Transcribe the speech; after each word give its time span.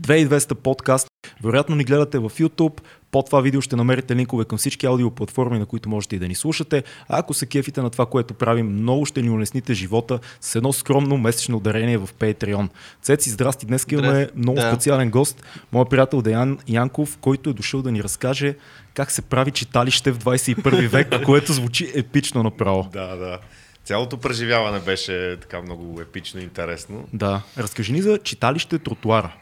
2200 0.00 0.54
подкаст. 0.54 1.06
Вероятно 1.44 1.76
ни 1.76 1.84
гледате 1.84 2.18
в 2.18 2.30
YouTube. 2.30 2.80
Под 3.10 3.26
това 3.26 3.40
видео 3.40 3.60
ще 3.60 3.76
намерите 3.76 4.16
линкове 4.16 4.44
към 4.44 4.58
всички 4.58 4.86
аудиоплатформи, 4.86 5.58
на 5.58 5.66
които 5.66 5.88
можете 5.88 6.16
и 6.16 6.18
да 6.18 6.28
ни 6.28 6.34
слушате. 6.34 6.84
А 7.08 7.18
ако 7.18 7.34
се 7.34 7.46
кефите 7.46 7.82
на 7.82 7.90
това, 7.90 8.06
което 8.06 8.34
правим, 8.34 8.66
много 8.66 9.06
ще 9.06 9.22
ни 9.22 9.30
улесните 9.30 9.74
живота 9.74 10.18
с 10.40 10.56
едно 10.56 10.72
скромно 10.72 11.18
месечно 11.18 11.56
ударение 11.56 11.98
в 11.98 12.08
Patreon. 12.18 12.68
Цеци, 13.02 13.30
здрасти! 13.30 13.66
Днес 13.66 13.86
имаме 13.90 14.28
много 14.36 14.60
Да. 14.60 14.70
специален 14.72 15.10
гост, 15.10 15.42
моят 15.72 15.90
приятел 15.90 16.22
Деян 16.22 16.58
Янков, 16.68 17.18
който 17.20 17.50
е 17.50 17.52
дошъл 17.52 17.82
да 17.82 17.92
ни 17.92 18.02
разкаже 18.02 18.56
как 18.94 19.10
се 19.10 19.22
прави 19.22 19.50
читалище 19.50 20.12
в 20.12 20.18
21 20.18 20.88
век, 20.88 21.14
което 21.24 21.52
звучи 21.52 21.92
епично 21.94 22.42
направо. 22.42 22.88
Да, 22.92 23.16
да. 23.16 23.38
Цялото 23.84 24.16
преживяване 24.16 24.80
беше 24.80 25.36
така 25.40 25.62
много 25.62 26.00
епично 26.00 26.40
и 26.40 26.42
интересно. 26.42 27.08
Да, 27.12 27.42
разкажи 27.58 27.92
ни 27.92 28.02
за 28.02 28.18
читалище 28.18 28.78
тротуара. 28.78 29.32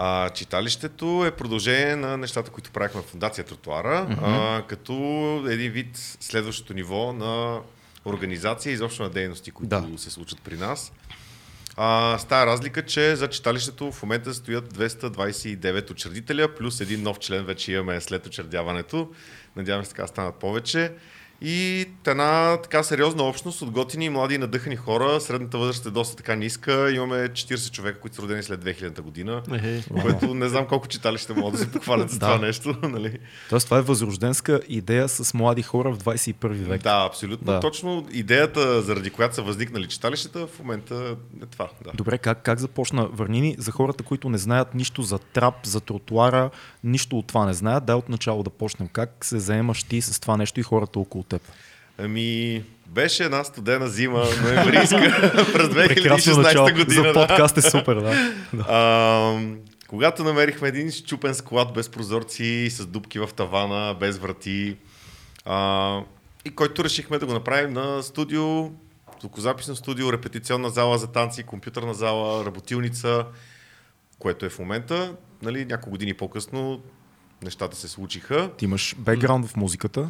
А, 0.00 0.30
читалището 0.30 1.24
е 1.26 1.30
продължение 1.30 1.96
на 1.96 2.16
нещата, 2.16 2.50
които 2.50 2.70
правихме 2.70 3.00
в 3.00 3.04
Фундация 3.04 3.44
Тротуара, 3.44 4.06
mm-hmm. 4.10 4.58
а, 4.58 4.66
като 4.66 4.92
един 5.48 5.72
вид 5.72 6.16
следващото 6.20 6.74
ниво 6.74 7.12
на 7.12 7.60
организация 8.04 8.70
и 8.70 8.74
изобщо 8.74 9.02
на 9.02 9.10
дейности, 9.10 9.50
които 9.50 9.68
Да. 9.68 9.98
се 9.98 10.10
случват 10.10 10.40
при 10.42 10.56
нас. 10.56 10.92
А, 11.76 12.18
с 12.18 12.24
тази 12.24 12.46
разлика, 12.46 12.86
че 12.86 13.16
за 13.16 13.28
читалището 13.28 13.92
в 13.92 14.02
момента 14.02 14.34
стоят 14.34 14.74
229 14.74 15.90
учредителя, 15.90 16.54
плюс 16.54 16.80
един 16.80 17.02
нов 17.02 17.18
член 17.18 17.44
вече 17.44 17.72
имаме 17.72 18.00
след 18.00 18.26
учредяването. 18.26 19.08
Надявам 19.56 19.84
се 19.84 19.90
така 19.90 20.06
станат 20.06 20.34
повече. 20.34 20.92
И 21.42 21.86
една 22.06 22.56
така 22.62 22.82
сериозна 22.82 23.22
общност 23.22 23.62
от 23.62 23.70
готини 23.70 24.04
и 24.04 24.08
млади 24.08 24.34
и 24.34 24.38
надъхани 24.38 24.76
хора. 24.76 25.20
Средната 25.20 25.58
възраст 25.58 25.86
е 25.86 25.90
доста 25.90 26.16
така 26.16 26.34
ниска. 26.34 26.90
Имаме 26.90 27.16
40 27.16 27.70
човека, 27.70 28.00
които 28.00 28.16
са 28.16 28.22
родени 28.22 28.42
след 28.42 28.64
2000 28.64 29.00
година. 29.00 29.42
Ехе. 29.52 29.84
Което 30.02 30.34
не 30.34 30.48
знам 30.48 30.66
колко 30.66 30.88
читалища 30.88 31.34
могат 31.34 31.52
да 31.52 31.58
се 31.58 31.72
похвалят 31.72 32.10
за 32.10 32.18
Да. 32.18 32.26
това 32.26 32.46
нещо. 32.46 32.76
Нали? 32.88 33.18
Тоест 33.50 33.66
това 33.66 33.78
е 33.78 33.82
възрожденска 33.82 34.60
идея 34.68 35.08
с 35.08 35.34
млади 35.34 35.62
хора 35.62 35.92
в 35.92 35.98
21 35.98 36.48
век. 36.48 36.82
Да, 36.82 37.06
абсолютно. 37.06 37.46
Да. 37.46 37.52
Да. 37.52 37.60
Точно 37.60 38.06
идеята, 38.12 38.82
заради 38.82 39.10
която 39.10 39.34
са 39.34 39.42
възникнали 39.42 39.88
читалищата, 39.88 40.46
в 40.46 40.58
момента 40.58 41.16
е 41.42 41.46
това. 41.46 41.68
Да. 41.84 41.90
Добре, 41.94 42.18
как, 42.18 42.42
как 42.42 42.58
започна 42.58 43.08
Върнини? 43.12 43.56
За 43.58 43.70
хората, 43.72 44.04
които 44.04 44.28
не 44.28 44.38
знаят 44.38 44.74
нищо 44.74 45.02
за 45.02 45.18
трап, 45.18 45.66
за 45.66 45.80
тротуара, 45.80 46.50
нищо 46.84 47.18
от 47.18 47.26
това 47.26 47.46
не 47.46 47.54
знаят, 47.54 47.84
дай 47.84 47.96
от 47.96 48.08
начало 48.08 48.42
да 48.42 48.50
почнем. 48.50 48.88
Как 48.88 49.24
се 49.24 49.38
заемаш 49.38 49.82
ти 49.82 50.00
с 50.00 50.20
това 50.20 50.36
нещо 50.36 50.60
и 50.60 50.62
хората 50.62 50.98
около 50.98 51.24
теб? 51.28 51.42
Ами, 51.98 52.64
беше 52.86 53.24
една 53.24 53.44
студена 53.44 53.88
зима, 53.88 54.24
ноемврийска, 54.42 55.32
през 55.52 55.68
Прекрасно 55.68 56.36
начало 56.36 56.68
2016 56.68 56.76
година. 56.76 56.94
за 56.94 57.02
да. 57.02 57.12
подкаст 57.12 57.56
е 57.56 57.62
супер, 57.62 57.94
да. 57.94 58.32
А, 58.68 59.40
когато 59.88 60.24
намерихме 60.24 60.68
един 60.68 60.90
щупен 60.90 61.34
склад 61.34 61.72
без 61.72 61.88
прозорци, 61.88 62.70
с 62.70 62.86
дупки 62.86 63.18
в 63.18 63.28
тавана, 63.36 63.96
без 64.00 64.18
врати, 64.18 64.76
а, 65.44 66.00
и 66.44 66.50
който 66.50 66.84
решихме 66.84 67.18
да 67.18 67.26
го 67.26 67.32
направим 67.32 67.72
на 67.72 68.02
студио, 68.02 68.70
звукозаписно 69.20 69.76
студио, 69.76 70.12
репетиционна 70.12 70.70
зала 70.70 70.98
за 70.98 71.06
танци, 71.06 71.42
компютърна 71.42 71.94
зала, 71.94 72.44
работилница, 72.44 73.24
което 74.18 74.46
е 74.46 74.48
в 74.48 74.58
момента. 74.58 75.14
Нали, 75.42 75.64
няколко 75.64 75.90
години 75.90 76.14
по-късно 76.14 76.82
нещата 77.42 77.76
се 77.76 77.88
случиха. 77.88 78.50
Ти 78.58 78.64
имаш 78.64 78.94
бекграунд 78.98 79.46
в 79.46 79.56
музиката. 79.56 80.08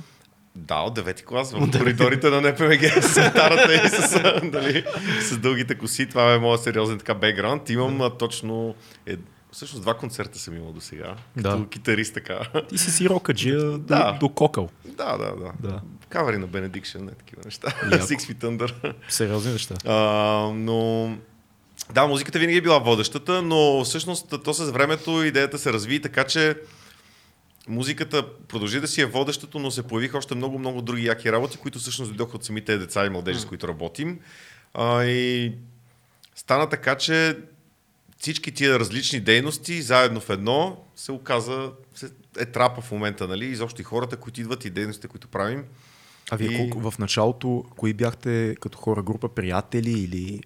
Да, 0.58 0.74
от 0.76 0.94
девети 0.94 1.24
клас, 1.24 1.52
в 1.52 1.70
коридорите 1.78 2.30
на 2.30 2.40
НПМГ 2.40 3.02
с 3.02 3.20
гитарата 3.24 3.74
и 3.74 3.88
с, 3.88 4.22
нали, 4.42 4.84
с 5.20 5.38
дългите 5.38 5.74
коси. 5.74 6.06
Това 6.08 6.34
е 6.34 6.38
моят 6.38 6.62
сериозен 6.62 6.98
така 6.98 7.14
бекграунд. 7.14 7.70
Имам 7.70 8.00
а, 8.00 8.10
точно... 8.10 8.74
Е, 9.06 9.16
всъщност 9.52 9.82
два 9.82 9.94
концерта 9.94 10.38
съм 10.38 10.56
имал 10.56 10.72
до 10.72 10.80
сега. 10.80 11.14
Като 11.36 11.58
Да. 11.58 11.68
китарист 11.68 12.14
така. 12.14 12.38
Ти 12.68 12.78
си 12.78 12.90
си 12.90 13.08
рокаджия 13.08 13.60
до, 13.60 13.78
Да. 13.78 14.16
до 14.20 14.28
кокъл. 14.28 14.68
да, 14.84 15.16
да, 15.18 15.36
да. 15.36 15.52
Да. 15.68 15.80
Кавари 16.08 16.38
на 16.38 16.48
Benediction, 16.48 17.00
не 17.00 17.10
такива 17.10 17.42
неща. 17.44 17.68
Яко. 17.92 18.04
Six 18.06 18.18
Feet 18.18 18.44
Under. 18.44 18.94
Сериозни 19.08 19.52
неща. 19.52 19.74
А, 19.86 19.94
но 20.54 21.10
да, 21.92 22.06
музиката 22.06 22.38
винаги 22.38 22.58
е 22.58 22.62
била 22.62 22.78
водещата, 22.78 23.42
но 23.42 23.84
всъщност 23.84 24.34
то 24.44 24.54
с 24.54 24.70
времето 24.70 25.24
идеята 25.24 25.58
се 25.58 25.72
разви 25.72 26.00
така, 26.02 26.24
че 26.24 26.54
музиката 27.68 28.26
продължи 28.38 28.80
да 28.80 28.88
си 28.88 29.00
е 29.00 29.06
водещото, 29.06 29.58
но 29.58 29.70
се 29.70 29.82
появиха 29.82 30.18
още 30.18 30.34
много-много 30.34 30.82
други 30.82 31.06
яки 31.06 31.32
работи, 31.32 31.56
които 31.56 31.78
всъщност 31.78 32.10
дойдоха 32.10 32.36
от 32.36 32.44
самите 32.44 32.78
деца 32.78 33.06
и 33.06 33.10
младежи, 33.10 33.40
с 33.40 33.44
които 33.44 33.68
работим. 33.68 34.18
А, 34.74 35.04
и 35.04 35.52
стана 36.34 36.68
така, 36.68 36.94
че 36.94 37.38
всички 38.18 38.52
тия 38.52 38.78
различни 38.78 39.20
дейности 39.20 39.82
заедно 39.82 40.20
в 40.20 40.30
едно 40.30 40.84
се 40.96 41.12
оказа, 41.12 41.70
се- 41.94 42.10
е 42.38 42.44
трапа 42.44 42.80
в 42.80 42.92
момента, 42.92 43.28
нали? 43.28 43.44
Изобщо 43.46 43.80
и 43.80 43.84
хората, 43.84 44.16
които 44.16 44.40
идват 44.40 44.64
и 44.64 44.70
дейностите, 44.70 45.08
които 45.08 45.28
правим. 45.28 45.64
А 46.30 46.36
вие 46.36 46.48
И- 46.48 46.56
колко, 46.70 46.90
в 46.90 46.98
началото, 46.98 47.64
кои 47.70 47.94
бяхте 47.94 48.56
като 48.60 48.78
хора, 48.78 49.02
група 49.02 49.28
приятели 49.28 49.90
или 49.92 50.40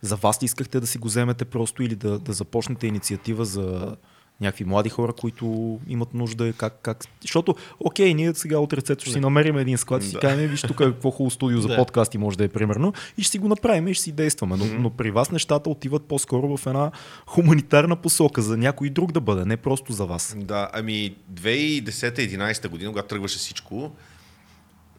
за 0.00 0.16
вас 0.16 0.38
искахте 0.42 0.80
да 0.80 0.86
си 0.86 0.98
го 0.98 1.08
вземете 1.08 1.44
просто 1.44 1.82
или 1.82 1.94
да, 1.94 2.18
да 2.18 2.32
започнете 2.32 2.86
инициатива 2.86 3.44
за 3.44 3.96
някакви 4.40 4.64
млади 4.64 4.88
хора, 4.88 5.12
които 5.12 5.78
имат 5.88 6.14
нужда, 6.14 6.52
как, 6.52 6.78
как... 6.82 7.04
Защото, 7.20 7.54
окей, 7.80 8.14
ние 8.14 8.34
сега 8.34 8.58
от 8.58 8.72
рецето 8.72 9.04
ще 9.04 9.12
си 9.12 9.20
намерим 9.20 9.58
един 9.58 9.78
склад 9.78 10.02
и 10.02 10.06
си 10.06 10.12
Да. 10.12 10.20
кажем, 10.20 10.48
виж 10.48 10.62
тук 10.62 10.76
какво 10.76 11.10
хубаво 11.10 11.30
студио 11.30 11.60
за 11.60 11.68
Да. 11.68 11.76
подкасти 11.76 12.18
може 12.18 12.38
да 12.38 12.44
е 12.44 12.48
примерно 12.48 12.92
и 13.18 13.22
ще 13.22 13.30
си 13.30 13.38
го 13.38 13.48
направим 13.48 13.88
и 13.88 13.94
ще 13.94 14.02
си 14.02 14.12
действаме. 14.12 14.56
Но, 14.56 14.64
но 14.78 14.90
при 14.90 15.10
вас 15.10 15.30
нещата 15.30 15.70
отиват 15.70 16.04
по-скоро 16.04 16.56
в 16.56 16.66
една 16.66 16.90
хуманитарна 17.26 17.96
посока, 17.96 18.42
за 18.42 18.56
някой 18.56 18.90
друг 18.90 19.12
да 19.12 19.20
бъде, 19.20 19.44
не 19.44 19.56
просто 19.56 19.92
за 19.92 20.04
вас. 20.06 20.36
Да, 20.38 20.68
ами 20.72 21.14
2010-2011 21.34 22.68
година, 22.68 22.90
когато 22.90 23.08
тръгваше 23.08 23.38
всичко, 23.38 23.90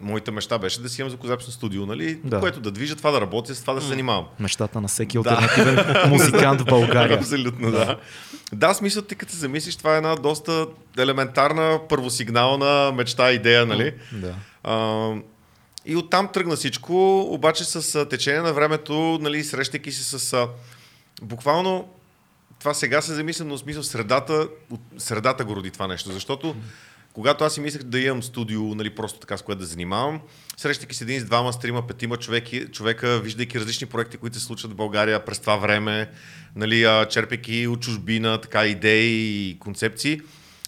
моята 0.05 0.31
мечта 0.31 0.57
беше 0.57 0.81
да 0.81 0.89
си 0.89 1.01
имам 1.01 1.09
звукозаписно 1.09 1.53
студио, 1.53 1.85
нали? 1.85 2.15
Да. 2.15 2.29
Да. 2.29 2.39
Което 2.39 2.59
да 2.59 2.71
движа, 2.71 2.95
това 2.95 3.11
да 3.11 3.21
работя, 3.21 3.55
с 3.55 3.61
това 3.61 3.73
да 3.73 3.81
се 3.81 3.87
занимавам. 3.87 4.25
Мечтата 4.39 4.81
на 4.81 4.87
всеки 4.87 5.17
Да. 5.23 5.29
альтернативен 5.29 6.09
музикант 6.09 6.61
в 6.61 6.65
България. 6.65 7.17
Абсолютно, 7.17 7.71
да. 7.71 7.85
да. 7.85 7.97
Да, 8.53 8.73
смисъл, 8.73 9.01
ти 9.01 9.15
като 9.15 9.31
се 9.31 9.37
замислиш, 9.37 9.75
това 9.75 9.93
е 9.93 9.97
една 9.97 10.15
доста 10.15 10.67
елементарна, 10.97 11.79
първосигнална 11.89 12.91
мечта, 12.91 13.31
идея, 13.31 13.65
нали? 13.65 13.93
Да. 14.11 14.35
А, 14.63 15.09
и 15.85 15.95
оттам 15.95 16.27
тръгна 16.27 16.55
всичко, 16.55 17.21
обаче 17.21 17.63
с 17.63 18.05
течение 18.05 18.41
на 18.41 18.53
времето, 18.53 19.19
нали, 19.21 19.43
срещайки 19.43 19.91
се 19.91 20.19
с... 20.19 20.47
Буквално, 21.21 21.89
това 22.59 22.73
сега 22.73 23.01
се 23.01 23.13
замислям, 23.13 23.47
но 23.47 23.57
в 23.57 23.59
смисъл 23.59 23.83
средата, 23.83 24.47
средата 24.97 25.45
го 25.45 25.55
роди 25.55 25.71
това 25.71 25.87
нещо, 25.87 26.11
защото 26.11 26.55
когато 27.15 27.43
аз 27.43 27.53
си 27.53 27.61
мислех 27.61 27.83
да 27.83 27.99
имам 27.99 28.23
студио, 28.23 28.75
нали, 28.75 28.95
просто 28.95 29.19
така 29.19 29.37
с 29.37 29.41
което 29.41 29.59
да 29.59 29.65
занимавам, 29.65 30.21
срещайки 30.57 30.95
се 30.95 31.03
един 31.03 31.19
с 31.19 31.23
двама, 31.23 31.53
с 31.53 31.59
трима, 31.59 31.87
петима 31.87 32.17
човеки, 32.17 32.65
човека, 32.71 33.19
виждайки 33.19 33.59
различни 33.59 33.87
проекти, 33.87 34.17
които 34.17 34.39
се 34.39 34.45
случват 34.45 34.71
в 34.71 34.75
България 34.75 35.25
през 35.25 35.39
това 35.39 35.55
време, 35.55 36.11
нали, 36.55 37.05
черпейки 37.09 37.67
от 37.67 37.81
чужбина, 37.81 38.41
така 38.41 38.65
идеи 38.65 39.49
и 39.49 39.59
концепции. 39.59 40.21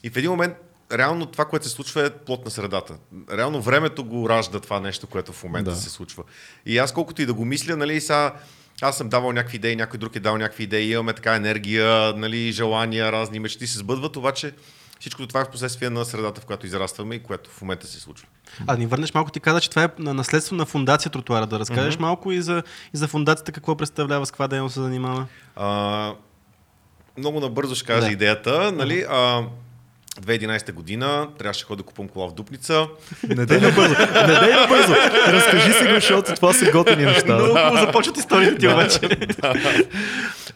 И 0.04 0.10
в 0.10 0.18
един 0.18 0.32
момент 0.32 0.54
реално 0.92 1.26
това, 1.26 1.46
което 1.46 1.66
се 1.66 1.72
случва 1.72 2.06
е 2.06 2.10
плод 2.10 2.46
на 2.46 2.52
средата. 2.52 2.98
Реално 3.32 3.62
времето 3.62 4.04
го 4.04 4.30
ражда 4.30 4.60
това 4.60 4.80
нещо, 4.80 5.08
което 5.08 5.34
в 5.34 5.44
момента 5.44 5.70
да. 5.70 5.76
се 5.76 5.90
случва. 5.90 6.24
И 6.66 6.78
аз 6.78 6.94
колкото 6.94 7.22
и 7.22 7.26
да 7.26 7.34
го 7.34 7.46
мисля, 7.46 7.78
нали, 7.78 8.02
сега 8.02 8.34
аз 8.82 8.98
съм 8.98 9.10
давал 9.10 9.32
някакви 9.32 9.56
идеи, 9.56 9.76
някой 9.76 10.00
друг 10.00 10.16
е 10.16 10.20
дал 10.20 10.38
някакви 10.38 10.64
идеи, 10.64 10.92
имаме 10.92 11.14
така 11.14 11.36
енергия, 11.36 12.14
нали, 12.14 12.52
желания, 12.52 13.12
разни 13.12 13.40
мечти 13.40 13.68
се 13.68 13.78
сбъдват, 13.78 14.16
обаче 14.16 14.54
всичко 15.00 15.28
това 15.28 15.42
е 15.42 15.46
в 15.46 15.50
последствие 15.50 15.90
на 15.90 16.06
средата, 16.06 16.42
в 16.42 16.46
която 16.46 16.66
израстваме 16.66 17.16
и 17.16 17.20
което 17.20 17.50
в 17.50 17.62
момента 17.62 17.88
се 17.88 18.00
случва. 18.00 18.28
А 18.68 18.74
да 18.74 18.80
ни 18.80 18.86
върнеш 18.86 19.14
малко, 19.14 19.32
ти 19.32 19.40
каза, 19.40 19.62
че 19.62 19.70
това 19.70 19.84
е 19.84 19.90
на- 20.00 20.14
наследство 20.14 20.56
на 20.56 20.66
фундация 20.66 21.12
Тротуара. 21.12 21.46
Да 21.46 21.60
разкажеш 21.60 21.96
mm-hmm. 21.96 22.00
малко 22.00 22.32
и 22.32 22.42
за, 22.42 22.64
и 22.94 22.98
за 22.98 23.08
фундацията 23.08 23.52
какво 23.52 23.76
представлява, 23.76 24.26
с 24.26 24.32
каква 24.32 24.48
дейност 24.48 24.74
се 24.74 24.82
занимава. 24.82 25.26
А, 25.56 26.14
много 27.18 27.40
набързо 27.40 27.76
ще 27.76 27.86
кажа 27.86 28.08
Да. 28.08 28.14
идеята. 28.14 28.72
Нали, 28.72 29.06
а, 29.10 29.44
2011 30.22 30.72
година 30.74 31.28
трябваше 31.40 31.60
да 31.62 31.68
ходя 31.68 31.78
да 31.78 31.84
купувам 31.88 32.10
кола 32.10 32.28
в 32.28 32.34
Дупница. 32.34 32.88
Не 33.28 33.46
дей 33.46 33.60
набързо, 33.60 33.96
не 34.28 34.40
дей 34.40 34.54
набързо. 34.54 34.94
Разкажи 35.28 35.74
сега, 35.74 35.94
защото 35.94 36.36
това 36.36 36.54
са 36.54 36.72
готини 36.72 37.06
неща. 37.06 37.36
Много 37.36 37.78
започват 37.78 38.18
историите 38.18 38.58
ти 38.58 38.68
обаче. 38.68 39.00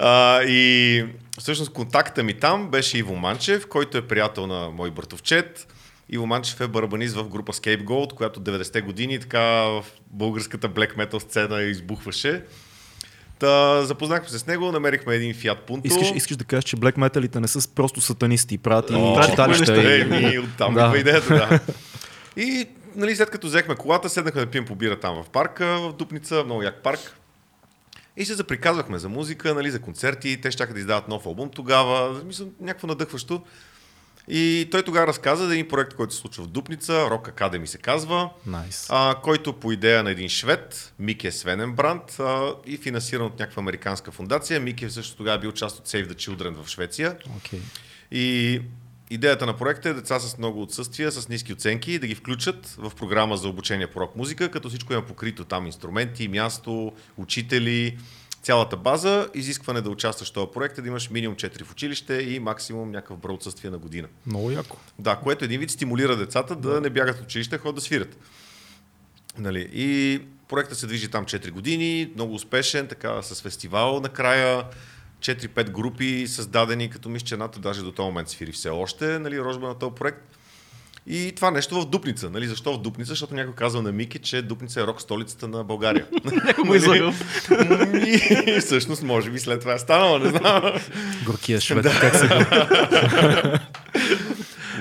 А, 0.04 0.44
и 0.44 1.06
всъщност 1.42 1.74
контакта 1.74 2.24
ми 2.24 2.34
там 2.34 2.70
беше 2.70 2.98
Иво 2.98 3.16
Манчев, 3.16 3.68
който 3.68 3.98
е 3.98 4.08
приятел 4.08 4.48
на 4.48 4.70
мой 4.70 4.92
братовчет. 4.92 5.68
Иво 6.10 6.26
Манчев 6.28 6.62
е 6.62 6.68
барабанист 6.68 7.16
в 7.16 7.28
група 7.28 7.54
Scapegoat, 7.54 8.14
която 8.14 8.42
90-те 8.42 8.82
години 8.82 9.20
така 9.20 9.42
в 9.42 9.86
българската 10.08 10.70
black 10.70 10.98
metal 10.98 11.20
сцена 11.20 11.62
избухваше. 11.62 12.44
Та, 13.40 13.82
запознахме 13.86 14.30
се 14.30 14.40
с 14.40 14.48
него, 14.48 14.72
намерихме 14.72 15.16
един 15.16 15.34
Fiat 15.34 15.58
Punto. 15.68 15.82
Искаш, 15.88 16.12
искаш 16.16 16.38
да 16.38 16.44
кажеш, 16.44 16.64
че 16.64 16.76
блек 16.76 16.98
металите 16.98 17.40
не 17.40 17.48
са 17.48 17.70
просто 17.76 18.02
сатанисти, 18.02 18.58
правят 18.58 18.90
и 18.90 18.94
О, 18.94 19.22
читалища. 19.30 19.66
хубави 19.66 19.98
И... 19.98 20.02
Е, 20.02 20.06
ми, 20.06 20.40
оттам 20.40 20.74
Да. 20.74 20.94
идеята, 20.98 21.36
да. 21.36 21.60
И 22.42 22.66
нали, 22.96 23.16
след 23.16 23.30
като 23.30 23.48
взехме 23.48 23.76
колата, 23.76 24.10
седнахме 24.10 24.42
да 24.42 24.48
пием 24.48 24.66
по 24.66 24.76
бира 24.76 25.00
там 25.00 25.24
в 25.24 25.30
парка, 25.30 25.66
в 25.66 25.94
Дупница, 25.94 26.44
много 26.44 26.64
як 26.64 26.84
парк. 26.84 27.18
И 28.18 28.26
се 28.26 28.34
заприказвахме 28.34 29.00
за 29.00 29.10
музика, 29.10 29.54
нали, 29.54 29.72
за 29.72 29.80
концерти, 29.82 30.42
те 30.42 30.52
ще 30.52 30.66
да 30.66 30.80
издават 30.80 31.08
нов 31.08 31.26
албум 31.26 31.50
тогава, 31.50 32.22
мисля, 32.26 32.46
някакво 32.60 32.88
надъхващо. 32.88 33.44
И 34.28 34.68
той 34.72 34.84
тогава 34.84 35.08
разказа 35.08 35.48
за 35.48 35.54
един 35.54 35.68
проект, 35.68 35.94
който 35.94 36.14
се 36.14 36.20
случва 36.20 36.44
в 36.44 36.48
Дупница, 36.48 36.94
Rock 36.94 37.34
Academy 37.34 37.66
се 37.66 37.78
казва, 37.78 38.30
Nice. 38.50 38.88
а, 38.90 39.16
който 39.22 39.54
по 39.54 39.72
идея 39.72 40.04
на 40.04 40.12
един 40.12 40.30
швед, 40.30 40.94
Мике 41.00 41.32
Свененбранд, 41.32 42.20
а, 42.20 42.54
и 42.66 42.78
финансиран 42.78 43.26
от 43.26 43.40
някаква 43.40 43.60
американска 43.60 44.12
фундация. 44.12 44.60
Мике 44.60 44.90
също 44.90 45.18
тогава 45.18 45.40
бил 45.40 45.52
част 45.52 45.80
от 45.80 45.88
Save 45.88 46.08
the 46.08 46.14
Children 46.14 46.64
в 46.64 46.68
Швеция. 46.68 47.18
Okay. 47.40 47.60
И 48.12 48.62
идеята 49.12 49.46
на 49.46 49.58
проекта 49.58 49.90
е 49.90 49.94
деца 49.94 50.20
с 50.20 50.38
много 50.38 50.62
отсъствия, 50.62 51.12
с 51.12 51.30
ниски 51.30 51.54
оценки, 51.54 52.00
да 52.00 52.08
ги 52.08 52.16
включат 52.16 52.76
в 52.78 52.92
програма 52.96 53.38
за 53.38 53.48
обучение 53.48 53.88
по 53.88 54.00
рок 54.00 54.16
музика, 54.16 54.52
като 54.52 54.70
всичко 54.70 54.94
има 54.94 55.02
покрито 55.02 55.46
там 55.46 55.66
инструменти, 55.66 56.28
място, 56.28 56.94
учители, 57.18 57.98
цялата 58.42 58.78
база. 58.78 59.30
Изискване 59.34 59.82
да 59.82 59.90
участваш 59.90 60.30
в 60.30 60.34
този 60.34 60.48
проект 60.54 60.78
е 60.78 60.82
да 60.82 60.88
имаш 60.88 61.10
минимум 61.10 61.36
4 61.36 61.64
в 61.64 61.72
училище 61.72 62.14
и 62.14 62.40
максимум 62.40 62.92
някакъв 62.92 63.18
брой 63.18 63.34
отсъствие 63.34 63.70
на 63.72 63.78
година. 63.78 64.08
Много 64.26 64.52
яко. 64.52 64.78
Да, 65.00 65.16
което 65.16 65.46
един 65.46 65.60
вид 65.60 65.72
стимулира 65.72 66.16
децата 66.18 66.56
да 66.56 66.82
не 66.82 66.90
бягат 66.90 67.20
от 67.20 67.24
училище, 67.24 67.58
ходят 67.58 67.76
да 67.76 67.82
свирят. 67.82 68.18
Нали? 69.38 69.70
И 69.74 70.22
проектът 70.48 70.78
се 70.78 70.88
движи 70.88 71.08
там 71.08 71.26
4 71.26 71.52
години, 71.52 72.12
много 72.16 72.34
успешен, 72.34 72.88
така 72.88 73.22
с 73.22 73.42
фестивал 73.42 74.00
накрая. 74.00 74.64
4-5 75.22 75.70
групи 75.70 76.28
създадени, 76.28 76.90
като 76.90 77.10
мисля, 77.10 77.26
че 77.26 77.36
едната 77.36 77.60
даже 77.60 77.82
до 77.82 77.92
този 77.92 78.06
момент 78.06 78.30
свири 78.30 78.52
все 78.52 78.70
още, 78.70 79.20
нали, 79.20 79.40
рожба 79.40 79.68
на 79.68 79.80
този 79.80 79.96
проект. 79.96 80.38
И 81.08 81.32
това 81.36 81.52
нещо 81.52 81.82
в 81.82 81.86
Дупница. 81.86 82.30
Нали? 82.30 82.48
Защо 82.48 82.74
в 82.74 82.82
Дупница? 82.82 83.10
Защото 83.10 83.34
някой 83.34 83.56
казва 83.56 83.82
на 83.82 83.92
Мики, 83.92 84.20
че 84.20 84.42
Дупница 84.42 84.82
е 84.82 84.88
рок 84.88 85.02
столицата 85.02 85.48
на 85.48 85.64
България. 85.64 86.08
Някой 86.46 86.64
му 86.64 86.74
е 86.74 86.78
излагал. 86.78 87.14
И 88.08 88.60
всъщност, 88.60 89.04
може 89.04 89.32
би 89.32 89.40
след 89.40 89.60
това 89.60 89.74
е 89.74 89.80
станало, 89.80 90.20
не 90.20 90.30
знам. 90.30 90.64
Горкия 91.26 91.62
швед, 91.62 92.00
как 92.00 92.16
се 92.16 92.28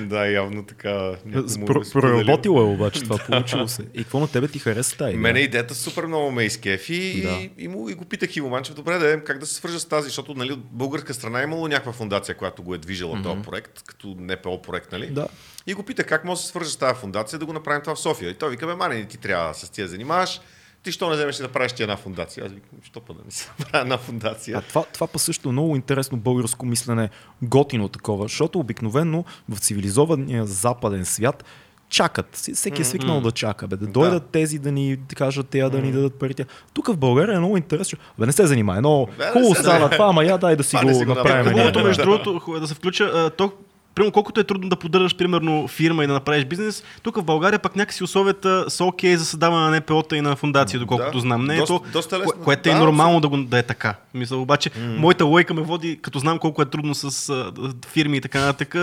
Да, 0.07 0.25
явно 0.25 0.65
така. 0.65 1.15
му 1.25 1.65
е. 1.65 1.91
Проработило 1.91 2.61
е 2.61 2.63
обаче 2.63 3.03
това, 3.03 3.17
получило 3.27 3.67
се. 3.67 3.81
И 3.93 4.03
какво 4.03 4.19
на 4.19 4.27
тебе 4.27 4.47
ти 4.47 4.59
хареса 4.59 4.97
тази? 4.97 5.15
Мене 5.15 5.39
идеята 5.39 5.75
супер 5.75 6.05
много 6.05 6.31
ме 6.31 6.43
изкефи 6.43 7.21
Да. 7.21 7.29
и, 7.29 7.51
и, 7.57 7.67
му, 7.67 7.89
и 7.89 7.93
го 7.93 8.05
питах 8.05 8.35
Иво 8.35 8.49
Манчев, 8.49 8.75
добре 8.75 8.97
да 8.97 9.13
е, 9.13 9.23
как 9.23 9.39
да 9.39 9.45
се 9.45 9.53
свържа 9.53 9.79
с 9.79 9.85
тази, 9.85 10.05
защото 10.05 10.33
нали, 10.33 10.51
от 10.51 10.63
българска 10.71 11.13
страна 11.13 11.39
е 11.39 11.43
имало 11.43 11.67
някаква 11.67 11.91
фундация, 11.91 12.35
която 12.35 12.63
го 12.63 12.75
е 12.75 12.77
движила 12.77 13.17
mm-hmm. 13.17 13.23
този 13.23 13.41
проект, 13.41 13.83
като 13.85 14.15
НПО 14.19 14.61
проект, 14.61 14.91
нали? 14.91 15.07
Да. 15.07 15.27
И 15.67 15.73
го 15.73 15.83
питах 15.83 16.05
как 16.05 16.25
може 16.25 16.39
да 16.39 16.43
се 16.43 16.49
свържа 16.49 16.69
с 16.69 16.75
тази 16.75 16.99
фундация 16.99 17.39
да 17.39 17.45
го 17.45 17.53
направим 17.53 17.81
това 17.81 17.95
в 17.95 17.99
София. 17.99 18.29
И 18.29 18.33
той 18.33 18.49
вика, 18.49 18.67
бе, 18.67 18.75
Мани, 18.75 19.07
ти 19.07 19.17
трябва 19.17 19.53
с 19.53 19.69
тия 19.69 19.87
занимаваш. 19.87 20.39
Ти 20.83 20.91
що 20.91 21.09
не 21.09 21.15
вземеш 21.15 21.35
да 21.35 21.47
правиш 21.47 21.71
ти 21.73 21.83
една 21.83 21.97
фундация? 21.97 22.45
Аз 22.45 22.51
викам, 22.51 22.69
що 22.83 22.99
па 22.99 23.13
да 23.13 23.19
не 23.25 23.31
се 23.31 23.49
направя 23.59 23.81
една 23.81 23.97
фундация? 23.97 24.57
А 24.57 24.61
това, 24.61 24.83
това 24.93 25.07
па 25.07 25.19
също 25.19 25.49
е 25.49 25.51
много 25.51 25.75
интересно 25.75 26.17
българско 26.17 26.65
мислене, 26.65 27.09
готино 27.41 27.87
такова, 27.87 28.23
защото 28.25 28.59
обикновено 28.59 29.23
в 29.49 29.59
цивилизования 29.59 30.45
западен 30.45 31.05
свят 31.05 31.43
чакат. 31.89 32.35
Всеки 32.53 32.81
е 32.81 32.85
свикнал 32.85 33.21
да 33.21 33.31
чака. 33.31 33.67
Бе, 33.67 33.75
да 33.75 33.87
дойдат 33.87 34.25
тези 34.25 34.59
да 34.59 34.71
ни 34.71 34.97
кажат, 35.15 35.47
тея 35.49 35.69
да 35.69 35.81
ни 35.81 35.91
дадат 35.91 36.13
парите. 36.15 36.45
Тук 36.73 36.87
в 36.87 36.97
България 36.97 37.35
е 37.35 37.39
много 37.39 37.57
интересно. 37.57 37.99
Бе, 38.19 38.25
не 38.25 38.31
се 38.31 38.47
занимай, 38.47 38.81
но 38.81 39.07
хубаво 39.33 39.53
занимай. 39.53 39.89
това, 39.89 40.05
ама 40.05 40.23
я 40.25 40.37
дай 40.37 40.55
да 40.55 40.63
си 40.63 40.77
Това 40.77 40.93
го 40.93 41.05
направим. 41.05 41.51
Хубавото, 41.51 41.83
между 41.83 42.01
Да. 42.01 42.05
другото, 42.05 42.55
е 42.57 42.59
да 42.59 42.67
се 42.67 42.73
включа, 42.73 43.31
то, 43.37 43.51
примерно, 43.95 44.11
колкото 44.11 44.39
е 44.39 44.43
трудно 44.43 44.69
да 44.69 44.75
поддържаш, 44.75 45.15
примерно, 45.15 45.67
фирма 45.67 46.03
и 46.03 46.07
да 46.07 46.13
направиш 46.13 46.45
бизнес, 46.45 46.83
тук 47.01 47.15
в 47.15 47.23
България 47.23 47.59
пък 47.59 47.75
някакси 47.75 48.03
условията 48.03 48.65
са 48.67 48.85
окей 48.85 49.15
за 49.15 49.25
създаване 49.25 49.65
на 49.65 49.77
НПО-та 49.77 50.15
и 50.15 50.21
на 50.21 50.35
фундации, 50.35 50.79
доколкото 50.79 51.11
Да, 51.11 51.19
знам. 51.19 51.45
Не 51.45 51.55
е 51.55 51.57
доста- 51.57 51.73
то, 51.75 51.83
доста 51.91 52.19
лесно. 52.19 52.31
кое- 52.31 52.43
което 52.43 52.69
е 52.69 52.73
Да, 52.73 52.79
нормално 52.79 53.19
да, 53.19 53.27
го, 53.27 53.37
да 53.37 53.57
е 53.57 53.63
така. 53.63 53.95
Мисля, 54.13 54.37
обаче, 54.37 54.69
моята 54.79 55.25
лойка 55.25 55.53
ме 55.53 55.61
води, 55.61 55.99
като 56.01 56.19
знам 56.19 56.39
колко 56.39 56.61
е 56.61 56.65
трудно 56.65 56.95
с 56.95 57.29
а, 57.29 57.51
фирми 57.87 58.17
и 58.17 58.21
така 58.21 58.39
нататък, 58.41 58.75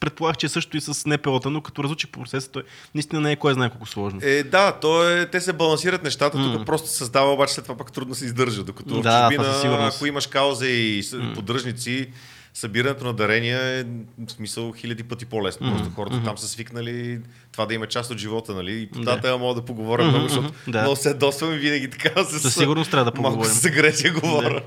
предполагах, 0.00 0.36
че 0.36 0.46
е 0.46 0.50
също 0.50 0.76
и 0.76 0.80
с 0.80 1.06
НПО-та, 1.06 1.50
но 1.50 1.60
като 1.60 1.84
разучих 1.84 2.10
процеса, 2.10 2.50
той 2.50 2.62
наистина 2.94 3.20
не 3.20 3.32
е 3.32 3.36
кой 3.36 3.54
знае 3.54 3.70
колко 3.70 3.86
сложно. 3.86 4.20
Е, 4.22 4.42
да, 4.42 4.72
то 4.72 5.08
е, 5.10 5.26
те 5.26 5.40
се 5.40 5.52
балансират 5.52 6.04
нещата, 6.04 6.52
тук 6.52 6.66
просто 6.66 6.88
създава, 6.88 7.32
обаче 7.32 7.54
след 7.54 7.64
това 7.64 7.76
пък 7.76 7.92
трудно 7.92 8.14
се 8.14 8.24
издържа. 8.24 8.62
Докато 8.62 8.90
в 8.90 9.00
Да, 9.00 9.30
това 9.30 9.52
чужбина, 9.52 9.86
ако 9.86 10.06
имаш 10.06 10.26
кауза 10.26 10.66
и 10.66 11.02
поддръжници, 11.34 12.08
събирането 12.54 13.04
на 13.04 13.12
дарения 13.12 13.60
е 13.60 13.84
в 14.18 14.30
смисъл 14.32 14.72
хиляди 14.72 15.02
пъти 15.02 15.26
по-лесно. 15.26 15.72
Просто 15.76 15.94
хората 15.94 16.22
там 16.24 16.38
са 16.38 16.48
свикнали 16.48 17.20
това 17.52 17.66
да 17.66 17.74
има 17.74 17.86
част 17.86 18.10
от 18.10 18.18
живота, 18.18 18.54
нали? 18.54 18.80
И 18.82 18.90
по 18.90 19.00
тази 19.00 19.20
тема 19.20 19.38
мога 19.38 19.54
да 19.54 19.64
поговоря 19.64 20.04
много, 20.04 20.28
защото 20.28 20.52
Да. 20.68 20.80
много 20.80 20.96
се 20.96 21.14
досвам 21.14 21.52
и 21.52 21.58
винаги 21.58 21.90
така 21.90 22.24
с... 22.24 22.40
Със 22.40 22.54
сигурност 22.54 22.90
трябва 22.90 23.10
да 23.12 23.20
Малко 23.20 23.30
поговорим. 23.38 23.54
с 23.54 23.64
агресия 23.64 24.12
говоря. 24.12 24.62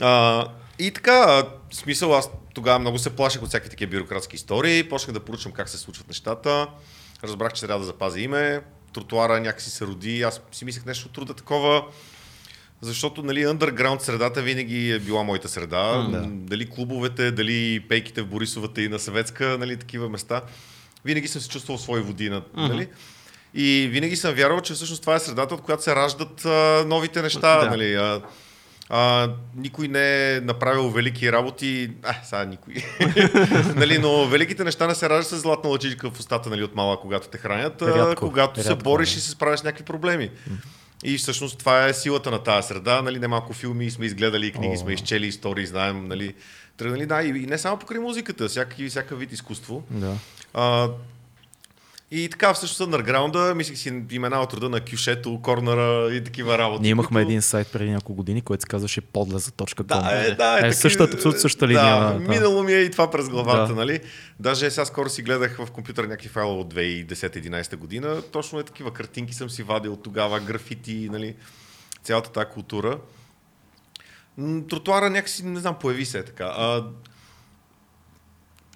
А, 0.00 0.46
и 0.78 0.90
така, 0.90 1.26
в 1.70 1.76
смисъл 1.76 2.14
аз 2.16 2.30
тогава 2.54 2.78
много 2.78 2.98
се 2.98 3.10
плашех 3.10 3.42
от 3.42 3.48
всякакви 3.48 3.70
такива 3.70 3.90
бюрократски 3.90 4.36
истории, 4.36 4.88
почнах 4.88 5.14
да 5.14 5.20
поручвам 5.20 5.52
как 5.52 5.68
се 5.68 5.78
случват 5.78 6.08
нещата, 6.08 6.66
разбрах, 7.24 7.52
че 7.52 7.60
трябва 7.60 7.78
да 7.80 7.86
запазя 7.86 8.20
име, 8.20 8.60
тротуара 8.94 9.40
някакси 9.40 9.70
се 9.70 9.86
роди, 9.86 10.22
аз 10.22 10.40
си 10.52 10.64
мислех 10.64 10.84
нещо 10.86 11.06
от 11.08 11.14
труда 11.14 11.34
такова, 11.34 11.82
защото 12.82 13.22
нали, 13.22 13.46
underground 13.46 13.98
средата 13.98 14.42
винаги 14.42 14.90
е 14.90 14.98
била 14.98 15.22
моята 15.22 15.48
среда. 15.48 16.08
да. 16.10 16.26
Дали 16.30 16.70
клубовете, 16.70 17.30
дали 17.30 17.80
пейките 17.88 18.22
в 18.22 18.26
Борисовата 18.26 18.82
и 18.82 18.88
на 18.88 18.98
Съветска, 18.98 19.56
нали, 19.58 19.76
такива 19.76 20.08
места. 20.08 20.42
Винаги 21.04 21.28
съм 21.28 21.42
се 21.42 21.48
чувствал 21.48 21.78
свои 21.78 22.00
води. 22.00 22.30
Нали? 22.56 22.88
И 23.54 23.88
винаги 23.92 24.16
съм 24.16 24.34
вярвал, 24.34 24.60
че 24.60 24.74
всъщност 24.74 25.00
това 25.00 25.14
е 25.14 25.20
средата, 25.20 25.54
от 25.54 25.60
която 25.60 25.82
се 25.82 25.96
раждат 25.96 26.44
а, 26.44 26.84
новите 26.86 27.22
неща. 27.22 27.64
Да. 27.64 27.70
Нали? 27.70 27.94
А, 27.94 28.20
а, 28.88 29.30
никой 29.56 29.88
не 29.88 30.34
е 30.34 30.40
направил 30.40 30.90
велики 30.90 31.32
работи. 31.32 31.90
А, 32.02 32.14
сега 32.24 32.44
никой. 32.44 32.74
нали, 33.76 33.98
но 33.98 34.26
великите 34.26 34.64
неща 34.64 34.86
не 34.86 34.94
се 34.94 35.08
раждат 35.08 35.38
с 35.38 35.42
златна 35.42 35.70
лъчичка 35.70 36.10
в 36.10 36.20
устата 36.20 36.50
нали, 36.50 36.62
от 36.62 36.74
мала, 36.74 37.00
когато 37.00 37.28
те 37.28 37.38
хранят, 37.38 37.82
а, 37.82 37.86
Рядко, 37.86 38.26
когато 38.26 38.62
се 38.62 38.70
рядко, 38.70 38.84
бориш 38.84 39.12
да. 39.12 39.18
и 39.18 39.20
се 39.20 39.30
справяш 39.30 39.60
с 39.60 39.64
някакви 39.64 39.84
проблеми. 39.84 40.30
И 41.04 41.18
всъщност 41.18 41.58
това 41.58 41.86
е 41.86 41.94
силата 41.94 42.30
на 42.30 42.42
тази 42.42 42.68
среда. 42.68 43.02
Нали, 43.02 43.18
немалко 43.18 43.52
филми 43.52 43.90
сме 43.90 44.06
изгледали, 44.06 44.52
книги 44.52 44.76
сме 44.76 44.92
изчели, 44.92 45.26
истории 45.26 45.66
знаем. 45.66 46.08
Нали, 46.08 46.34
тръгнали, 46.76 47.06
да, 47.06 47.22
и, 47.22 47.28
и 47.28 47.46
не 47.46 47.58
само 47.58 47.78
покрай 47.78 48.00
музиката, 48.00 48.48
всякакви, 48.48 48.88
всякакъв 48.88 49.18
вид 49.18 49.32
изкуство. 49.32 49.82
Да. 49.90 50.14
А, 50.54 50.88
и 52.12 52.28
така, 52.28 52.54
всъщност 52.54 52.92
underground 52.92 53.54
мислих 53.54 53.78
си 53.78 54.02
имена 54.10 54.40
от 54.40 54.54
рода 54.54 54.68
на 54.68 54.80
Кюшето, 54.80 55.40
Корнера 55.42 56.14
и 56.14 56.24
такива 56.24 56.58
работи. 56.58 56.82
Ние 56.82 56.90
имахме 56.90 57.14
които- 57.14 57.28
един 57.28 57.42
сайт 57.42 57.68
преди 57.68 57.90
няколко 57.90 58.14
години, 58.14 58.40
който 58.42 58.60
се 58.60 58.66
казваше 58.66 59.00
подлеза.com. 59.00 59.82
Да, 59.82 60.10
е, 60.16 60.34
да, 60.34 60.54
е, 60.54 60.58
е 60.58 60.60
таки- 60.60 60.74
същата, 60.74 61.14
абсолютно 61.14 61.40
същата 61.40 61.68
линия. 61.68 62.00
Да, 62.00 62.12
да. 62.12 62.18
минало 62.20 62.62
ми 62.62 62.72
е 62.72 62.78
и 62.78 62.90
това 62.90 63.10
през 63.10 63.28
главата, 63.28 63.66
Да. 63.66 63.74
нали? 63.74 64.00
Даже 64.40 64.70
сега 64.70 64.84
скоро 64.84 65.08
си 65.08 65.22
гледах 65.22 65.56
в 65.58 65.70
компютър 65.70 66.04
някакви 66.04 66.28
файлове 66.28 66.60
от 66.60 66.68
2010-2011 66.68 67.76
година. 67.76 68.22
Точно 68.22 68.58
е 68.58 68.64
такива 68.64 68.92
картинки 68.92 69.34
съм 69.34 69.50
си 69.50 69.62
вадил 69.62 69.96
тогава, 69.96 70.40
графити, 70.40 71.08
нали? 71.12 71.34
Цялата 72.02 72.30
тази 72.30 72.46
култура. 72.46 72.98
Тротуара 74.68 75.10
някакси, 75.10 75.44
не 75.44 75.60
знам, 75.60 75.74
появи 75.74 76.04
се 76.04 76.18
е 76.18 76.24
така. 76.24 76.44
А, 76.46 76.84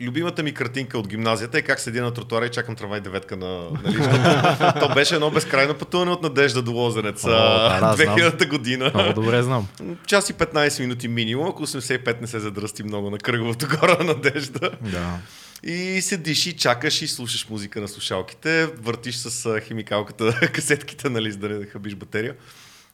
любимата 0.01 0.43
ми 0.43 0.55
картинка 0.55 0.99
от 0.99 1.09
гимназията 1.09 1.59
е 1.59 1.63
как 1.63 1.81
седя 1.81 2.03
на 2.03 2.15
тротуара 2.15 2.47
и 2.47 2.51
чакам 2.51 2.77
трамвай 2.77 3.01
деветка 3.01 3.37
на, 3.37 3.69
защото 3.85 4.81
то 4.81 4.95
беше 4.95 5.15
едно 5.15 5.31
безкрайно 5.31 5.75
пътуване 5.75 6.11
от 6.11 6.23
Надежда 6.23 6.63
до 6.63 6.73
Лозенец. 6.73 7.25
О, 7.25 7.29
да, 7.29 7.81
да, 7.81 7.97
знам. 7.97 8.19
2000 8.19 8.49
година. 8.49 8.91
Много 8.95 9.13
добре 9.13 9.43
знам. 9.43 9.69
Час 10.07 10.31
и 10.31 10.35
15 10.35 10.81
минути 10.81 11.09
минимум, 11.09 11.49
ако 11.49 11.67
85 11.67 12.21
не 12.21 12.27
се 12.27 12.41
задръсти 12.41 12.83
много 12.83 13.11
на 13.11 13.19
кръговото 13.19 13.67
гора 13.81 13.97
на 13.99 14.05
Надежда. 14.15 14.71
Да. 14.81 15.19
И 15.63 16.03
седиш 16.03 16.47
и 16.47 16.57
чакаш 16.57 17.03
и 17.03 17.09
слушаш 17.09 17.49
музика 17.49 17.81
на 17.81 17.89
слушалките, 17.89 18.67
въртиш 18.67 19.17
с 19.17 19.61
химикалката 19.61 20.51
касетките, 20.53 21.11
нали, 21.11 21.33
за 21.33 21.39
да 21.39 21.49
не 21.49 21.67
хабиш 21.67 21.95
батерия. 21.95 22.35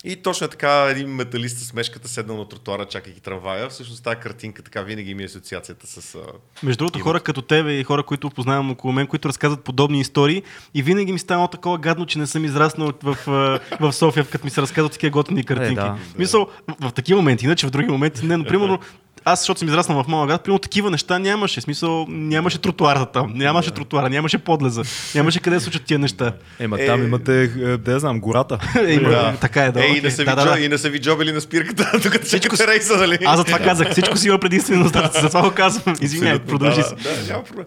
И 0.04 0.16
точно 0.16 0.44
е 0.44 0.48
така 0.48 0.86
един 0.90 1.08
металист 1.08 1.58
с 1.58 1.72
мешката 1.72 2.08
седнал 2.08 2.36
на 2.36 2.48
тротуара, 2.48 2.86
чакайки 2.86 3.20
трамвая. 3.20 3.68
Всъщност 3.68 4.04
тази 4.04 4.16
картинка 4.16 4.62
така 4.62 4.82
винаги 4.82 5.14
ми 5.14 5.22
е 5.22 5.26
асоциацията 5.26 5.86
с... 5.86 6.18
Между 6.62 6.78
другото, 6.78 6.98
Имат. 6.98 7.04
хора 7.04 7.20
като 7.20 7.42
тебе 7.42 7.72
и 7.72 7.84
хора, 7.84 8.02
които 8.02 8.30
познавам 8.30 8.70
около 8.70 8.92
мен, 8.92 9.06
които 9.06 9.28
разказват 9.28 9.64
подобни 9.64 10.00
истории 10.00 10.42
и 10.74 10.82
винаги 10.82 11.12
ми 11.12 11.18
става 11.18 11.48
такова 11.48 11.78
гадно, 11.78 12.06
че 12.06 12.18
не 12.18 12.26
съм 12.26 12.44
израснал 12.44 12.92
в, 13.02 13.16
в, 13.26 13.60
в 13.80 13.92
София, 13.92 14.24
като 14.24 14.44
ми 14.44 14.50
се 14.50 14.62
разказват 14.62 14.92
такива 14.92 15.10
готини 15.10 15.44
картинки. 15.44 15.74
да. 15.74 15.98
Мисъл, 16.18 16.48
в, 16.68 16.88
в 16.88 16.92
такива 16.92 17.20
моменти, 17.20 17.44
иначе 17.44 17.66
в 17.66 17.70
други 17.70 17.88
моменти 17.88 18.26
не, 18.26 18.36
но 18.36 18.44
примерно 18.44 18.78
аз, 19.24 19.40
защото 19.40 19.58
съм 19.58 19.68
израснал 19.68 20.02
в 20.02 20.08
малък 20.08 20.28
град, 20.28 20.42
примерно 20.42 20.58
такива 20.58 20.90
неща 20.90 21.18
нямаше. 21.18 21.60
Смисъл, 21.60 22.06
нямаше 22.08 22.58
тротуара 22.58 23.06
там, 23.06 23.32
нямаше 23.34 23.70
тротуара, 23.70 24.10
нямаше 24.10 24.38
подлеза, 24.38 24.82
нямаше 25.14 25.40
къде 25.40 25.56
да 25.56 25.60
случат 25.60 25.84
тия 25.84 25.98
неща. 25.98 26.32
Ема 26.58 26.76
Е. 26.80 26.86
там 26.86 27.04
имате, 27.04 27.42
е, 27.42 27.76
да 27.76 27.98
знам, 27.98 28.20
гората. 28.20 28.58
Е, 28.86 28.92
има, 28.92 29.08
Да. 29.08 29.36
Така 29.40 29.64
е, 29.64 29.72
да. 29.72 29.84
е, 29.84 29.88
и, 29.88 30.00
не 30.00 30.10
са 30.10 30.22
ви 30.22 30.26
да, 30.26 30.36
да, 30.36 30.44
джо, 30.44 30.50
да. 30.50 30.60
и 30.60 30.68
не 30.68 30.78
са 30.78 30.90
ви 30.90 31.00
джобили 31.00 31.32
на 31.32 31.40
спирката, 31.40 31.90
докато 32.02 32.26
всичко 32.26 32.56
се 32.56 32.66
рейса, 32.66 32.96
нали? 32.96 33.18
Аз 33.24 33.38
затова 33.38 33.58
казах, 33.58 33.90
всичко 33.90 34.16
си 34.16 34.28
има 34.28 34.38
предимственост, 34.38 34.92
да, 34.92 35.10
затова 35.20 35.42
го 35.42 35.50
казвам. 35.50 35.96
Извинявай, 36.00 36.38
продължи 36.38 36.80
да, 36.80 36.88
си. 36.88 36.94
Да, 36.94 37.16
да, 37.16 37.32
няма 37.32 37.44
проблем. 37.44 37.66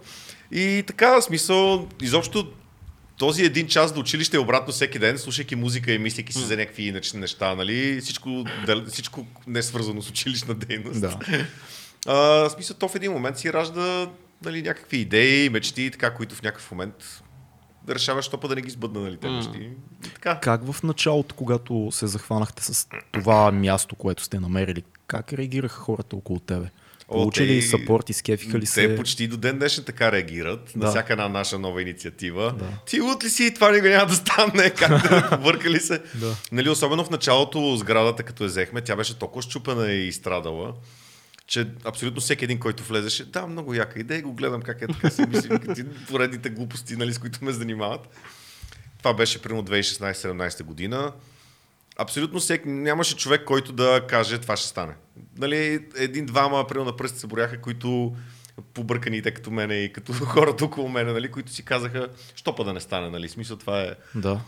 И 0.51 0.83
така, 0.88 1.19
в 1.19 1.22
смисъл, 1.22 1.88
изобщо 2.01 2.48
този 3.17 3.46
един 3.46 3.67
час 3.67 3.93
до 3.93 4.00
училище 4.00 4.38
обратно 4.38 4.74
всеки 4.74 5.00
ден, 5.00 5.17
слушайки 5.17 5.55
музика 5.55 5.91
и 5.91 5.98
мислейки 5.98 6.34
си 6.34 6.39
за 6.39 6.58
някакви 6.58 6.84
иначе 6.84 7.17
неща, 7.17 7.55
нали? 7.55 8.01
Всичко, 8.01 8.46
да, 8.65 8.86
всичко 8.86 9.27
не 9.48 9.60
е 9.60 9.63
свързано 9.63 10.01
с 10.01 10.10
училищна 10.10 10.53
дейност. 10.53 11.01
Да. 11.01 11.20
А, 12.08 12.13
в 12.13 12.50
смисъл, 12.50 12.77
то 12.77 12.88
в 12.88 12.96
един 12.96 13.12
момент 13.12 13.38
си 13.38 13.53
ражда 13.53 14.10
нали, 14.46 14.62
някакви 14.62 14.98
идеи, 14.98 15.50
мечти, 15.50 15.91
така, 15.91 16.13
които 16.13 16.36
в 16.36 16.41
някакъв 16.41 16.72
момент 16.72 17.24
да 17.84 17.96
решаваш, 17.96 18.25
що 18.25 18.39
па 18.39 18.48
да 18.48 18.55
не 18.55 18.62
ги 18.62 18.70
сбъдна, 18.70 19.00
нали, 19.01 19.17
те 19.17 19.29
мечти. 19.29 19.58
И 19.58 20.10
така. 20.13 20.39
Как 20.39 20.72
в 20.72 20.84
началото, 20.84 21.36
когато 21.36 21.89
се 21.91 22.08
захванахте 22.08 22.63
с 22.63 22.88
това 23.12 23.51
място, 23.51 23.96
което 23.96 24.24
сте 24.24 24.39
намерили, 24.39 24.84
как 25.08 25.34
реагираха 25.34 25.79
хората 25.82 26.15
около 26.15 26.39
тебе? 26.39 26.65
Получили 27.07 27.48
те- 27.48 27.53
ли 27.53 27.62
сапорт, 27.62 28.10
изкефиха 28.10 28.57
ли 28.57 28.62
Те 28.62 28.67
се? 28.67 28.95
почти 28.95 29.27
до 29.27 29.38
ден 29.38 29.57
днешен 29.57 29.83
така 29.83 30.12
реагират 30.12 30.72
Да. 30.75 30.86
на 30.86 30.91
всяка 30.91 31.13
една 31.13 31.29
наша 31.29 31.60
нова 31.60 31.81
инициатива. 31.81 32.55
Да. 32.60 32.65
Ти 32.86 33.01
лут 33.01 33.24
ли 33.24 33.29
си, 33.29 33.53
това 33.53 33.72
никога 33.72 33.89
няма 33.89 34.05
да 34.05 34.15
стане, 34.15 34.69
как 34.77 34.89
да 35.01 35.38
въркали 35.41 35.79
се. 35.79 36.01
Да. 36.15 36.36
Нали, 36.51 36.69
особено 36.69 37.05
в 37.05 37.10
началото 37.10 37.75
сградата, 37.77 38.24
като 38.24 38.43
я 38.43 38.48
взехме, 38.48 38.81
тя 38.81 38.95
беше 38.95 39.13
толкова 39.15 39.41
щупена 39.41 39.91
и 39.91 40.12
страдала, 40.12 40.74
че 41.48 41.67
абсолютно 41.86 42.22
всеки 42.22 42.43
един, 42.45 42.60
който 42.60 42.83
влезеше, 42.83 43.25
да, 43.25 43.48
много 43.48 43.74
яка 43.74 44.00
идея, 44.00 44.22
го 44.22 44.33
гледам 44.33 44.62
как 44.62 44.81
е 44.81 44.88
така 44.88 45.10
си 45.10 45.22
мислим, 45.24 45.60
поредните 46.10 46.50
глупости, 46.50 46.95
нали, 46.95 47.13
с 47.13 47.17
които 47.17 47.45
ме 47.45 47.51
занимават. 47.51 48.07
Това 48.98 49.13
беше 49.13 49.41
примерно 49.41 49.63
2016-17 49.63 50.63
година. 50.63 51.12
Абсолютно 51.97 52.39
всеки, 52.39 52.69
нямаше 52.69 53.17
човек, 53.17 53.43
който 53.45 53.71
да 53.73 54.05
каже 54.07 54.38
това 54.38 54.57
ще 54.57 54.67
стане. 54.67 54.93
Нали, 55.38 55.85
един-двама, 55.97 56.67
примерно 56.67 56.85
на 56.85 56.97
пръсти 56.97 57.19
се 57.19 57.27
боряха, 57.27 57.62
които 57.62 58.15
побърканите 58.73 59.31
като 59.31 59.51
мене 59.51 59.75
и 59.75 59.93
като 59.93 60.13
хората 60.25 60.65
около 60.65 60.89
мене, 60.89 61.13
нали, 61.13 61.31
които 61.31 61.51
си 61.51 61.65
казаха, 61.65 62.07
що 62.35 62.55
па 62.55 62.63
да 62.63 62.73
не 62.73 62.79
стане, 62.79 63.09
нали, 63.09 63.29
смисъл 63.29 63.57
това 63.57 63.81
е. 63.81 63.93
Да. 64.15 64.39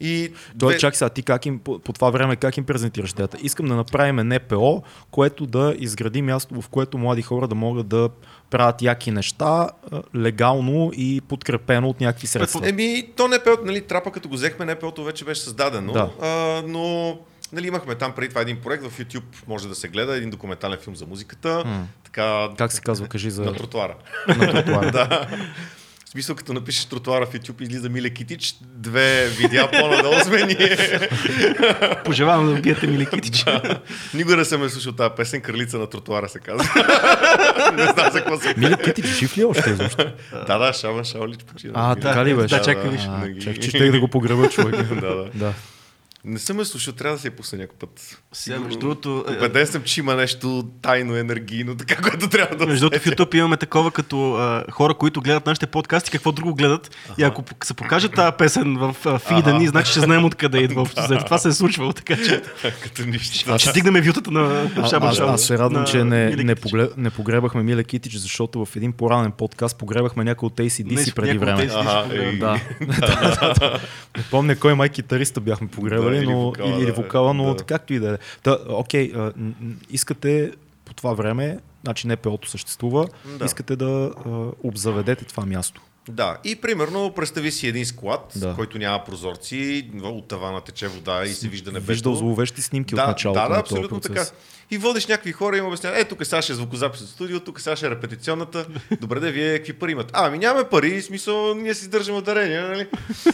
И 0.00 0.32
Той, 0.58 0.76
чак 0.76 0.96
сега, 0.96 1.08
ти 1.08 1.22
как 1.22 1.46
им, 1.46 1.58
по, 1.58 1.78
по 1.78 1.92
това 1.92 2.10
време 2.10 2.36
как 2.36 2.56
им 2.56 2.64
презентираш 2.64 3.12
тията? 3.12 3.38
Искам 3.42 3.66
да 3.66 3.76
направим 3.76 4.28
НПО, 4.28 4.82
което 5.10 5.46
да 5.46 5.74
изгради 5.78 6.22
място, 6.22 6.62
в 6.62 6.68
което 6.68 6.98
млади 6.98 7.22
хора 7.22 7.48
да 7.48 7.54
могат 7.54 7.88
да 7.88 8.08
правят 8.52 8.82
яки 8.82 9.10
неща, 9.10 9.68
легално 10.16 10.90
и 10.94 11.20
подкрепено 11.20 11.88
от 11.88 12.00
някакви 12.00 12.26
средства. 12.26 12.68
Еми, 12.68 13.08
то 13.16 13.28
НПО, 13.28 13.50
нали, 13.64 13.80
трапа 13.80 14.12
като 14.12 14.28
го 14.28 14.34
взехме, 14.34 14.64
НПО-то 14.66 15.04
вече 15.04 15.24
беше 15.24 15.40
създадено, 15.40 15.92
Да. 15.92 16.10
а, 16.20 16.28
но 16.66 17.18
нали, 17.52 17.66
имахме 17.66 17.94
там 17.94 18.12
преди 18.12 18.28
това 18.28 18.40
един 18.40 18.56
проект 18.56 18.84
в 18.84 18.98
YouTube, 18.98 19.22
може 19.46 19.68
да 19.68 19.74
се 19.74 19.88
гледа, 19.88 20.16
един 20.16 20.30
документален 20.30 20.78
филм 20.78 20.96
за 20.96 21.06
музиката, 21.06 21.62
М. 21.66 21.86
така, 22.04 22.48
Как 22.58 22.72
се 22.72 22.80
казва, 22.80 23.06
кажи 23.08 23.30
за 23.30 23.42
на 23.42 23.54
тротуара. 23.54 23.94
на 24.28 24.52
тротуара. 24.52 24.90
да. 24.92 25.28
Смисъл, 26.12 26.36
като 26.36 26.52
напишеш 26.52 26.84
тротуара 26.84 27.26
в 27.26 27.32
YouTube, 27.32 27.62
излиза 27.62 27.88
Миле 27.88 28.10
Китич, 28.10 28.54
две 28.62 29.26
видеа 29.26 29.70
по-надолу 29.70 30.20
сме 30.24 30.42
ние. 30.42 30.76
Пожелавам 32.04 32.46
да 32.46 32.52
убиете 32.52 32.86
Мили 32.86 33.06
Китич. 33.06 33.44
Никога 34.14 34.36
не 34.36 34.44
съм 34.44 34.64
е 34.64 34.68
слушал 34.68 34.92
тази 34.92 35.10
песен, 35.16 35.40
Кралица 35.40 35.78
на 35.78 35.86
тротуара 35.86 36.28
се 36.28 36.38
казва. 36.38 36.64
не 37.76 37.82
знам 37.82 38.12
за 38.12 38.18
какво 38.18 38.36
се 38.40 38.54
Мили 38.56 38.76
Китич, 38.84 39.06
жив 39.06 39.38
ли 39.38 39.40
е 39.40 39.44
още 39.44 39.70
изобщо? 39.70 40.04
Да, 40.46 40.58
да, 40.58 40.72
Шабан 40.72 41.04
Шаолич 41.04 41.40
почина. 41.44 41.72
А, 41.76 41.96
така 41.96 42.24
ли 42.24 42.34
беше? 42.34 42.54
Да, 42.54 42.62
чакай, 42.62 42.90
виж. 42.90 43.02
Чак, 43.44 43.60
че 43.60 43.90
да 43.90 44.00
го 44.00 44.08
погреба 44.08 44.48
човек. 44.48 45.00
да, 45.00 45.24
да. 45.34 45.54
Да. 46.24 46.32
Не 46.32 46.38
съм 46.38 46.60
е 46.60 46.64
слушал, 46.64 46.94
трябва 46.94 47.16
да 47.16 47.20
се 47.20 47.28
я 47.28 47.36
пусна 47.36 47.58
някой 47.58 47.76
път. 47.78 48.22
Сега, 48.32 48.60
между 48.60 48.78
другото, 48.78 49.24
е, 49.28 49.32
Убеден 49.36 49.66
съм, 49.66 49.82
че 49.82 50.00
има 50.00 50.14
нещо 50.14 50.68
тайно, 50.82 51.16
енергийно, 51.16 51.76
така, 51.76 52.02
което 52.02 52.28
трябва 52.28 52.56
да 52.56 52.66
Между 52.66 52.90
другото, 52.90 53.08
в. 53.08 53.12
YouTube 53.12 53.34
имаме 53.34 53.56
такова 53.56 53.90
като 53.90 54.34
а, 54.34 54.64
хора, 54.70 54.94
които 54.94 55.20
гледат 55.20 55.46
нашите 55.46 55.66
подкасти, 55.66 56.10
какво 56.10 56.32
друго 56.32 56.54
гледат. 56.54 56.96
И 57.18 57.22
ако 57.22 57.44
се 57.64 57.74
покаже 57.74 58.08
тази 58.08 58.36
песен 58.38 58.76
в 58.78 58.96
а, 59.04 59.18
фида 59.18 59.54
ни, 59.54 59.66
значи 59.66 59.90
ще 59.90 60.00
знаем 60.00 60.24
откъде 60.24 60.58
идва. 60.58 60.82
взето. 60.84 61.24
Това 61.24 61.38
се 61.38 61.48
е 61.48 61.52
случвало, 61.52 61.92
така 61.92 62.16
че 62.16 62.42
Като 62.82 63.02
нищо. 63.04 63.58
ще 63.58 63.70
стигнем 63.70 64.02
вютата 64.02 64.30
на 64.30 64.70
А, 64.76 64.86
Шабан 64.88 65.08
аз, 65.08 65.42
се 65.42 65.58
радвам, 65.58 65.80
на 65.82 65.86
че 65.86 66.04
не, 66.04 66.26
Мили 66.26 66.44
не, 66.44 66.54
поглед, 66.54 66.96
не 66.96 67.10
погребахме 67.10 67.62
Миле 67.62 67.84
Китич, 67.84 68.16
защото 68.16 68.64
в 68.64 68.76
един 68.76 68.92
по-ранен 68.92 69.32
подкаст 69.32 69.78
погребахме 69.78 70.24
някой 70.24 70.46
от 70.46 70.56
ACDC 70.56 71.14
преди 71.14 71.38
време. 71.38 71.68
Ага. 71.74 72.04
Да. 72.40 72.60
да, 73.00 73.36
да, 73.40 73.54
да. 73.60 73.80
Не 74.16 74.22
помня 74.30 74.56
кой 74.56 74.74
май 74.74 74.88
китариста 74.88 75.40
бяхме 75.40 75.68
погребали, 75.68 76.11
Да, 76.16 76.22
или 76.22 76.32
но, 76.32 76.44
вокала, 76.44 76.68
или, 76.70 76.82
или 76.82 76.90
вокала, 76.90 77.34
но 77.34 77.54
Да. 77.54 77.64
както 77.64 77.94
и 77.94 77.98
да 77.98 78.14
е. 78.14 78.18
Та, 78.42 78.58
окей, 78.68 79.12
а, 79.16 79.32
искате 79.90 80.52
по 80.84 80.94
това 80.94 81.12
време, 81.12 81.58
значи 81.82 82.06
НПО-то 82.06 82.48
съществува, 82.50 83.08
Да. 83.38 83.44
искате 83.44 83.76
да 83.76 84.12
а, 84.26 84.28
обзаведете 84.62 85.24
това 85.24 85.46
място. 85.46 85.80
Да, 86.08 86.36
и 86.44 86.56
примерно 86.56 87.12
представи 87.16 87.52
си 87.52 87.66
един 87.66 87.86
склад, 87.86 88.32
Да. 88.36 88.54
който 88.54 88.78
няма 88.78 89.04
прозорци, 89.04 89.90
от 90.02 90.28
тавана 90.28 90.60
тече 90.60 90.88
вода 90.88 91.24
и 91.24 91.28
се 91.28 91.48
вижда 91.48 91.72
небето. 91.72 91.92
Виждал 91.92 92.14
зловещи 92.14 92.62
снимки 92.62 92.94
да, 92.94 93.02
от 93.02 93.08
началото 93.08 93.40
да, 93.40 93.48
да, 93.48 93.54
на 93.54 93.60
абсолютно 93.60 94.00
процес. 94.00 94.30
така. 94.30 94.36
И 94.70 94.78
водиш 94.78 95.06
някакви 95.06 95.32
хора 95.32 95.56
и 95.56 95.58
им 95.58 95.66
обясняват, 95.66 95.98
е, 95.98 96.04
тук 96.04 96.20
е 96.20 96.42
звукозапис 96.42 97.00
от 97.00 97.08
студио, 97.08 97.40
тук 97.40 97.66
е 97.66 97.90
репетиционната. 97.90 98.66
Добре, 99.00 99.20
да, 99.20 99.32
вие 99.32 99.58
какви 99.58 99.72
пари 99.72 99.92
имате? 99.92 100.10
А, 100.12 100.26
ами 100.26 100.38
нямаме 100.38 100.68
пари, 100.68 101.02
смисъл, 101.02 101.54
ние 101.54 101.74
си 101.74 101.88
държаме 101.88 102.20
дарения, 102.20 102.68
нали? 102.68 102.88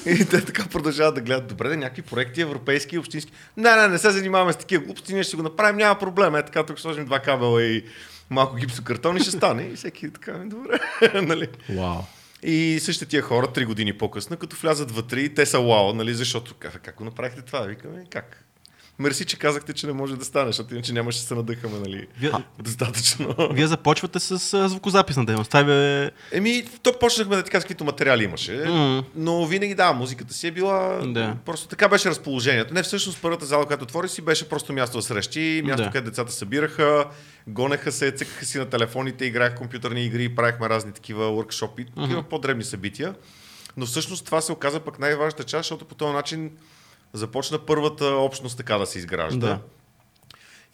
И 0.06 0.25
те 0.25 0.44
така 0.44 0.66
продължават 0.66 1.14
да 1.14 1.20
гледат. 1.20 1.46
Добре, 1.46 1.68
да, 1.68 1.76
някакви 1.76 2.02
проекти, 2.02 2.40
европейски, 2.40 2.98
общински. 2.98 3.32
Не, 3.56 3.76
не, 3.76 3.88
не 3.88 3.98
се 3.98 4.10
занимаваме 4.10 4.52
с 4.52 4.56
такива 4.56 4.84
глупости, 4.84 5.14
ние 5.14 5.22
ще 5.22 5.37
го 5.37 5.42
направим, 5.42 5.76
няма 5.76 5.98
проблем. 5.98 6.34
Е, 6.34 6.42
така, 6.42 6.66
тук 6.66 6.80
сложим 6.80 7.04
два 7.04 7.18
кабела 7.18 7.62
и 7.62 7.84
малко 8.30 8.56
гипсокартон 8.56 9.16
и 9.16 9.20
ще 9.20 9.30
стане. 9.30 9.62
И 9.62 9.76
всеки 9.76 10.12
така, 10.12 10.32
добре, 10.32 10.78
нали? 11.22 11.48
Вау. 11.70 12.02
И 12.42 12.78
същите 12.83 13.07
тия 13.07 13.23
хора, 13.23 13.52
три 13.52 13.64
години 13.64 13.99
по-късно, 13.99 14.37
като 14.37 14.57
влязат 14.57 14.90
вътре 14.90 15.21
и 15.21 15.35
те 15.35 15.47
са 15.47 15.61
вау, 15.61 15.95
нали, 15.95 16.14
защото 16.14 16.54
как, 16.59 16.83
как 16.83 16.95
го 16.95 17.04
направихте 17.04 17.42
това? 17.42 17.61
Викаме, 17.61 18.04
как? 18.11 18.48
Мерси, 18.99 19.25
че 19.25 19.38
казахте, 19.38 19.73
че 19.73 19.87
не 19.87 19.93
може 19.93 20.17
да 20.17 20.25
стане, 20.25 20.47
защото 20.47 20.75
иначе 20.75 20.93
нямаше 20.93 21.19
да 21.19 21.25
се 21.25 21.35
надъхаме, 21.35 21.78
нали, 21.78 22.07
Вие, 22.21 22.31
достатъчно. 22.59 23.35
вие 23.52 23.67
започвате 23.67 24.21
с 24.21 24.55
а, 24.55 24.69
звукозаписна 24.69 25.25
дейност. 25.26 25.50
Това 25.50 25.75
е... 25.75 26.11
Еми, 26.33 26.64
то 26.83 26.99
почнахме 26.99 27.37
да 27.37 27.45
така 27.45 27.61
с 27.61 27.64
каквито 27.64 27.85
материали 27.85 28.25
имаше, 28.25 28.52
М. 28.67 29.05
но 29.14 29.47
винаги 29.47 29.75
да, 29.75 29.93
музиката 29.93 30.35
си 30.35 30.47
е 30.47 30.50
била, 30.50 31.00
Да. 31.07 31.37
просто 31.45 31.69
така 31.69 31.88
беше 31.88 32.11
разположението. 32.11 32.75
Не, 32.75 32.83
всъщност 32.83 33.19
първата 33.23 33.47
зала, 33.47 33.67
която 33.67 33.85
отвори 33.85 34.09
си, 34.09 34.23
беше 34.23 34.49
просто 34.49 34.73
място 34.73 35.00
за 35.00 35.07
срещи, 35.07 35.62
място, 35.64 35.83
Да. 35.83 35.90
където 35.90 36.11
децата 36.11 36.33
събираха, 36.33 37.05
гонеха 37.47 37.93
се, 37.93 38.11
цъкаха 38.11 38.45
си 38.45 38.59
на 38.59 38.67
телефоните, 38.67 39.25
играеха 39.25 39.55
компютърни 39.55 40.05
игри, 40.05 40.28
правихме 40.28 40.69
разни 40.69 40.93
такива 40.93 41.25
workshop 41.25 41.87
такива 41.97 42.23
по-дребни 42.23 42.64
събития. 42.64 43.14
Но 43.76 43.87
всъщност 43.87 44.25
това 44.25 44.40
се 44.40 44.52
оказа 44.52 44.81
пък 44.81 44.99
най-важната 44.99 45.45
част, 45.45 45.59
защото 45.59 45.85
по 45.85 45.95
този 45.95 46.12
начин 46.12 46.50
започна 47.12 47.58
първата 47.58 48.04
общност 48.04 48.56
така 48.56 48.78
да 48.78 48.86
се 48.86 48.98
изгражда. 48.98 49.46
Да. 49.46 49.58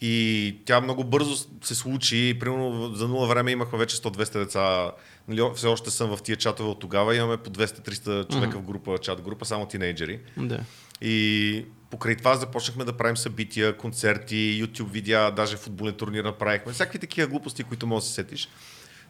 И 0.01 0.57
тя 0.65 0.81
много 0.81 1.03
бързо 1.03 1.47
се 1.63 1.75
случи. 1.75 2.37
Примерно 2.39 2.95
за 2.95 3.07
нула 3.07 3.27
време 3.27 3.51
имахме 3.51 3.79
вече 3.79 3.97
100-200 3.97 4.33
деца. 4.33 4.91
Нали, 5.27 5.41
все 5.55 5.67
още 5.67 5.91
съм 5.91 6.17
в 6.17 6.23
тия 6.23 6.37
чатове 6.37 6.69
от 6.69 6.79
тогава. 6.79 7.15
Имаме 7.15 7.37
по 7.37 7.49
200-300 7.49 8.31
човека 8.31 8.59
в 8.59 8.61
група, 8.61 8.97
чат 8.97 9.21
група, 9.21 9.45
само 9.45 9.65
тинейджери. 9.65 10.19
Да. 10.37 10.59
И 11.01 11.65
покрай 11.89 12.15
това 12.15 12.35
започнахме 12.35 12.83
да 12.83 12.97
правим 12.97 13.17
събития, 13.17 13.77
концерти, 13.77 14.63
YouTube 14.63 14.89
видеа, 14.89 15.31
даже 15.31 15.57
футболен 15.57 15.93
турнир 15.93 16.23
направихме. 16.23 16.73
Всякакви 16.73 16.99
такива 16.99 17.27
глупости, 17.27 17.63
които 17.63 17.87
можеш 17.87 18.05
да 18.05 18.09
се 18.09 18.15
сетиш. 18.15 18.49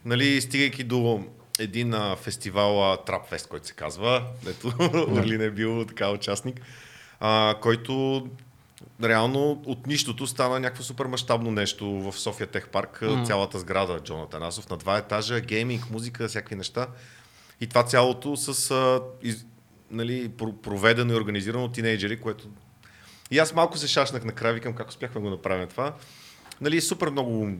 Нали, 0.05 0.41
стигайки 0.41 0.84
до 0.84 1.24
един 1.60 1.94
а, 1.94 2.15
фестивал 2.15 2.74
Trap 3.08 3.32
Fest, 3.32 3.48
който 3.48 3.67
се 3.67 3.74
казва. 3.74 4.24
Ето, 4.50 4.74
Орлин 5.10 5.41
е 5.41 5.50
бил 5.50 5.86
така 5.86 6.10
участник, 6.10 6.62
а, 7.20 7.56
който 7.62 8.28
реално 9.04 9.62
от 9.66 9.88
нищото 9.88 10.28
стана 10.28 10.60
някакво 10.60 10.84
супер 10.84 11.06
мащабно 11.06 11.52
нещо 11.52 11.86
в 11.86 12.20
София 12.20 12.48
Тех 12.48 12.70
Парк, 12.70 13.00
mm. 13.02 13.26
цялата 13.26 13.60
сграда 13.60 14.00
Джон 14.00 14.22
Атанасов 14.22 14.70
на 14.70 14.78
два 14.78 14.98
етажа, 14.98 15.40
гейминг, 15.40 15.92
музика, 15.92 16.28
всякакви 16.28 16.56
неща. 16.56 16.88
И 17.62 17.68
това 17.68 17.84
цялото 17.84 18.38
с 18.38 18.72
а, 18.72 19.02
из, 19.22 19.46
нали, 19.92 20.30
про- 20.30 20.62
проведено 20.62 21.14
и 21.14 21.16
организирано 21.16 21.64
от 21.66 21.74
тинейджери, 21.74 22.20
което... 22.20 22.48
И 23.32 23.40
аз 23.40 23.54
малко 23.54 23.78
се 23.78 23.88
шашнах 23.88 24.24
накрая, 24.24 24.54
викам 24.54 24.74
как 24.74 24.90
успяхме 24.90 25.22
го 25.22 25.30
направим 25.30 25.68
това. 25.68 25.94
Нали, 26.62 26.82
супер 26.82 27.10
много 27.10 27.52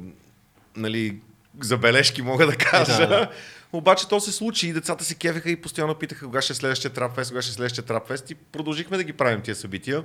нали, 0.76 1.20
забележки 1.62 2.22
мога 2.22 2.46
да 2.46 2.56
кажа. 2.56 2.98
Да, 2.98 3.08
да. 3.08 3.32
Обаче 3.74 4.08
то 4.08 4.20
се 4.20 4.32
случи 4.32 4.68
и 4.68 4.74
децата 4.74 5.04
се 5.04 5.16
кевеха 5.16 5.50
и 5.50 5.62
постоянно 5.62 5.96
питаха 5.96 6.26
кога 6.26 6.42
ще 6.42 6.54
е 6.54 6.56
следващия 6.56 6.94
трапфест, 6.94 7.32
кога 7.32 7.42
ще 7.42 7.52
е 7.52 7.54
следващия 7.54 7.86
трапфест 7.86 8.30
и 8.30 8.36
продължихме 8.36 8.98
да 8.98 9.04
ги 9.04 9.14
правим 9.14 9.42
тия 9.42 9.56
събития. 9.56 10.04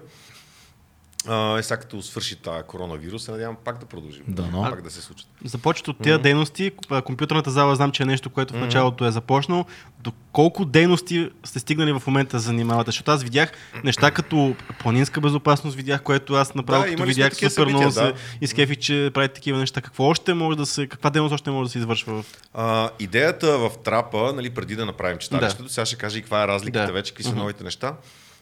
Е, 1.28 1.62
сега 1.62 1.76
като 1.76 2.02
свърши 2.02 2.36
тази 2.36 2.62
коронавирус, 2.62 3.24
се 3.24 3.30
надявам 3.30 3.56
пак 3.64 3.78
да 3.78 3.86
продължим. 3.86 4.22
Да, 4.28 4.42
но. 4.52 4.62
Пак 4.62 4.82
да 4.82 4.90
се 4.90 5.02
случат. 5.02 5.26
Започват 5.44 5.88
от 5.88 5.98
тези 5.98 6.14
mm-hmm. 6.14 6.22
дейности. 6.22 6.72
Компютърната 7.04 7.50
зала 7.50 7.76
знам, 7.76 7.92
че 7.92 8.02
е 8.02 8.06
нещо, 8.06 8.30
което 8.30 8.54
в 8.54 8.60
началото 8.60 9.06
е 9.06 9.10
започнало. 9.10 9.64
До 10.00 10.12
колко 10.32 10.64
дейности 10.64 11.30
сте 11.44 11.58
стигнали 11.58 11.92
в 11.92 12.02
момента 12.06 12.36
да 12.36 12.40
занимавате? 12.40 12.88
Защото 12.88 13.10
аз 13.10 13.22
видях 13.22 13.52
неща 13.84 14.10
като 14.10 14.56
планинска 14.78 15.20
безопасност, 15.20 15.76
видях, 15.76 16.02
което 16.02 16.34
аз 16.34 16.54
направо 16.54 16.82
Да, 16.82 16.90
като 16.90 17.04
видях 17.04 17.34
супер 17.34 17.66
много 17.66 17.90
се 17.90 18.12
изкефих, 18.40 18.78
че 18.78 19.10
правите 19.14 19.34
такива 19.34 19.58
неща. 19.58 19.80
Какво 19.80 20.04
още 20.04 20.34
може 20.34 20.58
да 20.58 20.66
се, 20.66 20.86
каква 20.86 21.10
дейност 21.10 21.32
още 21.32 21.50
може 21.50 21.68
да 21.68 21.72
се 21.72 21.78
извършва 21.78 22.22
в 22.22 22.26
А, 22.54 22.90
идеята 22.98 23.58
в 23.58 23.70
трапа, 23.84 24.32
нали, 24.36 24.50
преди 24.50 24.76
да 24.76 24.86
направим 24.86 25.18
читалището, 25.18 25.68
сега 25.68 25.86
ще 25.86 25.96
кажа 25.96 26.18
и 26.18 26.20
каква 26.20 26.42
е 26.42 26.46
разликата 26.46 26.86
Да. 26.86 26.92
вече, 26.92 27.12
какви 27.12 27.24
са 27.24 27.34
новите 27.34 27.64
неща. 27.64 27.94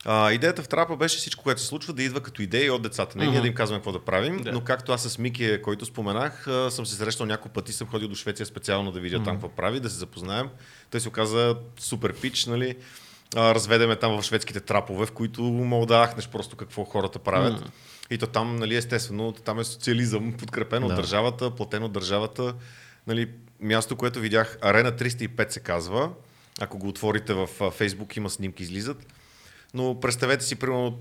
А, 0.05 0.33
идеята 0.33 0.63
в 0.63 0.69
трапа 0.69 0.97
беше 0.97 1.19
всичко, 1.19 1.45
което 1.45 1.61
се 1.61 1.67
случва, 1.67 1.93
да 1.93 2.03
идва 2.03 2.21
като 2.21 2.43
идеи 2.43 2.71
от 2.71 2.83
децата. 2.83 3.19
Не 3.19 3.27
ние 3.27 3.41
да 3.41 3.47
им 3.47 3.55
казваме 3.55 3.79
какво 3.79 3.93
да 3.93 4.05
правим, 4.05 4.37
Да. 4.37 4.53
но 4.53 4.61
както 4.61 4.93
аз 4.93 5.03
с 5.03 5.19
Мики, 5.19 5.63
който 5.63 5.87
споменах, 5.87 6.47
съм 6.71 6.87
се 6.87 6.95
срещал 6.95 7.27
няколко 7.27 7.49
пъти, 7.49 7.73
съм 7.73 7.89
ходил 7.89 8.09
до 8.09 8.15
Швеция 8.15 8.47
специално 8.47 8.93
да 8.93 9.01
видя 9.01 9.23
там 9.23 9.35
какво 9.35 9.49
прави, 9.49 9.81
да 9.81 9.91
се 9.91 9.97
запознаем. 9.97 10.49
Той 10.91 11.01
се 11.01 11.09
оказа 11.09 11.57
супер 11.79 12.15
пич, 12.15 12.47
нали. 12.47 12.77
А, 13.37 13.55
разведеме 13.55 13.97
там 13.97 14.21
в 14.21 14.25
шведските 14.25 14.61
трапове, 14.61 15.07
в 15.07 15.13
които 15.13 15.43
мога 15.43 15.87
да 15.87 16.07
ахнеш 16.07 16.29
просто 16.29 16.57
какво 16.57 16.85
хората 16.85 17.19
правят. 17.19 17.65
И 18.11 18.19
то 18.19 18.27
там, 18.27 18.57
нали, 18.57 18.77
естествено, 18.77 19.33
там 19.33 19.59
е 19.61 19.65
социализъм, 19.65 20.33
подкрепен 20.39 20.83
от 20.85 20.89
Да. 20.89 20.95
държавата, 20.97 21.51
платен 21.51 21.83
от 21.83 21.93
държавата. 21.93 22.55
Нали, 23.07 23.29
място, 23.61 23.97
което 23.97 24.21
видях, 24.21 24.59
Арена 24.63 24.93
305 24.93 25.51
се 25.51 25.61
казва. 25.61 26.11
Ако 26.61 26.79
го 26.79 26.89
отворите 26.89 27.35
в 27.35 27.49
Фейсбук, 27.71 28.17
има 28.17 28.31
снимки, 28.31 28.63
излизат. 28.63 29.07
Но 29.75 30.01
представете 30.01 30.45
си, 30.45 30.57
примерно, 30.57 30.99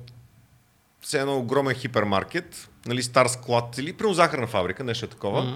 все 1.01 1.19
едно 1.19 1.37
огромен 1.37 1.75
хипермаркет, 1.75 2.69
нали, 2.85 3.03
стар 3.03 3.27
склад 3.27 3.77
или 3.77 3.93
примерно 3.93 4.13
захарна 4.13 4.47
фабрика, 4.47 4.83
нещо 4.83 5.05
е 5.05 5.09
такова. 5.09 5.43
Мгм. 5.43 5.53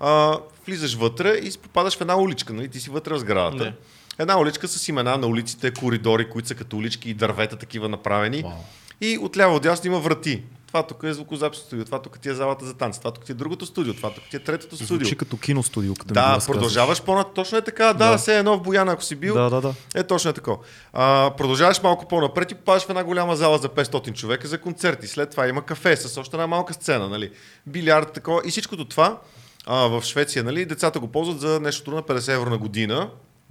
А, 0.00 0.38
влизаш 0.66 0.94
вътре 0.94 1.34
и 1.34 1.52
попадаш 1.62 1.98
в 1.98 2.00
една 2.00 2.16
уличка, 2.16 2.52
нали, 2.52 2.68
ти 2.68 2.80
си 2.80 2.90
вътре 2.90 3.14
в 3.14 3.18
сградата. 3.18 3.64
Да. 3.64 3.72
Една 4.18 4.40
уличка 4.40 4.68
с 4.68 4.88
имена 4.88 5.16
на 5.16 5.26
улиците, 5.26 5.74
коридори, 5.74 6.30
които 6.30 6.48
са 6.48 6.54
като 6.54 6.76
улички 6.76 7.10
и 7.10 7.14
дървета 7.14 7.56
такива 7.56 7.88
направени. 7.88 8.42
Вау. 8.42 8.52
И 9.00 9.18
отляво 9.18 9.56
отдясно 9.56 9.86
има 9.86 10.00
врати. 10.00 10.42
Това 10.72 10.82
тук 10.82 11.02
е 11.02 11.12
звукозаписно 11.12 11.66
студио, 11.66 11.84
това 11.84 12.02
тук 12.02 12.20
ти 12.20 12.28
е 12.28 12.34
залата 12.34 12.64
за 12.66 12.74
танци, 12.74 12.98
това 13.00 13.10
тук 13.10 13.24
ти 13.24 13.32
е 13.32 13.34
другото 13.34 13.66
студио, 13.66 13.94
това 13.94 14.14
тук 14.14 14.24
ти 14.30 14.36
е 14.36 14.38
третото 14.38 14.76
студио. 14.76 14.96
Звучи 14.96 15.16
като 15.16 15.36
киностудио. 15.36 15.94
Като 15.94 16.10
ми 16.10 16.14
Да, 16.14 16.38
продължаваш 16.46 17.02
по-напред. 17.02 17.34
Точно 17.34 17.58
е 17.58 17.62
така. 17.62 17.84
Да, 17.84 17.92
Да. 17.94 18.10
да. 18.10 18.18
все 18.18 18.38
едно 18.38 18.56
в 18.56 18.62
Бояна, 18.62 18.92
ако 18.92 19.02
си 19.02 19.16
бил. 19.16 19.34
Да, 19.34 19.50
да, 19.50 19.60
да. 19.60 19.74
Е, 19.94 20.02
точно 20.02 20.30
е 20.30 20.32
такова. 20.32 20.58
А, 20.92 21.30
продължаваш 21.36 21.82
малко 21.82 22.08
по-напред 22.08 22.50
и 22.50 22.54
попадаш 22.54 22.82
в 22.86 22.90
една 22.90 23.04
голяма 23.04 23.36
зала 23.36 23.58
за 23.58 23.68
500 23.68 24.12
човека 24.12 24.48
за 24.48 24.58
концерти. 24.58 25.06
След 25.06 25.30
това 25.30 25.48
има 25.48 25.62
кафе 25.62 25.96
с 25.96 26.18
още 26.18 26.36
една 26.36 26.46
малка 26.46 26.74
сцена, 26.74 27.08
нали? 27.08 27.30
Билярд, 27.66 28.12
такова. 28.12 28.40
И 28.44 28.50
всичкото 28.50 28.84
това 28.84 29.18
а, 29.66 29.76
в 29.88 30.02
Швеция, 30.04 30.44
нали? 30.44 30.64
Децата 30.64 31.00
го 31.00 31.08
ползват 31.08 31.40
за 31.40 31.60
нещо 31.60 31.90
на 31.90 32.02
50 32.02 32.34
евро 32.34 32.50
на 32.50 32.58
година, 32.58 33.10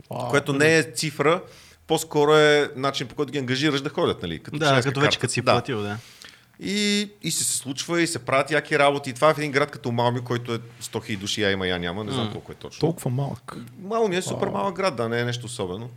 Вау. 0.10 0.30
което 0.30 0.54
не 0.54 0.78
е 0.78 0.84
цифра, 0.84 1.42
по-скоро 1.88 2.36
е 2.36 2.72
начин 2.76 3.08
по 3.08 3.16
който 3.16 3.32
ги 3.32 3.40
ангажираш 3.40 3.82
да 3.82 3.90
ходят, 3.90 4.22
нали? 4.22 4.40
Като 4.40 4.58
Да, 4.58 4.82
като 4.84 5.00
вече 5.00 5.20
като 5.20 5.34
си 5.34 5.42
платил, 5.42 5.82
да. 5.82 5.98
И, 6.64 7.10
и 7.22 7.32
се, 7.32 7.44
случва 7.44 8.02
и 8.02 8.08
се 8.08 8.20
правят 8.20 8.52
яки 8.52 8.80
работи. 8.80 9.10
И 9.10 9.14
това 9.14 9.30
е 9.30 9.34
в 9.34 9.38
един 9.38 9.52
град 9.52 9.72
като 9.72 9.92
Малми, 9.92 10.24
който 10.24 10.54
е 10.54 10.58
100 10.58 10.62
000 10.82 11.18
души, 11.18 11.42
я 11.42 11.52
има, 11.52 11.68
я 11.68 11.80
няма, 11.80 12.04
не 12.04 12.12
знам 12.12 12.26
М. 12.26 12.32
колко 12.32 12.52
е 12.52 12.56
точно. 12.56 12.80
Толкова 12.80 13.12
малък. 13.12 13.56
Малми 13.82 14.16
е 14.16 14.22
супер 14.22 14.48
малък 14.48 14.76
град, 14.76 14.96
да, 14.96 15.10
не 15.10 15.20
е 15.20 15.26
нещо 15.26 15.46
особено. 15.46 15.90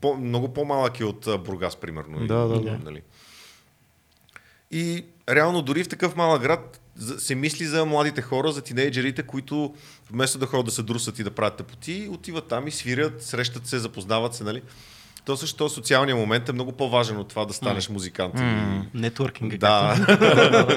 По, 0.00 0.16
много 0.16 0.54
по-малък 0.54 1.00
е 1.00 1.04
от 1.04 1.28
Бургас, 1.44 1.76
примерно. 1.76 2.26
Да, 2.26 2.34
да, 2.34 2.60
да. 2.60 2.78
Нали. 2.84 3.02
И 4.70 5.04
реално 5.28 5.62
дори 5.62 5.84
в 5.84 5.88
такъв 5.88 6.16
малък 6.16 6.42
град 6.42 6.80
се 7.18 7.34
мисли 7.34 7.64
за 7.64 7.84
младите 7.84 8.22
хора, 8.22 8.52
за 8.52 8.62
тинейджерите, 8.62 9.22
които 9.22 9.74
вместо 10.10 10.38
да 10.38 10.46
ходят 10.46 10.66
да 10.66 10.72
се 10.72 10.82
друсат 10.82 11.18
и 11.18 11.22
да 11.24 11.30
правят 11.30 11.56
тъпоти, 11.56 12.08
отиват 12.10 12.48
там 12.48 12.68
и 12.68 12.70
свирят, 12.70 13.22
срещат 13.22 13.66
се, 13.66 13.78
запознават 13.78 14.34
се, 14.34 14.44
нали? 14.44 14.62
То 15.28 15.36
също 15.36 15.56
този 15.56 15.74
социалният 15.74 16.18
момент 16.18 16.48
е 16.48 16.52
много 16.52 16.72
по-важен 16.72 17.16
от 17.16 17.28
това 17.28 17.44
да 17.44 17.52
станеш 17.54 17.88
музикант. 17.88 18.34
или- 18.34 18.88
Нетворкинга. 18.94 19.56
да, 19.56 19.94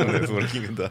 нетворкинг, 0.12 0.72
да. 0.72 0.89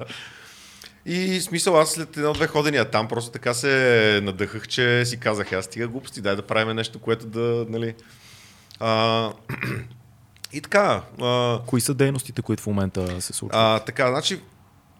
И 1.06 1.40
смисъл, 1.40 1.80
аз 1.80 1.90
след 1.90 2.16
едно-две 2.16 2.46
ходения 2.46 2.90
там 2.90 3.08
просто 3.08 3.30
така 3.30 3.54
се 3.54 4.20
надъхах, 4.22 4.68
че 4.68 5.04
си 5.04 5.20
казах, 5.20 5.52
аз 5.52 5.64
стига 5.64 5.88
глупости, 5.88 6.20
дай 6.20 6.36
да 6.36 6.42
правим 6.42 6.76
нещо, 6.76 6.98
което 6.98 7.26
да, 7.26 7.66
нали... 7.68 7.94
А, 8.78 9.32
и 10.52 10.60
така, 10.60 11.02
а, 11.22 11.60
Кои 11.66 11.80
са 11.80 11.94
дейностите, 11.94 12.42
които 12.42 12.62
в 12.62 12.66
момента 12.66 13.20
се 13.20 13.32
случват? 13.32 13.60
а, 13.60 13.78
така, 13.78 14.08
значи, 14.08 14.40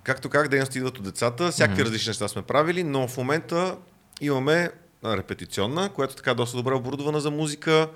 както 0.02 0.29
как 0.29 0.49
дейности 0.49 0.79
идват 0.79 0.99
от 0.99 1.05
децата, 1.05 1.50
всякакви 1.50 1.83
mm-hmm. 1.83 1.87
различни 1.87 2.11
неща 2.11 2.29
сме 2.29 2.43
правили, 2.43 2.85
но 2.85 3.09
в 3.09 3.17
момента 3.17 3.76
имаме 4.21 4.71
репетиционна, 5.05 5.88
която 5.88 6.17
така 6.17 6.31
е 6.31 6.35
доста 6.35 6.57
добре 6.57 6.75
оборудвана 6.75 7.21
за 7.21 7.31
музика, 7.31 7.89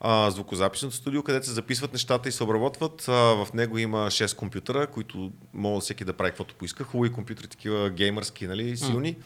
а, 0.00 0.30
звукозаписното 0.30 0.96
студио, 0.96 1.22
където 1.22 1.46
се 1.46 1.52
записват 1.52 1.92
нещата 1.92 2.28
и 2.28 2.32
се 2.32 2.44
обработват. 2.44 3.08
А, 3.08 3.12
в 3.12 3.48
него 3.54 3.78
има 3.78 4.06
6 4.06 4.36
компютъра, 4.36 4.86
които 4.86 5.32
могат 5.54 5.82
всеки 5.82 6.04
да 6.04 6.12
прави 6.12 6.30
каквото 6.30 6.54
поиска. 6.54 6.84
Хубави 6.84 7.12
компютри, 7.12 7.46
такива 7.46 7.90
геймърски, 7.90 8.46
нали, 8.46 8.76
силни. 8.76 9.14
Mm. 9.14 9.18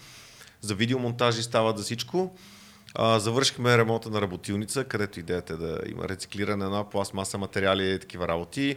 За 0.60 0.74
видеомонтажи 0.74 1.42
стават 1.42 1.78
за 1.78 1.84
всичко. 1.84 2.36
А, 2.94 3.18
завършихме 3.18 3.78
ремонта 3.78 4.10
на 4.10 4.20
работилница, 4.20 4.84
където 4.84 5.20
идеята 5.20 5.52
е 5.52 5.56
да 5.56 5.80
има 5.86 6.08
рециклиране 6.08 6.68
на 6.68 6.90
пластмаса, 6.90 7.38
материали 7.38 7.94
и 7.94 7.98
такива 7.98 8.28
работи. 8.28 8.76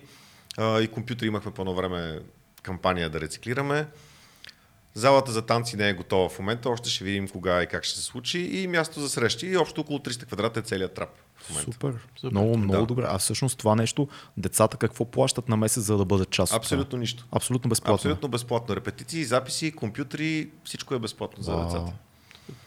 А, 0.58 0.82
и 0.82 0.88
компютър 0.88 1.25
имахме 1.25 1.51
по 1.51 1.62
едно 1.62 1.73
време 1.73 2.19
кампания 2.63 3.10
да 3.10 3.21
рециклираме. 3.21 3.88
Залата 4.93 5.32
за 5.32 5.41
танци 5.41 5.77
не 5.77 5.89
е 5.89 5.93
готова 5.93 6.29
в 6.29 6.39
момента, 6.39 6.69
още 6.69 6.89
ще 6.89 7.03
видим 7.03 7.27
кога 7.27 7.63
и 7.63 7.67
как 7.67 7.84
ще 7.84 7.99
се 7.99 8.03
случи. 8.03 8.39
И 8.39 8.67
място 8.67 8.99
за 8.99 9.10
срещи. 9.10 9.47
И 9.47 9.58
общо 9.58 9.82
около 9.82 9.99
300 9.99 10.25
квадрата 10.25 10.60
е 10.60 10.63
целият 10.63 10.93
трап 10.93 11.22
в 11.43 11.49
момента. 11.49 11.71
Супер. 11.73 11.93
Супер. 12.15 12.32
Много, 12.32 12.58
много 12.58 12.73
Да. 12.82 12.86
добре. 12.86 13.06
А 13.08 13.17
всъщност 13.17 13.58
това 13.58 13.75
нещо, 13.75 14.08
децата 14.38 14.77
какво 14.77 15.06
плащат 15.06 15.49
на 15.49 15.58
месец, 15.58 15.84
за 15.84 15.97
да 15.97 16.06
бъдат 16.06 16.29
част 16.29 16.53
от 16.53 16.58
Абсолютно 16.58 16.99
нищо. 16.99 17.25
Абсолютно 17.32 17.69
безплатно. 17.69 17.93
Абсолютно 17.95 18.27
безплатно. 18.27 18.75
Репетиции, 18.75 19.23
записи, 19.23 19.71
компютри, 19.71 20.49
всичко 20.63 20.95
е 20.95 20.99
безплатно 20.99 21.43
за 21.43 21.58
децата. 21.58 21.91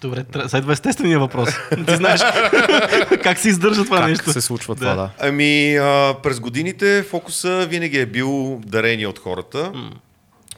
Добре, 0.01 0.25
следва 0.49 0.73
естествения 0.73 1.19
въпрос. 1.21 1.49
Ти 1.87 1.97
знаеш 1.97 2.21
как 3.23 3.39
се 3.39 3.49
издържа 3.49 3.85
това 3.85 3.99
Как 3.99 4.09
нещо. 4.09 4.33
се 4.33 4.41
случва 4.41 4.75
това, 4.75 4.95
да. 4.95 5.11
Ами, 5.19 5.77
а, 5.77 6.17
през 6.23 6.41
годините 6.41 7.03
фокуса 7.03 7.67
винаги 7.71 7.99
е 7.99 8.07
бил 8.07 8.61
дарение 8.67 9.07
от 9.07 9.19
хората. 9.19 9.73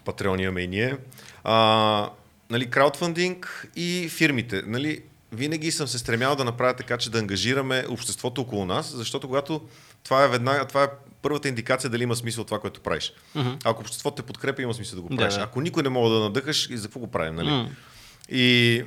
Патреон 0.05 0.41
имаме 0.41 0.61
и 0.61 0.69
ние. 0.69 0.97
А, 1.45 2.11
нали, 2.51 2.71
краудфандинг 2.71 3.69
и 3.77 4.09
фирмите. 4.11 4.63
Нали, 4.67 5.01
винаги 5.33 5.71
съм 5.71 5.89
се 5.89 5.99
стремял 5.99 6.37
да 6.37 6.45
направя 6.45 6.75
така, 6.75 6.99
че 6.99 7.11
да 7.11 7.19
ангажираме 7.19 7.85
обществото 7.89 8.41
около 8.41 8.65
нас, 8.65 8.93
защото 8.97 9.27
когато 9.27 9.61
това 10.05 10.25
е 10.25 10.29
веднага, 10.29 10.65
това 10.65 10.85
е 10.85 10.89
първата 11.23 11.49
индикация 11.49 11.91
дали 11.91 12.03
има 12.03 12.17
смисъл 12.17 12.45
това, 12.45 12.59
което 12.61 12.81
правиш. 12.81 13.13
Мгм. 13.35 13.51
Ако 13.65 13.81
обществото 13.81 14.17
те 14.17 14.23
подкрепя, 14.23 14.63
има 14.63 14.75
смисъл 14.75 14.97
да 14.97 15.03
го 15.03 15.09
Да, 15.09 15.17
правиш. 15.17 15.35
да. 15.35 15.41
Ако 15.41 15.61
никой 15.61 15.83
не 15.83 15.89
мога 15.89 16.11
да 16.11 16.21
надъхаш, 16.21 16.71
и 16.71 16.77
за 16.77 16.89
какво 16.89 17.01
го 17.01 17.07
правим, 17.07 17.35
нали? 17.35 17.51
М. 17.51 17.69
И 18.29 18.85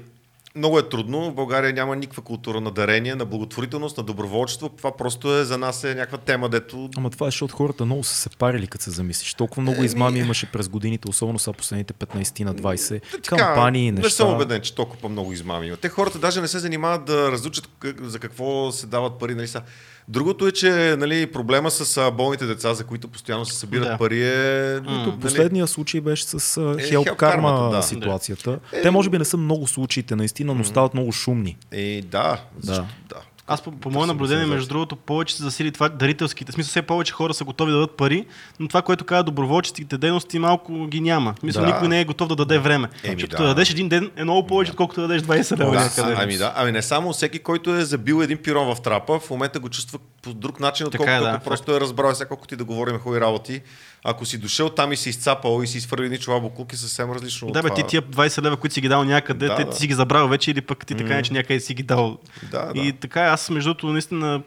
много 0.56 0.80
е 0.80 0.90
трудно. 0.90 1.32
В 1.32 1.34
България 1.34 1.74
няма 1.74 1.96
никаква 1.96 2.24
култура 2.24 2.62
на 2.62 2.72
дарение, 2.72 3.16
на 3.16 3.26
благотворителност, 3.26 3.98
на 3.98 4.04
доброволчество. 4.04 4.70
Това 4.70 4.98
просто 4.98 5.38
е 5.38 5.44
за 5.44 5.58
нас 5.58 5.84
е 5.84 5.96
някаква 5.96 6.18
тема, 6.18 6.50
дето 6.50 6.90
Ама 6.98 7.10
това 7.10 7.28
е, 7.28 7.28
защото 7.28 7.56
хората 7.56 7.86
много 7.86 8.04
са 8.04 8.16
се 8.16 8.30
парили, 8.30 8.68
като 8.68 8.84
се 8.84 8.92
замислиш. 8.92 9.34
Толкова 9.34 9.62
много 9.62 9.84
измами 9.84 10.20
имаше 10.20 10.52
през 10.52 10.70
годините, 10.70 11.10
особено 11.10 11.40
са 11.40 11.54
последните 11.54 11.94
15 11.94 12.44
на 12.44 12.56
20. 12.56 13.02
Така, 13.12 13.38
кампании, 13.38 13.92
неща. 13.92 14.08
Не 14.08 14.10
съм 14.10 14.34
убеден, 14.36 14.62
че 14.62 14.76
толкова 14.76 15.10
много 15.10 15.34
измами 15.34 15.68
има. 15.68 15.78
Те 15.78 15.90
хората 15.90 16.20
даже 16.20 16.42
не 16.42 16.48
се 16.48 16.60
занимават 16.60 17.06
да 17.06 17.32
разучат 17.32 17.70
за 18.02 18.20
какво 18.20 18.72
се 18.72 18.88
дават 18.88 19.20
пари. 19.20 19.36
Нали, 19.36 19.48
са. 19.48 19.62
Другото 20.08 20.48
е, 20.48 20.52
че 20.52 20.96
нали, 21.00 21.32
проблема 21.32 21.72
с 21.72 22.12
болните 22.12 22.46
деца, 22.46 22.74
за 22.74 22.84
които 22.84 23.08
постоянно 23.08 23.46
се 23.46 23.56
събират 23.56 23.88
Да. 23.88 23.98
пари 23.98 24.24
е... 24.24 24.80
Нали, 24.84 25.14
Последния 25.22 25.68
случай 25.68 26.02
беше 26.02 26.26
с 26.26 26.40
uh, 26.40 27.12
Е, 27.12 27.16
Karma-та, 27.16 27.76
да. 27.76 27.84
ситуацията. 27.84 28.60
Те 28.84 28.92
може 28.92 29.10
би 29.10 29.18
не 29.18 29.26
са 29.26 29.38
много 29.38 29.68
случаите, 29.68 30.16
наистина, 30.16 30.54
но 30.54 30.64
стават 30.64 30.94
много 30.94 31.12
шумни. 31.12 31.58
Е, 31.72 32.02
да. 32.02 32.42
Защо? 32.60 32.86
да. 33.10 33.16
Аз 33.54 33.62
по, 33.62 33.72
по 33.72 33.90
мое 33.90 34.08
наблюдение, 34.08 34.46
между 34.46 34.70
другото, 34.70 34.96
повече 34.96 35.36
се 35.36 35.44
засили 35.44 35.72
това 35.72 35.90
дарителските. 35.90 36.52
В 36.52 36.56
смисъл, 36.56 36.70
все 36.70 36.82
повече 36.82 37.14
хора 37.14 37.34
са 37.34 37.44
готови 37.44 37.72
да 37.72 37.78
дадат 37.78 37.98
пари, 37.98 38.26
но 38.60 38.68
това, 38.68 38.82
което 38.82 39.06
казва 39.06 39.24
доброволческите 39.24 39.98
дейности, 39.98 40.40
малко 40.40 40.88
ги 40.88 41.02
няма. 41.02 41.34
В 41.40 41.44
Мисля, 41.44 41.62
Да. 41.62 41.68
никой 41.68 41.88
не 41.88 42.02
е 42.02 42.06
готов 42.06 42.28
да 42.28 42.36
даде 42.36 42.60
време. 42.60 42.88
Еми, 43.04 43.16
Защото 43.22 43.38
да. 43.38 43.44
да 43.44 43.50
дадеш 43.50 43.70
един 43.72 43.90
ден 43.90 44.12
е 44.16 44.24
много 44.24 44.48
повече, 44.48 44.72
отколкото 44.72 45.02
да 45.02 45.08
дадеш 45.08 45.22
20 45.22 45.60
лева. 45.60 45.72
Да, 45.96 46.16
ами 46.24 46.38
да, 46.38 46.54
ами 46.56 46.72
не 46.72 46.82
само 46.82 47.14
всеки, 47.14 47.40
който 47.40 47.76
е 47.76 47.86
забил 47.86 48.22
един 48.24 48.38
пирон 48.38 48.76
в 48.76 48.82
трапа, 48.82 49.20
в 49.20 49.30
момента 49.30 49.60
го 49.60 49.70
чувства 49.70 50.00
по 50.22 50.34
друг 50.34 50.60
начин, 50.60 50.86
Така 50.92 51.04
отколкото 51.04 51.28
е, 51.28 51.32
да, 51.32 51.40
просто 51.40 51.76
е 51.76 51.80
разбрал, 51.80 52.16
сега 52.16 52.28
колко 52.28 52.48
ти 52.48 52.56
да 52.56 52.64
говорим 52.64 53.00
хубави 53.00 53.22
работи. 53.22 53.62
Ако 54.04 54.26
си 54.26 54.38
дошъл 54.38 54.70
там 54.70 54.92
и 54.92 54.98
си 54.98 55.10
изцапал 55.10 55.64
и 55.64 55.68
си 55.68 55.78
изфърли 55.78 56.06
едни 56.06 56.18
чула 56.18 56.40
буклук, 56.40 56.74
е 56.74 56.78
съвсем 56.78 57.12
различно 57.12 57.52
Да, 57.52 57.62
бе, 57.62 57.70
това. 57.70 57.76
ти 57.76 57.88
тия 57.88 58.02
20 58.02 58.42
лева, 58.42 58.58
които 58.58 58.74
си 58.74 58.82
ги 58.82 58.90
дал 58.90 59.04
някъде, 59.04 59.48
Да, 59.48 59.56
те 59.56 59.64
да. 59.64 59.70
ти 59.70 59.78
си 59.78 59.88
ги 59.88 59.94
забрал 59.94 60.28
вече 60.28 60.52
или 60.52 60.62
пък 60.62 60.86
ти 60.86 60.96
така 60.96 61.22
че 61.22 61.34
някъде 61.34 61.60
си 61.60 61.74
ги 61.74 61.84
дал. 61.84 62.18
Да, 62.52 62.66
да. 62.66 62.82
И 62.82 62.94
така, 62.94 63.22
аз 63.22 63.50
между 63.50 63.70
другото 63.70 63.88
наистина 63.88 64.42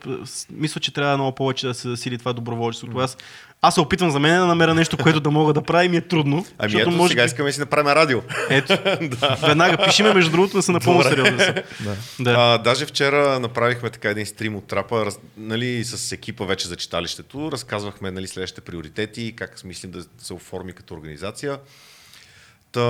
мисля, 0.50 0.80
че 0.80 0.92
трябва 0.92 1.16
много 1.16 1.34
повече 1.34 1.66
да 1.66 1.74
се 1.74 1.88
засили 1.88 2.18
това 2.18 2.32
доброволчество. 2.32 3.00
Аз, 3.00 3.16
Аз 3.62 3.74
се 3.74 3.80
опитвам 3.80 4.10
за 4.10 4.20
мен 4.20 4.40
да 4.40 4.46
намеря 4.46 4.74
нещо, 4.74 4.96
което 4.96 5.20
да 5.20 5.30
мога 5.30 5.52
да 5.52 5.62
правя 5.62 5.84
и 5.84 5.88
ми 5.88 5.96
е 5.96 6.00
трудно. 6.00 6.46
Ами 6.58 6.80
ето, 6.80 6.90
може 6.90 7.08
сега 7.10 7.22
би- 7.22 7.26
искаме 7.26 7.48
да 7.48 7.52
си 7.52 7.60
направим 7.60 7.86
радио. 7.92 8.22
Ето, 8.50 8.78
веднага 9.46 9.84
пишеме, 9.84 10.14
между 10.14 10.30
другото, 10.30 10.56
да 10.56 10.62
са 10.62 10.72
напълно 10.72 11.02
сериозни. 11.02 11.38
са. 11.38 11.54
Да. 11.80 11.96
Да. 12.20 12.34
А, 12.38 12.58
даже 12.58 12.86
вчера 12.86 13.40
направихме 13.40 13.90
така 13.90 14.10
един 14.10 14.26
стрим 14.26 14.56
от 14.56 14.66
трапа, 14.66 15.06
раз, 15.06 15.18
нали, 15.36 15.84
с 15.84 16.12
екипа 16.12 16.44
вече 16.44 16.68
за 16.68 16.76
читалището. 16.76 17.52
Разказвахме 17.52 18.10
нали, 18.10 18.26
следващите 18.26 18.60
приоритети, 18.60 19.32
как 19.36 19.58
смислим 19.58 19.90
да 19.90 20.04
се 20.18 20.34
оформи 20.34 20.72
като 20.72 20.94
организация. 20.94 21.58
Та, 22.72 22.80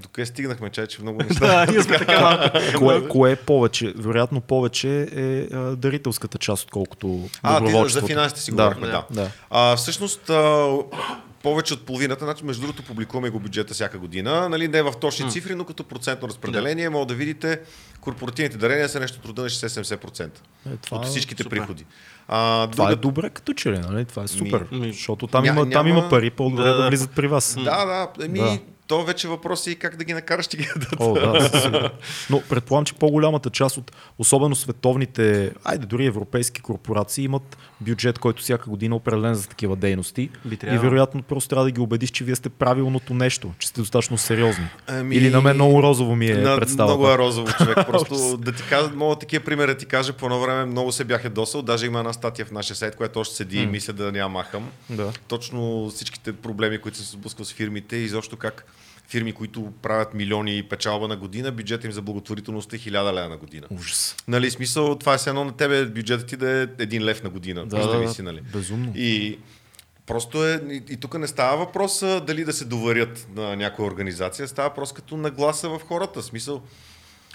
докъде 0.00 0.26
стигнахме, 0.26 0.70
чай, 0.70 0.86
че 0.86 1.02
много 1.02 1.22
неща. 1.22 1.46
Да, 1.46 1.72
ние 1.72 1.82
сме 1.82 1.98
така 1.98 2.20
малко. 2.20 2.58
Кое, 2.78 3.08
кое 3.08 3.32
е 3.32 3.36
повече? 3.36 3.92
Вероятно 3.96 4.40
повече 4.40 5.08
е 5.12 5.40
а, 5.46 5.76
дарителската 5.76 6.38
част, 6.38 6.64
отколкото 6.64 7.28
А, 7.42 7.64
ти 7.84 7.90
за, 7.90 8.02
финансите 8.02 8.40
си 8.40 8.50
да, 8.50 8.56
говорихме, 8.56 8.86
да. 8.86 9.04
да. 9.12 9.30
А, 9.50 9.76
всъщност, 9.76 10.30
а, 10.30 10.68
повече 11.42 11.74
от 11.74 11.82
половината, 11.82 12.24
значи 12.24 12.44
между 12.44 12.62
другото 12.62 12.82
публикуваме 12.82 13.30
го 13.30 13.40
бюджета 13.40 13.74
всяка 13.74 13.98
година, 13.98 14.48
нали, 14.48 14.68
не 14.68 14.82
в 14.82 14.92
точни 14.92 15.30
цифри, 15.30 15.54
но 15.54 15.64
като 15.64 15.84
процентно 15.84 16.28
разпределение, 16.28 16.88
може 16.88 17.08
да 17.08 17.14
видите 17.14 17.60
корпоративните 18.00 18.56
дарения 18.58 18.88
са 18.88 19.00
нещо 19.00 19.18
труда 19.18 19.42
на 19.42 19.48
60-70% 19.48 20.24
Е, 20.66 20.70
от 20.90 21.06
всичките 21.06 21.42
супер. 21.42 21.56
приходи. 21.56 21.84
А, 22.28 22.66
това 22.66 22.84
друга- 22.84 22.92
е 22.92 22.96
добре 22.96 23.30
като 23.30 23.52
че 23.52 23.72
ли, 23.72 23.78
нали? 23.80 24.04
Това 24.04 24.22
е 24.22 24.28
супер. 24.28 24.66
ми, 24.72 24.92
защото 24.92 25.26
там, 25.26 25.44
ня- 25.44 25.48
има, 25.48 25.60
там 25.62 25.86
няма- 25.86 25.88
има 25.90 26.08
пари, 26.08 26.30
по-добре 26.30 26.62
Да, 26.62 26.68
да, 26.68 26.82
да. 26.82 26.88
влизат 26.88 27.10
при 27.10 27.26
вас. 27.26 27.54
Да, 27.56 27.84
да. 27.84 28.24
Еми, 28.24 28.38
Да. 28.38 28.58
То 28.90 29.04
вече 29.04 29.28
въпрос 29.28 29.66
е 29.66 29.70
и 29.70 29.74
как 29.74 29.96
да 29.96 30.04
ги 30.04 30.14
накараш 30.14 30.46
да 30.46 30.56
ги 30.56 30.68
дадат. 30.76 31.00
О, 31.00 31.14
да. 31.14 31.90
Но 32.30 32.42
предполагам, 32.48 32.84
че 32.84 32.94
по-голямата 32.94 33.50
част 33.50 33.76
от, 33.76 33.92
особено 34.18 34.56
световните, 34.56 35.52
айде 35.64 35.86
дори 35.86 36.06
европейски 36.06 36.60
корпорации, 36.60 37.24
имат 37.24 37.58
бюджет, 37.80 38.18
който 38.18 38.42
всяка 38.42 38.70
година 38.70 38.94
е 38.94 38.96
определен 38.96 39.34
за 39.34 39.48
такива 39.48 39.76
дейности. 39.76 40.30
Би 40.44 40.58
И 40.62 40.78
вероятно 40.78 41.22
просто 41.22 41.48
трябва 41.48 41.64
да 41.64 41.70
ги 41.70 41.80
убедиш, 41.80 42.10
че 42.10 42.24
вие 42.24 42.36
сте 42.36 42.48
правилното 42.48 43.14
нещо, 43.14 43.52
че 43.58 43.68
сте 43.68 43.80
достатъчно 43.80 44.18
сериозни. 44.18 44.66
Ами, 44.86 45.16
Или 45.16 45.30
на 45.30 45.40
мен 45.40 45.54
много 45.54 45.82
розово 45.82 46.16
ми 46.16 46.26
е 46.26 46.34
На, 46.34 46.56
представата. 46.56 46.96
много 46.96 47.10
е 47.10 47.18
розово 47.18 47.52
човек. 47.52 47.76
Просто 47.86 48.36
да 48.36 48.52
ти 48.52 48.62
кажа, 48.68 48.90
мога 48.94 49.16
такива 49.16 49.44
примери 49.44 49.66
да 49.70 49.78
ти 49.78 49.86
кажа, 49.86 50.12
по 50.12 50.26
едно 50.26 50.40
време 50.40 50.64
много 50.64 50.92
се 50.92 51.04
бях 51.04 51.24
ядосал. 51.24 51.62
Даже 51.62 51.86
има 51.86 51.98
една 51.98 52.12
статия 52.12 52.46
в 52.46 52.50
нашия 52.50 52.76
сайт, 52.76 52.96
която 52.96 53.20
още 53.20 53.34
седи 53.36 53.58
и 53.58 53.66
мисля 53.66 53.92
да 53.92 54.12
няма 54.12 54.28
махам. 54.28 54.70
Да. 54.90 55.12
Точно 55.28 55.90
всичките 55.90 56.32
проблеми, 56.32 56.78
които 56.78 56.98
се 56.98 57.04
сблъскал 57.04 57.44
с 57.44 57.52
фирмите 57.52 57.96
и 57.96 58.08
защо 58.08 58.36
как 58.36 58.64
фирми, 59.10 59.32
които 59.32 59.72
правят 59.82 60.14
милиони 60.14 60.62
печалба 60.62 61.08
на 61.08 61.16
година, 61.16 61.52
бюджетът 61.52 61.84
им 61.84 61.92
за 61.92 62.02
благотворителност 62.02 62.72
е 62.72 62.78
1000 62.78 63.12
лева 63.12 63.28
на 63.28 63.36
година. 63.36 63.66
Ужас. 63.70 64.16
Нали, 64.28 64.50
смисъл, 64.50 64.98
това 64.98 65.14
е 65.14 65.18
все 65.18 65.30
едно 65.30 65.44
на 65.44 65.56
тебе 65.56 65.84
бюджетът 65.84 66.26
ти 66.26 66.36
да 66.36 66.62
е 66.62 66.66
един 66.78 67.04
лев 67.04 67.22
на 67.22 67.30
година. 67.30 67.66
Да, 67.66 67.98
да, 67.98 68.14
си, 68.14 68.22
нали? 68.22 68.40
безумно. 68.40 68.92
И 68.96 69.38
просто 70.06 70.46
е, 70.46 70.62
и, 70.70 70.82
и 70.92 70.96
тук 70.96 71.18
не 71.18 71.26
става 71.26 71.56
въпрос 71.56 72.02
а, 72.02 72.20
дали 72.20 72.44
да 72.44 72.52
се 72.52 72.64
доварят 72.64 73.28
на 73.36 73.56
някоя 73.56 73.88
организация, 73.88 74.48
става 74.48 74.68
въпрос 74.68 74.92
като 74.92 75.16
нагласа 75.16 75.68
в 75.68 75.80
хората. 75.88 76.22
В 76.22 76.24
Смисъл, 76.24 76.62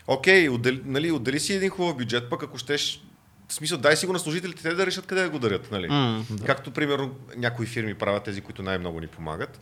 окей, 0.07 0.49
отдели, 0.49 0.81
нали, 0.85 1.11
отдели 1.11 1.39
си 1.39 1.53
един 1.53 1.69
хубав 1.69 1.97
бюджет, 1.97 2.29
пък 2.29 2.43
ако 2.43 2.57
щеш, 2.57 3.01
в 3.47 3.53
смисъл, 3.53 3.77
дай 3.77 3.97
си 3.97 4.05
го 4.05 4.13
на 4.13 4.19
служителите, 4.19 4.61
те 4.61 4.73
да 4.73 4.85
решат 4.85 5.05
къде 5.05 5.21
да 5.21 5.29
го 5.29 5.39
дарят. 5.39 5.71
Нали? 5.71 5.87
М, 5.87 6.25
Както, 6.45 6.71
примерно, 6.71 7.15
някои 7.37 7.65
фирми 7.65 7.93
правят 7.93 8.23
тези, 8.23 8.41
които 8.41 8.63
най-много 8.63 8.99
ни 8.99 9.07
помагат. 9.07 9.59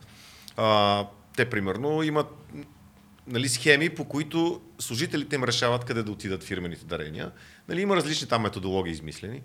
А, 0.56 1.06
те, 1.36 1.50
примерно, 1.50 2.02
имат 2.02 2.26
нали, 3.26 3.48
схеми, 3.48 3.88
по 3.88 4.04
които 4.04 4.60
служителите 4.78 5.36
им 5.36 5.44
решават 5.44 5.84
къде 5.84 6.02
да 6.02 6.12
отидат 6.12 6.42
фирмените 6.42 6.84
дарения. 6.84 7.30
Нали, 7.68 7.80
има 7.80 7.96
различни 7.96 8.28
там 8.28 8.42
методологии 8.42 8.92
измислени. 8.92 9.40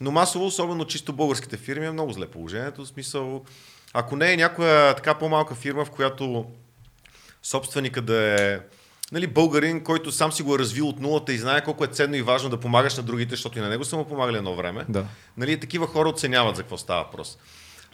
Но 0.00 0.10
масово, 0.10 0.46
особено 0.46 0.84
чисто 0.84 1.12
българските 1.12 1.56
фирми, 1.56 1.86
е 1.86 1.90
много 1.90 2.12
зле 2.12 2.26
положението. 2.26 2.84
В 2.84 2.88
смисъл, 2.88 3.44
ако 3.92 4.16
не 4.16 4.32
е 4.32 4.36
някоя 4.36 4.94
така 4.94 5.14
по-малка 5.14 5.54
фирма, 5.54 5.84
в 5.84 5.90
която 5.90 6.46
собственика 7.42 8.02
да 8.02 8.42
е 8.42 8.60
нали, 9.12 9.26
българин, 9.26 9.84
който 9.84 10.12
сам 10.12 10.32
си 10.32 10.42
го 10.42 10.54
е 10.54 10.58
развил 10.58 10.88
от 10.88 11.00
нулата 11.00 11.32
и 11.32 11.38
знае 11.38 11.64
колко 11.64 11.84
е 11.84 11.88
ценно 11.88 12.16
и 12.16 12.22
важно 12.22 12.50
да 12.50 12.60
помагаш 12.60 12.96
на 12.96 13.02
другите, 13.02 13.30
защото 13.30 13.58
и 13.58 13.62
на 13.62 13.68
него 13.68 13.84
са 13.84 13.96
му 13.96 14.08
помагали 14.08 14.36
едно 14.36 14.56
време. 14.56 14.84
Да. 14.88 15.06
Нали, 15.36 15.60
такива 15.60 15.86
хора 15.86 16.08
оценяват 16.08 16.56
за 16.56 16.62
какво 16.62 16.78
става 16.78 17.02
въпрос. 17.04 17.38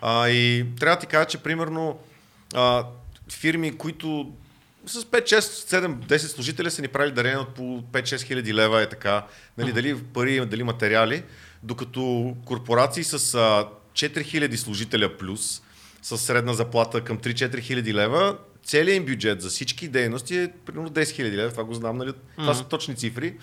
А, 0.00 0.28
и 0.28 0.66
трябва 0.80 0.96
да 0.96 1.00
ти 1.00 1.06
кажа, 1.06 1.26
че 1.26 1.38
примерно 1.38 1.98
а, 2.54 2.86
фирми, 3.36 3.78
които 3.78 4.32
с 4.86 5.04
5, 5.04 5.22
6, 5.22 5.38
7, 5.38 5.94
10 6.06 6.16
служителя 6.16 6.70
са 6.70 6.82
ни 6.82 6.88
правили 6.88 7.12
дарения 7.12 7.40
от 7.40 7.54
по 7.54 7.62
5-6 7.62 8.22
хиляди 8.22 8.54
лева 8.54 8.82
е 8.82 8.88
така, 8.88 9.26
нали, 9.58 9.72
дали 9.72 10.02
пари, 10.02 10.46
дали 10.46 10.62
материали, 10.62 11.22
докато 11.62 12.36
корпорации 12.44 13.04
с 13.04 13.34
а, 13.34 13.68
4 13.92 14.22
хиляди 14.24 14.56
служителя 14.56 15.16
плюс, 15.18 15.62
с 16.02 16.18
средна 16.18 16.52
заплата 16.54 17.00
към 17.00 17.18
3-4 17.18 17.60
хиляди 17.60 17.94
лева, 17.94 18.36
целият 18.64 18.96
им 18.96 19.04
бюджет 19.04 19.42
за 19.42 19.48
всички 19.48 19.88
дейности 19.88 20.36
е 20.36 20.52
примерно 20.66 20.90
10 20.90 21.10
хиляди 21.10 21.36
лева, 21.36 21.50
това 21.50 21.64
го 21.64 21.74
знам, 21.74 21.96
нали? 21.96 22.12
Това 22.36 22.54
са 22.54 22.64
точни 22.64 22.96
цифри. 22.96 23.34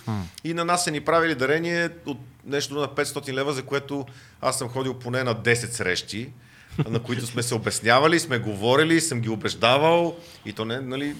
И 0.43 0.53
на 0.53 0.65
нас 0.65 0.83
са 0.83 0.91
ни 0.91 1.01
правили 1.01 1.35
дарение 1.35 1.89
от 2.05 2.17
нещо 2.45 2.73
на 2.73 2.87
500 2.87 3.33
лева, 3.33 3.53
за 3.53 3.63
което 3.63 4.05
аз 4.41 4.57
съм 4.57 4.69
ходил 4.69 4.93
поне 4.93 5.23
на 5.23 5.35
10 5.35 5.53
срещи, 5.53 6.29
на 6.89 7.03
които 7.03 7.25
сме 7.25 7.43
се 7.43 7.55
обяснявали, 7.55 8.19
сме 8.19 8.39
говорили, 8.39 9.01
съм 9.01 9.21
ги 9.21 9.29
убеждавал 9.29 10.17
и 10.45 10.53
то 10.53 10.65
не, 10.65 10.79
нали... 10.79 11.15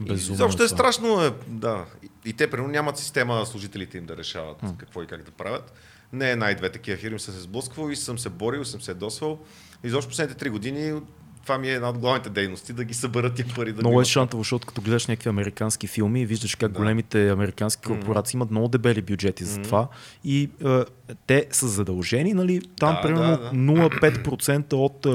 Безумно 0.00 0.36
защо 0.36 0.62
е 0.62 0.66
е 0.66 0.68
страшно, 0.68 1.24
е, 1.24 1.32
да. 1.46 1.84
И, 2.02 2.30
и 2.30 2.32
те, 2.32 2.50
примерно, 2.50 2.72
нямат 2.72 2.98
система 2.98 3.46
служителите 3.46 3.98
им 3.98 4.06
да 4.06 4.16
решават 4.16 4.56
какво 4.78 5.02
и 5.02 5.06
как 5.06 5.22
да 5.22 5.30
правят. 5.30 5.72
Не 6.12 6.30
една 6.30 6.50
и 6.50 6.54
две 6.54 6.72
такива 6.72 6.96
фирми 6.96 7.20
съм 7.20 7.34
се 7.34 7.40
сблъсквал 7.40 7.90
и 7.90 7.96
съм 7.96 8.18
се 8.18 8.28
борил, 8.28 8.64
съм 8.64 8.80
се 8.80 8.94
досвал. 8.94 9.38
И 9.84 9.90
защо 9.90 10.08
последните 10.08 10.38
три 10.38 10.50
години 10.50 11.00
това 11.42 11.58
ми 11.58 11.68
е 11.68 11.74
една 11.74 11.88
от 11.88 11.98
главните 11.98 12.30
дейности, 12.30 12.72
да 12.72 12.84
ги 12.84 12.94
съберат 12.94 13.34
тия 13.34 13.46
пари. 13.56 13.72
Да 13.72 13.78
Много 13.78 13.88
го 13.88 13.92
е 13.92 14.02
имат. 14.02 14.06
шантаво, 14.06 14.40
защото 14.40 14.66
като 14.66 14.80
гледаш 14.80 15.06
някакви 15.06 15.28
американски 15.28 15.86
филми 15.86 16.22
и 16.22 16.26
виждаш 16.26 16.54
как 16.54 16.72
големите 16.72 17.28
американски 17.28 17.82
корпорации 17.82 18.36
имат 18.36 18.50
много 18.50 18.68
дебели 18.68 19.02
бюджети 19.02 19.44
за 19.44 19.62
това 19.62 19.88
и 20.24 20.50
е, 20.66 20.80
те 21.26 21.46
са 21.50 21.68
задължени, 21.68 22.34
нали, 22.34 22.60
там 22.78 22.94
Да, 22.94 23.00
примерно 23.00 23.26
да, 23.28 23.38
да. 23.38 23.50
0,5% 23.52 24.72
от 24.74 25.06
е, 25.06 25.10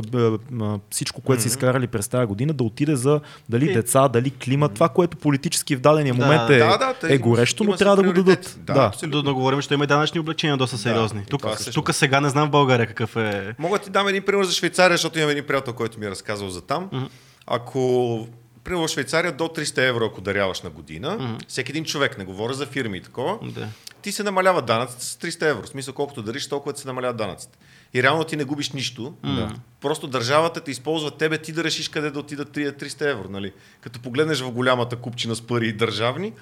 е, 0.65 0.79
всичко, 0.89 1.21
което 1.21 1.41
са 1.41 1.47
изкарали 1.47 1.88
през 1.88 2.07
тази 2.07 2.25
година 2.25 2.53
да 2.53 2.63
отиде 2.63 2.95
за 2.95 3.19
дали 3.49 3.69
И- 3.69 3.73
деца, 3.73 4.07
дали 4.07 4.31
климат, 4.31 4.73
това, 4.73 4.89
което 4.89 5.17
политически 5.17 5.75
в 5.75 5.79
дадения 5.79 6.13
Да, 6.13 6.25
момент 6.25 6.49
е, 6.49 6.57
да, 6.57 6.77
да, 6.77 6.93
те 6.93 7.13
е 7.13 7.17
горещо, 7.17 7.63
но 7.63 7.75
трябва 7.75 7.95
да 7.95 8.03
го 8.03 8.13
дадат. 8.13 8.59
Да, 8.59 8.73
Да. 8.73 9.07
Да, 9.07 9.23
да 9.23 9.33
говорим, 9.33 9.61
че 9.61 9.73
има 9.73 9.83
и 9.83 9.88
данъчни 9.88 10.19
облегчения 10.19 10.57
доста 10.57 10.77
сериозни. 10.77 11.21
и 11.21 11.25
тук, 11.25 11.41
тук 11.73 11.93
сега 11.93 12.21
не 12.21 12.29
знам 12.29 12.47
в 12.47 12.51
България 12.51 12.88
какъв 12.88 13.15
е. 13.15 13.55
Мога 13.59 13.77
да 13.77 13.83
ти 13.83 13.89
дам 13.89 14.07
един 14.07 14.23
пример 14.23 14.45
за 14.45 14.51
Швейцария, 14.53 14.93
защото 14.93 15.19
имам 15.19 15.31
един 15.31 15.43
приятел, 15.45 15.73
който 15.73 15.99
ми 15.99 16.05
е 16.05 16.09
разказал 16.15 16.49
за 16.49 16.62
там. 16.62 17.10
Ако, 17.47 18.28
примерно 18.63 18.88
в 18.88 18.91
Швейцария 18.91 19.32
до 19.32 19.43
300 19.43 19.89
евро, 19.89 20.06
ако 20.06 20.21
даряваш 20.21 20.62
на 20.62 20.69
година, 20.69 21.38
всеки 21.47 21.71
един 21.71 21.86
човек, 21.86 22.17
не 22.17 22.25
говоря 22.25 22.54
за 22.54 22.65
фирми 22.65 22.97
и 22.97 23.01
такова, 23.01 23.38
Да. 23.43 23.67
ти 24.01 24.12
се 24.12 24.23
намалява 24.23 24.62
данъците 24.62 25.04
с 25.06 25.15
300 25.15 25.49
евро. 25.49 25.63
В 25.65 25.69
смисъл, 25.69 25.93
колкото 25.93 26.21
дариш, 26.21 26.47
толкова 26.49 26.78
се 26.78 26.88
намаляват 26.88 27.17
данъците. 27.17 27.58
И 27.93 28.04
реално 28.04 28.23
ти 28.23 28.36
не 28.36 28.43
губиш 28.43 28.71
нищо. 28.71 29.13
Да. 29.23 29.56
Просто 29.82 30.08
държавата 30.08 30.62
те 30.62 30.71
използва 30.71 31.12
тебе, 31.12 31.38
ти 31.38 31.51
да 31.51 31.63
решиш 31.63 31.89
къде 31.89 32.12
да 32.12 32.19
отидат 32.19 32.49
300 32.58 33.12
евро. 33.12 33.30
Нали? 33.30 33.54
Като 33.82 33.99
погледнеш 33.99 34.41
в 34.41 34.51
голямата 34.51 34.95
купчина 34.95 35.36
с 35.36 35.41
пари 35.41 35.73
държавни, 35.73 36.34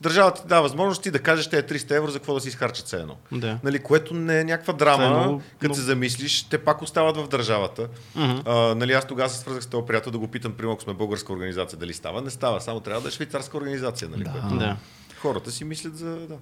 държавата 0.00 0.42
ти 0.42 0.48
дава 0.48 0.62
възможност 0.62 1.02
ти 1.02 1.10
да 1.10 1.18
кажеш 1.18 1.48
те 1.48 1.62
300 1.64 1.90
евро 1.90 2.10
за 2.10 2.18
какво 2.18 2.34
да 2.34 2.40
си 2.40 2.48
изхарчат 2.48 2.86
все 2.86 2.96
едно. 2.96 3.16
Да. 3.32 3.58
Нали, 3.64 3.78
което 3.78 4.14
не 4.14 4.40
е 4.40 4.44
някаква 4.44 4.72
драма, 4.72 5.04
Това 5.04 5.16
е 5.16 5.20
много- 5.20 5.38
като 5.38 5.64
много- 5.64 5.74
се 5.74 5.82
замислиш, 5.82 6.42
те 6.42 6.58
пак 6.58 6.82
остават 6.82 7.16
в 7.16 7.28
държавата. 7.28 7.88
Мгм. 8.16 8.40
А, 8.44 8.74
нали, 8.74 8.92
аз 8.92 9.06
тогава 9.06 9.28
се 9.28 9.38
свързах 9.38 9.62
с 9.62 9.66
този 9.66 9.86
приятел 9.86 10.12
да 10.12 10.18
го 10.18 10.28
питам, 10.28 10.52
примерно, 10.52 10.72
ако 10.72 10.82
сме 10.82 10.94
българска 10.94 11.32
организация, 11.32 11.78
дали 11.78 11.92
става. 11.94 12.22
Не 12.22 12.30
става, 12.30 12.60
само 12.60 12.80
трябва 12.80 13.00
да 13.02 13.08
е 13.08 13.12
швейцарска 13.12 13.56
организация. 13.56 14.08
Нали, 14.08 14.24
Да. 14.24 14.30
което 14.30 14.56
Да. 14.56 14.76
хората 15.18 15.50
си 15.50 15.64
мислят 15.64 15.96
за... 15.96 16.16
Да. 16.16 16.36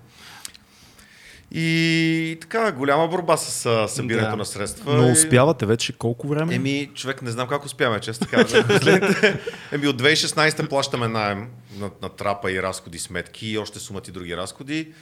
И 1.52 2.38
така, 2.40 2.72
голяма 2.72 3.08
борба 3.08 3.36
с 3.36 3.88
събирането 3.88 4.30
Да. 4.30 4.36
на 4.36 4.44
средства. 4.44 4.94
Но 4.96 5.12
успявате 5.12 5.66
вече 5.66 5.92
колко 5.92 6.28
време? 6.28 6.54
Еми, 6.54 6.90
човек, 6.94 7.22
не 7.22 7.30
знам 7.30 7.48
как 7.48 7.64
успяваме, 7.64 8.00
често 8.00 8.26
така. 8.26 8.44
Еми, 9.72 9.86
от 9.86 10.02
2016 10.02 10.68
плащаме 10.68 11.08
найем 11.08 11.48
на, 11.78 11.90
на 12.02 12.08
трапа 12.08 12.52
и 12.52 12.62
разходи, 12.62 12.98
сметки 12.98 13.48
и 13.48 13.58
още 13.58 13.78
сумати 13.78 14.10
други 14.12 14.36
разходи. 14.36 14.92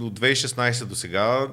От 0.00 0.20
2016 0.20 0.84
до 0.84 0.94
сега 0.94 1.46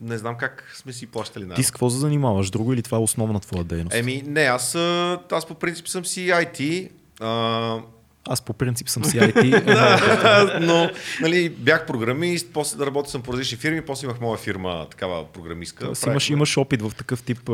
не 0.00 0.18
знам 0.18 0.36
как 0.36 0.72
сме 0.76 0.92
си 0.92 1.06
плащали 1.06 1.44
найем. 1.44 1.56
Ти 1.56 1.62
с 1.62 1.70
какво 1.70 1.90
се 1.90 1.98
занимаваш? 1.98 2.50
Друго 2.50 2.72
или 2.72 2.82
това 2.82 2.98
е 2.98 3.00
основна 3.00 3.40
твоя 3.40 3.64
дейност? 3.64 3.96
Еми, 3.96 4.22
не, 4.26 4.42
аз, 4.42 4.74
аз 5.30 5.46
по 5.46 5.54
принцип 5.54 5.88
съм 5.88 6.04
си 6.04 6.20
IT. 6.20 6.88
А, 7.20 7.78
Аз 8.28 8.42
по 8.42 8.52
принцип 8.52 8.88
съм 8.88 9.04
си 9.04 9.18
IT. 9.18 9.64
да, 9.64 10.58
но 10.60 10.90
нали, 11.20 11.48
бях 11.48 11.86
програмист, 11.86 12.48
после 12.52 12.78
да 12.78 12.86
работя 12.86 13.10
съм 13.10 13.22
по 13.22 13.32
различни 13.32 13.58
фирми, 13.58 13.82
после 13.82 14.06
имах 14.06 14.20
моя 14.20 14.38
фирма, 14.38 14.86
такава 14.90 15.32
програмистка. 15.32 15.84
Тоест, 15.84 16.06
имаш, 16.06 16.30
имаш 16.30 16.58
опит 16.58 16.82
в 16.82 16.92
такъв 16.98 17.22
тип 17.22 17.50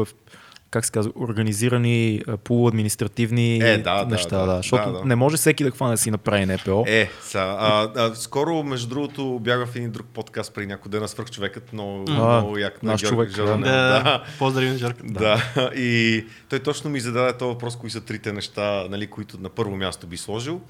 как 0.70 0.84
се 0.84 0.92
казва, 0.92 1.12
организирани 1.16 2.22
полуадминистративни 2.44 3.56
Е, 3.56 3.78
да, 3.78 4.04
да, 4.04 4.10
неща. 4.10 4.38
да, 4.38 4.46
Да, 4.46 4.56
защото 4.56 4.92
да, 4.92 4.98
да. 4.98 5.04
не 5.04 5.16
може 5.16 5.36
всеки 5.36 5.64
да 5.64 5.70
хване 5.70 5.94
да 5.94 5.98
си 5.98 6.10
направи 6.10 6.46
НПО. 6.46 6.84
Е, 6.86 7.10
са, 7.22 7.38
а, 7.38 7.90
а, 7.96 8.14
скоро, 8.14 8.62
между 8.62 8.88
другото, 8.88 9.38
бях 9.38 9.66
в 9.66 9.76
един 9.76 9.90
друг 9.90 10.06
подкаст 10.06 10.54
преди 10.54 10.66
някой 10.66 10.90
ден 10.90 11.00
на 11.02 11.08
свърхчовекът, 11.08 11.72
много, 11.72 12.04
А, 12.08 12.12
много 12.12 12.58
як 12.58 12.82
наш 12.82 13.00
Георги 13.00 13.14
човек, 13.16 13.30
Жорданов, 13.30 13.64
Да, 13.64 14.02
да. 14.02 14.24
поздрави 14.38 14.68
на 14.68 14.78
Жорка. 14.78 15.02
Да. 15.04 15.42
и 15.76 16.24
той 16.48 16.58
точно 16.58 16.90
ми 16.90 17.00
зададе 17.00 17.32
този 17.32 17.48
въпрос, 17.48 17.76
кои 17.76 17.90
са 17.90 18.00
трите 18.00 18.32
неща, 18.32 18.86
нали, 18.90 19.06
които 19.06 19.40
на 19.40 19.48
първо 19.48 19.76
място 19.76 20.06
би 20.06 20.16
сложил. 20.16 20.60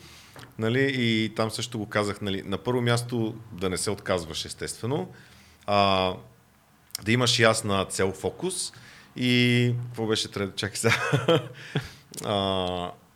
Нали, 0.58 0.92
и 0.94 1.32
там 1.37 1.50
също 1.50 1.78
го 1.78 1.87
казах, 1.87 2.20
нали, 2.20 2.42
на 2.44 2.58
първо 2.58 2.80
място 2.80 3.34
да 3.52 3.70
не 3.70 3.76
се 3.76 3.90
отказваш, 3.90 4.44
естествено. 4.44 5.08
А, 5.66 6.12
да 7.04 7.12
имаш 7.12 7.38
ясна 7.38 7.84
цел, 7.84 8.12
фокус. 8.12 8.72
И 9.20 9.74
какво 9.87 10.07
беше 10.07 10.31
трето? 10.31 10.57
Чакай 10.57 10.76
сега. 10.76 10.94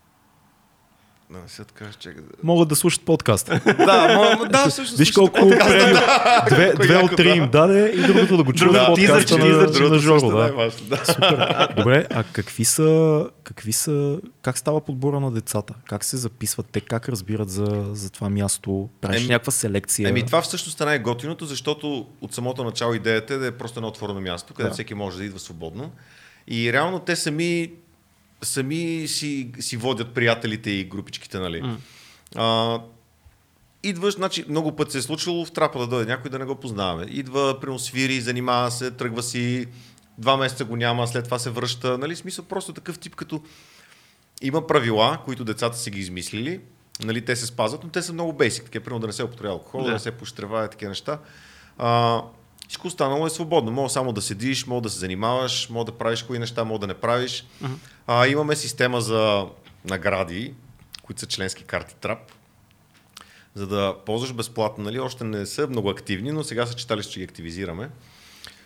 да, 1.33 1.39
не 1.39 1.49
се 1.49 1.63
откажеш, 1.63 1.95
чакай. 1.95 2.23
да- 2.23 2.29
Могат 2.43 2.69
да 2.69 2.77
слушат 2.77 3.03
подкаста. 3.03 3.61
Да, 3.77 4.15
мо, 4.37 4.47
да, 4.47 4.59
всъщност. 4.61 4.99
Виж 4.99 5.13
колко 5.13 5.41
подкаста, 5.41 5.79
да. 5.79 6.45
Две, 6.49 6.73
две 6.75 6.97
от 6.97 7.17
три 7.17 7.29
им 7.29 7.49
даде 7.51 7.89
и 7.89 8.03
другото 8.03 8.37
да 8.37 8.43
го 8.43 8.53
чуят 8.53 8.73
Да, 8.73 8.87
подкаста 8.87 9.19
тизър, 9.27 9.39
на, 9.41 9.67
тизър, 9.67 9.91
на, 9.91 9.99
Жоро. 9.99 10.21
също 10.21 10.37
Да. 10.37 10.71
да. 10.89 11.05
Супер. 11.05 11.69
Добре, 11.77 12.07
а 12.11 12.25
какви 12.25 12.65
са, 12.65 12.91
какви 13.45 13.73
са, 13.73 14.19
как 14.43 14.59
става 14.59 14.81
подбора 14.81 15.21
на 15.21 15.31
децата? 15.31 15.75
Как 15.85 16.05
се 16.05 16.17
записват 16.17 16.67
те? 16.67 16.81
Как 16.81 17.09
разбират 17.09 17.51
за, 17.51 17.85
за 17.87 18.11
това 18.11 18.31
място? 18.31 18.89
Правиш 19.01 19.19
Еми- 19.19 19.29
някаква 19.29 19.53
селекция? 19.53 20.09
Еми 20.09 20.27
това 20.27 20.43
всъщност 20.43 20.81
е 20.81 20.85
най-готиното, 20.85 21.45
защото 21.45 22.07
от 22.21 22.35
самото 22.35 22.65
начало 22.65 22.95
идеята 22.95 23.35
е 23.35 23.39
да 23.39 23.47
е 23.47 23.53
просто 23.53 23.79
едно 23.79 23.89
отворено 23.89 24.21
място, 24.21 24.55
където 24.55 24.71
Да. 24.71 24.75
всеки 24.75 24.95
може 24.95 25.19
да 25.19 25.25
идва 25.25 25.39
свободно. 25.39 25.91
И 26.49 26.73
реално 26.73 26.99
те 26.99 27.17
сами, 27.17 27.71
сами 28.43 29.09
си, 29.09 29.53
си 29.61 29.77
водят 29.77 30.15
приятелите 30.15 30.71
и 30.71 30.85
групичките, 30.85 31.39
нали? 31.39 31.63
М. 31.63 31.79
А, 32.37 32.81
идваш, 33.83 34.15
значи 34.15 34.45
много 34.49 34.77
път 34.77 34.93
се 34.93 34.99
е 34.99 35.03
случвало 35.03 35.45
в 35.45 35.53
трапа 35.53 35.79
да 35.79 35.87
дойде 35.87 36.13
някой 36.13 36.31
да 36.31 36.39
не 36.39 36.45
го 36.45 36.55
познаваме. 36.55 37.07
Идва, 37.09 37.61
примерно 37.61 37.79
свири, 37.79 38.21
занимава 38.21 38.71
се, 38.71 38.91
тръгва 38.91 39.23
си, 39.23 39.67
два 40.19 40.37
месеца 40.37 40.65
го 40.65 40.77
няма, 40.77 41.07
след 41.07 41.25
това 41.25 41.39
се 41.39 41.51
връща. 41.51 41.99
Нали, 41.99 42.17
смисъл 42.17 42.45
просто 42.45 42.73
такъв 42.73 42.99
тип, 42.99 43.15
като 43.15 43.43
има 44.43 44.67
правила, 44.67 45.19
които 45.25 45.45
децата 45.45 45.77
са 45.79 45.91
ги 45.91 46.01
измислили, 46.01 46.61
нали, 47.05 47.25
те 47.25 47.37
се 47.37 47.47
спазват, 47.47 47.85
но 47.85 47.91
те 47.91 48.03
са 48.03 48.13
много 48.13 48.33
бейсик, 48.33 48.65
такива, 48.65 48.85
примерно 48.85 49.01
да 49.01 49.07
не 49.07 49.13
се 49.13 49.25
употребява 49.25 49.55
алкохол, 49.55 49.81
да. 49.81 49.87
Да. 49.87 49.93
не 49.93 49.99
се 49.99 50.11
пощрева, 50.11 50.69
такива 50.69 50.89
неща. 50.89 51.19
А, 51.79 52.23
всичко 52.73 52.87
останало 52.87 53.27
е 53.27 53.31
свободно. 53.31 53.73
Мога 53.73 53.91
само 53.91 54.13
да 54.13 54.23
седиш, 54.23 54.67
мога 54.67 54.81
да 54.81 54.91
се 54.91 54.99
занимаваш, 54.99 55.69
мога 55.71 55.93
да 55.93 55.99
правиш 55.99 56.23
кои 56.23 56.39
неща, 56.39 56.65
мога 56.65 56.79
да 56.79 56.87
не 56.87 56.95
правиш. 56.95 57.45
А, 58.07 58.27
имаме 58.27 58.57
система 58.57 59.01
за 59.01 59.47
награди, 59.85 60.55
които 61.03 61.21
са 61.21 61.27
членски 61.27 61.65
карти 61.65 61.95
Трап, 61.95 62.33
за 63.55 63.67
да 63.67 63.97
ползваш 64.07 64.33
безплатно. 64.33 64.85
Нали? 64.85 65.01
Още 65.01 65.25
не 65.25 65.47
са 65.47 65.67
много 65.67 65.91
активни, 65.91 66.33
но 66.33 66.45
сега 66.45 66.67
са 66.67 66.75
читали, 66.75 67.05
че 67.05 67.21
ги 67.21 67.25
активизираме. 67.25 67.91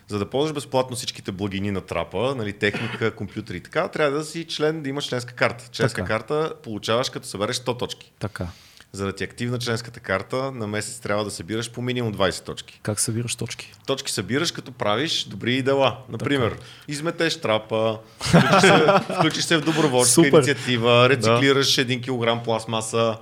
За 0.07 0.19
да 0.19 0.29
ползваш 0.29 0.53
безплатно 0.53 0.95
всичките 0.95 1.31
благини 1.31 1.71
на 1.71 1.81
трапа, 1.81 2.35
нали, 2.37 2.53
техника, 2.53 3.15
компютър 3.15 3.55
и 3.55 3.63
така, 3.63 3.87
трябва 3.87 4.17
да 4.17 4.25
си 4.25 4.45
член, 4.45 4.83
да 4.83 4.89
имаш 4.89 5.05
членска 5.05 5.33
карта. 5.33 5.69
Членска 5.71 6.01
Така. 6.01 6.07
карта 6.07 6.53
получаваш 6.63 7.09
като 7.09 7.27
събереш 7.27 7.57
100 7.57 7.79
точки. 7.79 8.11
Така. 8.19 8.47
За 8.97 9.05
да 9.05 9.13
ти 9.13 9.23
е 9.23 9.25
активна 9.25 9.59
членската 9.59 9.99
карта, 9.99 10.51
на 10.51 10.67
месец 10.67 10.99
трябва 10.99 11.23
да 11.23 11.31
събираш 11.31 11.71
по 11.71 11.81
минимум 11.81 12.13
20 12.13 12.45
точки. 12.45 12.79
Как 12.83 12.99
събираш 12.99 13.35
точки? 13.35 13.73
Точки 13.85 14.11
събираш, 14.11 14.51
като 14.51 14.71
правиш 14.71 15.23
добри 15.23 15.61
дела. 15.61 15.97
Например, 16.09 16.57
изметеш 16.87 17.41
трапа, 17.41 17.99
включиш 18.19 18.61
се, 18.61 18.85
включиш 19.19 19.43
се 19.43 19.57
в 19.57 19.61
доброволческа 19.61 20.13
Супер. 20.13 20.31
инициатива, 20.31 21.09
рециклираш 21.09 21.75
1 21.75 22.37
кг 22.37 22.43
пластмаса, 22.43 23.17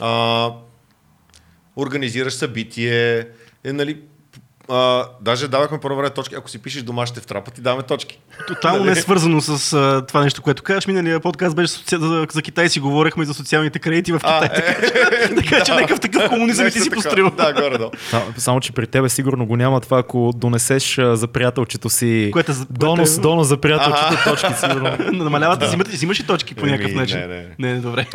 а, 0.00 0.52
организираш 1.76 2.34
събитие, 2.34 3.26
е, 3.64 3.72
нали, 3.72 4.00
а, 4.68 5.04
даже 5.20 5.48
давахме 5.48 5.80
първо 5.80 5.96
време 5.96 6.10
точки, 6.10 6.34
ако 6.34 6.50
си 6.50 6.58
пишеш 6.58 6.82
домашните 6.82 7.20
в 7.20 7.26
трапа, 7.26 7.50
ти 7.50 7.60
даваме 7.60 7.82
точки. 7.82 8.18
Тотално 8.46 8.84
не 8.84 8.92
е 8.92 8.94
свързано 8.94 9.40
с 9.40 9.72
а, 9.72 10.06
това 10.06 10.22
нещо, 10.22 10.42
което 10.42 10.62
казваш. 10.62 10.86
Миналия 10.86 11.20
подкаст 11.20 11.56
беше 11.56 11.72
соци... 11.72 11.96
за, 11.96 12.26
за 12.32 12.42
Китай 12.42 12.68
си 12.68 12.80
говорихме 12.80 13.22
и 13.22 13.26
за 13.26 13.34
социалните 13.34 13.78
кредити 13.78 14.12
в 14.12 14.18
Китай. 14.18 14.48
е, 14.52 15.34
така 15.34 15.64
че 15.64 15.72
да. 15.72 15.74
някакъв 15.74 16.00
такъв 16.00 16.28
комунизъм 16.28 16.66
и 16.66 16.70
ти 16.70 16.80
си 16.80 16.84
така. 16.84 16.94
построил. 16.94 17.30
Да, 17.30 17.52
горе-долу. 17.52 17.90
Само, 18.10 18.24
само, 18.38 18.60
че 18.60 18.72
при 18.72 18.86
тебе 18.86 19.08
сигурно 19.08 19.46
го 19.46 19.56
няма 19.56 19.80
това, 19.80 19.98
ако 19.98 20.32
донесеш 20.36 20.98
а, 20.98 21.16
за 21.16 21.26
приятелчето 21.26 21.90
си 21.90 22.30
Което 22.32 22.50
е 22.52 22.54
за- 22.54 22.66
донос, 22.70 23.10
което 23.10 23.20
е- 23.20 23.22
донос 23.22 23.46
за 23.48 23.56
приятелчето 23.56 24.24
точки, 24.24 24.52
сигурно. 24.60 24.96
Намаляват, 25.24 25.58
да. 25.60 25.66
взимат, 25.66 25.88
взимаш 25.88 26.20
и 26.20 26.26
точки 26.26 26.54
по 26.54 26.66
някакъв 26.66 26.94
начин. 26.94 27.18
не, 27.18 27.26
не. 27.26 27.46
не, 27.58 27.74
не 27.74 27.80
добре. 27.80 28.06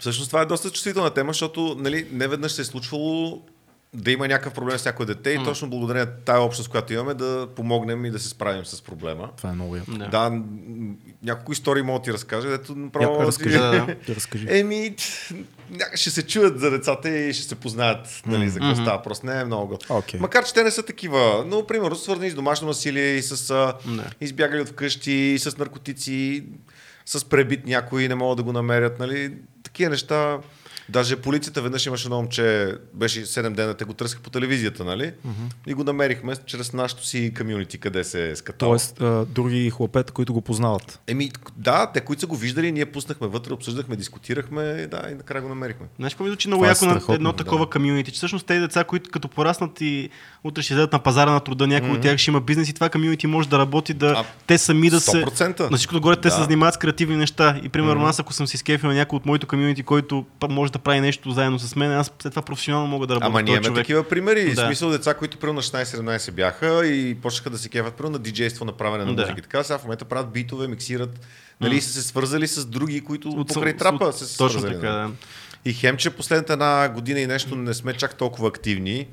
Всъщност 0.00 0.30
това 0.30 0.40
е 0.42 0.46
доста 0.46 0.70
чувствителна 0.70 1.10
тема, 1.10 1.32
защото 1.32 1.76
нали, 1.78 2.06
не 2.12 2.28
веднъж 2.28 2.52
се 2.52 2.62
е 2.62 2.64
случвало 2.64 3.42
да 3.94 4.10
има 4.10 4.28
някакъв 4.28 4.54
проблем 4.54 4.78
с 4.78 4.84
някое 4.84 5.06
дете 5.06 5.30
и 5.30 5.44
точно 5.44 5.70
благодарение 5.70 6.06
на 6.06 6.16
тая 6.24 6.40
общност, 6.40 6.70
която 6.70 6.92
имаме, 6.92 7.14
да 7.14 7.48
помогнем 7.56 8.04
и 8.04 8.10
да 8.10 8.18
се 8.18 8.28
справим 8.28 8.64
с 8.64 8.82
проблема. 8.82 9.30
Това 9.36 9.50
е 9.50 9.52
много 9.52 9.76
яко. 9.76 9.90
Да. 9.90 10.08
Да, 10.08 10.42
няколко 11.22 11.52
истории 11.52 11.82
мога 11.82 11.98
да 11.98 12.04
ти 12.04 12.12
разкажа, 12.12 12.48
дето 12.48 12.74
направо... 12.74 13.22
разкажи. 13.22 13.58
Да, 13.58 13.96
разкажи. 14.08 14.46
Еми, 14.50 14.94
ще 15.94 16.10
се 16.10 16.26
чуят 16.26 16.60
за 16.60 16.70
децата 16.70 17.10
и 17.10 17.32
ще 17.32 17.48
се 17.48 17.54
познаят 17.54 18.22
нали, 18.26 18.50
за 18.50 18.60
какво 18.60 18.74
става. 18.74 19.02
Просто 19.02 19.26
не 19.26 19.40
е 19.40 19.44
много. 19.44 19.78
Окей. 19.88 20.20
Макар, 20.20 20.44
че 20.44 20.54
те 20.54 20.62
не 20.62 20.70
са 20.70 20.82
такива, 20.82 21.44
но, 21.46 21.66
примерно, 21.66 21.96
свързани 21.96 22.30
с 22.30 22.34
домашно 22.34 22.68
насилие 22.68 23.14
и 23.14 23.22
с 23.22 23.50
а, 23.50 23.74
избягали 24.20 24.60
от 24.60 24.68
вкъщи, 24.68 25.12
и 25.12 25.38
с 25.38 25.58
наркотици, 25.58 26.44
с 27.06 27.28
пребит 27.28 27.66
някои, 27.66 28.08
не 28.08 28.14
могат 28.14 28.36
да 28.36 28.42
го 28.42 28.52
намерят. 28.52 28.98
Нали? 28.98 29.34
Такива 29.62 29.90
неща. 29.90 30.38
Даже 30.88 31.16
полицията 31.16 31.62
веднъж 31.62 31.86
имаше 31.86 32.06
едно 32.06 32.16
момче, 32.16 32.74
беше 32.94 33.26
7 33.26 33.50
дена, 33.50 33.74
те 33.74 33.84
го 33.84 33.92
тръсках 33.92 34.22
по 34.22 34.30
телевизията, 34.30 34.84
нали? 34.84 35.12
И 35.66 35.74
го 35.74 35.84
намерихме 35.84 36.34
чрез 36.46 36.72
нашото 36.72 37.06
си 37.06 37.32
комюнити, 37.38 37.78
къде 37.78 38.04
се 38.04 38.30
е 38.30 38.36
скатал. 38.36 38.68
Тоест, 38.68 39.00
а, 39.00 39.24
други 39.24 39.70
хлапета, 39.70 40.12
които 40.12 40.32
го 40.32 40.40
познават. 40.40 41.00
Еми, 41.06 41.30
да, 41.56 41.90
те, 41.94 42.00
които 42.00 42.20
са 42.20 42.26
го 42.26 42.36
виждали, 42.36 42.72
ние 42.72 42.86
пуснахме 42.86 43.26
вътре, 43.26 43.52
обсъждахме, 43.52 43.96
дискутирахме, 43.96 44.62
и 44.62 44.86
да, 44.86 45.02
и 45.10 45.14
накрая 45.14 45.42
го 45.42 45.48
намерихме. 45.48 45.86
Знаеш, 45.98 46.12
какво 46.12 46.24
ми 46.24 46.30
звучи 46.30 46.48
много 46.48 46.62
Това 46.62 46.70
е 46.70 46.74
яко 46.90 47.10
на 47.10 47.14
едно 47.14 47.32
такова 47.32 47.70
комюнити, 47.70 48.10
че 48.10 48.16
всъщност 48.16 48.46
тези 48.46 48.60
деца, 48.60 48.84
които 48.84 49.10
като 49.10 49.28
пораснат 49.28 49.80
и 49.80 50.10
утре 50.44 50.62
ще 50.62 50.72
излезат 50.72 50.92
на 50.92 50.98
пазара 50.98 51.30
на 51.32 51.40
труда, 51.40 51.66
някой 51.66 51.90
от 51.90 52.00
тях 52.00 52.18
ще 52.18 52.30
има 52.30 52.40
бизнес 52.40 52.68
и 52.68 52.72
това 52.74 52.88
комюнити 52.88 53.26
може 53.26 53.48
да 53.48 53.58
работи, 53.58 53.94
да 53.94 54.06
А, 54.06 54.24
те 54.46 54.58
сами 54.58 54.90
да 54.90 55.00
се... 55.00 55.10
100%. 55.24 55.70
На 55.70 55.76
всичкото 55.76 56.00
горе 56.00 56.16
те 56.16 56.28
Да. 56.28 56.34
се 56.34 56.42
занимават 56.42 56.74
с 56.74 56.78
креативни 56.78 57.16
неща. 57.16 57.60
И 57.62 57.68
примерно 57.68 58.06
аз, 58.06 58.20
ако 58.20 58.32
съм 58.32 58.46
си 58.46 58.56
скефил 58.56 58.88
на 58.88 58.94
някой 58.94 59.16
от 59.16 59.26
моето 59.26 59.46
комюнити, 59.46 59.82
който 59.82 60.24
може 60.50 60.72
да 60.74 60.78
прави 60.78 61.00
нещо 61.00 61.30
заедно 61.30 61.58
с 61.58 61.76
мен, 61.76 61.92
аз 61.92 62.12
след 62.22 62.32
това 62.32 62.42
професионално 62.42 62.86
мога 62.86 63.06
да 63.06 63.14
работя 63.14 63.26
Ама 63.26 63.42
ние 63.42 63.56
имаме 63.56 63.74
такива 63.74 64.04
примери. 64.04 64.54
Да. 64.54 64.62
В 64.62 64.66
смисъл 64.66 64.90
деца, 64.90 65.14
които 65.14 65.38
примерно 65.38 65.56
на 65.56 65.62
16-17 65.62 66.30
бяха 66.30 66.86
и 66.86 67.14
почнаха 67.14 67.50
да 67.50 67.58
се 67.58 67.68
кефат 67.68 67.94
примерно 67.94 68.12
на 68.12 68.18
диджейство, 68.18 68.64
на 68.64 68.72
правене 68.72 69.04
на 69.04 69.14
Да. 69.14 69.22
музика. 69.22 69.42
Така 69.42 69.64
сега 69.64 69.78
в 69.78 69.82
момента 69.82 70.04
правят 70.04 70.32
битове, 70.32 70.68
миксират, 70.68 71.20
нали, 71.60 71.80
са 71.80 71.92
се 71.92 72.02
свързали 72.02 72.48
с 72.48 72.66
други, 72.66 73.00
които 73.00 73.28
От- 73.28 73.48
покрай 73.48 73.72
от- 73.72 73.78
трапа 73.78 74.04
от- 74.04 74.14
се 74.14 74.38
Точно 74.38 74.60
свързали. 74.60 74.80
така, 74.80 74.92
нали. 74.92 75.08
да. 75.08 75.14
И 75.64 75.72
хем, 75.72 75.96
че 75.96 76.10
последната 76.10 76.52
една 76.52 76.88
година 76.88 77.20
и 77.20 77.26
нещо 77.26 77.56
не 77.56 77.74
сме 77.74 77.92
чак 77.92 78.14
толкова 78.14 78.48
активни, 78.48 79.06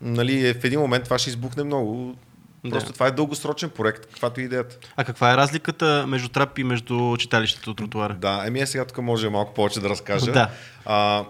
нали, 0.00 0.54
в 0.54 0.64
един 0.64 0.80
момент 0.80 1.04
това 1.04 1.18
ще 1.18 1.30
избухне 1.30 1.64
много. 1.64 2.16
Да. 2.64 2.70
Просто 2.70 2.92
това 2.92 3.06
е 3.06 3.10
дългосрочен 3.10 3.70
проект, 3.70 4.06
каквато 4.06 4.40
е 4.40 4.44
идеята. 4.44 4.78
А 4.96 5.04
каква 5.04 5.32
е 5.32 5.36
разликата 5.36 6.04
между 6.08 6.28
трап 6.28 6.58
и 6.58 6.64
между 6.64 7.16
читалището 7.18 7.70
от 7.70 7.76
тротуара? 7.76 8.14
Да, 8.14 8.42
еми 8.46 8.60
е 8.60 8.66
сега 8.66 8.84
тук 8.84 8.98
може 8.98 9.28
малко 9.28 9.54
повече 9.54 9.80
да 9.80 9.88
разкажа. 9.88 10.32
Да. 10.32 10.50
А, 10.84 11.24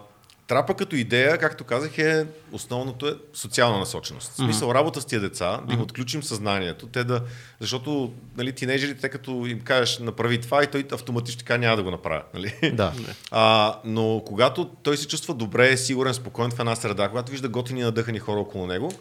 трапа 0.46 0.74
като 0.74 0.96
идея, 0.96 1.38
както 1.38 1.64
казах, 1.64 1.98
е 1.98 2.26
основното 2.52 3.08
е 3.08 3.14
социална 3.34 3.78
насоченост. 3.78 4.32
В 4.32 4.36
смисъл 4.36 4.74
работа 4.74 5.00
с 5.00 5.04
тия 5.04 5.20
деца, 5.20 5.60
да 5.68 5.74
им 5.74 5.80
отключим 5.80 6.22
съзнанието, 6.22 6.86
те 6.86 7.04
да, 7.04 7.22
защото 7.60 8.12
нали, 8.36 8.52
тинейджерите, 8.52 9.00
те 9.00 9.08
като 9.08 9.30
им 9.30 9.60
кажеш 9.60 9.98
направи 9.98 10.40
това 10.40 10.64
и 10.64 10.66
той 10.66 10.84
автоматично 10.92 11.38
така 11.38 11.56
няма 11.56 11.76
да 11.76 11.82
го 11.82 11.90
направи. 11.90 12.22
Нали? 12.34 12.72
Да. 12.72 12.92
А, 13.30 13.76
но 13.84 14.22
когато 14.26 14.64
той 14.64 14.96
се 14.96 15.08
чувства 15.08 15.34
добре, 15.34 15.76
сигурен, 15.76 16.14
спокоен 16.14 16.50
в 16.50 16.60
една 16.60 16.76
среда, 16.76 17.08
когато 17.08 17.32
вижда 17.32 17.48
готини 17.48 17.82
надъхани 17.82 18.18
хора 18.18 18.40
около 18.40 18.66
него, 18.66 18.92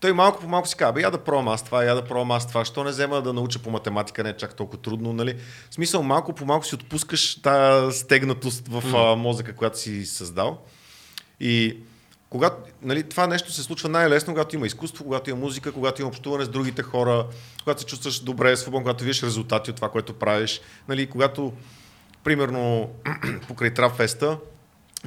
той 0.00 0.12
малко 0.12 0.40
по 0.40 0.48
малко 0.48 0.68
си 0.68 0.76
казва, 0.76 0.92
бе, 0.92 1.00
я 1.00 1.10
да 1.10 1.18
пробвам 1.18 1.48
аз 1.48 1.64
това, 1.64 1.84
я 1.84 1.94
да 1.94 2.04
пробвам 2.04 2.30
аз 2.30 2.46
това, 2.48 2.64
що 2.64 2.84
не 2.84 2.90
взема 2.90 3.22
да 3.22 3.32
науча 3.32 3.58
по 3.58 3.70
математика, 3.70 4.22
не 4.22 4.30
е 4.30 4.36
чак 4.36 4.54
толкова 4.54 4.82
трудно, 4.82 5.12
нали? 5.12 5.36
В 5.70 5.74
смисъл, 5.74 6.02
малко 6.02 6.32
по 6.32 6.44
малко 6.44 6.66
си 6.66 6.74
отпускаш 6.74 7.42
тая 7.42 7.92
стегнатост 7.92 8.68
в 8.68 8.96
а, 8.96 9.16
мозъка, 9.16 9.54
която 9.54 9.78
си 9.78 10.06
създал. 10.06 10.58
И 11.40 11.76
когато, 12.30 12.56
нали, 12.82 13.02
това 13.02 13.26
нещо 13.26 13.52
се 13.52 13.62
случва 13.62 13.88
най-лесно, 13.88 14.34
когато 14.34 14.56
има 14.56 14.66
изкуство, 14.66 15.04
когато 15.04 15.30
има 15.30 15.38
музика, 15.38 15.72
когато 15.72 16.02
има 16.02 16.08
общуване 16.08 16.44
с 16.44 16.48
другите 16.48 16.82
хора, 16.82 17.26
когато 17.62 17.80
се 17.80 17.86
чувстваш 17.86 18.20
добре, 18.20 18.56
свободно, 18.56 18.84
когато 18.84 19.04
виждаш 19.04 19.22
резултати 19.22 19.70
от 19.70 19.76
това, 19.76 19.88
което 19.88 20.14
правиш. 20.14 20.60
Нали, 20.88 21.06
когато, 21.06 21.52
примерно, 22.24 22.90
покрай 23.48 23.74
Трапфеста, 23.74 24.38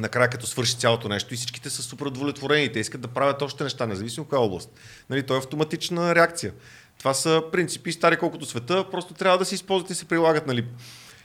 накрая 0.01 0.29
като 0.29 0.47
свърши 0.47 0.77
цялото 0.77 1.09
нещо 1.09 1.33
и 1.33 1.37
всичките 1.37 1.69
са 1.69 1.83
супер 1.83 2.05
удовлетворени. 2.05 2.71
Те 2.71 2.79
искат 2.79 3.01
да 3.01 3.07
правят 3.07 3.41
още 3.41 3.63
неща, 3.63 3.85
независимо 3.85 4.25
коя 4.25 4.41
област. 4.41 4.69
Нали, 5.09 5.23
то 5.23 5.35
е 5.35 5.37
автоматична 5.37 6.15
реакция. 6.15 6.53
Това 6.99 7.13
са 7.13 7.43
принципи 7.51 7.91
стари 7.91 8.17
колкото 8.17 8.45
света, 8.45 8.85
просто 8.91 9.13
трябва 9.13 9.37
да 9.37 9.45
се 9.45 9.55
използват 9.55 9.91
и 9.91 9.95
се 9.95 10.05
прилагат. 10.05 10.47
Нали. 10.47 10.65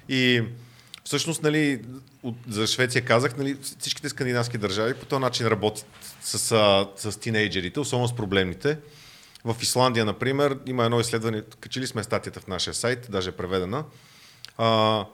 И 0.08 0.42
всъщност, 1.04 1.42
нали, 1.42 1.82
от, 2.22 2.34
за 2.48 2.66
Швеция 2.66 3.04
казах, 3.04 3.36
нали, 3.36 3.56
всичките 3.78 4.08
скандинавски 4.08 4.58
държави 4.58 4.94
по 4.94 5.06
този 5.06 5.20
начин 5.20 5.46
работят 5.46 5.86
с, 6.22 6.38
с, 6.38 6.86
с 6.96 7.16
тинейджерите, 7.16 7.80
особено 7.80 8.08
с 8.08 8.16
проблемните. 8.16 8.78
В 9.44 9.56
Исландия, 9.62 10.04
например, 10.04 10.58
има 10.66 10.84
едно 10.84 11.00
изследване, 11.00 11.42
качили 11.60 11.86
сме 11.86 12.02
статията 12.02 12.40
в 12.40 12.46
нашия 12.46 12.74
сайт, 12.74 13.06
даже 13.10 13.28
е 13.28 13.32
преведена. 13.32 13.84
А, 14.58 15.04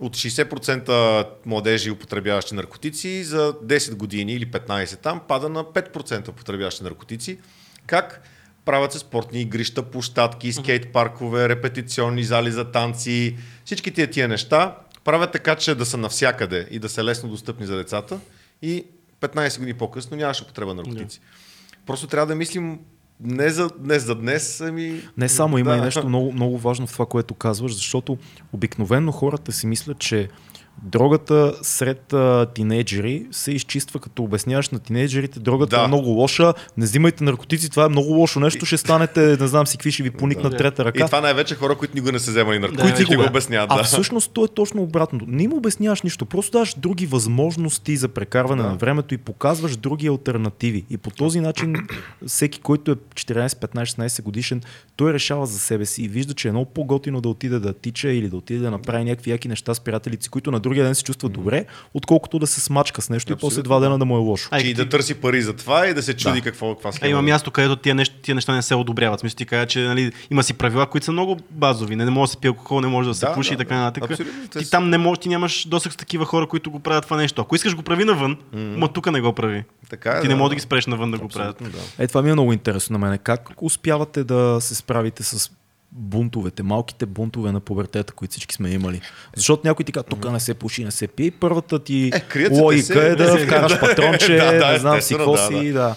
от 0.00 0.16
60% 0.16 1.26
младежи 1.46 1.90
употребяващи 1.90 2.54
наркотици 2.54 3.24
за 3.24 3.52
10 3.52 3.94
години 3.94 4.32
или 4.32 4.50
15 4.50 5.00
там 5.00 5.20
пада 5.28 5.48
на 5.48 5.64
5% 5.64 6.28
употребяващи 6.28 6.84
наркотици. 6.84 7.38
Как 7.86 8.22
правят 8.64 8.92
се 8.92 8.98
спортни 8.98 9.40
игрища, 9.40 9.82
площадки, 9.82 10.52
скейт 10.52 10.92
паркове, 10.92 11.48
репетиционни 11.48 12.24
зали 12.24 12.50
за 12.50 12.70
танци, 12.70 13.36
всички 13.64 13.90
тия 13.90 14.10
тия 14.10 14.28
неща 14.28 14.76
правят 15.04 15.32
така, 15.32 15.56
че 15.56 15.74
да 15.74 15.86
са 15.86 15.96
навсякъде 15.96 16.68
и 16.70 16.78
да 16.78 16.88
са 16.88 17.04
лесно 17.04 17.28
достъпни 17.28 17.66
за 17.66 17.76
децата 17.76 18.20
и 18.62 18.84
15 19.20 19.58
години 19.58 19.78
по-късно 19.78 20.16
нямаше 20.16 20.42
употреба 20.42 20.74
на 20.74 20.82
наркотици. 20.82 21.20
Просто 21.86 22.06
трябва 22.06 22.26
да 22.26 22.34
мислим 22.34 22.78
не 23.24 23.50
за 23.50 23.68
днес, 23.78 24.04
за 24.04 24.14
днес, 24.14 24.60
ами... 24.60 25.00
Не 25.16 25.28
само, 25.28 25.58
има 25.58 25.70
да. 25.70 25.76
и 25.76 25.80
нещо 25.80 26.08
много, 26.08 26.32
много 26.32 26.58
важно 26.58 26.86
в 26.86 26.92
това, 26.92 27.06
което 27.06 27.34
казваш, 27.34 27.74
защото 27.74 28.18
обикновено 28.52 29.12
хората 29.12 29.52
си 29.52 29.66
мислят, 29.66 29.98
че 29.98 30.28
Дрогата 30.82 31.54
сред 31.62 32.12
а, 32.12 32.46
тинейджери 32.54 33.26
се 33.30 33.52
изчиства, 33.52 34.00
като 34.00 34.22
обясняваш 34.22 34.70
на 34.70 34.78
тинейджерите, 34.78 35.40
дрогата 35.40 35.76
да. 35.76 35.84
е 35.84 35.86
много 35.86 36.08
лоша, 36.08 36.54
не 36.76 36.84
взимайте 36.84 37.24
наркотици, 37.24 37.70
това 37.70 37.84
е 37.84 37.88
много 37.88 38.08
лошо 38.08 38.40
нещо, 38.40 38.66
ще 38.66 38.76
станете, 38.76 39.36
не 39.40 39.46
знам 39.46 39.66
си 39.66 39.76
какви 39.76 39.92
ще 39.92 40.02
ви 40.02 40.10
поникнат 40.10 40.52
да. 40.52 40.58
трета 40.58 40.84
ръка. 40.84 41.04
И 41.04 41.06
това 41.06 41.20
най-вече 41.20 41.54
хора, 41.54 41.74
които 41.74 41.94
никога 41.94 42.12
не 42.12 42.18
са 42.18 42.30
вземали 42.30 42.58
наркотици, 42.58 43.04
да, 43.04 43.16
го 43.16 43.22
обясняват. 43.22 43.68
Да. 43.68 43.76
А 43.80 43.82
всъщност 43.82 44.30
то 44.32 44.44
е 44.44 44.48
точно 44.48 44.82
обратното. 44.82 45.24
Не 45.28 45.42
им 45.42 45.52
обясняваш 45.52 46.02
нищо, 46.02 46.26
просто 46.26 46.52
даваш 46.52 46.74
други 46.78 47.06
възможности 47.06 47.96
за 47.96 48.08
прекарване 48.08 48.62
да. 48.62 48.68
на 48.68 48.74
времето 48.74 49.14
и 49.14 49.18
показваш 49.18 49.76
други 49.76 50.06
альтернативи. 50.06 50.84
И 50.90 50.96
по 50.96 51.10
този 51.10 51.40
начин 51.40 51.76
всеки, 52.26 52.60
който 52.60 52.90
е 52.90 52.94
14, 52.94 53.48
15, 53.48 53.84
16 53.84 54.22
годишен, 54.22 54.62
той 54.96 55.12
решава 55.12 55.46
за 55.46 55.58
себе 55.58 55.86
си 55.86 56.02
и 56.02 56.08
вижда, 56.08 56.34
че 56.34 56.48
е 56.48 56.50
много 56.50 56.70
по-готино 56.70 57.20
да 57.20 57.28
отиде 57.28 57.58
да 57.58 57.72
тича 57.72 58.08
или 58.08 58.28
да 58.28 58.36
отиде 58.36 58.60
да 58.60 58.70
направи 58.70 59.04
някакви 59.04 59.30
яки 59.30 59.48
неща 59.48 59.74
с 59.74 59.80
приятелици, 59.80 60.28
които 60.28 60.50
на 60.50 60.60
другия 60.64 60.84
ден 60.84 60.94
се 60.94 61.04
чувства 61.04 61.28
добре, 61.28 61.64
отколкото 61.94 62.38
да 62.38 62.46
се 62.46 62.60
смачка 62.60 63.02
с 63.02 63.10
нещо 63.10 63.32
Абсолютно. 63.32 63.46
и 63.46 63.50
после 63.50 63.62
два 63.62 63.80
дена 63.80 63.98
да 63.98 64.04
му 64.04 64.16
е 64.16 64.20
лошо. 64.20 64.48
А, 64.50 64.60
и 64.60 64.74
да 64.74 64.88
търси 64.88 65.14
пари 65.14 65.42
за 65.42 65.52
това 65.52 65.86
и 65.86 65.94
да 65.94 66.02
се 66.02 66.14
чуди 66.16 66.40
да. 66.40 66.44
какво, 66.44 66.74
какво 66.74 66.90
А, 67.00 67.08
има 67.08 67.22
място, 67.22 67.50
където 67.50 67.76
тия 67.76 67.94
неща, 67.94 68.14
тия 68.22 68.34
неща 68.34 68.54
не 68.54 68.62
се 68.62 68.74
одобряват. 68.74 69.20
Смисъл 69.20 69.36
ти 69.36 69.46
кажа, 69.46 69.66
че 69.66 69.80
нали, 69.80 70.12
има 70.30 70.42
си 70.42 70.54
правила, 70.54 70.86
които 70.86 71.04
са 71.04 71.12
много 71.12 71.38
базови. 71.50 71.96
Не, 71.96 72.04
не 72.04 72.10
може 72.10 72.28
да 72.28 72.32
се 72.32 72.36
пие 72.36 72.48
алкохол, 72.48 72.80
не 72.80 72.86
може 72.86 73.08
да 73.08 73.14
се 73.14 73.26
да, 73.26 73.34
пуши 73.34 73.50
да, 73.50 73.54
и 73.54 73.56
така 73.56 73.76
нататък. 73.76 74.18
Ти 74.58 74.70
там 74.70 74.90
не 74.90 74.98
можеш, 74.98 75.18
ти 75.18 75.28
нямаш 75.28 75.66
досък 75.68 75.92
с 75.92 75.96
такива 75.96 76.24
хора, 76.24 76.46
които 76.46 76.70
го 76.70 76.80
правят 76.80 77.04
това 77.04 77.16
нещо. 77.16 77.42
Ако 77.42 77.54
искаш 77.54 77.76
го 77.76 77.82
прави 77.82 78.04
навън, 78.04 78.36
mm-hmm. 78.36 78.76
ма 78.76 78.88
тук 78.88 79.12
не 79.12 79.20
го 79.20 79.32
прави. 79.32 79.64
Така 79.90 80.10
е, 80.10 80.20
ти 80.20 80.28
да, 80.28 80.34
не 80.34 80.38
можеш 80.38 80.48
да 80.48 80.54
ги 80.54 80.60
спреш 80.60 80.86
навън 80.86 81.10
да 81.10 81.16
Абсолютно, 81.16 81.56
го 81.56 81.72
правят. 81.72 81.86
Да. 81.98 82.04
Е, 82.04 82.08
това 82.08 82.22
ми 82.22 82.30
е 82.30 82.32
много 82.32 82.52
интересно 82.52 82.98
на 82.98 83.06
мен. 83.06 83.18
Как 83.18 83.50
успявате 83.60 84.24
да 84.24 84.58
се 84.60 84.74
справите 84.74 85.22
с 85.22 85.50
бунтовете, 85.94 86.62
малките 86.62 87.06
бунтове 87.06 87.52
на 87.52 87.60
пубертета, 87.60 88.12
които 88.12 88.32
всички 88.32 88.54
сме 88.54 88.70
имали. 88.70 89.00
Защото 89.36 89.62
някой 89.64 89.84
ти 89.84 89.92
казва, 89.92 90.08
тук 90.08 90.32
не 90.32 90.40
се 90.40 90.54
пуши, 90.54 90.84
не 90.84 90.90
се 90.90 91.06
пие. 91.06 91.30
Първата 91.30 91.78
ти 91.78 92.10
е, 92.34 92.48
логика 92.50 92.86
се, 92.86 93.08
е 93.08 93.14
да 93.14 93.38
вкараш 93.46 93.80
патронче, 93.80 94.36
да, 94.36 94.52
да, 94.52 94.72
не 94.72 94.78
знам 94.78 95.00
си 95.00 95.14
какво 95.14 95.32
да, 95.32 95.46
си. 95.46 95.72
Да. 95.72 95.94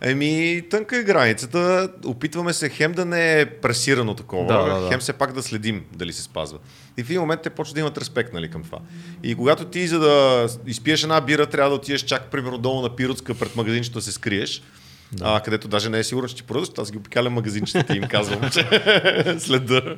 Еми, 0.00 0.62
тънка 0.70 0.98
е 0.98 1.02
границата. 1.02 1.88
Опитваме 2.04 2.52
се 2.52 2.68
хем 2.68 2.92
да 2.92 3.04
не 3.04 3.40
е 3.40 3.46
пресирано 3.46 4.14
такова, 4.14 4.46
да, 4.46 4.74
да, 4.74 4.80
да. 4.80 4.88
хем 4.88 5.00
все 5.00 5.12
пак 5.12 5.32
да 5.32 5.42
следим 5.42 5.84
дали 5.92 6.12
се 6.12 6.22
спазва. 6.22 6.58
И 6.96 7.02
в 7.02 7.10
един 7.10 7.20
момент 7.20 7.42
те 7.42 7.50
почват 7.50 7.74
да 7.74 7.80
имат 7.80 7.98
респект 7.98 8.32
нали, 8.32 8.50
към 8.50 8.62
това. 8.62 8.78
И 9.22 9.34
когато 9.34 9.64
ти, 9.64 9.86
за 9.86 9.98
да 9.98 10.46
изпиеш 10.66 11.02
една 11.02 11.20
бира, 11.20 11.46
трябва 11.46 11.70
да 11.70 11.76
отидеш 11.76 12.00
чак 12.00 12.30
примерно 12.30 12.58
долу 12.58 12.82
на 12.82 12.96
Пиротска 12.96 13.34
пред 13.34 13.56
магазинчето 13.56 13.98
да 13.98 14.02
се 14.02 14.12
скриеш 14.12 14.62
да. 15.12 15.24
а, 15.36 15.40
където 15.40 15.68
даже 15.68 15.90
не 15.90 15.98
е 15.98 16.04
сигурно, 16.04 16.28
че 16.28 16.36
ти 16.36 16.42
продадат, 16.42 16.78
аз 16.78 16.92
ги 16.92 16.98
обикалям 16.98 17.32
магазинчета 17.32 17.94
и 17.94 17.96
им 17.96 18.04
казвам, 18.08 18.50
че 18.52 18.60
след 19.38 19.66
да. 19.66 19.80
да. 19.80 19.96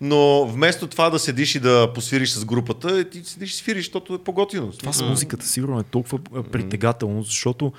Но 0.00 0.46
вместо 0.46 0.86
това 0.86 1.10
да 1.10 1.18
седиш 1.18 1.54
и 1.54 1.60
да 1.60 1.92
посвириш 1.94 2.30
с 2.30 2.44
групата, 2.44 3.04
ти 3.04 3.24
седиш 3.24 3.52
и 3.52 3.56
свириш, 3.56 3.84
защото 3.84 4.14
е 4.14 4.18
по-готино. 4.18 4.72
Това 4.72 4.92
с 4.92 5.02
музиката 5.02 5.46
сигурно 5.46 5.80
е 5.80 5.84
толкова 5.84 6.18
притегателно, 6.52 7.22
защото 7.22 7.72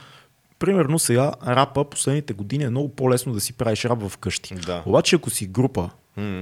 примерно 0.60 1.00
сега 1.00 1.34
рапа 1.48 1.89
последните 1.89 2.34
години 2.34 2.63
е 2.63 2.69
много 2.69 2.89
по-лесно 2.89 3.34
да 3.34 3.41
си 3.41 3.54
правиш 3.54 3.86
рап 3.86 4.10
вкъщи. 4.10 4.56
Да. 4.56 4.84
Обаче 4.86 5.15
ако 5.15 5.30
си 5.30 5.45
група, 5.45 5.89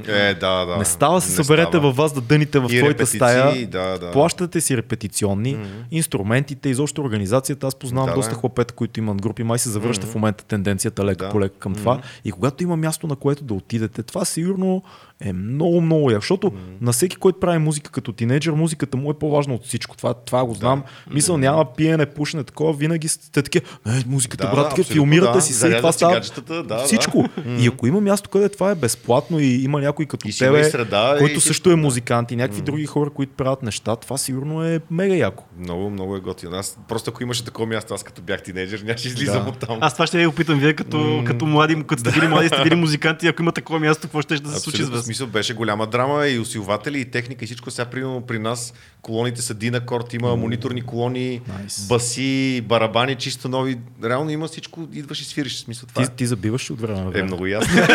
е, 0.07 0.33
да, 0.33 0.65
да. 0.65 0.77
Не 0.77 0.85
става 0.85 1.21
се 1.21 1.31
съберете 1.31 1.77
във 1.77 1.95
вас 1.95 2.13
да 2.13 2.21
дъните 2.21 2.59
в 2.59 2.67
твоята 2.67 3.05
стая. 3.05 3.67
Да, 3.67 3.97
да. 3.97 4.11
Плащате 4.11 4.61
си 4.61 4.77
репетиционни, 4.77 5.55
mm-hmm. 5.55 5.83
инструментите, 5.91 6.69
изобщо 6.69 7.01
организацията. 7.01 7.67
Аз 7.67 7.75
познавам 7.75 8.09
да, 8.09 8.15
доста 8.15 8.35
хлопета, 8.35 8.73
които 8.73 8.99
имат 8.99 9.21
групи. 9.21 9.43
Май 9.43 9.59
се 9.59 9.69
завръща 9.69 10.07
mm-hmm. 10.07 10.11
в 10.11 10.15
момента 10.15 10.43
тенденцията 10.43 11.05
лека 11.05 11.25
да. 11.25 11.31
по 11.31 11.41
лека 11.41 11.55
към 11.59 11.75
mm-hmm. 11.75 11.77
това. 11.77 12.01
И 12.25 12.31
когато 12.31 12.63
има 12.63 12.77
място, 12.77 13.07
на 13.07 13.15
което 13.15 13.43
да 13.43 13.53
отидете, 13.53 14.03
това 14.03 14.25
сигурно 14.25 14.83
е 15.21 15.33
много, 15.33 15.81
много 15.81 16.11
як. 16.11 16.21
Защото 16.21 16.51
mm-hmm. 16.51 16.81
на 16.81 16.91
всеки, 16.91 17.15
който 17.15 17.39
прави 17.39 17.57
музика 17.57 17.91
като 17.91 18.11
тинейджър, 18.11 18.51
музиката 18.51 18.97
му 18.97 19.11
е 19.11 19.13
по-важна 19.13 19.53
от 19.53 19.65
всичко. 19.65 19.97
Това, 19.97 20.13
това 20.13 20.45
го 20.45 20.53
знам. 20.53 20.83
Да. 21.07 21.13
Мисъл, 21.13 21.35
mm-hmm. 21.35 21.39
няма 21.39 21.65
пиене, 21.65 22.05
пушене, 22.05 22.43
такова. 22.43 22.73
Винаги 22.73 23.07
сте 23.07 23.43
такива, 23.43 23.65
е, 23.87 23.91
музиката, 24.07 24.45
да, 24.45 24.55
брат, 24.55 24.73
да, 24.75 24.83
филмирате 24.83 25.33
да. 25.33 25.41
си 25.41 25.53
се, 25.53 25.77
това 25.77 25.91
става. 25.91 26.21
Да, 26.63 26.77
всичко. 26.77 27.25
Да. 27.37 27.63
И 27.63 27.67
ако 27.67 27.87
има 27.87 28.01
място, 28.01 28.29
където 28.29 28.53
това 28.53 28.71
е 28.71 28.75
безплатно 28.75 29.39
и 29.39 29.63
има 29.63 29.81
някой 29.81 30.05
като 30.05 30.27
и 30.27 30.31
тебе, 30.31 30.63
среда, 30.63 31.15
който 31.19 31.37
и 31.37 31.41
също 31.41 31.71
е 31.71 31.75
музикант 31.75 32.31
и 32.31 32.35
някакви 32.35 32.61
mm. 32.61 32.65
други 32.65 32.85
хора, 32.85 33.09
които 33.09 33.33
правят 33.33 33.63
неща, 33.63 33.95
това 33.95 34.17
сигурно 34.17 34.63
е 34.63 34.79
мега 34.91 35.15
яко. 35.15 35.43
Много, 35.59 35.89
много 35.89 36.15
е 36.15 36.19
готино. 36.19 36.55
Аз 36.55 36.77
просто 36.87 37.09
ако 37.09 37.23
имаше 37.23 37.45
такова 37.45 37.67
място, 37.67 37.93
аз 37.93 38.03
като 38.03 38.21
бях 38.21 38.43
тинейджър, 38.43 38.79
нямаше 38.79 39.07
излизам 39.07 39.43
да. 39.43 39.49
от 39.49 39.59
там. 39.59 39.77
Аз 39.81 39.93
това 39.93 40.07
ще 40.07 40.17
ви 40.17 40.27
опитам 40.27 40.59
вие 40.59 40.73
като, 40.73 40.97
mm. 40.97 41.23
като 41.23 41.45
млади, 41.45 41.83
като 41.87 41.99
сте 41.99 42.11
били 42.11 42.27
млади, 42.27 42.47
сте 42.47 42.63
били 42.63 42.75
музиканти, 42.87 43.27
ако 43.27 43.41
има 43.41 43.51
такова 43.51 43.79
място, 43.79 44.01
какво 44.01 44.21
ще 44.21 44.39
да 44.39 44.49
се 44.49 44.59
случи 44.59 44.83
с 44.83 44.89
вас? 44.89 45.06
Смисъл 45.07 45.27
беше 45.27 45.53
голяма 45.53 45.87
драма 45.87 46.27
и 46.27 46.39
усилватели, 46.39 46.99
и 46.99 47.05
техника, 47.05 47.45
и 47.45 47.47
всичко. 47.47 47.71
Сега 47.71 47.85
примерно 47.85 48.21
при 48.21 48.39
нас 48.39 48.73
колоните 49.01 49.41
са 49.41 49.53
Динакорд, 49.53 50.13
има 50.13 50.27
mm. 50.27 50.35
мониторни 50.35 50.81
колони, 50.81 51.41
nice. 51.41 51.87
баси, 51.87 52.61
барабани, 52.61 53.15
чисто 53.15 53.49
нови. 53.49 53.77
Реално 54.03 54.29
има 54.29 54.47
всичко, 54.47 54.87
идваш 54.93 55.21
и 55.21 55.25
свириш. 55.25 55.57
Смисъл, 55.57 55.89
това. 55.89 56.05
Ти, 56.05 56.15
ти 56.15 56.25
забиваш 56.25 56.69
от 56.69 56.81
време 56.81 56.99
на 56.99 57.09
време. 57.09 57.19
Е, 57.19 57.23
много 57.23 57.47
ясно. 57.47 57.81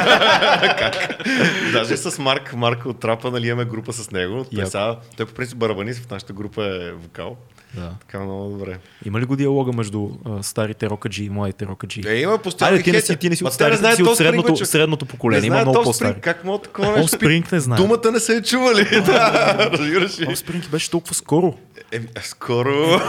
как? 0.79 1.25
Даже 1.73 1.97
с 1.97 2.19
Марк, 2.19 2.55
Марк 2.57 2.87
от 2.87 3.01
Трапа, 3.01 3.31
нали 3.31 3.49
имаме 3.49 3.65
група 3.65 3.93
с 3.93 4.11
него. 4.11 4.45
Той, 4.55 4.67
сега, 4.67 4.99
той 5.17 5.27
по 5.27 5.35
принцип 5.35 5.59
барабанист, 5.59 6.07
в 6.07 6.11
нашата 6.11 6.33
група 6.33 6.65
е 6.65 6.93
вокал. 6.93 7.37
Да. 7.75 7.91
Така 8.01 8.21
много 8.21 8.51
добре. 8.51 8.79
Има 9.05 9.21
ли 9.21 9.25
го 9.25 9.37
диалога 9.37 9.73
между 9.73 10.09
а, 10.25 10.43
старите 10.43 10.91
рокаджи 10.91 11.25
и 11.25 11.31
младите 11.31 11.67
рокаджи? 11.67 12.03
Е, 12.07 12.15
има 12.15 12.39
постоянно. 12.39 12.77
Айде, 12.77 12.85
ти 12.85 12.93
не 12.93 13.01
си, 13.01 13.17
ти 13.17 13.31
не 13.31 13.37
си 13.37 13.45
от 13.45 13.53
старите, 13.53 13.95
си 13.95 14.03
от 14.03 14.17
средното, 14.17 14.57
спринг, 14.57 14.69
средното 14.69 15.07
поколение. 15.07 15.47
Има 15.47 15.61
много 15.61 15.83
по-стари. 15.83 16.21
Как 16.21 16.45
мога 16.45 16.63
такова? 16.63 17.09
Спринг 17.09 17.53
не 17.53 17.61
знае. 17.61 17.77
Думата 17.77 18.11
не 18.13 18.21
се 18.21 18.37
е 18.37 18.43
чували. 18.43 18.85
да, 19.07 19.71
разбираш 19.73 20.21
ли. 20.21 20.37
Спринг 20.37 20.71
беше 20.71 20.91
толкова 20.91 21.15
скоро. 21.15 21.55
Е, 21.93 22.01
скоро. 22.23 23.01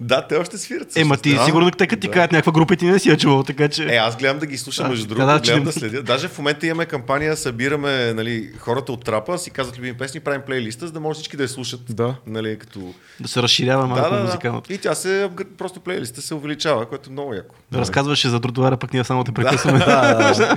да, 0.00 0.26
те 0.28 0.36
още 0.36 0.58
свират. 0.58 0.96
Е, 0.96 1.04
ма 1.04 1.16
ти 1.16 1.38
сигурно 1.44 1.70
те 1.70 1.86
като 1.86 2.00
ти 2.00 2.08
кажат 2.08 2.32
някаква 2.32 2.52
група 2.52 2.76
ти 2.76 2.84
не 2.84 2.98
си 2.98 3.10
я 3.10 3.16
чувал, 3.16 3.42
така 3.42 3.68
че. 3.68 3.84
Е, 3.84 3.96
аз 3.96 4.16
гледам 4.16 4.38
да 4.38 4.46
ги 4.46 4.58
слушам, 4.58 4.88
между 4.88 5.06
другото, 5.06 5.42
гледам 5.42 5.64
да 5.64 5.72
следя. 5.72 6.02
Даже 6.02 6.28
в 6.28 6.38
момента 6.38 6.66
имаме 6.66 6.86
кампания, 6.86 7.36
събираме 7.36 8.12
нали, 8.14 8.50
хората 8.58 8.92
от 8.92 9.04
трапа, 9.04 9.38
си 9.38 9.50
казват 9.50 9.78
любими 9.78 9.94
песни, 9.94 10.20
правим 10.20 10.42
плейлиста, 10.46 10.86
за 10.86 10.92
да 10.92 11.00
може 11.00 11.16
всички 11.16 11.36
да 11.36 11.42
я 11.42 11.48
слушат. 11.48 11.80
Да. 11.88 12.14
Нали, 12.26 12.58
като... 12.58 12.94
Да 13.20 13.28
се 13.28 13.42
разширява 13.42 13.86
малко 13.86 14.10
да, 14.10 14.16
да, 14.16 14.24
музикалното. 14.24 14.72
И 14.72 14.78
тя 14.78 14.94
се, 14.94 15.30
просто 15.58 15.80
плейлиста 15.80 16.22
се 16.22 16.34
увеличава, 16.34 16.86
което 16.86 17.10
е 17.10 17.12
много 17.12 17.34
яко. 17.34 17.54
Да 17.70 17.78
разказваше 17.78 18.28
за 18.28 18.40
тротуара, 18.40 18.76
пък 18.76 18.92
ние 18.92 19.04
само 19.04 19.24
те 19.24 19.32
прекъсваме. 19.32 19.78
да, 19.86 20.56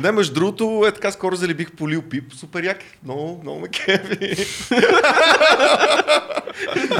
да, 0.00 0.12
между 0.20 0.34
другото, 0.34 0.84
е 0.88 0.92
така 0.92 1.10
скоро 1.10 1.36
залебих 1.36 1.72
полил 1.72 2.02
пип, 2.02 2.32
супер 2.34 2.62
як. 2.62 2.78
Много, 3.04 3.40
много 3.42 3.60
ме 3.60 3.68
кеви. 3.68 4.46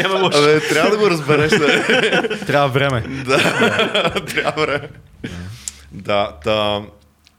Няма 0.03 0.15
лошо. 0.15 0.39
Абе, 0.39 0.61
трябва 0.61 0.91
да 0.91 0.99
го 0.99 1.11
разбереш. 1.11 1.53
трябва 2.47 2.69
време. 2.69 3.01
да, 3.01 3.39
трябва 4.27 4.67
време. 4.67 4.89
Да, 5.93 6.37
та, 6.45 6.83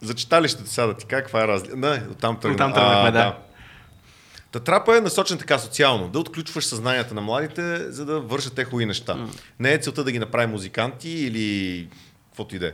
за 0.01 0.13
читалището 0.13 0.69
сега 0.69 0.87
да 0.87 0.93
ти 0.93 1.05
кажа 1.05 1.23
каква 1.23 1.43
е 1.43 1.47
разлика. 1.47 1.77
Не, 1.77 2.03
оттам 2.11 2.39
тръгнахме. 2.39 2.71
Оттам 2.71 3.03
да. 3.05 3.11
да. 3.11 3.37
Та 4.51 4.59
трапа 4.59 4.97
е 4.97 5.01
насочен 5.01 5.37
така 5.37 5.59
социално, 5.59 6.09
да 6.09 6.19
отключваш 6.19 6.65
съзнанията 6.65 7.13
на 7.13 7.21
младите, 7.21 7.91
за 7.91 8.05
да 8.05 8.19
вършат 8.19 8.53
те 8.53 8.63
хубави 8.63 8.85
неща. 8.85 9.13
Mm. 9.13 9.27
Не 9.59 9.73
е 9.73 9.77
целта 9.77 10.03
да 10.03 10.11
ги 10.11 10.19
направи 10.19 10.47
музиканти 10.47 11.09
или 11.09 11.87
каквото 12.25 12.55
и 12.55 12.59
да 12.59 12.67
е. 12.67 12.71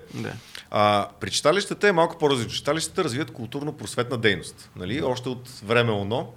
А, 0.71 1.07
при 1.19 1.31
читалищата 1.31 1.87
е 1.87 1.91
малко 1.91 2.17
по-различно. 2.17 2.53
Читалищата 2.53 3.03
развиват 3.03 3.31
културно-просветна 3.31 4.17
дейност. 4.17 4.69
Нали? 4.75 5.03
Още 5.03 5.29
от 5.29 5.49
време 5.49 5.91
ОНО. 5.91 6.33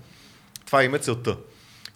Това 0.67 0.85
им 0.85 0.95
е 0.95 0.99
целта. 0.99 1.37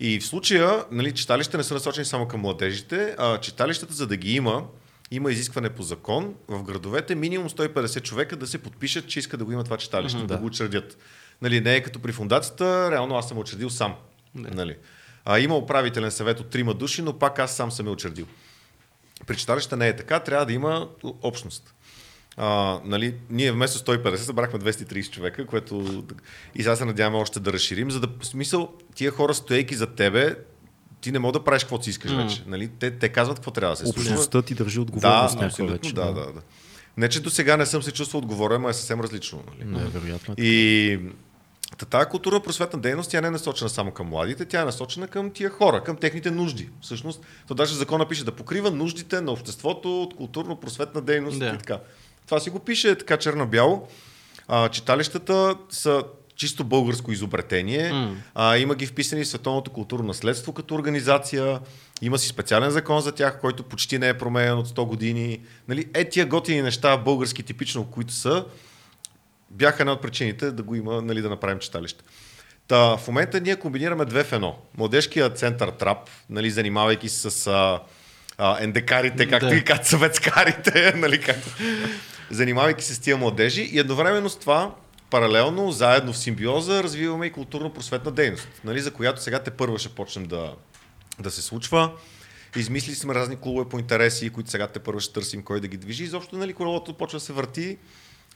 И 0.01 0.21
в 0.21 0.27
случая, 0.27 0.85
нали, 0.91 1.13
читалищата 1.13 1.59
не 1.59 1.65
са 1.65 1.75
насочени 1.75 2.05
само 2.05 2.29
към 2.29 2.41
младежите, 2.41 3.15
а 3.19 3.41
читалищата, 3.41 3.95
за 3.95 4.07
да 4.07 4.17
ги 4.17 4.35
има, 4.35 4.65
има 5.11 5.33
изискване 5.33 5.71
по 5.71 5.83
закон 5.83 6.35
в 6.49 6.63
градовете 6.63 7.15
минимум 7.15 7.49
150 7.49 8.03
човека 8.03 8.37
да 8.37 8.47
се 8.47 8.59
подпишат, 8.59 9.09
че 9.09 9.19
искат 9.19 9.39
да 9.39 9.45
го 9.45 9.53
има 9.53 9.65
това 9.65 9.77
читалище, 9.77 10.19
mm-hmm, 10.19 10.27
да, 10.27 10.35
да 10.35 10.41
го 10.41 10.47
учредят. 10.47 10.99
Нали, 11.43 11.61
не 11.61 11.75
е 11.75 11.83
като 11.83 11.99
при 11.99 12.13
фундацията, 12.13 12.91
реално 12.91 13.17
аз 13.17 13.29
съм 13.29 13.39
учредил 13.39 13.71
сам. 13.71 13.95
Yeah. 14.37 14.55
Нали. 14.55 14.77
А, 15.25 15.39
има 15.39 15.57
управителен 15.57 16.11
съвет 16.11 16.41
от 16.41 16.51
трима 16.51 16.75
души, 16.75 17.03
но 17.03 17.19
пак 17.19 17.39
аз 17.39 17.57
сам 17.57 17.71
съм 17.71 17.87
е 17.87 17.91
учредил. 17.91 18.27
При 19.27 19.37
читалища 19.37 19.77
не 19.77 19.89
е 19.89 19.97
така, 19.97 20.21
трябва 20.21 20.47
да 20.47 20.53
има 20.53 20.89
общност. 21.03 21.74
А, 22.37 22.81
нали, 22.85 23.15
ние 23.31 23.53
вместо 23.53 23.79
150 23.79 24.17
събрахме 24.17 24.59
230 24.59 25.11
човека, 25.11 25.47
което 25.47 26.05
и 26.55 26.63
сега 26.63 26.77
се 26.77 26.85
надяваме 26.85 27.19
още 27.19 27.41
да 27.41 27.53
разширим, 27.53 27.91
за 27.91 28.01
да 28.01 28.09
смисъл 28.23 28.73
тия 28.95 29.11
хора 29.11 29.35
стоейки 29.35 29.75
за 29.75 29.87
тебе, 29.87 30.37
ти 31.01 31.13
не 31.13 31.19
мога 31.19 31.33
да 31.33 31.45
правиш 31.45 31.63
каквото 31.63 31.85
си 31.85 31.91
искаш 31.91 32.11
mm. 32.11 32.23
вече. 32.23 32.43
Нали? 32.47 32.69
Те, 32.69 32.91
те 32.91 33.09
казват 33.09 33.39
какво 33.39 33.51
трябва 33.51 33.73
да 33.73 33.77
се 33.77 33.87
случва. 33.87 34.03
Общността 34.03 34.43
ти 34.43 34.55
държи 34.55 34.81
отговорност. 34.81 35.39
Да, 35.39 35.45
абсолютно, 35.45 35.77
вече, 35.77 35.95
да, 35.95 36.05
да, 36.05 36.33
да. 36.33 36.41
Не, 36.97 37.09
че 37.09 37.21
до 37.21 37.31
сега 37.31 37.57
не 37.57 37.67
съм 37.67 37.83
се 37.83 37.93
чувствал 37.93 38.19
отговорен, 38.19 38.63
но 38.63 38.69
е 38.69 38.73
съвсем 38.73 39.01
различно. 39.01 39.43
Нали? 39.47 39.71
Не, 39.71 39.85
вероятно. 39.85 40.35
И 40.39 40.99
тази 41.91 42.07
културна 42.07 42.41
просветна 42.41 42.81
дейност, 42.81 43.11
тя 43.11 43.21
не 43.21 43.29
е 43.29 43.31
насочена 43.31 43.71
само 43.71 43.91
към 43.91 44.07
младите, 44.07 44.45
тя 44.45 44.63
е 44.63 44.65
насочена 44.65 45.09
към 45.09 45.31
тия 45.31 45.51
хора, 45.51 45.85
към 45.85 45.97
техните 45.97 46.31
нужди. 46.31 46.69
Всъщност, 46.81 47.21
то 47.49 47.55
даже 47.55 47.75
закона 47.75 48.09
пише 48.09 48.25
да 48.25 48.33
покрива 48.33 48.71
нуждите 48.71 49.21
на 49.21 49.33
обществото 49.33 50.03
от 50.03 50.15
културно-просветна 50.15 51.01
дейност 51.01 51.39
да. 51.39 51.47
и 51.47 51.59
така. 51.59 51.79
Това 52.27 52.41
си 52.41 52.51
го 52.51 52.59
пише 52.59 52.95
така 52.95 53.17
черно-бяло. 53.17 53.89
А, 54.49 54.69
читалищата 54.69 55.57
са 55.71 56.05
чисто 56.37 56.65
българско 56.65 57.13
изобретение. 57.13 57.91
Mm. 57.93 58.15
А, 58.35 58.57
има 58.57 58.75
ги 58.75 58.87
вписани 58.87 59.25
в 59.25 59.29
Световното 59.29 59.71
културно 59.71 60.07
наследство 60.07 60.53
като 60.53 60.75
организация. 60.75 61.61
Има 62.03 62.19
си 62.19 62.29
специален 62.29 62.71
закон 62.71 63.01
за 63.01 63.13
тях, 63.13 63.41
който 63.41 63.63
почти 63.63 63.99
не 63.99 64.09
е 64.09 64.19
променен 64.19 64.59
от 64.59 64.69
100 64.69 64.87
години. 64.87 65.41
Нали, 65.69 65.89
е 65.95 66.09
тия 66.09 66.27
готини 66.27 66.63
неща, 66.63 66.97
български 66.97 67.43
типично, 67.43 67.85
които 67.85 68.13
са, 68.13 68.45
бяха 69.51 69.83
една 69.83 69.93
от 69.93 70.03
причините 70.03 70.51
да 70.51 70.63
го 70.63 70.75
има, 70.75 71.03
нали, 71.03 71.23
да 71.23 71.29
направим 71.29 71.59
читалище. 71.59 72.05
Та, 72.69 72.97
в 72.97 73.09
момента 73.09 73.41
ние 73.41 73.57
комбинираме 73.57 74.05
две 74.05 74.25
в 74.25 74.33
едно. 74.33 74.59
Младежкия 74.79 75.31
център 75.31 75.69
Трап, 75.69 76.11
нали, 76.31 76.51
занимавайки 76.51 77.09
се 77.09 77.31
с 77.31 77.47
а, 77.47 77.81
а, 78.39 78.57
ендекарите, 78.61 79.29
както 79.29 79.49
да. 79.49 79.55
и 79.55 79.65
съветскарите, 79.83 80.93
нали, 80.97 81.21
както, 81.21 81.49
занимавайки 82.31 82.85
се 82.85 82.95
с 82.95 82.99
тия 82.99 83.17
младежи 83.17 83.63
и 83.63 83.79
едновременно 83.79 84.29
с 84.29 84.39
това 84.39 84.75
паралелно, 85.11 85.73
заедно 85.73 86.13
в 86.13 86.19
симбиоза, 86.19 86.83
развиваме 86.83 87.27
и 87.27 87.33
културно-просветна 87.33 88.11
дейност, 88.11 88.49
нали, 88.65 88.81
за 88.81 88.91
която 88.91 89.23
сега 89.23 89.43
те 89.43 89.51
първо 89.51 89.79
ще 89.79 89.89
почнем 89.89 90.27
да, 90.27 90.55
да 91.21 91.31
се 91.31 91.43
случва. 91.43 91.93
Измислили 92.57 92.95
сме 92.95 93.15
разни 93.15 93.37
клубове 93.37 93.69
по 93.69 93.79
интереси, 93.79 94.31
които 94.31 94.51
сега 94.51 94.67
те 94.67 94.79
първо 94.79 95.01
ще 95.01 95.13
търсим 95.13 95.43
кой 95.43 95.61
да 95.61 95.69
ги 95.69 95.77
движи. 95.77 96.05
Изобщо 96.05 96.37
нали, 96.37 96.53
колелото 96.53 96.95
почва 96.95 97.19
да 97.19 97.25
се 97.25 97.33
върти 97.33 97.79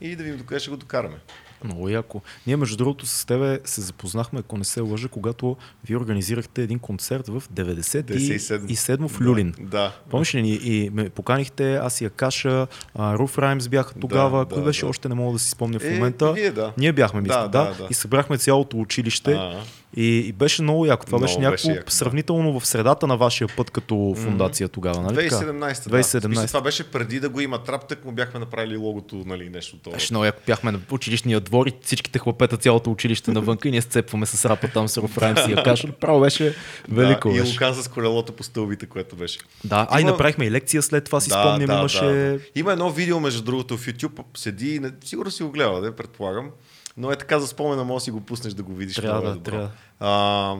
и 0.00 0.16
да 0.16 0.22
видим 0.22 0.38
докъде 0.38 0.60
ще 0.60 0.70
го 0.70 0.76
докараме. 0.76 1.18
Много 1.64 1.88
яко. 1.88 2.20
Ние, 2.46 2.56
между 2.56 2.76
другото, 2.76 3.06
с 3.06 3.24
тебе 3.24 3.60
се 3.64 3.80
запознахме, 3.80 4.40
ако 4.40 4.58
не 4.58 4.64
се 4.64 4.80
лъжа, 4.80 5.08
когато 5.08 5.56
ви 5.84 5.96
организирахте 5.96 6.62
един 6.62 6.78
концерт 6.78 7.28
в 7.28 7.42
97 7.54 9.08
в 9.08 9.20
Люлин. 9.20 9.54
Да. 9.60 9.66
да. 9.66 9.92
Помниш 10.10 10.34
ли 10.34 10.42
ни? 10.42 10.54
И 10.62 10.90
ме 10.90 11.08
поканихте, 11.08 11.76
аз 11.76 12.00
и 12.00 12.04
Акаша, 12.04 12.66
Руф 12.98 13.38
Раймс 13.38 13.68
бяха 13.68 13.94
тогава. 13.94 14.44
Да, 14.44 14.54
Кой 14.54 14.62
да, 14.62 14.64
беше? 14.64 14.80
Да. 14.80 14.88
Още 14.88 15.08
не 15.08 15.14
мога 15.14 15.32
да 15.32 15.38
си 15.38 15.50
спомня 15.50 15.78
в 15.78 15.84
е, 15.84 15.90
момента. 15.90 16.28
Е, 16.28 16.32
вие, 16.32 16.50
да. 16.50 16.72
Ние 16.78 16.92
бяхме, 16.92 17.20
мисля, 17.20 17.48
да, 17.48 17.48
да, 17.48 17.74
да. 17.74 17.86
И 17.90 17.94
събрахме 17.94 18.38
цялото 18.38 18.76
училище. 18.76 19.32
А-а. 19.32 19.62
И, 19.96 20.18
и 20.18 20.32
беше 20.32 20.62
много 20.62 20.86
яко. 20.86 21.06
Това 21.06 21.18
много 21.18 21.26
беше 21.26 21.38
някакво 21.38 21.70
яко, 21.70 21.90
сравнително 21.90 22.52
да. 22.52 22.60
в 22.60 22.66
средата 22.66 23.06
на 23.06 23.16
вашия 23.16 23.48
път 23.56 23.70
като 23.70 24.14
фундация 24.16 24.68
тогава. 24.68 25.02
Нали? 25.02 25.16
2017. 25.16 25.72
2017. 25.72 26.34
Да. 26.34 26.46
това 26.46 26.60
беше 26.60 26.90
преди 26.90 27.20
да 27.20 27.28
го 27.28 27.40
има 27.40 27.62
трап, 27.62 27.88
так 27.88 28.04
му 28.04 28.12
бяхме 28.12 28.40
направили 28.40 28.76
логото, 28.76 29.22
нали, 29.26 29.48
нещо. 29.48 29.76
Беше 29.90 30.12
много 30.12 30.24
яко. 30.24 30.40
Бяхме 30.46 30.72
на 30.72 30.80
училищния 30.90 31.38
двор 31.48 31.66
и 31.66 31.72
всичките 31.82 32.18
хлапета, 32.18 32.56
цялото 32.56 32.90
училище 32.90 33.30
навън 33.30 33.58
и 33.64 33.70
ние 33.70 33.82
сцепваме 33.82 34.26
с 34.26 34.44
рапа 34.44 34.68
там 34.68 34.88
с 34.88 34.96
Руфрайм 34.96 35.36
си 35.36 35.50
я 35.50 35.62
каша. 35.62 35.92
Право 35.92 36.20
беше 36.20 36.54
велико. 36.88 37.28
Да, 37.28 37.34
беше. 37.34 37.50
и 37.50 37.52
Лукан 37.52 37.74
с 37.74 37.88
колелото 37.88 38.32
по 38.32 38.42
стълбите, 38.42 38.86
което 38.86 39.16
беше. 39.16 39.38
Да, 39.64 39.86
а 39.90 40.00
има... 40.00 40.08
и 40.08 40.12
направихме 40.12 40.44
и 40.44 40.50
лекция 40.50 40.82
след 40.82 41.04
това, 41.04 41.20
си 41.20 41.28
да, 41.28 41.42
спомням, 41.42 41.66
да, 41.66 41.78
имаше... 41.78 42.04
Да. 42.04 42.38
Има 42.54 42.72
едно 42.72 42.90
видео, 42.90 43.20
между 43.20 43.42
другото, 43.42 43.76
в 43.76 43.86
YouTube 43.86 44.22
седи, 44.36 44.80
сигурно 45.04 45.30
си 45.30 45.42
го 45.42 45.50
гледа, 45.50 45.80
да, 45.80 45.96
предполагам 45.96 46.50
но 46.98 47.10
е 47.10 47.16
така 47.16 47.40
за 47.40 47.46
спомена, 47.46 47.84
може 47.84 48.02
да 48.02 48.04
си 48.04 48.10
го 48.10 48.20
пуснеш 48.20 48.54
да 48.54 48.62
го 48.62 48.74
видиш. 48.74 48.96
Трябва 48.96 49.22
да, 49.22 49.42
трябва. 49.42 49.70
А, 50.00 50.56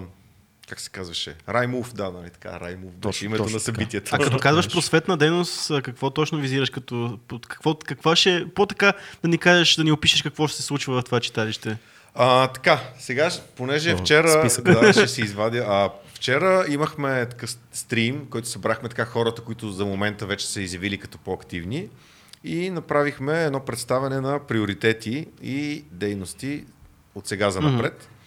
как 0.68 0.80
се 0.80 0.90
казваше? 0.90 1.34
Раймув, 1.48 1.92
да, 1.92 2.10
нали 2.10 2.30
така, 2.30 2.60
Раймув 2.60 2.92
беше 2.92 3.24
името 3.24 3.42
точно 3.42 3.56
на 3.56 3.60
събитието. 3.60 4.10
А 4.14 4.18
като 4.18 4.38
казваш 4.38 4.72
просветна 4.72 5.16
дейност, 5.16 5.72
какво 5.82 6.10
точно 6.10 6.38
визираш? 6.38 6.70
Като, 6.70 7.18
какво, 7.48 7.74
каква 7.74 8.16
ще, 8.16 8.46
по-така 8.54 8.92
да 9.22 9.28
ни 9.28 9.38
кажеш, 9.38 9.74
да 9.74 9.84
ни 9.84 9.92
опишеш 9.92 10.22
какво 10.22 10.48
ще 10.48 10.56
се 10.56 10.62
случва 10.62 11.00
в 11.00 11.04
това 11.04 11.20
читалище? 11.20 11.78
А, 12.14 12.48
така, 12.48 12.80
сега, 12.98 13.30
понеже 13.56 13.94
О, 13.94 13.98
вчера, 13.98 14.50
да, 14.64 14.92
ще 14.92 15.08
си 15.08 15.20
извадя, 15.20 15.64
а, 15.68 15.90
вчера 16.14 16.64
имахме 16.68 17.26
такъв 17.26 17.50
стрим, 17.72 18.26
който 18.30 18.48
събрахме 18.48 18.88
така 18.88 19.04
хората, 19.04 19.42
които 19.42 19.70
за 19.70 19.84
момента 19.84 20.26
вече 20.26 20.46
са 20.46 20.60
изявили 20.60 20.98
като 20.98 21.18
по-активни 21.18 21.88
и 22.44 22.70
направихме 22.70 23.44
едно 23.44 23.60
представяне 23.60 24.20
на 24.20 24.46
приоритети 24.46 25.26
и 25.42 25.84
дейности 25.92 26.64
от 27.14 27.26
сега 27.26 27.50
за 27.50 27.60
напред. 27.60 28.02
Mm-hmm. 28.02 28.17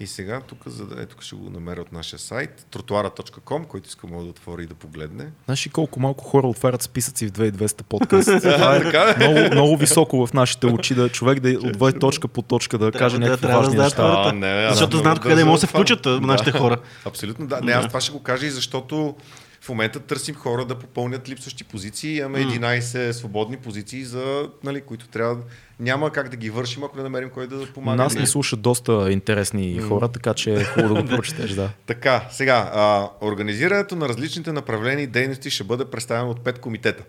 И 0.00 0.06
сега 0.06 0.40
тук, 0.40 0.58
за 0.66 0.86
да, 0.86 1.02
е, 1.02 1.06
тук 1.06 1.22
ще 1.22 1.36
го 1.36 1.50
намеря 1.50 1.80
от 1.80 1.92
нашия 1.92 2.18
сайт, 2.18 2.66
trotuara.com, 2.72 3.66
който 3.66 3.88
искам 3.88 4.10
да 4.10 4.16
отвори 4.16 4.62
и 4.62 4.66
да 4.66 4.74
погледне. 4.74 5.26
Знаеш 5.44 5.66
ли 5.66 5.70
колко 5.70 6.00
малко 6.00 6.24
хора 6.24 6.46
отварят 6.46 6.82
списъци 6.82 7.26
в 7.26 7.32
2200 7.32 7.82
подкаст? 7.82 8.30
Това 8.42 8.76
е 8.76 9.16
много, 9.16 9.54
много 9.54 9.76
високо 9.76 10.26
в 10.26 10.32
нашите 10.32 10.66
очи, 10.66 10.94
да 10.94 11.08
човек 11.08 11.40
да 11.40 11.58
отвори 11.68 11.98
точка 11.98 12.28
по 12.28 12.42
точка, 12.42 12.78
да 12.78 12.92
каже 12.92 13.18
някакви 13.18 13.46
да, 13.46 13.56
важни 13.56 13.76
да 13.76 13.82
неща. 13.82 14.02
А, 14.02 14.32
не, 14.32 14.68
защото 14.70 14.98
знаят 14.98 15.20
къде 15.20 15.44
могат 15.44 15.60
да 15.60 15.60
се 15.60 15.66
включат 15.66 16.06
нашите 16.06 16.52
хора. 16.52 16.76
Абсолютно, 17.04 17.46
да. 17.46 17.60
Не, 17.60 17.72
аз 17.72 17.88
това 17.88 18.00
ще 18.00 18.12
го 18.12 18.22
кажа 18.22 18.46
и 18.46 18.50
защото 18.50 19.14
в 19.60 19.68
момента 19.68 20.00
търсим 20.00 20.34
хора 20.34 20.64
да 20.64 20.78
попълнят 20.78 21.28
липсващи 21.28 21.64
позиции. 21.64 22.16
Имаме 22.16 22.38
11 22.38 23.10
свободни 23.10 23.56
позиции, 23.56 24.04
за, 24.04 24.48
нали, 24.64 24.80
които 24.80 25.08
трябва. 25.08 25.42
Няма 25.80 26.12
как 26.12 26.28
да 26.28 26.36
ги 26.36 26.50
вършим, 26.50 26.84
ако 26.84 26.96
не 26.96 27.02
намерим 27.02 27.30
кой 27.30 27.46
да 27.46 27.72
помага. 27.72 28.02
Нас 28.02 28.14
ни 28.14 28.26
слушат 28.26 28.60
доста 28.60 29.12
интересни 29.12 29.78
хора, 29.78 30.08
така 30.08 30.34
че 30.34 30.54
е 30.54 30.64
хубаво 30.64 30.94
да 30.94 31.02
го 31.02 31.08
прочетеш. 31.16 31.50
Да. 31.50 31.70
така, 31.86 32.28
сега, 32.30 32.70
а, 32.74 33.08
организирането 33.20 33.96
на 33.96 34.08
различните 34.08 34.52
направлени 34.52 35.06
дейности 35.06 35.50
ще 35.50 35.64
бъде 35.64 35.84
представено 35.84 36.30
от 36.30 36.40
5 36.40 36.58
комитета. 36.58 37.04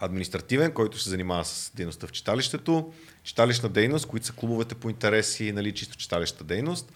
Административен, 0.00 0.72
който 0.72 0.98
се 0.98 1.10
занимава 1.10 1.44
с 1.44 1.72
дейността 1.74 2.06
в 2.06 2.12
читалището, 2.12 2.92
читалищна 3.24 3.68
дейност, 3.68 4.06
които 4.06 4.26
са 4.26 4.32
клубовете 4.32 4.74
по 4.74 4.90
интереси, 4.90 5.52
нали, 5.52 5.72
чисто 5.72 5.96
читалища 5.96 6.44
дейност, 6.44 6.92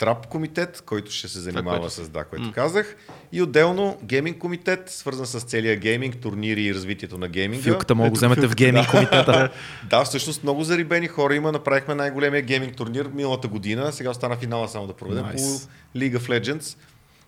Трап 0.00 0.26
комитет, 0.26 0.82
който 0.86 1.10
ще 1.10 1.28
се 1.28 1.40
занимава 1.40 1.78
което... 1.80 1.94
с 1.94 2.08
да, 2.08 2.24
което 2.24 2.44
mm. 2.44 2.52
казах. 2.52 2.96
И 3.32 3.42
отделно 3.42 3.98
гейминг 4.02 4.38
комитет, 4.38 4.90
свързан 4.90 5.26
с 5.26 5.40
целия 5.40 5.76
гейминг, 5.76 6.16
турнири 6.16 6.62
и 6.62 6.74
развитието 6.74 7.18
на 7.18 7.28
гейминга. 7.28 7.64
Филката 7.64 7.94
мога 7.94 8.10
да 8.10 8.14
вземете 8.14 8.46
в 8.46 8.54
гейминг 8.54 8.90
комитета. 8.90 9.50
да, 9.90 10.04
всъщност 10.04 10.42
много 10.42 10.64
зарибени 10.64 11.08
хора 11.08 11.34
има. 11.34 11.52
Направихме 11.52 11.94
най-големия 11.94 12.42
гейминг 12.42 12.76
турнир 12.76 13.10
миналата 13.14 13.48
година. 13.48 13.92
Сега 13.92 14.10
остана 14.10 14.36
финала 14.36 14.68
само 14.68 14.86
да 14.86 14.92
проведем 14.92 15.24
nice. 15.24 15.68
по 15.92 15.98
League 15.98 16.18
of 16.18 16.40
Legends. 16.40 16.76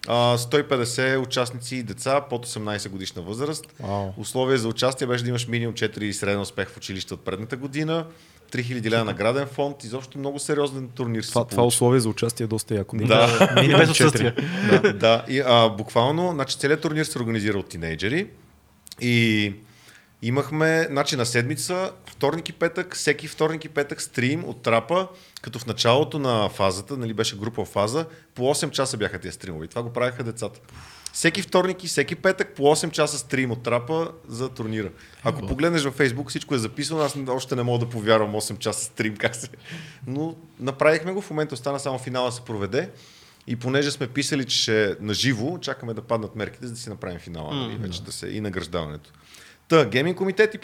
150 0.07 1.19
участници 1.19 1.77
и 1.77 1.83
деца 1.83 2.21
под 2.21 2.47
18 2.47 2.89
годишна 2.89 3.23
възраст. 3.23 3.65
Wow. 3.83 4.13
Условие 4.17 4.57
за 4.57 4.69
участие 4.69 5.07
беше 5.07 5.25
да 5.25 5.29
имаш 5.29 5.49
минимум 5.49 5.75
4 5.75 6.13
среден 6.13 6.41
успех 6.41 6.69
в 6.69 6.77
училище 6.77 7.15
от 7.15 7.25
предната 7.25 7.57
година. 7.57 8.07
3000 8.53 8.91
лева 8.91 9.05
награден 9.05 9.47
фонд, 9.47 9.85
изобщо 9.85 10.19
много 10.19 10.39
сериозен 10.39 10.89
турнир. 10.89 11.23
Това, 11.23 11.45
това 11.45 11.65
условие 11.65 12.01
за 12.01 12.09
участие 12.09 12.45
е 12.45 12.47
доста 12.47 12.75
яко. 12.75 12.97
Да, 12.97 13.53
мини 13.61 13.75
без 13.75 13.91
отсъствие. 13.91 14.35
да, 14.71 14.93
да. 14.93 15.25
И, 15.29 15.43
а, 15.47 15.69
буквално, 15.69 16.31
значи 16.33 16.59
целият 16.59 16.81
турнир 16.81 17.05
се 17.05 17.19
организира 17.19 17.59
от 17.59 17.69
тинейджери 17.69 18.27
и 19.01 19.55
имахме, 20.23 20.87
значи 20.91 21.17
на 21.17 21.27
седмица, 21.27 21.91
вторник 22.07 22.49
и 22.49 22.53
петък, 22.53 22.97
всеки 22.97 23.29
вторник 23.29 23.65
и 23.65 23.69
петък 23.69 24.03
стрим 24.03 24.45
от 24.45 24.63
трапа, 24.63 25.09
като 25.43 25.59
в 25.59 25.67
началото 25.67 26.19
на 26.19 26.49
фазата, 26.49 26.97
нали 26.97 27.15
беше 27.15 27.39
група 27.39 27.65
фаза, 27.65 28.07
по 28.35 28.43
8 28.43 28.71
часа 28.71 28.97
бяха 28.97 29.19
тези 29.19 29.35
стримове. 29.35 29.65
И 29.65 29.69
това 29.69 29.83
го 29.83 29.93
правиха 29.93 30.25
децата. 30.25 30.61
Всеки 31.13 31.43
вторник 31.43 31.85
и 31.85 31.87
всеки 31.87 32.15
петък 32.15 32.55
по 32.55 32.63
8 32.63 32.91
часа 32.91 33.19
стрим 33.19 33.51
от 33.51 33.63
трапа 33.63 34.13
за 34.29 34.49
турнира. 34.49 34.91
Ако 35.23 35.47
погледнеш 35.47 35.85
във 35.85 35.95
Фейсбук, 35.95 36.29
всичко 36.29 36.55
е 36.55 36.59
записано, 36.59 37.01
аз 37.01 37.17
още 37.29 37.57
не 37.57 37.63
мога 37.63 37.79
да 37.79 37.89
повярвам 37.91 38.33
8 38.33 38.59
часа 38.59 38.85
стрим 38.85 39.17
как 39.17 39.37
се. 39.37 39.49
Но 40.07 40.37
направихме 40.61 41.13
го, 41.13 41.21
в 41.21 41.31
момента 41.31 41.55
остана 41.55 41.81
само 41.81 41.99
финала 41.99 42.33
се 42.33 42.41
проведе. 42.41 42.91
И 43.47 43.57
понеже 43.57 43.91
сме 43.91 44.07
писали, 44.07 44.45
че 44.45 44.59
ще 44.59 44.85
е 44.85 44.95
наживо, 45.01 45.59
чакаме 45.61 45.95
да 45.95 46.03
паднат 46.03 46.37
мерките, 46.37 46.67
за 46.67 46.73
да 46.73 46.79
си 46.79 46.89
направим 46.89 47.19
финала 47.19 47.53
mm-hmm. 47.53 47.79
вече 47.79 48.03
да 48.03 48.13
се 48.13 48.29
и 48.29 48.41
награждаването. 48.41 49.11
Та, 49.69 49.85
гейминг 49.85 50.19
комитет 50.19 50.55
и 50.55 50.59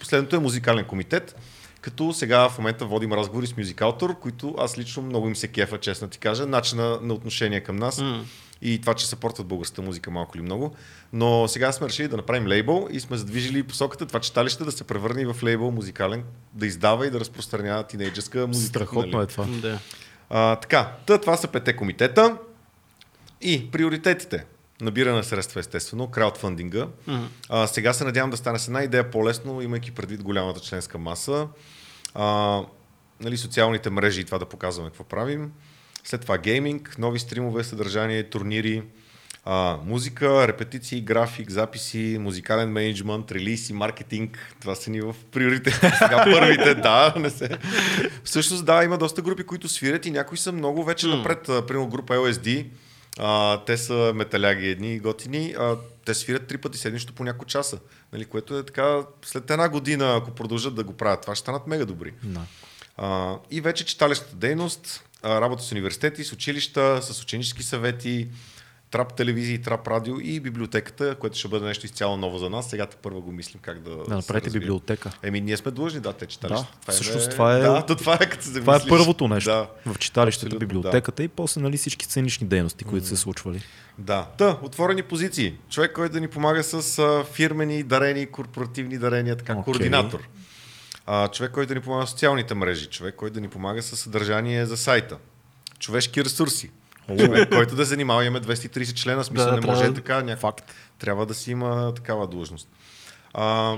последното 0.00 0.36
е 0.36 0.38
музикален 0.38 0.84
комитет, 0.84 1.36
като 1.80 2.12
сега 2.12 2.48
в 2.48 2.58
момента 2.58 2.86
водим 2.86 3.12
разговори 3.12 3.46
с 3.46 3.56
мюзикалтор, 3.56 4.18
които 4.18 4.54
аз 4.58 4.78
лично 4.78 5.02
много 5.02 5.28
им 5.28 5.36
се 5.36 5.48
кефа, 5.48 5.78
честно 5.78 6.08
ти 6.08 6.18
кажа, 6.18 6.46
начина 6.46 6.98
на 7.02 7.14
отношение 7.14 7.60
към 7.60 7.76
нас. 7.76 8.00
Mm 8.00 8.22
и 8.62 8.80
това, 8.80 8.94
че 8.94 9.06
съпортват 9.06 9.46
българската 9.46 9.82
музика 9.82 10.10
малко 10.10 10.36
или 10.36 10.42
много. 10.42 10.74
Но 11.12 11.48
сега 11.48 11.72
сме 11.72 11.88
решили 11.88 12.08
да 12.08 12.16
направим 12.16 12.46
лейбъл 12.46 12.88
и 12.90 13.00
сме 13.00 13.16
задвижили 13.16 13.62
посоката 13.62 14.06
това 14.06 14.20
читалище 14.20 14.64
да 14.64 14.72
се 14.72 14.84
превърне 14.84 15.26
в 15.26 15.42
лейбъл 15.42 15.70
музикален, 15.70 16.24
да 16.52 16.66
издава 16.66 17.06
и 17.06 17.10
да 17.10 17.20
разпространява 17.20 17.82
тинейджерска 17.82 18.46
музика. 18.46 18.68
Страхотно 18.68 19.12
нали? 19.12 19.24
е 19.24 19.26
това. 19.26 19.44
Да. 19.44 19.78
А, 20.30 20.56
така, 20.56 20.92
та, 21.06 21.18
това 21.18 21.36
са 21.36 21.48
пете 21.48 21.76
комитета 21.76 22.36
и 23.40 23.70
приоритетите. 23.70 24.44
Набиране 24.80 25.16
на 25.16 25.24
средства, 25.24 25.60
естествено, 25.60 26.06
краудфандинга. 26.06 26.86
А, 27.48 27.66
сега 27.66 27.92
се 27.92 28.04
надявам 28.04 28.30
да 28.30 28.36
стане 28.36 28.58
с 28.58 28.66
една 28.66 28.82
идея 28.82 29.10
по-лесно, 29.10 29.62
имайки 29.62 29.90
предвид 29.90 30.22
голямата 30.22 30.60
членска 30.60 30.98
маса. 30.98 31.48
А, 32.14 32.62
нали, 33.20 33.36
социалните 33.36 33.90
мрежи 33.90 34.20
и 34.20 34.24
това 34.24 34.38
да 34.38 34.46
показваме 34.46 34.90
какво 34.90 35.04
правим. 35.04 35.52
След 36.06 36.20
това 36.20 36.38
гейминг, 36.38 36.98
нови 36.98 37.18
стримове, 37.18 37.64
съдържание, 37.64 38.22
турнири, 38.22 38.82
а, 39.44 39.78
музика, 39.84 40.48
репетиции, 40.48 41.00
график, 41.00 41.50
записи, 41.50 42.16
музикален 42.20 42.68
менеджмент, 42.68 43.32
релиз 43.32 43.70
и 43.70 43.72
маркетинг. 43.72 44.54
Това 44.60 44.74
са 44.74 44.90
ни 44.90 45.00
в 45.00 45.14
приоритет. 45.32 45.74
Сега 45.98 46.24
първите, 46.24 46.74
да, 46.74 47.14
не 47.16 47.30
се. 47.30 47.58
Всъщност, 48.24 48.64
да, 48.64 48.84
има 48.84 48.98
доста 48.98 49.22
групи, 49.22 49.44
които 49.44 49.68
свирят 49.68 50.06
и 50.06 50.10
някои 50.10 50.38
са 50.38 50.52
много 50.52 50.84
вече 50.84 51.06
напред. 51.06 51.42
Примерно 51.46 51.88
група 51.88 52.14
LSD, 52.14 52.66
а, 53.18 53.64
те 53.64 53.76
са 53.76 54.12
металяги 54.14 54.68
едни 54.68 54.98
готини, 54.98 55.54
а, 55.58 55.76
те 56.04 56.14
свирят 56.14 56.46
три 56.46 56.58
пъти 56.58 56.78
седмично 56.78 57.12
по 57.14 57.24
няколко 57.24 57.44
часа. 57.44 57.78
Нали, 58.12 58.24
което 58.24 58.58
е 58.58 58.62
така, 58.62 59.00
след 59.24 59.50
една 59.50 59.68
година, 59.68 60.16
ако 60.16 60.30
продължат 60.30 60.74
да 60.74 60.84
го 60.84 60.92
правят, 60.92 61.22
това 61.22 61.34
ще 61.34 61.40
станат 61.40 61.66
мега 61.66 61.84
добри. 61.84 62.12
Да. 62.22 62.40
А, 62.96 63.36
и 63.50 63.60
вече 63.60 63.84
читалищата 63.84 64.36
дейност, 64.36 65.02
работа 65.24 65.62
с 65.62 65.72
университети, 65.72 66.24
с 66.24 66.32
училища, 66.32 67.02
с 67.02 67.22
ученически 67.22 67.62
съвети, 67.62 68.28
трап 68.90 69.14
телевизии, 69.14 69.58
трап 69.58 69.88
радио 69.88 70.20
и 70.20 70.40
библиотеката, 70.40 71.14
което 71.14 71.38
ще 71.38 71.48
бъде 71.48 71.66
нещо 71.66 71.86
изцяло 71.86 72.16
ново 72.16 72.38
за 72.38 72.50
нас. 72.50 72.70
Сега 72.70 72.86
първо 73.02 73.20
го 73.20 73.32
мислим 73.32 73.60
как 73.62 73.80
да. 73.80 73.96
Да 73.98 74.14
направите 74.16 74.50
библиотека. 74.50 75.10
Еми, 75.22 75.40
ние 75.40 75.56
сме 75.56 75.70
длъжни, 75.70 76.00
да, 76.00 76.12
те 76.12 76.26
читалища. 76.26 76.66
Да, 76.86 76.92
всъщност 76.92 77.30
това 77.30 77.56
е- 77.56 77.60
Да, 77.60 77.86
то 77.86 77.96
това 77.96 78.14
е 78.14 78.30
като 78.30 78.44
се 78.44 78.52
Това 78.52 78.76
е 78.76 78.88
първото 78.88 79.28
нещо 79.28 79.50
Да. 79.50 79.68
в 79.86 79.98
читалището, 79.98 80.58
библиотеката 80.58 81.22
и 81.22 81.28
после 81.28 81.60
нали, 81.60 81.76
всички 81.76 82.04
сценични 82.04 82.46
дейности, 82.46 82.84
които 82.84 83.06
са 83.06 83.16
се 83.16 83.22
случвали. 83.22 83.62
Да. 83.98 84.28
Та, 84.38 84.58
отворени 84.62 85.02
позиции. 85.02 85.54
Човек, 85.70 85.92
който 85.92 86.12
да 86.12 86.20
ни 86.20 86.28
помага 86.28 86.62
с 86.64 86.98
а, 86.98 87.24
фирмени 87.24 87.82
дарения, 87.82 88.30
корпоративни 88.30 88.98
дарения, 88.98 89.36
така, 89.36 89.52
Окей. 89.52 89.64
координатор. 89.64 90.28
А, 91.06 91.28
човек, 91.28 91.52
който 91.52 91.68
да 91.68 91.74
ни 91.74 91.80
помага 91.80 92.06
с 92.06 92.10
социалните 92.10 92.54
мрежи. 92.54 92.86
Човек, 92.86 93.14
който 93.14 93.34
да 93.34 93.40
ни 93.40 93.48
помага 93.48 93.82
с 93.82 93.96
съдържание 93.96 94.66
за 94.66 94.76
сайта. 94.76 95.18
Човешки 95.78 96.24
ресурси. 96.24 96.70
Човек, 97.18 97.48
който 97.50 97.76
да 97.76 97.84
занимава, 97.84 98.24
имаме 98.24 98.40
230 98.40 98.94
члена, 98.94 99.24
смисъл 99.24 99.46
Да, 99.50 99.60
не 99.60 99.66
може 99.66 99.80
трябва- 99.80 99.94
така. 99.94 100.22
Ня... 100.22 100.36
Факт. 100.36 100.74
Трябва 100.98 101.26
да 101.26 101.34
си 101.34 101.50
има 101.50 101.94
такава 101.94 102.26
длъжност. 102.26 102.68
А, 103.34 103.76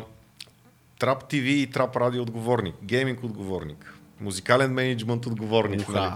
Трап 0.98 1.28
ТВ 1.28 1.36
и 1.36 1.70
Трап 1.70 1.96
Радио 1.96 2.22
отговорник, 2.22 2.74
гейминг 2.82 3.24
отговорник, 3.24 3.94
музикален 4.20 4.72
менеджмент 4.72 5.26
отговорник. 5.26 5.88
Нали. 5.88 6.10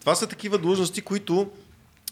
Това 0.00 0.14
са 0.14 0.26
такива 0.26 0.58
длъжности, 0.58 1.00
които 1.00 1.50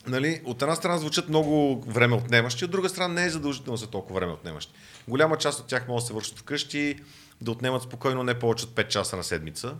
нали, 0.06 0.40
от 0.44 0.62
една 0.62 0.74
страна 0.74 0.98
звучат 0.98 1.28
много 1.28 1.84
време 1.86 2.14
отнемащи, 2.14 2.64
от 2.64 2.70
друга 2.70 2.88
страна 2.88 3.14
не 3.14 3.24
е 3.24 3.30
задължително 3.30 3.76
за 3.76 3.86
толкова 3.86 4.20
време 4.20 4.32
отнемащи. 4.32 4.72
Голяма 5.08 5.36
част 5.38 5.60
от 5.60 5.66
тях 5.66 5.88
могат 5.88 6.02
да 6.02 6.06
се 6.06 6.12
вършат 6.12 6.38
вкъщи, 6.38 6.96
да 7.40 7.50
отнемат 7.50 7.82
спокойно 7.82 8.22
не 8.22 8.34
повече 8.34 8.64
от 8.64 8.70
5 8.70 8.88
часа 8.88 9.16
на 9.16 9.24
седмица. 9.24 9.74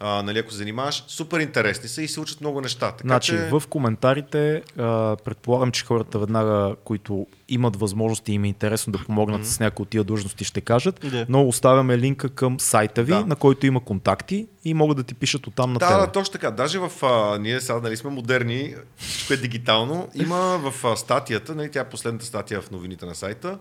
А, 0.00 0.22
нали, 0.22 0.38
ако 0.38 0.50
се 0.50 0.56
занимаваш, 0.56 1.04
супер 1.06 1.40
интересни 1.40 1.88
са 1.88 2.02
и 2.02 2.08
се 2.08 2.20
учат 2.20 2.40
много 2.40 2.60
неща. 2.60 2.92
Така, 2.92 3.08
Значи, 3.08 3.32
че... 3.32 3.48
в 3.48 3.62
коментарите 3.68 4.62
а, 4.78 5.16
предполагам, 5.24 5.72
че 5.72 5.84
хората 5.84 6.18
веднага, 6.18 6.76
които 6.84 7.26
имат 7.48 7.76
възможност 7.76 8.28
и 8.28 8.32
им 8.32 8.44
е 8.44 8.48
интересно 8.48 8.92
да 8.92 9.04
помогнат 9.04 9.46
с 9.46 9.60
някои 9.60 9.82
от 9.82 9.88
тия 9.88 10.04
длъжности, 10.04 10.44
ще 10.44 10.60
кажат. 10.60 11.00
Да. 11.10 11.26
Но 11.28 11.48
оставяме 11.48 11.98
линка 11.98 12.28
към 12.28 12.60
сайта 12.60 13.02
ви, 13.02 13.12
Да. 13.12 13.26
на 13.26 13.36
който 13.36 13.66
има 13.66 13.84
контакти 13.84 14.46
и 14.64 14.74
могат 14.74 14.96
да 14.96 15.02
ти 15.02 15.14
пишат 15.14 15.46
оттам 15.46 15.72
на 15.72 15.78
Да, 15.78 15.88
тебе. 15.88 16.00
да, 16.00 16.12
точно 16.12 16.32
така. 16.32 16.50
Даже 16.50 16.78
в... 16.78 16.92
А, 17.02 17.38
ние 17.38 17.60
сега 17.60 17.80
нали, 17.80 17.96
сме 17.96 18.10
модерни, 18.10 18.74
всичко 18.96 19.32
е 19.32 19.36
дигитално. 19.36 20.08
Има 20.14 20.38
в 20.70 20.84
а, 20.84 20.96
статията, 20.96 21.54
нали, 21.54 21.70
тя 21.70 21.80
е 21.80 21.88
последната 21.88 22.26
статия 22.26 22.60
в 22.60 22.70
новините 22.70 23.06
на 23.06 23.14
сайта, 23.14 23.58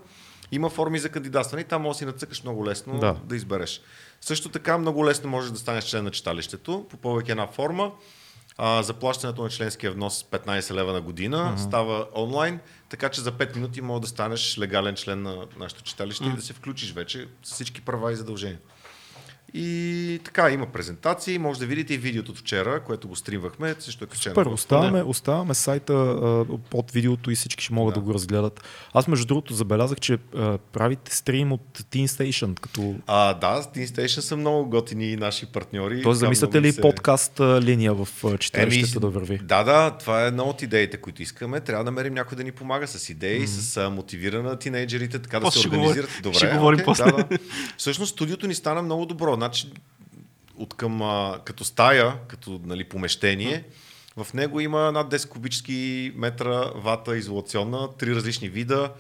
има 0.52 0.70
форми 0.70 1.00
за 1.00 1.10
кандидатстване 1.10 1.62
и 1.62 1.66
там 1.66 1.82
може 1.82 1.95
да 1.95 1.98
си 1.98 2.06
нацъкаш 2.06 2.43
много 2.43 2.66
лесно 2.66 3.00
Да. 3.00 3.16
да. 3.24 3.36
избереш. 3.36 3.82
Също 4.22 4.50
така 4.50 4.78
много 4.78 5.06
лесно 5.06 5.30
можеш 5.30 5.52
да 5.52 5.58
станеш 5.58 5.86
член 5.86 6.04
на 6.04 6.12
читалището, 6.12 6.86
попълвайки 6.89 7.32
една 7.32 7.48
форма. 7.48 7.91
А, 8.60 8.84
заплащането 8.84 9.43
на 9.43 9.50
членския 9.50 9.91
внос 9.91 10.24
15 10.32 10.74
лева 10.74 10.93
на 10.93 11.02
година 11.02 11.38
uh-huh. 11.38 11.68
става 11.68 12.06
онлайн, 12.16 12.60
така 12.89 13.10
че 13.10 13.22
за 13.22 13.32
5 13.32 13.56
минути 13.56 13.82
може 13.82 14.02
да 14.02 14.08
станеш 14.08 14.58
легален 14.58 14.95
член 14.95 15.22
на 15.22 15.48
нашето 15.58 15.84
читалище 15.84 16.24
uh-huh. 16.24 16.34
и 16.34 16.36
да 16.36 16.41
се 16.41 16.54
включиш 16.54 16.93
вече 16.93 17.28
с 17.43 17.54
всички 17.54 17.82
права 17.82 18.12
и 18.12 18.16
задължения. 18.16 18.60
И 19.60 20.20
така, 20.20 20.49
има 20.49 20.66
презентации, 20.68 21.38
може 21.38 21.60
да 21.60 21.66
видите 21.66 21.93
и 21.93 21.97
видеото 21.97 22.32
от 22.32 22.38
вчера, 22.38 22.80
което 22.80 23.08
го 23.08 23.16
стримвахме, 23.16 23.76
също 23.80 24.03
е 24.03 24.08
качено. 24.08 24.36
Първо, 24.36 24.51
в- 24.51 24.53
оставаме, 24.53 25.03
оставаме 25.03 25.53
сайта 25.53 25.93
а, 25.93 26.45
под 26.70 26.91
видеото 26.91 27.32
и 27.32 27.36
всички 27.36 27.64
ще 27.64 27.74
могат 27.74 27.93
да. 27.93 27.99
Да. 27.99 28.05
го 28.05 28.14
разгледат. 28.14 28.64
Аз 28.93 29.08
между 29.08 29.26
другото 29.26 29.53
забелязах, 29.53 29.99
че 29.99 30.18
а, 30.36 30.58
правите 30.58 31.16
стрим 31.16 31.51
от 31.51 31.62
Teen 31.76 32.05
Station, 32.08 32.60
като... 32.60 32.95
А, 33.08 33.34
да, 33.34 33.64
Teen 33.66 33.86
Station 33.88 34.20
са 34.20 34.38
много 34.38 34.70
готини 34.70 35.16
наши 35.16 35.45
партньори. 35.45 36.01
Тоест, 36.03 36.20
замисляте 36.20 36.62
ли 36.62 36.72
се- 36.72 36.82
подкаст 36.82 37.39
а, 37.39 37.62
линия 37.62 37.93
в 37.95 38.08
а, 38.24 38.38
читалището 38.38 38.99
да 38.99 39.10
върви? 39.10 39.38
Да, 39.38 39.64
да, 39.64 39.91
това 39.91 40.24
е 40.24 40.28
една 40.28 40.43
от 40.43 40.62
идеите, 40.62 40.97
които 40.97 41.22
искаме. 41.22 41.60
Трябва 41.60 41.84
да 41.84 41.91
намерим 41.91 42.14
някой 42.14 42.36
да 42.36 42.43
ни 42.43 42.51
помага 42.51 42.88
с 42.88 43.10
идеи, 43.10 43.41
mm-hmm. 43.41 43.62
с 43.62 43.78
а, 43.78 43.89
мотивира 43.89 44.43
на 44.43 44.55
тинейджерите, 44.58 45.20
така 45.20 45.39
После 45.39 45.47
да 45.47 45.51
се 45.53 45.60
ще 45.60 45.68
организират. 45.70 45.95
говорим- 46.08 46.22
Добре, 46.24 46.38
ще 46.38 46.47
говорим 46.47 46.76
окей, 46.76 46.86
после. 46.86 47.03
Да, 47.03 47.12
да. 47.20 47.38
Всъщност 47.78 48.12
студиото 48.12 48.47
ни 48.47 48.55
стана 48.55 48.82
много 48.82 49.05
добро. 49.05 49.38
Значи, 49.48 49.72
от 50.58 50.74
към, 50.74 51.02
а, 51.02 51.39
като 51.45 51.64
стая, 51.64 52.14
като 52.28 52.62
нали, 52.66 52.84
помещение, 52.84 53.64
в 54.18 54.34
него 54.34 54.60
има 54.60 54.91
над 54.91 55.14
10 55.14 55.30
кубически 55.30 56.12
метра 56.16 56.72
вата 56.76 57.18
изолационна, 57.18 57.89
три 57.98 58.16
различни 58.16 58.50
вида. 58.50 58.91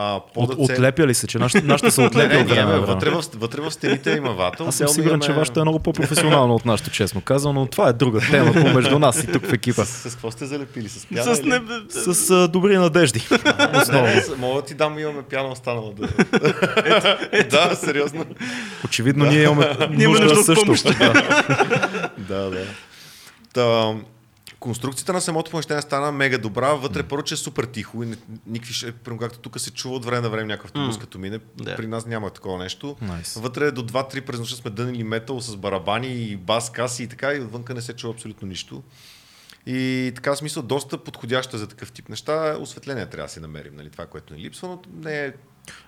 А, 0.00 0.16
От, 0.16 0.32
пода 0.34 0.54
цел- 0.56 0.64
отлепя 0.64 1.06
ли 1.06 1.14
се, 1.14 1.26
че 1.26 1.38
нашите, 1.38 1.62
нашите 1.62 1.90
са 1.90 2.00
Не, 2.00 2.06
отлепя 2.06 2.34
не, 2.34 2.44
време? 2.44 2.78
вътре, 2.78 3.10
в, 3.10 3.24
вътре 3.34 3.60
в 3.60 3.70
стените 3.70 4.10
има 4.10 4.30
вата. 4.30 4.64
Аз 4.64 4.76
съм 4.76 4.88
сигурен, 4.88 5.08
имаме- 5.10 5.24
че 5.24 5.32
вашето 5.32 5.60
е 5.60 5.64
много 5.64 5.78
по-професионално 5.78 6.54
от 6.54 6.64
нашето, 6.64 6.90
честно 6.90 7.20
казано, 7.20 7.52
но 7.54 7.66
това 7.66 7.88
е 7.88 7.92
друга 7.92 8.20
тема 8.22 8.52
помежду 8.62 8.98
нас 8.98 9.24
и 9.24 9.26
тук 9.26 9.46
в 9.46 9.52
екипа. 9.52 9.84
С, 9.84 10.10
с 10.10 10.14
какво 10.14 10.30
сте 10.30 10.46
залепили? 10.46 10.88
С 10.88 11.06
пяна 11.06 11.36
С 11.36 11.42
не... 11.42 11.60
С 11.90 12.30
а, 12.30 12.48
добри 12.48 12.76
надежди. 12.76 13.22
Основно. 13.74 14.06
Не, 14.06 14.20
с- 14.20 14.36
Мога 14.38 14.54
да 14.54 14.66
ти 14.66 14.74
дам, 14.74 14.98
имаме 14.98 15.22
пяна 15.22 15.48
останала. 15.48 15.92
Да, 17.50 17.68
да 17.68 17.76
сериозно. 17.76 18.24
Очевидно 18.84 19.24
ние 19.24 19.42
имаме 19.42 19.76
Ние 19.90 20.04
имаме 20.04 20.20
нужда 20.20 20.44
също. 20.44 20.74
Да. 20.98 21.12
да, 22.18 22.50
да. 22.50 22.64
Та, 23.52 23.94
конструкцията 24.60 25.12
на 25.12 25.20
самото 25.20 25.50
помещение 25.50 25.82
стана 25.82 26.12
мега 26.12 26.38
добра. 26.38 26.74
Вътре 26.74 27.02
първо, 27.02 27.22
че 27.22 27.34
е 27.34 27.36
супер 27.36 27.64
тихо 27.64 28.02
и 28.02 28.14
никакви, 28.46 28.92
както 29.20 29.38
тук 29.38 29.60
се 29.60 29.70
чува 29.70 29.96
от 29.96 30.04
време 30.04 30.20
на 30.20 30.30
време 30.30 30.46
някакъв 30.46 30.70
автобус, 30.70 30.96
М. 30.96 31.00
като 31.00 31.18
мине. 31.18 31.38
Да. 31.56 31.76
При 31.76 31.86
нас 31.86 32.06
няма 32.06 32.30
такова 32.30 32.58
нещо. 32.58 32.96
Nice. 33.02 33.40
Вътре 33.40 33.70
до 33.70 33.82
2-3 33.82 34.20
през 34.20 34.38
нощта 34.38 34.56
сме 34.56 34.70
дънили 34.70 35.04
метал 35.04 35.40
с 35.40 35.56
барабани 35.56 36.14
и 36.14 36.36
бас, 36.36 36.72
каси 36.72 37.02
и 37.02 37.08
така 37.08 37.34
и 37.34 37.40
отвънка 37.40 37.74
не 37.74 37.82
се 37.82 37.92
чува 37.96 38.14
абсолютно 38.14 38.48
нищо. 38.48 38.82
И 39.66 40.12
така 40.14 40.36
смисъл 40.36 40.62
доста 40.62 40.98
подходяща 40.98 41.58
за 41.58 41.66
такъв 41.66 41.92
тип 41.92 42.08
неща. 42.08 42.56
Осветление 42.60 43.06
трябва 43.06 43.26
да 43.26 43.32
си 43.32 43.40
намерим, 43.40 43.76
нали, 43.76 43.90
това, 43.90 44.06
което 44.06 44.34
ни 44.34 44.40
липсва, 44.40 44.68
но 44.68 44.82
не 44.94 45.24
е 45.24 45.32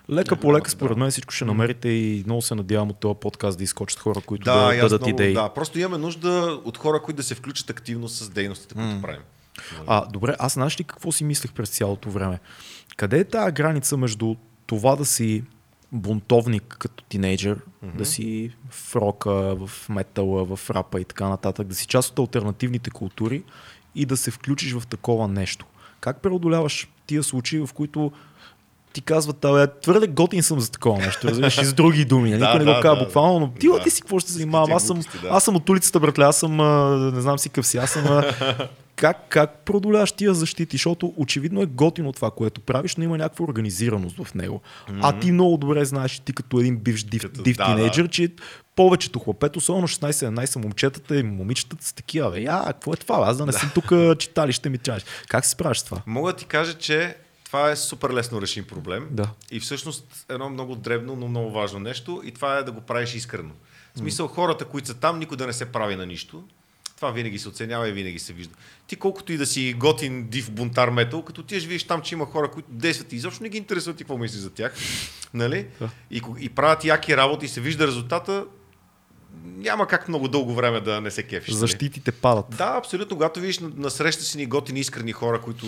Лека 0.09 0.35
по 0.35 0.53
лека, 0.53 0.71
според 0.71 0.97
мен 0.97 1.11
всичко 1.11 1.33
ще 1.33 1.45
намерите 1.45 1.89
и 1.89 2.23
много 2.25 2.41
се 2.41 2.55
надявам 2.55 2.89
от 2.89 2.99
този 2.99 3.19
подкаст 3.21 3.57
да 3.57 3.63
изкочат 3.63 3.99
хора, 3.99 4.21
които 4.25 4.43
да, 4.43 4.67
Да, 4.67 4.81
дадат 4.81 5.01
много, 5.01 5.09
идеи. 5.09 5.33
да, 5.33 5.49
просто 5.49 5.79
имаме 5.79 5.97
нужда 5.97 6.61
от 6.65 6.77
хора, 6.77 7.01
които 7.01 7.17
да 7.17 7.23
се 7.23 7.35
включат 7.35 7.69
активно 7.69 8.07
с 8.07 8.29
дейностите, 8.29 8.75
които 8.75 9.01
правим. 9.01 9.21
А, 9.87 10.05
добре, 10.05 10.35
аз 10.39 10.53
знаеш 10.53 10.79
ли 10.79 10.83
какво 10.83 11.11
си 11.11 11.23
мислех 11.23 11.53
през 11.53 11.69
цялото 11.69 12.09
време? 12.11 12.39
Къде 12.97 13.19
е 13.19 13.23
тази 13.23 13.51
граница 13.51 13.97
между 13.97 14.35
това 14.67 14.95
да 14.95 15.05
си 15.05 15.43
бунтовник 15.91 16.75
като 16.79 17.03
тинейджър, 17.03 17.57
mm-hmm. 17.57 17.95
да 17.95 18.05
си 18.05 18.51
в 18.69 18.95
рока, 18.95 19.55
в 19.55 19.89
метала, 19.89 20.55
в 20.55 20.69
рапа 20.69 21.01
и 21.01 21.05
така 21.05 21.29
нататък, 21.29 21.67
да 21.67 21.75
си 21.75 21.87
част 21.87 22.09
от 22.09 22.19
альтернативните 22.19 22.89
култури 22.89 23.43
и 23.95 24.05
да 24.05 24.17
се 24.17 24.31
включиш 24.31 24.73
в 24.73 24.87
такова 24.87 25.27
нещо? 25.27 25.65
Как 25.99 26.21
преодоляваш 26.21 26.89
тия 27.05 27.23
случаи, 27.23 27.59
в 27.59 27.69
които 27.73 28.11
ти 28.93 29.01
казват, 29.01 29.45
абе, 29.45 29.67
твърде 29.81 30.07
готин 30.07 30.43
съм 30.43 30.59
за 30.59 30.71
такова 30.71 30.97
нещо, 31.05 31.27
разбираш, 31.27 31.57
и 31.57 31.65
с 31.65 31.73
други 31.73 32.05
думи. 32.05 32.29
Да, 32.37 32.37
Никой 32.37 32.59
не 32.59 32.65
да, 32.65 32.75
го 32.75 32.81
казва 32.81 32.95
да. 32.99 33.05
буквално, 33.05 33.39
но 33.39 33.51
ти, 33.51 33.67
Да. 33.67 33.79
ти 33.83 33.89
си 33.89 34.01
какво 34.01 34.19
ще 34.19 34.31
се 34.31 34.37
занимавам? 34.37 34.71
Аз 34.71 34.87
съм, 34.87 34.95
глупости, 34.97 35.19
да. 35.21 35.27
аз 35.31 35.43
съм 35.43 35.55
от 35.55 35.69
улицата, 35.69 35.99
братле, 35.99 36.23
аз 36.23 36.37
съм, 36.37 36.59
а, 36.59 36.89
не 37.13 37.21
знам 37.21 37.39
си 37.39 37.49
къв 37.49 37.67
си, 37.67 37.77
аз 37.77 37.89
съм 37.89 38.07
а, 38.07 38.23
как, 38.95 39.17
как 39.29 39.57
продоляваш 39.65 40.11
тия 40.11 40.33
защити? 40.33 40.77
Защото 40.77 41.13
очевидно 41.17 41.61
е 41.61 41.65
готино 41.65 42.11
това, 42.13 42.31
което 42.31 42.61
правиш, 42.61 42.95
но 42.95 43.03
има 43.03 43.17
някаква 43.17 43.45
организираност 43.45 44.23
в 44.23 44.33
него. 44.35 44.61
Mm-hmm. 44.89 44.99
А 45.01 45.19
ти 45.19 45.31
много 45.31 45.57
добре 45.57 45.85
знаеш, 45.85 46.19
ти 46.19 46.33
като 46.33 46.59
един 46.59 46.77
бивш 46.77 47.03
див, 47.03 47.21
Като- 47.21 47.41
див 47.41 47.57
да, 47.57 47.65
тинейджър, 47.65 48.03
да. 48.03 48.09
че 48.09 48.29
повечето 48.75 49.19
хлапет, 49.19 49.55
особено 49.57 49.87
16-17 49.87 50.55
момчетата 50.55 51.15
и 51.15 51.23
момичетата 51.23 51.85
са 51.85 51.95
такива. 51.95 52.31
Бе, 52.31 52.41
я, 52.41 52.63
какво 52.65 52.93
е 52.93 52.97
това? 52.97 53.23
Аз 53.27 53.37
да 53.37 53.45
не 53.45 53.51
съм 53.61 53.71
тук 53.73 53.91
читалище 54.19 54.69
ми 54.69 54.77
чаш. 54.77 55.03
Как 55.27 55.45
се 55.45 55.51
справиш 55.51 55.77
с 55.77 55.83
това? 55.83 56.01
Мога 56.05 56.31
да 56.31 56.37
ти 56.37 56.45
кажа, 56.45 56.73
че 56.73 57.15
това 57.51 57.71
е 57.71 57.75
супер 57.75 58.09
лесно 58.09 58.41
решим 58.41 58.63
проблем. 58.63 59.07
Да. 59.11 59.29
И 59.51 59.59
всъщност 59.59 60.25
едно 60.29 60.49
много 60.49 60.75
дребно, 60.75 61.15
но 61.15 61.27
много 61.27 61.51
важно 61.51 61.79
нещо. 61.79 62.21
И 62.25 62.31
това 62.31 62.57
е 62.57 62.63
да 62.63 62.71
го 62.71 62.81
правиш 62.81 63.15
искрено. 63.15 63.51
В 63.95 63.97
смисъл, 63.97 64.27
хората, 64.27 64.65
които 64.65 64.87
са 64.87 64.93
там, 64.93 65.19
никой 65.19 65.37
да 65.37 65.47
не 65.47 65.53
се 65.53 65.71
прави 65.71 65.95
на 65.95 66.05
нищо. 66.05 66.43
Това 66.95 67.11
винаги 67.11 67.39
се 67.39 67.49
оценява 67.49 67.89
и 67.89 67.91
винаги 67.91 68.19
се 68.19 68.33
вижда. 68.33 68.55
Ти 68.87 68.95
колкото 68.95 69.33
и 69.33 69.37
да 69.37 69.45
си 69.45 69.73
готин, 69.77 70.27
див 70.27 70.51
бунтар 70.51 70.89
метал, 70.89 71.21
като 71.21 71.43
ти 71.43 71.59
видиш 71.59 71.83
там, 71.83 72.01
че 72.01 72.15
има 72.15 72.25
хора, 72.25 72.51
които 72.51 72.69
действат 72.71 73.13
и 73.13 73.15
изобщо 73.15 73.43
не 73.43 73.49
ги 73.49 73.57
интересува 73.57 73.97
ти 73.97 74.03
какво 74.03 74.17
мислиш 74.17 74.41
за 74.41 74.49
тях. 74.49 74.75
Нали? 75.33 75.67
И, 76.11 76.21
и 76.39 76.49
правят 76.49 76.85
яки 76.85 77.17
работи 77.17 77.45
и 77.45 77.49
се 77.49 77.61
вижда 77.61 77.87
резултата, 77.87 78.45
няма 79.43 79.87
как 79.87 80.07
много 80.07 80.27
дълго 80.27 80.53
време 80.53 80.81
да 80.81 81.01
не 81.01 81.11
се 81.11 81.23
кефиш. 81.23 81.53
нали? 81.53 81.59
Защитите 81.59 82.11
падат. 82.11 82.45
Да, 82.49 82.75
абсолютно. 82.77 83.15
Когато 83.17 83.39
видиш 83.39 83.59
на, 83.59 83.71
на 83.75 83.89
среща 83.89 84.23
си 84.23 84.37
ни 84.37 84.45
готини, 84.45 84.79
искрени 84.79 85.11
хора, 85.11 85.41
които 85.41 85.65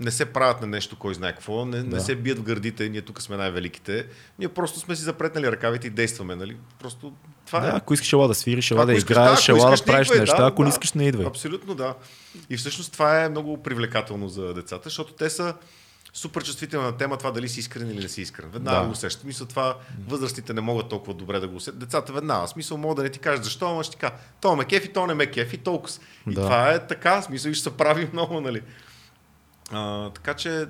не 0.00 0.10
се 0.10 0.24
правят 0.24 0.60
на 0.60 0.66
нещо, 0.66 0.96
кой 0.96 1.14
знае 1.14 1.32
какво, 1.32 1.64
не, 1.64 1.76
Да. 1.78 1.96
не 1.96 2.00
се 2.00 2.14
бият 2.14 2.38
в 2.38 2.42
гърдите, 2.42 2.88
ние 2.88 3.02
тук 3.02 3.22
сме 3.22 3.36
най-великите. 3.36 4.06
Ние 4.38 4.48
просто 4.48 4.78
сме 4.80 4.96
си 4.96 5.02
запретнали 5.02 5.52
ръкавите 5.52 5.86
и 5.86 5.90
действаме, 5.90 6.36
нали? 6.36 6.56
Просто 6.78 7.12
това 7.46 7.60
Да, 7.60 7.66
е. 7.66 7.72
ако 7.74 7.94
искаш 7.94 8.12
ела 8.12 8.28
да 8.28 8.34
свириш, 8.34 8.70
ела 8.70 8.86
да 8.86 8.94
играеш, 8.94 9.48
ела 9.48 9.58
да 9.60 9.70
не 9.70 9.76
правиш 9.78 10.08
идвай, 10.08 10.20
неща, 10.20 10.36
да, 10.36 10.46
ако 10.46 10.62
не 10.62 10.66
да. 10.66 10.70
искаш, 10.70 10.92
не 10.92 11.04
идвай. 11.04 11.26
Абсолютно 11.26 11.74
да. 11.74 11.94
И 12.50 12.56
всъщност 12.56 12.92
това 12.92 13.24
е 13.24 13.28
много 13.28 13.62
привлекателно 13.62 14.28
за 14.28 14.54
децата, 14.54 14.82
защото 14.84 15.12
те 15.12 15.30
са 15.30 15.54
супер 16.12 16.44
чувствителни 16.44 16.86
на 16.86 16.96
тема 16.96 17.16
това 17.16 17.30
дали 17.30 17.48
си 17.48 17.60
искрен 17.60 17.90
или 17.90 17.98
не 17.98 18.08
си 18.08 18.22
искрен. 18.22 18.50
Веднага 18.50 18.78
Да. 18.78 18.84
го 18.84 18.92
усещат. 18.92 19.24
Мисля, 19.24 19.46
това 19.46 19.76
възрастите 20.08 20.52
не 20.52 20.60
могат 20.60 20.88
толкова 20.88 21.14
добре 21.14 21.40
да 21.40 21.48
го 21.48 21.56
усетят. 21.56 21.78
Децата 21.78 22.12
веднага. 22.12 22.48
Смисъл 22.48 22.76
могат 22.76 22.96
да 22.96 23.02
не 23.02 23.08
ти 23.08 23.18
кажат 23.18 23.44
защо, 23.44 23.66
ама 23.66 23.84
ще 23.84 23.92
ти 23.92 23.98
кажа, 23.98 24.12
то 24.40 24.56
ме 24.56 24.64
кефи, 24.64 24.88
то 24.88 25.06
не 25.06 25.14
ме 25.14 25.26
кефи, 25.26 25.58
толкова. 25.58 25.94
И 26.30 26.34
Да. 26.34 26.40
това 26.40 26.70
е 26.70 26.86
така, 26.86 27.22
смисъл 27.22 27.50
и 27.50 27.54
ще 27.54 27.62
се 27.64 27.76
прави 27.76 28.08
много, 28.12 28.40
нали. 28.40 28.62
А, 29.72 30.10
така 30.10 30.34
че 30.34 30.66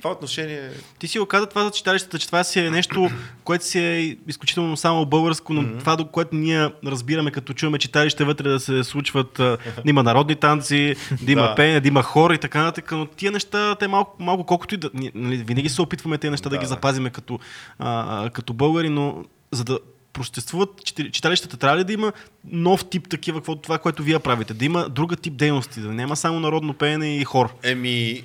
това 0.00 0.10
отношение... 0.10 0.70
Ти 0.98 1.08
си 1.08 1.18
го 1.18 1.26
каза 1.26 1.46
това 1.46 1.64
за 1.64 1.70
читалищата, 1.70 2.18
че 2.18 2.26
това 2.26 2.44
си 2.44 2.60
е 2.60 2.70
нещо, 2.70 3.10
което 3.44 3.64
си 3.64 3.78
е 3.78 4.16
изключително 4.26 4.76
само 4.76 5.06
българско, 5.06 5.52
но 5.52 5.62
mm-hmm. 5.62 5.78
това, 5.78 5.96
до 5.96 6.06
което 6.06 6.34
ние 6.34 6.70
разбираме, 6.86 7.30
като 7.30 7.52
чуваме 7.52 7.78
читалище 7.78 8.24
вътре 8.24 8.48
да 8.48 8.60
се 8.60 8.84
случват, 8.84 9.32
да 9.34 9.58
има 9.84 10.02
народни 10.02 10.36
танци, 10.36 10.96
да 11.22 11.32
има 11.32 11.42
Да. 11.42 11.54
пеене, 11.54 11.80
да 11.80 11.88
има 11.88 12.02
хор 12.02 12.30
и 12.30 12.38
така 12.38 12.62
нататък, 12.62 12.92
но 12.92 13.06
тия 13.06 13.32
неща, 13.32 13.74
те 13.74 13.88
малко, 13.88 14.16
малко 14.18 14.44
колкото 14.44 14.74
и 14.74 14.78
да... 14.78 14.90
Нали, 15.14 15.36
винаги 15.36 15.68
се 15.68 15.82
опитваме 15.82 16.18
тези 16.18 16.30
неща 16.30 16.48
да, 16.48 16.56
Да, 16.56 16.60
ги 16.60 16.66
запазиме 16.66 17.10
като, 17.10 17.38
а, 17.78 18.30
като 18.30 18.52
българи, 18.52 18.88
но 18.88 19.24
за 19.52 19.64
да 19.64 19.78
простествуват 20.14 20.84
чити- 20.84 21.10
читалищата, 21.10 21.56
трябва 21.56 21.78
ли 21.78 21.84
да 21.84 21.92
има 21.92 22.12
нов 22.44 22.84
тип 22.84 23.08
такива, 23.08 23.38
какво, 23.38 23.56
това, 23.56 23.78
което 23.78 24.02
вие 24.02 24.18
правите? 24.18 24.54
Да 24.54 24.64
има 24.64 24.88
друга 24.88 25.16
тип 25.16 25.34
дейности, 25.34 25.80
да 25.80 25.88
няма 25.88 26.16
само 26.16 26.40
народно 26.40 26.74
пеене 26.74 27.16
и 27.16 27.24
хор. 27.24 27.54
Еми, 27.62 28.24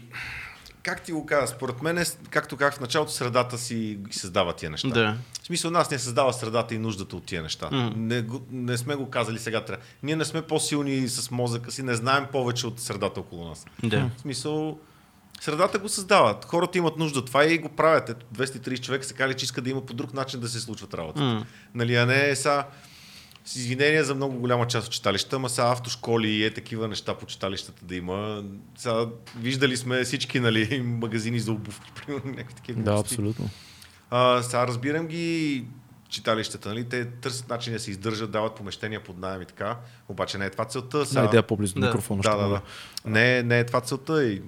как 0.83 1.01
ти 1.01 1.11
го 1.11 1.25
кажа, 1.25 1.47
според 1.47 1.81
мен, 1.81 1.97
е, 1.97 2.05
както 2.29 2.57
как 2.57 2.73
в 2.73 2.79
началото 2.79 3.11
средата 3.11 3.57
си 3.57 3.97
създава 4.11 4.53
тия 4.53 4.69
неща. 4.69 4.87
Да. 4.87 5.15
В 5.41 5.45
смисъл, 5.45 5.71
нас 5.71 5.91
не 5.91 5.99
създава 5.99 6.33
средата 6.33 6.75
и 6.75 6.77
нуждата 6.77 7.15
от 7.15 7.23
тия 7.25 7.43
неща. 7.43 7.69
Мгм. 7.71 7.89
Не, 7.97 8.21
го- 8.21 8.41
не 8.51 8.77
сме 8.77 8.95
го 8.95 9.09
казали 9.09 9.39
сега 9.39 9.61
трябва. 9.61 9.83
Ние 10.03 10.15
не 10.15 10.25
сме 10.25 10.41
по-силни 10.41 11.07
с 11.07 11.31
мозъка 11.31 11.71
си, 11.71 11.83
не 11.83 11.95
знаем 11.95 12.25
повече 12.31 12.67
от 12.67 12.79
средата 12.79 13.19
около 13.19 13.45
нас. 13.45 13.65
Да. 13.83 14.09
В 14.17 14.21
смисъл, 14.21 14.79
средата 15.39 15.79
го 15.79 15.89
създават. 15.89 16.45
Хората 16.45 16.77
имат 16.77 16.97
нужда 16.97 17.25
това 17.25 17.45
и 17.45 17.57
го 17.57 17.69
правят. 17.69 18.09
Ето, 18.09 18.25
230 18.35 18.81
човека 18.81 19.05
се 19.05 19.13
кали, 19.13 19.33
че 19.33 19.45
искат 19.45 19.63
да 19.63 19.69
има 19.69 19.85
по 19.85 19.93
друг 19.93 20.13
начин 20.13 20.39
да 20.39 20.47
се 20.47 20.59
случват 20.59 20.93
работата. 20.93 21.23
М. 21.23 21.45
Нали, 21.73 21.95
а 21.95 22.05
не 22.05 22.35
са 22.35 22.63
с 23.45 23.55
извинения 23.55 24.03
за 24.03 24.15
много 24.15 24.39
голяма 24.39 24.67
част 24.67 24.87
от 24.87 24.93
читалищата, 24.93 25.35
ама 25.35 25.49
са 25.49 25.71
автошколи 25.71 26.27
и 26.29 26.45
е 26.45 26.53
такива 26.53 26.87
неща 26.87 27.13
по 27.13 27.25
читалищата 27.25 27.85
да 27.85 27.95
има. 27.95 28.43
Сега, 28.77 29.05
виждали 29.37 29.77
сме 29.77 30.03
всички 30.03 30.39
нали, 30.39 30.81
магазини 30.85 31.39
за 31.39 31.51
обувки, 31.51 31.91
примерно, 31.95 32.31
някакви 32.31 32.55
такива. 32.55 32.81
Да, 32.81 32.91
глупости. 32.93 33.13
абсолютно. 33.15 33.49
А, 34.09 34.41
сега 34.43 34.67
разбирам 34.67 35.07
ги 35.07 35.65
читалищата, 36.09 36.69
нали? 36.69 36.83
те 36.83 37.05
търсят 37.05 37.49
начин 37.49 37.73
да 37.73 37.79
се 37.79 37.91
издържат, 37.91 38.31
дават 38.31 38.55
помещения 38.55 39.03
под 39.03 39.17
найем 39.17 39.41
и 39.41 39.45
така, 39.45 39.77
обаче 40.07 40.37
не 40.37 40.45
е 40.45 40.49
това 40.49 40.65
целта. 40.65 41.05
Сега... 41.05 41.25
идея 41.25 41.43
по-близо 41.43 41.73
до 41.73 41.79
Да. 41.81 41.87
микрофона. 41.87 42.21
Да, 42.21 42.35
да, 42.35 42.47
да. 42.49 42.61
Не, 43.05 43.43
не 43.43 43.59
е 43.59 43.65
това 43.65 43.81
целта 43.81 44.23
и 44.23 44.41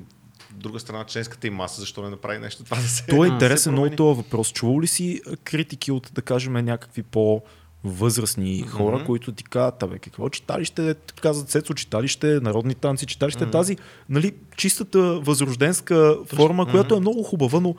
друга 0.54 0.80
страна 0.80 1.04
членската 1.04 1.48
им 1.48 1.54
маса, 1.54 1.82
защо 1.82 2.02
не 2.02 2.10
направи 2.10 2.40
нещо 2.40 2.64
това 2.64 2.78
да 2.78 2.88
се 2.88 3.06
То 3.06 3.26
е 3.26 3.28
интересен 3.28 3.58
се 3.64 3.72
много 3.72 3.96
този 3.96 4.18
въпрос. 4.18 4.52
Чувал 4.52 4.82
ли 4.82 4.88
си 4.88 5.22
критики 5.44 5.92
от, 5.92 6.12
да 6.14 6.22
кажем, 6.22 6.54
някакви 6.54 7.04
по 7.04 7.42
възрастни 7.84 8.62
хора, 8.62 8.96
Мгм. 8.96 9.06
които 9.06 9.32
ти 9.32 9.44
казват, 9.44 9.84
абе, 9.84 10.00
какво 10.00 10.30
читалище, 10.30 10.96
казват 11.22 11.50
Сецо 11.50 11.74
читалище, 11.74 12.28
народни 12.28 12.76
танци, 12.76 13.06
читалище, 13.06 13.46
тази, 13.46 13.78
нали, 14.10 14.34
чистата 14.58 15.00
възрожденска 15.02 16.18
форма, 16.36 16.66
която 16.66 16.96
е 16.96 17.00
много 17.00 17.24
хубава, 17.24 17.60
но 17.60 17.76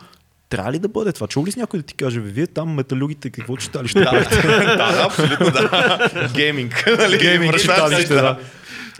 трябва 0.49 0.73
ли 0.73 0.79
да 0.79 0.89
бъде 0.89 1.13
това? 1.13 1.27
Чул 1.27 1.47
ли 1.47 1.53
си 1.53 1.59
някой 1.59 1.81
да 1.81 1.87
ти 1.87 1.95
каже, 1.95 2.21
бе, 2.21 2.29
вие 2.29 2.47
там 2.47 2.75
металюгите, 2.75 3.31
какво 3.31 3.57
читалище 3.57 4.01
Да, 4.01 4.11
правите? 4.11 4.43
да, 4.49 4.93
да, 4.93 5.03
абсолютно 5.05 5.51
да. 5.51 6.31
Гейминг. 6.35 6.85
нали? 6.99 7.19
Гейминг, 7.19 7.59
читалище, 7.59 8.15
да. 8.15 8.39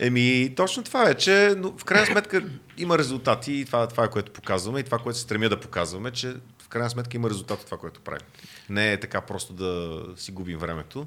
Еми, 0.01 0.53
точно 0.57 0.83
това 0.83 1.11
е, 1.11 1.15
че 1.15 1.55
но 1.59 1.73
в 1.79 1.85
крайна 1.85 2.07
сметка 2.07 2.43
има 2.79 2.99
резултати 2.99 3.53
и 3.53 3.65
това, 3.65 3.87
това 3.87 4.05
е 4.05 4.11
което 4.11 4.33
показваме 4.33 4.81
и 4.81 4.83
това, 4.83 4.99
което 4.99 5.19
се 5.19 5.25
стремя 5.25 5.49
да 5.49 5.61
показваме, 5.61 6.11
че 6.11 6.35
в 6.63 6.69
крайна 6.69 6.91
сметка 6.91 7.17
има 7.17 7.31
резултат 7.31 7.61
от 7.61 7.65
това, 7.65 7.79
което 7.79 8.01
правим. 8.01 8.27
Не 8.69 8.93
е 8.93 9.01
така 9.01 9.21
просто 9.21 9.53
да 9.53 10.01
си 10.17 10.33
губим 10.33 10.59
времето. 10.59 11.07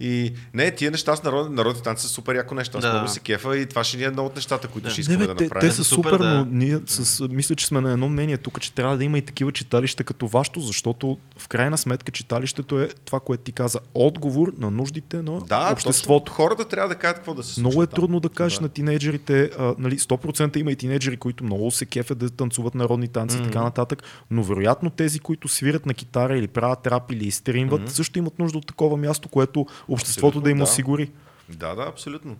И 0.00 0.32
не, 0.54 0.70
тия 0.70 0.90
неща 0.90 1.16
с 1.16 1.22
народ, 1.22 1.52
народните 1.52 1.82
танци 1.82 2.02
са 2.02 2.08
супер 2.08 2.34
яко 2.34 2.54
нещо. 2.54 2.78
Аз 2.78 2.82
Да. 2.82 2.92
много 2.92 3.08
се 3.08 3.20
кефа 3.20 3.56
и 3.56 3.66
това 3.66 3.84
ще 3.84 3.96
ни 3.96 4.02
е 4.02 4.06
едно 4.06 4.24
от 4.24 4.36
нещата, 4.36 4.68
които 4.68 4.84
Да. 4.84 4.90
ще 4.90 5.00
Не, 5.00 5.02
искаме 5.02 5.18
бе, 5.18 5.26
да 5.26 5.34
те, 5.34 5.44
направим. 5.44 5.68
те 5.70 5.74
са 5.74 5.84
Супер, 5.84 6.10
да. 6.12 6.28
но 6.28 6.46
ние 6.50 6.78
с, 6.86 7.28
мисля, 7.28 7.54
че 7.54 7.66
сме 7.66 7.80
на 7.80 7.92
едно 7.92 8.08
мнение 8.08 8.36
тук, 8.36 8.60
че 8.60 8.72
трябва 8.72 8.96
да 8.96 9.04
има 9.04 9.18
и 9.18 9.22
такива 9.22 9.52
читалища 9.52 10.04
като 10.04 10.26
вашето, 10.28 10.60
защото 10.60 11.18
в 11.38 11.48
крайна 11.48 11.78
сметка 11.78 12.12
читалището 12.12 12.80
е 12.80 12.88
това, 13.04 13.20
което 13.20 13.42
ти 13.42 13.52
каза, 13.52 13.78
отговор 13.94 14.52
на 14.58 14.70
нуждите 14.70 15.16
на 15.16 15.40
Да, 15.40 15.68
обществото. 15.72 16.24
точно. 16.24 16.34
Хората 16.34 16.64
трябва 16.64 16.88
да 16.88 16.94
кажат 16.94 17.16
какво 17.16 17.34
да 17.34 17.42
се 17.42 17.48
случва. 17.48 17.60
Много 17.62 17.82
е 17.82 17.86
там. 17.86 17.94
трудно 17.94 18.20
да 18.20 18.28
кажеш 18.28 18.58
Да. 18.58 18.62
на 18.62 18.68
тинейджерите, 18.68 19.50
а, 19.58 19.74
нали, 19.78 19.98
100% 19.98 20.56
има 20.56 20.72
и 20.72 20.76
тинейджери, 20.76 21.16
които 21.16 21.44
много 21.44 21.70
се 21.70 21.86
кефят 21.86 22.18
да 22.18 22.30
танцуват 22.30 22.74
народни 22.74 23.08
танци 23.08 23.38
и 23.38 23.42
така 23.42 23.62
нататък, 23.62 24.02
но 24.30 24.42
вероятно 24.42 24.90
тези, 24.90 25.18
които 25.18 25.48
свирят 25.48 25.86
на 25.86 25.94
китара 25.94 26.38
или 26.38 26.48
правят 26.48 26.86
рап 26.86 27.12
или 27.12 27.30
стримват, 27.30 27.90
също 27.90 28.18
имат 28.18 28.38
нужда 28.38 28.58
от 28.58 28.66
такова 28.66 28.96
място, 28.96 29.28
което 29.28 29.66
обществото 29.88 30.40
да 30.40 30.50
им 30.50 30.56
да. 30.58 30.64
осигури. 30.64 31.10
Да, 31.48 31.74
да, 31.74 31.82
абсолютно. 31.82 32.36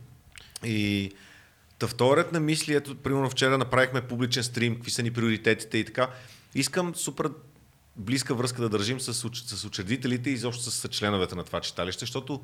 И 0.64 1.12
та 1.78 1.86
вторият 1.86 2.32
на 2.32 2.40
мисли, 2.40 2.74
ето, 2.74 2.96
примерно 2.96 3.30
вчера 3.30 3.58
направихме 3.58 4.00
публичен 4.00 4.42
стрим, 4.42 4.74
какви 4.74 4.90
са 4.90 5.02
ни 5.02 5.10
приоритетите 5.10 5.78
и 5.78 5.84
така. 5.84 6.10
Искам 6.54 6.94
супер 6.94 7.30
близка 7.96 8.34
връзка 8.34 8.62
да 8.62 8.68
държим 8.68 9.00
с, 9.00 9.14
с 9.32 9.64
учредителите 9.64 10.30
и 10.30 10.32
изобщо 10.32 10.70
с 10.70 10.88
членовете 10.88 11.34
на 11.34 11.44
това 11.44 11.60
читалище, 11.60 12.00
защото 12.00 12.40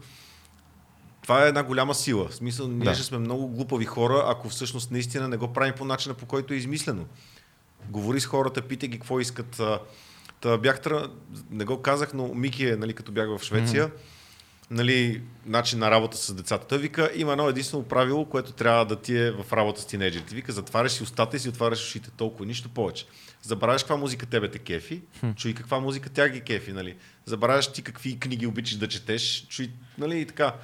това 1.22 1.44
е 1.44 1.48
една 1.48 1.62
голяма 1.62 1.94
сила. 1.94 2.28
В 2.28 2.34
смисъл, 2.34 2.68
ние 2.68 2.84
Да. 2.84 2.94
ще 2.94 3.02
сме 3.04 3.18
много 3.18 3.48
глупави 3.48 3.84
хора, 3.84 4.24
ако 4.26 4.48
всъщност 4.48 4.90
наистина 4.90 5.28
не 5.28 5.36
го 5.36 5.52
правим 5.52 5.74
по 5.76 5.84
начина, 5.84 6.14
по 6.14 6.26
който 6.26 6.54
е 6.54 6.56
измислено. 6.56 7.06
Говори 7.88 8.20
с 8.20 8.26
хората, 8.26 8.62
питай 8.62 8.88
ги 8.88 8.98
какво 8.98 9.20
искат. 9.20 9.62
Та 10.40 10.58
бях 10.58 10.80
не 11.50 11.64
го 11.64 11.82
казах, 11.82 12.14
но 12.14 12.34
Мики 12.34 12.66
е, 12.66 12.76
нали, 12.76 12.94
като 12.94 13.12
бях 13.12 13.28
в 13.28 13.44
Швеция, 13.44 13.90
нали, 14.70 15.22
начин 15.46 15.78
на 15.78 15.90
работа 15.90 16.16
с 16.16 16.34
децата. 16.34 16.66
Той 16.66 16.78
вика, 16.78 17.10
има 17.14 17.32
едно 17.32 17.48
единствено 17.48 17.84
правило, 17.84 18.24
което 18.24 18.52
трябва 18.52 18.86
да 18.86 18.96
ти 18.96 19.18
е 19.18 19.30
в 19.30 19.52
работа 19.52 19.80
с 19.80 19.86
тинейджерите. 19.86 20.34
Вика, 20.34 20.52
затваряш 20.52 20.92
си 20.92 21.02
устата 21.02 21.36
и 21.36 21.40
си 21.40 21.48
отваряш 21.48 21.86
ушите. 21.86 22.10
Толкова, 22.10 22.46
нищо 22.46 22.68
повече. 22.68 23.06
Забравяш 23.42 23.82
каква 23.82 23.96
музика 23.96 24.26
тебе 24.26 24.50
те 24.50 24.58
кефи, 24.58 25.02
чуй 25.36 25.54
каква 25.54 25.80
музика 25.80 26.10
тя 26.10 26.28
ги 26.28 26.40
кефи, 26.40 26.72
нали. 26.72 26.96
Забравяш 27.26 27.72
ти 27.72 27.82
какви 27.82 28.18
книги 28.18 28.46
обичаш 28.46 28.76
да 28.76 28.88
четеш, 28.88 29.46
чуй, 29.48 29.70
нали, 29.98 30.20
и 30.20 30.26
така. 30.26 30.54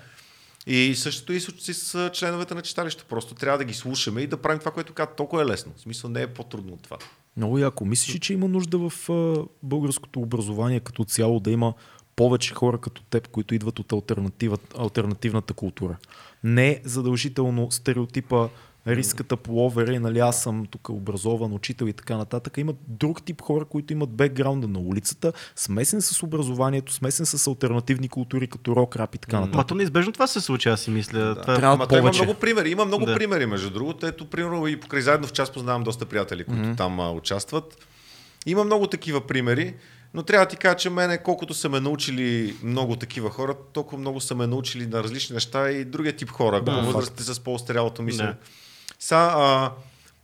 И 0.66 0.94
същото 0.94 1.32
и 1.32 1.40
с, 1.40 2.11
членовете 2.14 2.55
на 2.55 2.62
читалището. 2.62 3.09
Просто 3.09 3.34
трябва 3.34 3.59
да 3.59 3.64
ги 3.64 3.74
слушаме 3.74 4.20
и 4.20 4.26
да 4.26 4.36
правим 4.36 4.59
това, 4.59 4.70
което 4.70 4.92
казват. 4.92 5.16
Толкова 5.16 5.42
е 5.42 5.46
лесно. 5.46 5.72
В 5.76 5.80
смисъл 5.80 6.11
не 6.11 6.22
е 6.22 6.26
по-трудно 6.26 6.72
от 6.72 6.82
това. 6.82 6.96
Много 7.36 7.59
яко. 7.59 7.84
Мислиш 7.84 8.14
ли, 8.14 8.20
че 8.20 8.32
има 8.32 8.48
нужда 8.48 8.78
в 8.78 9.09
българското 9.62 10.20
образование 10.20 10.80
като 10.80 11.05
цяло 11.05 11.40
да 11.40 11.51
има 11.51 11.74
повече 12.20 12.54
хора 12.54 12.78
като 12.78 13.02
теб, 13.02 13.28
които 13.28 13.54
идват 13.54 13.78
от 13.78 13.92
альтернатива, 13.92 14.58
альтернативната 14.78 15.54
култура? 15.54 15.96
Не 16.44 16.80
задължително 16.84 17.70
стереотипа 17.70 18.48
риската 18.86 19.36
половери, 19.36 19.98
нали 19.98 20.18
аз 20.18 20.42
съм 20.42 20.66
тук 20.66 20.88
образован 20.88 21.52
учител 21.52 21.86
и 21.86 21.92
така 21.92 22.16
нататък. 22.16 22.58
Има 22.58 22.72
друг 22.88 23.22
тип 23.22 23.40
хора, 23.42 23.64
които 23.64 23.92
имат 23.92 24.10
бекграунда 24.10 24.68
на 24.68 24.78
улицата, 24.78 25.32
смесен 25.56 26.02
с 26.02 26.22
образованието, 26.22 26.92
смесен 26.92 27.26
с 27.26 27.46
альтернативни 27.46 28.08
култури, 28.08 28.46
като 28.46 28.76
рок, 28.76 28.96
рап 28.96 29.14
и 29.14 29.18
така 29.18 29.36
нататък. 29.36 29.54
Ма 29.56 29.66
то 29.66 29.74
неизбежно 29.74 30.12
това 30.12 30.26
се 30.26 30.40
случи, 30.40 30.68
аз 30.68 30.80
си 30.80 30.90
мисля. 30.90 31.18
Да. 31.18 31.34
Това... 31.34 31.56
Трябва 31.56 31.74
Ама 31.74 31.86
той 31.86 31.98
има 31.98 32.04
повече. 32.04 32.22
много 32.24 32.40
примери. 32.40 32.70
Има 32.70 32.84
много 32.84 33.06
Да. 33.06 33.14
примери, 33.14 33.46
между 33.46 33.70
другото. 33.70 34.06
Ето, 34.06 34.26
примерно 34.26 34.66
и 34.66 34.80
покрай 34.80 35.02
заедно 35.02 35.26
в 35.26 35.32
час 35.32 35.52
познавам 35.52 35.82
доста 35.82 36.06
приятели, 36.06 36.44
които 36.44 36.62
Мгм. 36.62 36.76
там 36.76 37.00
а, 37.00 37.10
участват. 37.10 37.86
Има 38.46 38.64
много 38.64 38.86
такива 38.86 39.20
примери, 39.20 39.74
но 40.14 40.22
трябва 40.22 40.46
да 40.46 40.50
ти 40.50 40.56
кажа, 40.56 40.76
че 40.76 40.90
мене, 40.90 41.18
колкото 41.18 41.54
са 41.54 41.68
ме 41.68 41.80
научили 41.80 42.56
много 42.62 42.96
такива 42.96 43.30
хора, 43.30 43.54
толкова 43.72 43.98
много 43.98 44.20
са 44.20 44.34
ме 44.34 44.46
научили 44.46 44.86
на 44.86 45.02
различни 45.02 45.34
неща 45.34 45.70
и 45.70 45.84
другия 45.84 46.16
тип 46.16 46.30
хора, 46.30 46.62
Да, 46.62 46.72
да, 46.72 46.82
възрастите 46.82 47.22
с 47.22 47.40
по-остарялото 47.40 48.02
мислене. 48.02 48.28
Да. 48.28 48.36
Са, 48.98 49.16
а, 49.16 49.72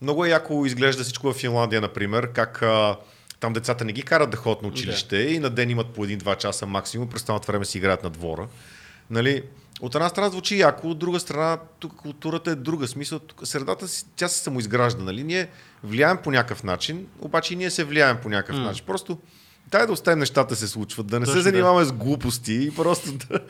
много 0.03 0.24
е 0.24 0.28
яко 0.28 0.66
изглежда 0.66 1.03
всичко 1.03 1.32
в 1.32 1.37
Финландия, 1.37 1.80
например, 1.80 2.32
как 2.32 2.62
а, 2.62 2.97
там 3.41 3.53
децата 3.53 3.84
не 3.84 3.93
ги 3.93 4.03
карат 4.03 4.30
да 4.30 4.37
ходят 4.37 4.62
на 4.62 4.68
училище 4.68 5.16
и 5.16 5.39
на 5.39 5.51
ден 5.51 5.70
имат 5.70 5.87
по 5.91 6.05
един-два 6.05 6.34
часа 6.34 6.66
максимум, 6.66 7.09
през 7.09 7.20
останалото 7.20 7.47
време 7.47 7.64
си 7.64 7.78
играят 7.78 8.03
на 8.03 8.11
двора. 8.11 8.49
Нали? 9.11 9.43
От 9.80 9.95
една 9.95 10.09
страна 10.09 10.28
звучи 10.30 10.59
яко, 10.59 10.89
от 10.89 10.99
друга 10.99 11.20
страна 11.20 11.59
тук 11.78 11.97
културата 11.97 12.51
е 12.51 12.55
друга. 12.55 12.89
Смисъл, 12.89 13.18
тук 13.18 13.47
средата 13.47 13.89
си, 13.89 14.05
тя 14.16 14.28
се 14.28 14.39
самоизгражда. 14.39 15.05
Нали? 15.05 15.22
Ние 15.22 15.49
влияем 15.82 16.18
по 16.24 16.30
някакъв 16.30 16.62
начин, 16.62 17.07
обаче 17.20 17.55
и 17.55 17.57
ние 17.57 17.70
се 17.70 17.84
влияем 17.84 18.18
по 18.22 18.28
някакъв 18.28 18.57
М. 18.57 18.62
начин. 18.62 18.84
Просто 18.87 19.18
дай 19.67 19.87
да 19.87 19.93
оставим 19.93 20.19
нещата 20.19 20.49
да 20.49 20.57
се 20.57 20.69
случват, 20.69 21.07
да 21.07 21.21
не 21.21 21.27
Точно 21.27 21.41
се 21.41 21.51
занимаваме 21.51 21.85
с 21.85 21.93
глупости 21.93 22.55
и 22.55 22.71
просто 22.71 23.12
да, 23.12 23.41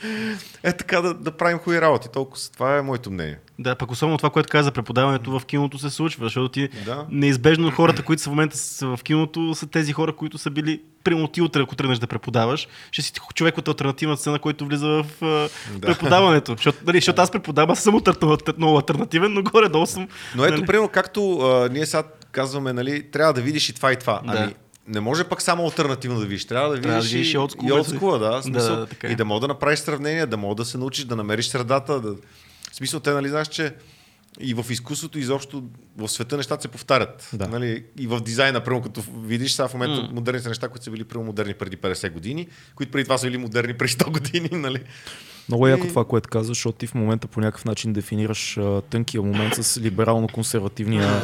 е 0.63 0.73
така 0.73 1.01
да, 1.01 1.15
да 1.15 1.31
правим 1.31 1.59
хубави 1.59 1.81
работи. 1.81 2.09
Толкова. 2.13 2.43
Това 2.53 2.77
е 2.79 2.83
моето 2.83 3.11
мнение. 3.11 3.39
Да, 3.59 3.75
пък 3.75 3.91
особено 3.91 4.17
това, 4.19 4.31
което 4.31 4.49
каза 4.51 4.65
за 4.65 4.73
преподаването 4.73 5.39
в 5.39 5.47
киното 5.47 5.79
се 5.79 5.91
случва, 5.91 6.27
защото 6.27 6.49
ти 6.49 6.69
Да. 6.85 7.07
неизбежно 7.11 7.71
хората, 7.71 8.03
които 8.03 8.23
са 8.23 8.29
в 8.29 8.31
момента 8.31 8.57
са 8.57 8.87
в 8.87 9.03
киното, 9.03 9.55
са 9.55 9.67
тези 9.67 9.93
хора, 9.93 10.13
които 10.17 10.39
са 10.39 10.51
били 10.51 10.81
примерно 11.05 11.29
ти 11.29 11.43
утре, 11.43 11.63
ако 11.63 11.77
тръгнеш 11.77 11.99
да 11.99 12.07
преподаваш, 12.07 12.69
ще 12.91 13.03
си 13.03 13.13
човек 13.35 13.59
от 13.59 13.69
альтернативна 13.69 14.17
сцена, 14.17 14.39
който 14.39 14.67
влиза 14.67 14.89
в 14.89 15.07
Да. 15.21 15.87
преподаването. 15.87 16.53
Защото, 16.53 16.79
нали, 16.87 16.97
защото 16.97 17.23
аз 17.23 17.31
преподавам, 17.31 17.71
аз 17.71 17.83
съм 17.83 18.01
много 18.59 18.77
альтернативен, 18.77 19.33
но 19.33 19.43
горе-долу 19.43 19.87
съм. 19.87 20.09
Но 20.35 20.45
ето, 20.45 20.55
нали, 20.55 20.67
примерно, 20.67 20.89
както 20.89 21.39
а, 21.39 21.69
ние 21.69 21.87
сега 21.87 22.03
казваме, 22.33 22.73
нали, 22.73 23.11
трябва 23.11 23.33
да 23.33 23.41
видиш 23.41 23.69
и 23.69 23.75
това 23.75 23.93
и 23.93 23.97
това. 23.97 24.21
Да. 24.25 24.33
Ами, 24.39 24.55
не 24.89 25.01
може 25.01 25.25
пък 25.25 25.43
само 25.43 25.65
альтернативно 25.65 26.21
да 26.21 26.27
видиш. 26.27 26.45
Трябва 26.45 26.69
да 26.77 26.81
Трябва 26.81 26.97
да 26.97 27.03
видиш 27.03 27.13
видиш 27.13 27.29
и 27.29 27.37
и 27.65 27.69
и 27.69 27.73
олдскула, 27.73 28.19
да. 28.19 28.43
Смисъл, 28.43 28.77
Да, 28.77 28.87
така 28.87 29.09
е. 29.09 29.11
и 29.11 29.17
да 29.17 29.25
мога 29.25 29.41
да 29.41 29.49
направиш 29.49 29.79
сравнение, 29.79 30.27
да 30.27 30.37
мога 30.37 30.55
да 30.55 30.65
се 30.65 30.79
научиш, 30.79 31.05
да 31.05 31.17
намериш 31.17 31.47
средата. 31.47 32.01
Да... 32.01 32.15
В 32.73 32.77
смисъл, 32.77 33.01
те, 33.01 33.11
нали, 33.11 33.29
знаеш, 33.29 33.49
че 33.49 33.75
и 34.41 34.55
в 34.55 34.67
изкуството, 34.71 35.19
изобщо 35.19 35.65
в 35.97 36.09
света 36.09 36.37
нещата 36.37 36.63
се 36.63 36.69
повтарят. 36.69 37.31
Да. 37.33 37.49
Нали? 37.49 37.85
И 37.99 38.07
в 38.07 38.21
дизайна, 38.21 38.61
примерно, 38.61 38.83
като 38.83 39.03
видиш 39.19 39.53
сега 39.53 39.69
в 39.69 39.75
момента 39.75 40.03
М. 40.03 40.09
модерни 40.13 40.41
са 40.41 40.49
неща, 40.49 40.69
които 40.69 40.85
са 40.85 40.91
били 40.91 41.05
примерно 41.05 41.27
модерни 41.27 41.55
преди 41.55 41.77
50 41.77 42.13
години, 42.13 42.49
които 42.75 42.93
преди 42.93 43.05
това 43.05 43.19
са 43.19 43.27
били 43.27 43.39
модерни 43.39 43.75
преди 43.75 43.93
100 43.93 44.11
години. 44.11 44.49
Нали? 44.53 44.83
Много 45.49 45.67
е 45.67 45.71
яко 45.71 45.87
И- 45.87 45.89
това, 45.89 46.05
което 46.05 46.29
казваш, 46.29 46.57
защото 46.57 46.79
ти 46.79 46.87
в 46.87 46.95
момента 46.95 47.27
по 47.27 47.41
някакъв 47.41 47.65
начин 47.65 47.93
дефинираш 47.93 48.59
а, 48.59 48.81
тънкия 48.81 49.23
момент 49.23 49.55
с 49.55 49.81
либерално-консервативния, 49.81 51.23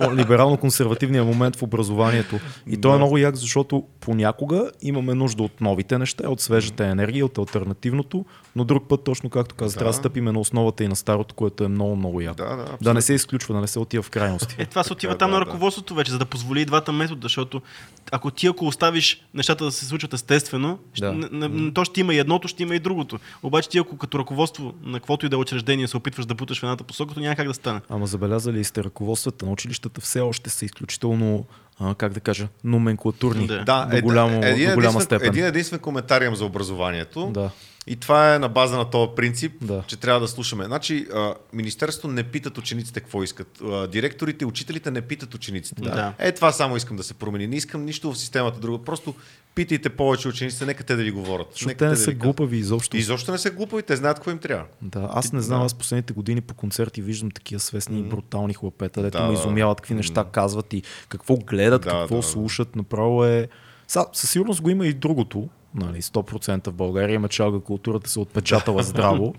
либерално-консервативния 0.00 1.24
момент 1.24 1.56
в 1.56 1.62
образованието. 1.62 2.40
И 2.66 2.76
то 2.76 2.94
е 2.94 2.96
много 2.96 3.18
як, 3.18 3.36
защото 3.36 3.84
понякога 4.00 4.70
имаме 4.82 5.14
нужда 5.14 5.42
от 5.42 5.60
новите 5.60 5.98
неща, 5.98 6.28
от 6.28 6.40
свежата 6.40 6.86
енергия, 6.86 7.26
от 7.26 7.38
альтернативното, 7.38 8.24
но 8.56 8.64
друг 8.64 8.88
път, 8.88 9.04
точно 9.04 9.30
както 9.30 9.54
каза, 9.54 9.72
Да. 9.72 9.78
трябва 9.78 9.92
да 9.92 9.98
стъпиме 9.98 10.32
на 10.32 10.40
основата 10.40 10.84
и 10.84 10.88
на 10.88 10.96
старото, 10.96 11.34
което 11.34 11.64
е 11.64 11.68
много, 11.68 11.96
много 11.96 12.20
яко. 12.20 12.36
Да, 12.36 12.56
да, 12.56 12.66
Да 12.80 12.94
не 12.94 13.02
се 13.02 13.14
изключва, 13.14 13.54
да 13.54 13.60
не 13.60 13.66
се 13.66 13.78
отива 13.78 14.02
в 14.02 14.10
крайности. 14.10 14.54
Е, 14.58 14.66
това 14.66 14.82
се 14.82 14.92
отива 14.92 15.18
там 15.18 15.30
да, 15.30 15.38
на 15.38 15.40
да. 15.40 15.46
ръководството 15.46 15.94
вече, 15.94 16.10
за 16.10 16.18
да 16.18 16.24
позволи 16.24 16.60
и 16.60 16.64
двата 16.64 16.92
метода, 16.92 17.20
защото 17.22 17.62
ако 18.10 18.30
ти 18.30 18.46
ако 18.46 18.66
оставиш 18.66 19.22
нещата 19.34 19.64
да 19.64 19.72
се 19.72 19.86
случват 19.86 20.12
естествено, 20.14 20.78
Да. 20.98 21.06
да. 21.06 21.12
н- 21.12 21.48
н- 21.48 21.72
то 21.72 21.84
ще 21.84 22.00
има 22.00 22.14
и 22.14 22.18
едното, 22.18 22.48
ще 22.48 22.62
има 22.62 22.74
и 22.74 22.78
другото. 22.78 23.18
Обаче 23.42 23.68
ти 23.68 23.78
ако 23.78 23.96
като 23.96 24.18
ръководство 24.18 24.74
на 24.82 24.98
каквото 24.98 25.26
и 25.26 25.28
да 25.28 25.36
е 25.36 25.38
учреждение 25.38 25.88
се 25.88 25.96
опитваш 25.96 26.26
да 26.26 26.34
буташ 26.34 26.60
в 26.60 26.62
едната 26.62 26.84
посока, 26.84 27.14
то 27.14 27.20
няма 27.20 27.36
как 27.36 27.48
да 27.48 27.54
стане. 27.54 27.80
Ама 27.88 28.06
забелязали 28.06 28.56
ли 28.56 28.64
сте, 28.64 28.84
ръководствата 28.84 29.46
на 29.46 29.52
училищата 29.52 30.00
все 30.00 30.20
още 30.20 30.50
са 30.50 30.64
изключително, 30.64 31.44
а, 31.80 31.94
как 31.94 32.12
да 32.12 32.20
кажа, 32.20 32.48
номенклатурни 32.64 33.46
Да. 33.46 33.64
Да, 33.64 33.86
до, 33.86 34.00
голямо, 34.02 34.40
един, 34.44 34.68
до 34.68 34.74
голяма 34.74 34.78
единствен, 34.88 35.00
степен. 35.02 35.28
един 35.28 35.44
единствен 35.44 35.80
коментар 35.80 36.22
имам 36.22 36.36
за 36.36 36.44
образованието. 36.44 37.26
Да. 37.26 37.50
И 37.86 37.96
това 37.96 38.34
е 38.34 38.38
на 38.38 38.48
база 38.48 38.76
на 38.76 38.90
този 38.90 39.10
принцип, 39.16 39.52
Да. 39.60 39.84
че 39.86 39.96
трябва 39.96 40.20
да 40.20 40.28
слушаме. 40.28 40.64
Значи, 40.64 41.06
а, 41.14 41.34
Министерството 41.52 42.08
не 42.08 42.22
питат 42.22 42.58
учениците 42.58 43.00
какво 43.00 43.22
искат. 43.22 43.60
А, 43.64 43.86
директорите, 43.86 44.46
учителите 44.46 44.90
не 44.90 45.00
питат 45.00 45.34
учениците. 45.34 45.82
Да. 45.82 46.14
Е, 46.18 46.32
това 46.32 46.52
само 46.52 46.76
искам 46.76 46.96
да 46.96 47.02
се 47.02 47.14
промени. 47.14 47.46
Не 47.46 47.56
искам 47.56 47.84
нищо 47.84 48.12
в 48.12 48.18
системата 48.18 48.60
друго. 48.60 48.84
Просто 48.84 49.14
питайте 49.54 49.88
повече 49.88 50.28
учениците, 50.28 50.66
нека 50.66 50.84
те 50.84 50.96
да 50.96 51.02
ви 51.02 51.10
говорят. 51.10 51.46
Защото 51.50 51.68
нека 51.68 51.78
те 51.78 51.84
не 51.84 51.90
да 51.90 51.96
са 51.96 52.12
глупави 52.12 52.56
изобщо. 52.56 52.96
Изобщо 52.96 53.32
не 53.32 53.38
са 53.38 53.50
глупави, 53.50 53.82
те 53.82 53.96
знаят 53.96 54.16
какво 54.16 54.30
им 54.30 54.38
трябва. 54.38 54.64
Да, 54.82 55.08
аз 55.12 55.32
не 55.32 55.40
знам, 55.40 55.60
Да. 55.60 55.64
аз 55.66 55.74
последните 55.74 56.12
години 56.12 56.40
по 56.40 56.54
концерти 56.54 57.02
виждам 57.02 57.30
такива 57.30 57.60
свестни 57.60 57.98
и 57.98 58.02
брутални 58.02 58.54
хлапета, 58.54 59.02
дето 59.02 59.18
Да, 59.18 59.26
ме 59.26 59.34
изумяват 59.34 59.80
какви 59.80 59.94
неща 59.94 60.24
казват 60.24 60.72
и 60.72 60.82
какво 61.08 61.36
гледат, 61.36 61.82
Да, 61.82 61.90
какво 61.90 62.16
да. 62.16 62.22
слушат. 62.22 62.76
Направо 62.76 63.24
е... 63.24 63.48
Са, 63.88 64.06
със 64.12 64.30
сигурност 64.30 64.60
го 64.62 64.70
има 64.70 64.86
и 64.86 64.92
другото. 64.92 65.48
Нали, 65.74 66.02
100% 66.02 66.70
в 66.70 66.72
България 66.72 67.14
има 67.14 67.28
чалга 67.28 67.60
културата 67.60 68.10
се 68.10 68.20
отпечатала 68.20 68.82
здраво. 68.82 69.34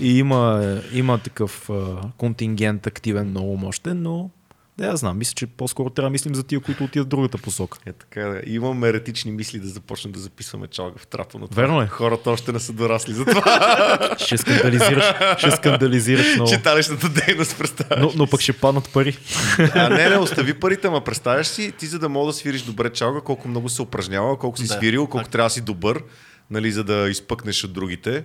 И 0.00 0.18
има, 0.18 0.74
има 0.92 1.18
такъв 1.18 1.70
контингент 2.16 2.86
активен 2.86 3.28
много 3.28 3.56
мощен, 3.56 4.02
но 4.02 4.30
да, 4.78 4.86
я 4.86 4.96
знам, 4.96 5.18
мисля, 5.18 5.34
че 5.34 5.46
по-скоро 5.46 5.90
трябва 5.90 6.06
да 6.06 6.12
мислим 6.12 6.34
за 6.34 6.42
тия, 6.42 6.60
които 6.60 6.84
отиват 6.84 7.06
в 7.06 7.10
другата 7.10 7.38
посока. 7.38 7.78
Е, 7.86 7.92
така, 7.92 8.20
да. 8.20 8.40
Имам 8.46 8.84
еретични 8.84 9.30
мисли 9.32 9.58
да 9.58 9.68
започнем 9.68 10.12
да 10.12 10.20
записваме 10.20 10.66
чалга 10.66 10.98
в 10.98 11.06
трапа, 11.06 11.38
но 11.38 11.48
това- 11.48 11.62
Верно 11.62 11.82
е. 11.82 11.86
хората 11.86 12.30
още 12.30 12.52
не 12.52 12.60
са 12.60 12.72
дорасли 12.72 13.12
за 13.12 13.24
това. 13.24 13.98
Ще 14.18 14.38
скандализираш, 14.38 15.04
ще 15.38 15.50
скандализираш 15.50 16.34
много. 16.34 16.50
Читалищната 16.50 17.08
дейност, 17.08 17.58
представяш. 17.58 18.02
Но, 18.02 18.12
но 18.16 18.26
пък 18.26 18.40
ще 18.40 18.52
паднат 18.52 18.92
пари. 18.92 19.18
А 19.58 19.88
не, 19.88 20.08
не, 20.08 20.16
остави 20.16 20.54
парите, 20.54 20.86
ама 20.86 21.00
представяш 21.00 21.46
си, 21.46 21.72
ти 21.72 21.86
за 21.86 21.98
да 21.98 22.08
мога 22.08 22.26
да 22.26 22.32
свириш 22.32 22.62
добре 22.62 22.90
чалга, 22.90 23.20
колко 23.20 23.48
много 23.48 23.68
се 23.68 23.82
упражнява, 23.82 24.38
колко 24.38 24.58
си 24.58 24.66
Да. 24.66 24.74
свирил, 24.74 25.06
колко 25.06 25.28
трябва 25.28 25.46
да 25.46 25.52
си 25.52 25.60
добър, 25.60 26.02
нали, 26.50 26.72
за 26.72 26.84
да 26.84 27.08
изпъкнеш 27.08 27.64
от 27.64 27.72
другите. 27.72 28.24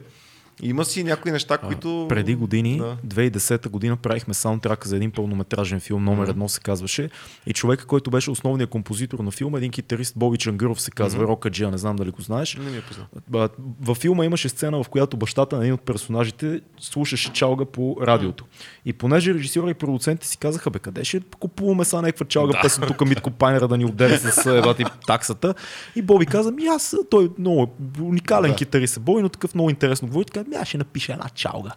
Има 0.62 0.86
си 0.86 1.04
някои 1.04 1.32
неща, 1.32 1.58
които... 1.58 2.06
Преди 2.10 2.36
години, 2.36 2.78
Да. 2.78 2.98
2010 3.08 3.70
година, 3.70 3.96
правихме 3.96 4.34
саундтрака 4.34 4.90
за 4.90 4.96
един 4.96 5.12
пълнометражен 5.12 5.80
филм, 5.80 6.04
номер 6.04 6.28
едно 6.28 6.50
се 6.50 6.60
казваше. 6.60 7.10
И 7.48 7.54
човека, 7.54 7.86
който 7.86 8.12
беше 8.12 8.32
основният 8.32 8.70
композитор 8.70 9.20
на 9.20 9.32
филма, 9.32 9.58
един 9.58 9.72
китарист 9.72 10.14
Боби 10.18 10.38
Чангъров 10.38 10.82
се 10.82 10.92
казва, 10.92 11.24
Рока 11.24 11.50
Джия, 11.50 11.72
не 11.72 11.78
знам 11.78 11.96
дали 11.96 12.10
го 12.12 12.22
знаеш. 12.22 12.56
Не 12.56 12.72
ми 12.72 12.78
е 12.78 12.82
познат. 12.82 13.56
Във 13.82 13.98
филма 13.98 14.26
имаше 14.26 14.50
сцена, 14.50 14.84
в 14.84 14.90
която 14.90 15.18
бащата 15.18 15.56
на 15.56 15.62
един 15.62 15.74
от 15.74 15.82
персонажите 15.82 16.62
слушаше 16.80 17.34
чалга 17.34 17.66
по 17.66 17.98
радиото. 18.02 18.46
И 18.86 18.94
понеже 18.94 19.34
режисьора 19.34 19.70
и 19.70 19.74
продуцентите 19.74 20.28
си 20.28 20.38
казаха, 20.38 20.70
бе, 20.70 20.80
къде 20.80 21.04
ще 21.04 21.22
купуваме 21.40 21.86
са 21.86 22.02
някаква 22.02 22.26
чалга 22.26 22.62
песен 22.62 22.84
тук 22.88 23.06
Митко 23.10 23.32
Пайнера 23.32 23.68
да 23.68 23.78
ни 23.78 23.86
отделя 23.86 24.18
с 24.18 24.46
еба 24.58 24.74
ти 24.74 24.84
таксата. 25.08 25.54
И 25.96 26.02
Боби 26.02 26.26
каза, 26.26 26.52
ми 26.52 26.66
аз, 26.66 26.96
той 27.10 27.26
е 27.26 27.30
много 27.40 27.68
уникален 28.02 28.52
Да. 28.52 28.58
китарист 28.58 28.98
е 28.98 29.00
Боби, 29.00 29.22
но 29.22 29.30
такъв 29.30 29.56
много 29.56 29.70
интересно 29.70 30.08
говори, 30.08 30.26
така, 30.26 30.43
ми 30.48 30.56
аз 30.56 30.68
ще 30.68 30.78
напиша 30.78 31.14
една 31.14 31.30
чалга. 31.30 31.72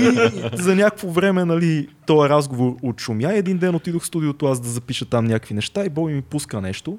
и 0.00 0.30
за 0.52 0.74
някакво 0.74 1.08
време, 1.08 1.44
нали, 1.44 1.88
този 2.06 2.28
разговор 2.28 2.76
отшумя 2.82 3.32
и 3.34 3.38
един 3.38 3.58
ден 3.58 3.74
отидох 3.74 4.02
в 4.02 4.06
студиото 4.06 4.46
аз 4.46 4.60
да 4.60 4.68
запиша 4.68 5.04
там 5.04 5.24
някакви 5.24 5.54
неща 5.54 5.84
и 5.84 5.88
Боби 5.88 6.14
ми 6.14 6.22
пуска 6.22 6.60
нещо, 6.60 6.98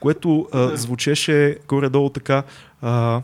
което 0.00 0.48
а, 0.52 0.76
звучеше 0.76 1.58
горе-долу 1.68 2.10
така. 2.10 2.42
А, 2.82 3.22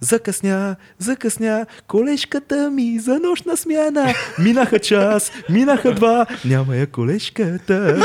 Закъсня, 0.00 0.76
закъсня, 0.98 1.66
колежката 1.88 2.70
ми 2.70 2.98
за 2.98 3.20
нощна 3.20 3.56
смяна. 3.56 4.14
Минаха 4.38 4.78
час, 4.78 5.32
минаха 5.50 5.94
два, 5.94 6.26
няма 6.44 6.76
я 6.76 6.86
колежката. 6.86 7.98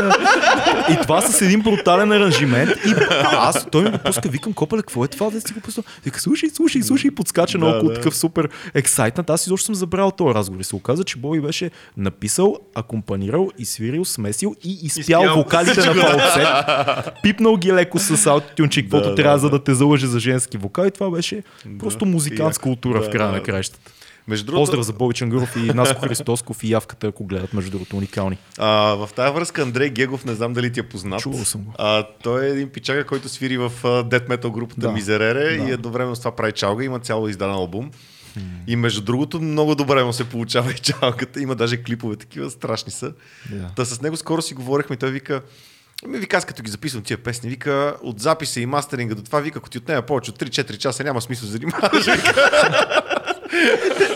И 0.91 0.97
това 1.01 1.21
с 1.21 1.41
един 1.41 1.61
брутален 1.61 2.11
аранжимент. 2.11 2.69
И 2.85 2.93
аз, 3.23 3.67
той 3.71 3.83
ми 3.83 3.89
го 3.89 3.97
пуска, 3.97 4.29
викам, 4.29 4.53
копале, 4.53 4.81
какво 4.81 5.05
е 5.05 5.07
това 5.07 5.29
да 5.29 5.41
си 5.41 5.53
го 5.53 5.59
пусна? 5.59 5.83
Вика, 6.05 6.19
слушай, 6.19 6.49
слушай, 6.49 6.81
слушай, 6.83 7.07
и 7.07 7.15
подскача 7.15 7.57
Да, 7.57 7.65
наоколо 7.65 7.89
да. 7.89 7.95
такъв 7.95 8.15
супер 8.17 8.49
ексайтнат. 8.73 9.29
Аз 9.29 9.45
изобщо 9.47 9.65
съм 9.65 9.75
забрал 9.75 10.11
този 10.11 10.33
разговор. 10.35 10.61
И 10.61 10.63
се 10.63 10.75
оказа, 10.75 11.03
че 11.03 11.17
Боби 11.17 11.41
беше 11.41 11.71
написал, 11.97 12.57
акомпанирал, 12.75 13.49
изсвирил, 13.57 14.05
смесил 14.05 14.55
и 14.63 14.79
изпял 14.83 15.01
Изпял 15.01 15.35
вокалите 15.35 15.85
на 15.85 15.93
фалцет. 15.93 16.47
Пипнал 17.23 17.57
ги 17.57 17.73
леко 17.73 17.99
с 17.99 18.27
аутотюнчи, 18.27 18.81
каквото 18.81 19.09
Да, 19.09 19.15
трябва, 19.15 19.35
да, 19.37 19.39
за 19.39 19.49
да. 19.49 19.57
да 19.57 19.63
те 19.63 19.73
залъжи 19.73 20.07
за 20.07 20.19
женски 20.19 20.57
вокал. 20.57 20.85
И 20.85 20.91
това 20.91 21.11
беше 21.11 21.43
просто 21.83 22.05
музикантска 22.05 22.63
култура 22.63 22.99
Да, 22.99 23.07
в 23.07 23.11
края 23.11 23.27
да. 23.27 23.33
на 23.33 23.43
краищата. 23.43 23.91
Между 24.27 24.45
другото, 24.45 24.61
Поздрав 24.61 24.85
за 24.85 24.93
Боби 24.93 25.13
Чангуров 25.13 25.55
и 25.55 25.73
Наско 25.73 26.01
Христосков 26.01 26.63
и 26.63 26.69
Явката, 26.69 27.07
ако 27.07 27.23
гледат, 27.25 27.53
между 27.53 27.71
другото, 27.71 27.97
уникални. 27.97 28.37
а, 28.57 28.67
в 28.95 29.09
тази 29.15 29.33
връзка 29.33 29.61
Андрей 29.61 29.89
Гегов, 29.89 30.25
не 30.25 30.33
знам 30.33 30.53
дали 30.53 30.71
ти 30.71 30.79
е 30.79 30.83
познат. 30.83 31.19
Чувал 31.19 31.45
съм 31.45 31.61
го. 31.61 31.73
А, 31.77 32.07
той 32.23 32.45
е 32.45 32.49
един 32.49 32.69
пичага, 32.69 33.03
който 33.03 33.29
свири 33.29 33.57
в 33.57 33.71
дет 34.03 34.29
метал 34.29 34.51
групата 34.51 34.81
Да. 34.81 34.91
Мизерере 34.91 35.57
Да. 35.57 35.63
и 35.63 35.71
едновременно 35.71 36.15
с 36.15 36.19
това 36.19 36.35
прави 36.35 36.51
чалга. 36.51 36.83
Има 36.83 36.99
цяло 36.99 37.27
издаден 37.27 37.55
албум. 37.55 37.91
И 38.67 38.75
между 38.75 39.01
другото, 39.01 39.41
много 39.41 39.75
добре 39.75 40.03
му 40.03 40.13
се 40.13 40.23
получава 40.23 40.71
и 40.71 40.75
чалката. 40.75 41.41
Има 41.41 41.55
даже 41.55 41.77
клипове 41.77 42.15
такива, 42.15 42.49
страшни 42.49 42.91
са. 42.91 43.13
Да. 43.51 43.69
Та 43.75 43.85
с 43.85 44.01
него 44.01 44.17
скоро 44.17 44.41
си 44.41 44.53
говорихме 44.53 44.93
и 44.93 44.99
той 44.99 45.11
вика, 45.11 45.41
ми 46.07 46.17
вика, 46.17 46.37
аз 46.37 46.45
като 46.45 46.63
ги 46.63 46.71
записвам 46.71 47.03
тия 47.03 47.17
песни, 47.17 47.49
вика, 47.49 47.95
от 48.01 48.19
записа 48.19 48.59
и 48.59 48.65
мастеринга 48.65 49.15
до 49.15 49.23
това, 49.23 49.39
вика, 49.39 49.59
ако 49.59 49.69
ти 49.69 49.77
отнема 49.77 50.01
повече 50.01 50.31
от 50.31 50.39
3-4 50.39 50.77
часа, 50.77 51.03
няма 51.03 51.21
смисъл 51.21 51.45
да 51.45 51.51
занимаваш. 51.51 52.05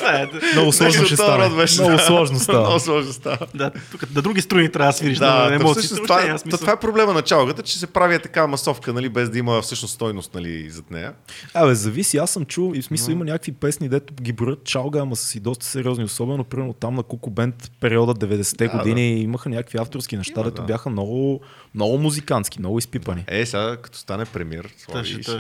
Е. 0.09 0.27
Много 0.53 0.71
сложно 0.71 0.91
Значи 0.91 1.05
ще 1.05 1.15
стане. 1.15 1.55
беше. 1.55 1.81
Много 1.81 1.99
сложно 1.99 2.23
Много 2.25 2.43
става. 2.43 2.79
сложно 2.79 3.13
става. 3.13 3.37
Да, 3.55 3.71
тук 3.91 4.15
на 4.15 4.21
други 4.21 4.41
струни 4.41 4.71
трябва 4.71 4.91
да 4.91 4.97
свириш, 4.97 5.17
Да, 5.17 5.49
на 5.51 5.71
всъщност, 5.71 6.03
това, 6.03 6.37
смисъл. 6.37 6.59
това 6.59 6.73
е 6.73 6.79
проблема 6.79 7.13
на 7.13 7.21
чалгата, 7.21 7.63
че 7.63 7.79
се 7.79 7.87
прави 7.87 8.15
е 8.15 8.19
така 8.19 8.47
масовка, 8.47 8.93
нали, 8.93 9.09
без 9.09 9.29
да 9.29 9.37
има 9.37 9.61
всъщност 9.61 9.93
стойност 9.93 10.33
нали, 10.33 10.69
зад 10.69 10.91
нея. 10.91 11.13
Абе, 11.53 11.75
зависи. 11.75 12.17
Аз 12.17 12.31
съм 12.31 12.45
чул 12.45 12.71
и 12.75 12.81
в 12.81 12.85
смисъл 12.85 13.11
има 13.11 13.25
някакви 13.25 13.51
песни, 13.51 13.89
дето 13.89 14.13
ги 14.13 14.31
броят 14.33 14.63
чалга, 14.63 14.99
ама 14.99 15.15
са 15.15 15.25
си 15.25 15.39
доста 15.39 15.65
сериозни. 15.65 16.03
Особено, 16.03 16.43
примерно 16.43 16.73
там 16.73 16.95
на 16.95 17.03
Куко 17.03 17.29
Бенд 17.29 17.71
периода 17.79 18.13
90-те 18.15 18.67
Да, 18.67 18.77
години 18.77 19.21
имаха 19.21 19.49
някакви 19.49 19.77
авторски 19.77 20.17
неща, 20.17 20.43
дето 20.43 20.63
бяха 20.63 20.89
много, 20.89 21.41
много 21.75 21.97
музикантски, 21.97 22.59
много 22.59 22.79
изпипани. 22.79 23.23
Е, 23.27 23.45
сега 23.45 23.77
като 23.77 23.97
стане 23.97 24.25
премиер, 24.25 24.69
Слави, 24.77 25.07
ще- 25.07 25.21
ще... 25.21 25.31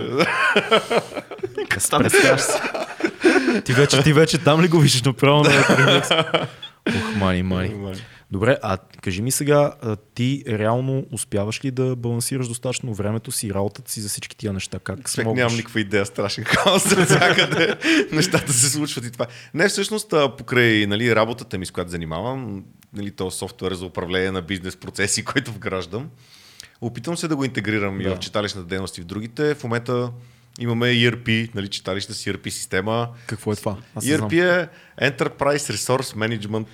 Представяш 1.69 2.11
си. 2.41 2.51
ти, 3.65 3.73
вече, 3.73 4.03
ти 4.03 4.13
вече 4.13 4.37
там 4.37 4.61
ли 4.61 4.67
го 4.67 4.79
виждаш 4.79 5.01
направо 5.03 5.43
на 5.43 5.49
премиер? 5.67 6.03
Ох, 6.89 7.15
мани, 7.15 7.43
мани. 7.43 7.95
Добре, 8.31 8.57
а 8.63 8.77
кажи 9.01 9.21
ми 9.21 9.31
сега, 9.31 9.73
ти 10.15 10.43
реално 10.47 11.05
успяваш 11.11 11.65
ли 11.65 11.71
да 11.71 11.95
балансираш 11.95 12.47
достатъчно 12.47 12.93
времето 12.93 13.31
си 13.31 13.47
и 13.47 13.53
работата 13.53 13.91
си 13.91 14.01
за 14.01 14.09
всички 14.09 14.37
тия 14.37 14.53
неща? 14.53 14.79
Как 14.79 14.95
Човек 14.95 15.09
смогваш? 15.09 15.37
нямам 15.37 15.55
никаква 15.55 15.79
идея, 15.81 16.05
страшен 16.05 16.43
хаос 16.43 16.83
всякъде. 16.83 17.75
Нещата 18.11 18.53
се 18.53 18.69
случват 18.69 19.05
и 19.05 19.11
това. 19.11 19.25
Не, 19.53 19.67
всъщност, 19.69 20.13
покрай 20.37 20.85
нали, 20.87 21.15
работата 21.15 21.57
ми, 21.57 21.65
с 21.65 21.71
която 21.71 21.91
занимавам, 21.91 22.63
нали, 22.93 23.11
то 23.11 23.31
софтуер 23.31 23.73
за 23.73 23.85
управление 23.85 24.31
на 24.31 24.41
бизнес 24.41 24.75
процеси, 24.75 25.23
който 25.25 25.51
вграждам, 25.51 26.09
опитвам 26.81 27.17
се 27.17 27.27
да 27.27 27.35
го 27.35 27.45
интегрирам 27.45 28.01
и 28.01 28.03
Да. 28.03 28.15
в 28.15 28.19
читалищната 28.19 28.67
дейност 28.67 28.97
и 28.97 29.01
в 29.01 29.05
другите. 29.05 29.55
В 29.55 29.63
момента 29.63 30.09
имаме 30.59 30.85
ERP, 30.85 31.55
нали, 31.55 31.67
читалища 31.67 32.13
с 32.13 32.25
ERP 32.25 32.49
система. 32.49 33.09
Какво 33.27 33.51
е 33.51 33.55
това? 33.55 33.77
Аз. 33.95 34.05
ERP 34.05 34.63
е 34.63 34.69
Enterprise 35.01 35.73
Resource 35.73 36.15
Management. 36.15 36.67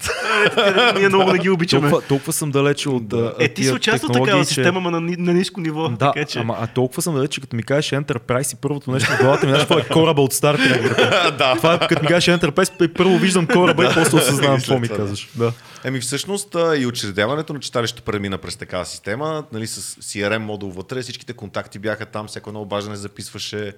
Ние 0.99 1.09
много 1.09 1.31
да 1.31 1.37
ги 1.37 1.49
обичаме. 1.49 1.89
Толкова, 1.89 2.07
толкова 2.07 2.33
съм 2.33 2.51
далече 2.51 2.89
от 2.89 3.13
а, 3.13 3.33
Е, 3.39 3.53
ти 3.53 3.63
си 3.63 3.71
участвал 3.71 4.13
такава 4.13 4.41
че- 4.43 4.47
система, 4.47 4.77
ама 4.79 4.91
на, 4.91 5.01
на 5.01 5.33
ниско 5.33 5.61
ниво. 5.61 5.89
Да, 5.89 6.11
така, 6.11 6.25
че... 6.25 6.39
ама 6.39 6.57
а 6.59 6.67
толкова 6.67 7.01
съм 7.01 7.15
далеч, 7.15 7.31
че 7.31 7.41
като 7.41 7.55
ми 7.55 7.63
кажеш 7.63 7.91
Enterprise 7.91 8.53
и 8.53 8.55
първото 8.55 8.91
нещо 8.91 9.11
в 9.11 9.19
главата 9.19 9.45
ми, 9.45 9.51
знаеш 9.51 9.67
какво 9.67 9.79
е 9.79 9.87
кораба 9.87 10.21
от 10.21 10.33
Star 10.33 10.57
Trek. 10.57 10.97
да. 11.37 11.55
Това 11.55 11.73
е, 11.73 11.87
като 11.87 12.01
ми 12.01 12.07
кажеш 12.07 12.35
Enterprise, 12.35 12.85
и 12.85 12.93
първо 12.93 13.17
виждам 13.17 13.47
кораба 13.47 13.85
и 13.91 13.93
после 13.93 14.17
осъзнавам 14.17 14.57
какво 14.57 14.79
ми 14.79 14.87
това, 14.87 14.97
да. 14.97 15.03
казваш. 15.03 15.29
Да. 15.35 15.53
Еми 15.83 15.99
всъщност 15.99 16.55
и 16.77 16.85
учредяването 16.85 17.53
на 17.53 17.59
читалището 17.59 18.03
премина 18.03 18.37
през 18.37 18.55
такава 18.55 18.85
система, 18.85 19.43
нали, 19.53 19.67
с 19.67 19.95
CRM 20.01 20.37
модул 20.37 20.69
вътре, 20.69 21.01
всичките 21.01 21.33
контакти 21.33 21.79
бяха 21.79 22.05
там, 22.05 22.27
всяко 22.27 22.49
едно 22.49 22.61
обаждане 22.61 22.95
записваше 22.95 23.73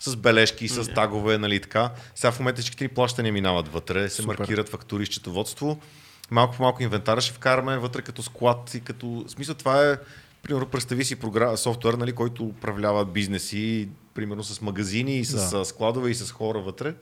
с 0.00 0.16
бележки, 0.16 0.68
с 0.68 0.94
тагове, 0.94 1.38
нали 1.38 1.60
така. 1.60 1.90
Сега 2.14 2.32
в 2.32 2.38
момента 2.38 2.60
всичките 2.60 2.84
ни 2.84 2.88
плащания 2.88 3.32
минават 3.32 3.68
вътре, 3.68 4.08
се 4.08 4.22
Супер. 4.22 4.38
маркират 4.38 4.68
фактури, 4.68 5.06
счетоводство. 5.06 5.78
Малко 6.30 6.56
по 6.56 6.62
малко 6.62 6.82
инвентара 6.82 7.20
ще 7.20 7.32
вкараме 7.32 7.78
вътре 7.78 8.02
като 8.02 8.22
склад 8.22 8.74
и 8.74 8.80
като... 8.80 9.06
В 9.06 9.30
смисъл 9.30 9.54
това 9.54 9.90
е, 9.90 9.96
примерно, 10.42 10.66
представи 10.66 11.04
си 11.04 11.16
програма, 11.16 11.56
софтуер, 11.56 11.94
нали, 11.94 12.12
който 12.12 12.44
управлява 12.44 13.04
бизнеси, 13.04 13.88
примерно 14.14 14.44
с 14.44 14.60
магазини 14.60 15.18
и 15.18 15.24
с 15.24 15.50
да. 15.50 15.64
складове 15.64 16.10
и 16.10 16.14
с 16.14 16.32
хора 16.32 16.58
вътре. 16.58 16.94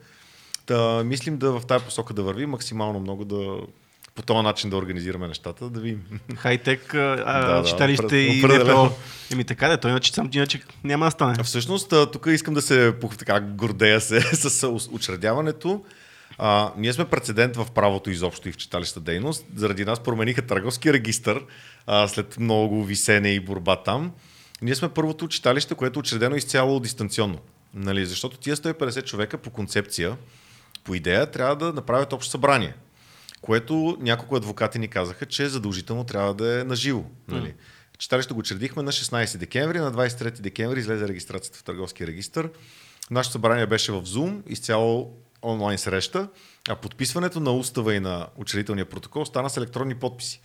Та, 0.67 1.05
мислим 1.05 1.39
да 1.39 1.61
в 1.61 1.67
тази 1.67 1.85
посока 1.85 2.15
да 2.15 2.23
върви, 2.23 2.47
максимално 2.47 3.01
много 3.01 3.25
да 3.25 3.61
по 4.19 4.23
този 4.23 4.43
начин 4.43 4.71
да 4.71 4.77
организираме 4.77 5.29
нещата, 5.29 5.71
да 5.71 5.81
видим. 5.81 6.03
Хай-тек, 6.37 6.93
Да, 6.93 7.61
да, 7.61 7.65
читалище 7.65 8.05
опре- 8.05 8.61
и. 8.61 8.71
НПО. 8.71 8.91
Еми 9.33 9.45
така 9.45 9.69
да, 9.69 9.77
той 9.77 9.91
иначе, 9.91 10.13
сам, 10.13 10.31
иначе 10.33 10.63
няма 10.85 11.05
да 11.05 11.11
стане. 11.11 11.43
Всъщност, 11.45 11.93
тук 12.13 12.27
искам 12.27 12.55
да 12.55 12.63
се 12.63 12.95
така 13.19 13.41
гордея 13.41 14.01
се 14.01 14.21
с 14.37 14.69
учредяването. 14.91 15.85
А, 16.39 16.73
ние 16.77 16.93
сме 16.93 17.05
прецедент 17.05 17.57
в 17.57 17.67
правото 17.75 18.11
изобщо 18.11 18.49
и 18.49 18.53
в 18.53 18.57
читалища 18.57 19.01
дейност. 19.01 19.47
Заради 19.57 19.85
нас 19.85 20.01
промениха 20.01 20.43
търговски 20.43 20.93
регистр 20.93 21.37
а, 21.87 22.09
след 22.09 22.39
много 22.39 22.85
висене 22.85 23.29
и 23.29 23.41
борба 23.41 23.77
там. 23.77 24.13
Ние 24.63 24.75
сме 24.75 24.89
първото 24.89 25.29
читалище, 25.29 25.75
което 25.75 25.99
е 25.99 26.01
учредено 26.01 26.37
изцяло 26.37 26.81
дистанционно. 26.81 27.39
Нали? 27.75 28.07
Защото 28.07 28.39
тия 28.39 28.57
150 28.57 29.05
човека 29.05 29.39
по 29.39 29.51
концепция, 29.51 30.17
по 30.85 30.95
идея, 30.95 31.31
трябва 31.31 31.57
да 31.57 31.73
направят 31.73 32.13
общо 32.13 32.31
събрание. 32.31 32.75
Което 33.41 33.97
няколко 34.01 34.37
адвокати 34.37 34.79
ни 34.79 34.89
казаха, 34.89 35.27
че 35.27 35.49
задължително 35.49 36.05
трябва 36.05 36.35
да 36.35 36.61
е 36.61 36.65
наживо. 36.65 37.11
Нали? 37.29 37.55
Читалище 37.99 38.35
го 38.35 38.41
учредихме 38.41 38.83
на 38.83 38.93
16 38.93 39.37
декември, 39.37 39.79
на 39.79 39.93
23 39.93 40.41
декември 40.41 40.81
излезе 40.81 41.09
регистрацията 41.09 41.59
в 41.59 41.65
търговския 41.65 42.07
регистр. 42.07 42.45
Нашето 43.11 43.33
събрание 43.33 43.67
беше 43.67 43.93
в 43.93 44.03
Zoom, 44.03 44.43
изцяло 44.47 45.17
онлайн 45.43 45.79
среща, 45.79 46.29
а 46.69 46.77
подписването 46.77 47.41
на 47.41 47.53
устава 47.53 47.95
и 47.95 48.01
на 48.01 48.27
учредителния 48.37 48.85
протокол 48.85 49.25
стана 49.25 49.51
с 49.51 49.57
електронни 49.57 49.95
подписи. 49.95 50.41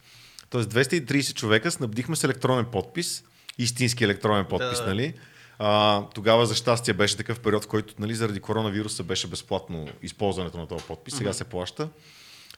Тоест 0.50 0.70
230 0.74 1.34
човека 1.34 1.72
снабдихме 1.72 2.16
с 2.16 2.24
електронен 2.24 2.66
подпис, 2.66 3.24
истински 3.58 4.04
електронен 4.04 4.46
подпис, 4.46 4.80
Да. 4.80 4.88
нали? 4.88 5.14
А, 5.60 6.02
тогава 6.10 6.46
за 6.46 6.56
щастие 6.56 6.94
беше 6.94 7.18
такъв 7.18 7.40
период, 7.40 7.64
в 7.64 7.68
който 7.68 7.94
нали, 8.00 8.16
заради 8.16 8.40
коронавируса 8.40 9.04
беше 9.04 9.28
безплатно 9.28 9.88
използването 10.02 10.58
на 10.58 10.68
този 10.68 10.86
подпис, 10.86 11.16
сега 11.18 11.34
се 11.34 11.44
плаща. 11.44 11.90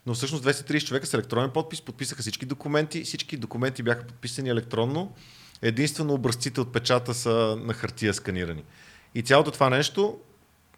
Но 0.05 0.13
всъщност 0.13 0.43
230 0.43 0.87
човека 0.87 1.05
с 1.05 1.13
електронен 1.13 1.49
подпис 1.49 1.81
подписаха 1.81 2.21
всички 2.21 2.45
документи. 2.45 3.03
Всички 3.03 3.37
документи 3.37 3.83
бяха 3.83 4.07
подписани 4.07 4.49
електронно. 4.49 5.13
Единствено 5.61 6.13
образците 6.13 6.61
от 6.61 6.73
печата 6.73 7.13
са 7.13 7.57
на 7.59 7.73
хартия 7.73 8.13
сканирани. 8.13 8.63
И 9.15 9.21
цялото 9.21 9.51
това 9.51 9.69
нещо, 9.69 10.19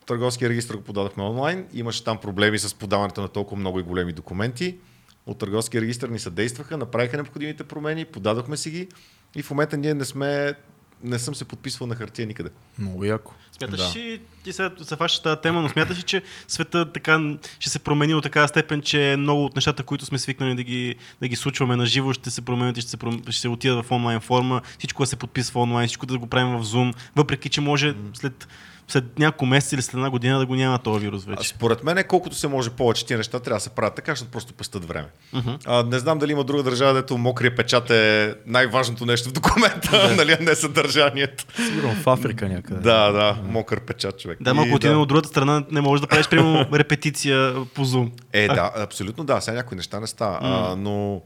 търговския 0.05 0.49
регистр 0.49 0.75
го 0.75 0.83
подадахме 0.83 1.23
онлайн. 1.23 1.67
Имаше 1.73 2.03
там 2.03 2.17
проблеми 2.17 2.59
с 2.59 2.75
подаването 2.75 3.21
на 3.21 3.27
толкова 3.27 3.59
много 3.59 3.79
и 3.79 3.83
големи 3.83 4.13
документи. 4.13 4.77
От 5.25 5.37
търговския 5.37 5.81
регистр 5.81 6.07
ни 6.07 6.19
съдействаха, 6.19 6.77
направиха 6.77 7.17
необходимите 7.17 7.63
промени, 7.63 8.05
подадохме 8.05 8.57
си 8.57 8.71
ги 8.71 8.87
и 9.35 9.43
в 9.43 9.49
момента 9.49 9.77
ние 9.77 9.93
не 9.93 10.05
сме, 10.05 10.53
не 11.03 11.19
съм 11.19 11.35
се 11.35 11.45
подписвал 11.45 11.87
на 11.87 11.95
хартия 11.95 12.27
никъде. 12.27 12.49
Много 12.79 13.05
яко. 13.05 13.33
Смяташ 13.57 13.79
Да. 13.79 13.87
си, 13.87 14.19
ти 14.43 14.53
сега 14.53 14.71
се 14.83 14.95
фащаш 14.95 15.21
тази 15.23 15.41
тема, 15.41 15.61
но 15.61 15.69
смяташ 15.69 15.97
ли, 15.97 16.01
че 16.03 16.21
света 16.47 16.91
така 16.91 17.35
ще 17.59 17.69
се 17.69 17.79
промени 17.79 18.13
до 18.13 18.21
такава 18.21 18.47
степен, 18.47 18.81
че 18.81 19.15
много 19.19 19.45
от 19.45 19.55
нещата, 19.55 19.83
които 19.83 20.05
сме 20.05 20.17
свикнали 20.19 20.55
да 20.55 20.63
ги, 20.63 20.95
да 21.21 21.27
ги 21.27 21.35
случваме 21.35 21.75
на 21.75 21.85
живо, 21.85 22.13
ще 22.13 22.31
се 22.31 22.41
променят 22.41 22.77
и 22.77 22.81
ще 22.81 22.89
се, 22.91 22.97
пром- 22.97 23.31
ще 23.31 23.41
се 23.41 23.49
отидат 23.49 23.85
в 23.85 23.91
онлайн 23.91 24.19
форма, 24.19 24.61
всичко 24.77 25.03
да 25.03 25.07
се 25.07 25.15
подписва 25.15 25.61
онлайн, 25.61 25.87
всичко 25.87 26.05
да 26.05 26.17
го 26.17 26.27
правим 26.27 26.57
в 26.57 26.65
Zoom, 26.65 26.93
въпреки 27.15 27.49
че 27.49 27.61
може 27.61 27.95
след, 28.13 28.47
след 28.87 29.19
няколко 29.19 29.45
месеца 29.45 29.75
или 29.75 29.81
след 29.81 29.93
една 29.93 30.09
година 30.09 30.39
да 30.39 30.45
го 30.45 30.55
няма 30.55 30.79
този 30.79 31.05
вирус 31.05 31.23
А 31.27 31.29
вече. 31.29 31.49
според 31.49 31.83
мен, 31.83 32.03
колкото 32.07 32.35
се 32.35 32.47
може 32.47 32.69
повече 32.69 33.05
тия 33.05 33.17
неща 33.17 33.39
трябва 33.39 33.57
да 33.57 33.61
се 33.63 33.69
правят 33.69 33.95
така, 33.95 34.11
защото 34.11 34.31
просто 34.31 34.53
пестат 34.53 34.85
време. 34.85 35.07
А, 35.65 35.83
не 35.83 35.99
знам 35.99 36.19
дали 36.19 36.31
има 36.31 36.43
друга 36.43 36.63
държава, 36.63 36.93
дето 36.93 37.17
мокрия 37.17 37.55
печат 37.55 37.89
е 37.89 38.35
най-важното 38.45 39.05
нещо 39.05 39.29
в 39.29 39.31
документа, 39.31 40.15
нали, 40.17 40.37
а 40.39 40.43
не 40.43 40.55
съдържанието. 40.55 41.45
Сигурно 41.67 41.95
в 41.95 42.07
Африка 42.07 42.49
някъде. 42.49 42.81
Да, 42.81 43.11
да, 43.11 43.37
мокър 43.43 43.79
печат 43.79 44.19
човек. 44.19 44.37
Да, 44.41 44.53
малко 44.53 44.75
отидем 44.75 45.01
от 45.01 45.07
другата 45.07 45.27
страна, 45.27 45.63
не 45.71 45.81
можеш 45.81 46.01
да 46.01 46.07
правиш 46.07 46.27
прямо 46.29 46.65
репетиция 46.73 47.53
по 47.73 47.85
Zoom. 47.85 48.11
Е, 48.33 48.47
да, 48.47 48.71
абсолютно 48.75 49.23
да. 49.23 49.41
Сега 49.41 49.55
някои 49.57 49.75
неща 49.77 49.99
не 49.99 50.07
става. 50.07 50.39
А, 50.41 50.75
но 50.75 51.21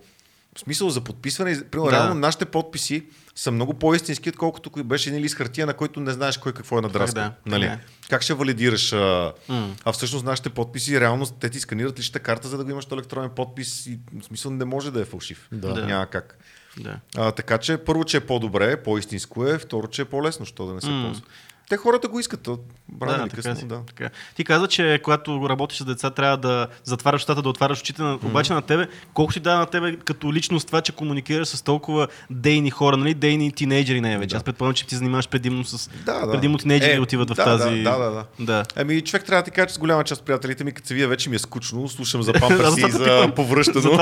в 0.56 0.60
смисъл 0.60 0.89
за 0.89 1.02
подписване, 1.02 1.64
примерно, 1.64 1.91
Да. 1.91 1.97
реално 1.97 2.14
нашите 2.14 2.45
подписи 2.45 3.06
са 3.36 3.52
много 3.52 3.74
по-истински, 3.74 4.30
отколкото 4.30 4.84
беше 4.84 5.10
един 5.10 5.22
лист 5.22 5.36
хартия, 5.36 5.66
на 5.68 5.74
който 5.74 5.99
не 5.99 6.12
знаеш 6.12 6.38
кой 6.38 6.54
какво 6.54 6.78
е 6.78 6.82
надраскал. 6.82 7.24
да, 7.24 7.34
нали? 7.45 7.62
така 7.62 7.74
е. 7.74 7.80
Как 8.10 8.22
ще 8.22 8.34
валидираш? 8.34 8.93
А, 8.93 9.34
М. 9.49 9.76
а 9.86 9.91
всъщност 9.91 10.26
нашите 10.26 10.49
подписи, 10.49 10.99
реално 10.99 11.26
те 11.26 11.49
ти 11.49 11.60
сканират 11.60 11.99
личната 11.99 12.20
карта, 12.20 12.47
за 12.47 12.58
да 12.58 12.64
го 12.64 12.72
имаш 12.72 12.88
електронен 12.91 13.30
подпис 13.30 13.86
и 13.86 13.99
в 14.14 14.26
смисъл 14.26 14.52
не 14.52 14.66
може 14.66 14.91
да 14.91 15.02
е 15.02 15.06
фалшив. 15.06 15.47
Да. 15.52 15.74
Да. 15.74 15.86
Няма 15.86 16.06
как. 16.06 16.38
Да. 16.78 16.99
А, 17.18 17.32
така 17.32 17.58
че 17.58 17.78
първо, 17.78 18.04
че 18.04 18.18
е 18.18 18.22
по-добре, 18.22 18.84
по-истинско 18.84 19.45
е, 19.45 19.58
второ, 19.58 19.88
че 19.88 20.02
е 20.02 20.06
по-лесно, 20.06 20.45
що 20.45 20.66
да 20.66 20.74
не 20.74 20.82
се 20.82 20.89
М. 20.89 21.06
ползва. 21.06 21.26
Те 21.72 21.78
хората 21.78 22.07
го 22.07 22.19
искат, 22.19 22.47
рано 22.47 23.24
или 23.24 23.30
така 23.30 23.36
късно, 23.36 23.55
си, 23.55 23.65
да. 23.65 23.82
така. 23.88 24.09
Ти 24.36 24.43
каза, 24.43 24.67
че 24.67 24.99
когато 25.03 25.49
работиш 25.49 25.80
с 25.80 25.86
деца, 25.86 26.09
трябва 26.09 26.38
да 26.38 26.67
затваряш 26.84 27.22
устата, 27.22 27.41
да 27.41 27.49
отваряш 27.49 27.80
очите. 27.80 28.01
На, 28.01 28.15
обаче 28.15 28.53
на 28.53 28.61
тебе, 28.61 28.88
колко 29.13 29.34
ти 29.34 29.39
дава 29.39 29.59
на 29.59 29.65
тебе 29.65 29.95
като 29.95 30.34
личност 30.34 30.67
това, 30.67 30.82
че 30.82 30.91
комуникираш 30.91 31.47
с 31.47 31.61
толкова 31.61 32.07
дейни 32.30 32.69
хора, 32.69 32.97
нали? 32.97 33.13
дейни 33.13 33.51
тинейджери 33.51 34.01
най-вече. 34.01 34.30
Да. 34.30 34.38
Аз 34.38 34.43
предполагам, 34.43 34.74
че 34.74 34.88
ти 34.88 34.95
занимаваш 34.95 35.28
предимно 35.28 35.65
с... 35.65 35.89
Да, 36.05 36.26
да. 36.26 36.32
Предимно 36.32 36.57
тинейджери 36.57 36.95
Е, 36.95 36.99
отиват 36.99 37.30
в 37.30 37.36
да, 37.36 37.43
тази... 37.43 37.84
Да, 37.84 37.97
да, 37.97 38.09
да. 38.09 38.26
да. 38.39 38.63
Ами 38.76 39.01
човек 39.01 39.26
трябва 39.26 39.41
да 39.41 39.45
ти 39.45 39.51
кажа, 39.51 39.67
че 39.67 39.74
с 39.74 39.78
голяма 39.78 40.03
част 40.03 40.22
от 40.22 40.26
приятелите 40.26 40.63
ми, 40.63 40.72
като 40.72 40.88
се 40.88 40.93
вие 40.93 41.07
вече 41.07 41.30
ми 41.30 41.36
е 41.36 41.39
скучно, 41.39 41.89
слушам 41.89 42.24
за 42.24 42.34
памперси 42.34 42.86
и 42.88 42.91
за 42.91 43.30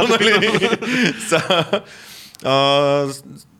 нали? 0.09 0.69
А, 2.43 3.07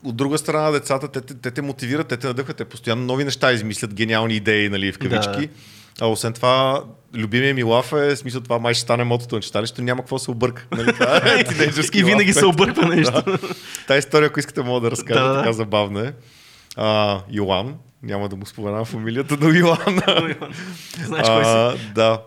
от 0.03 0.15
друга 0.15 0.37
страна, 0.37 0.71
децата, 0.71 1.07
те, 1.07 1.21
те, 1.21 1.33
те 1.33 1.51
те 1.51 1.61
мотивират, 1.61 2.07
те 2.07 2.17
те 2.17 2.27
надъхват, 2.27 2.57
те 2.57 2.65
постоянно 2.65 3.05
нови 3.05 3.23
неща 3.23 3.51
измислят, 3.51 3.93
гениални 3.93 4.35
идеи, 4.35 4.69
нали, 4.69 4.91
в 4.91 4.99
кавички. 4.99 5.47
Да. 5.47 5.53
А 6.01 6.07
освен 6.07 6.33
това, 6.33 6.83
любимия 7.15 7.53
ми 7.53 7.63
лаф 7.63 7.93
е, 7.93 8.15
смисъл 8.15 8.41
това 8.41 8.59
май 8.59 8.73
ще 8.73 8.81
стане 8.81 9.03
мотото 9.03 9.35
на 9.35 9.41
читалището, 9.41 9.81
няма 9.81 10.01
какво 10.01 10.19
се 10.19 10.31
обърка. 10.31 10.67
Нали? 10.71 10.93
Това 10.93 11.17
е 11.17 11.39
И 11.93 12.03
винаги 12.03 12.29
лаф, 12.29 12.39
се 12.39 12.45
обърква 12.45 12.87
нещо. 12.95 13.23
Да. 13.25 13.37
Тая 13.87 13.99
история, 13.99 14.27
ако 14.27 14.39
искате, 14.39 14.61
мога 14.61 14.81
да 14.81 14.91
разкажа, 14.91 15.23
Да, 15.23 15.35
така 15.35 15.53
забавна 15.53 16.07
е. 16.07 16.13
А, 16.75 17.21
Йоан, 17.31 17.75
няма 18.03 18.29
да 18.29 18.35
му 18.35 18.45
споменавам 18.45 18.85
фамилията, 18.85 19.37
но 19.41 19.49
Йоан. 19.49 19.77
Знаеш 21.05 21.27
кой 21.27 21.45
си? 21.45 21.51
А, 21.51 21.75
Да. 21.95 22.21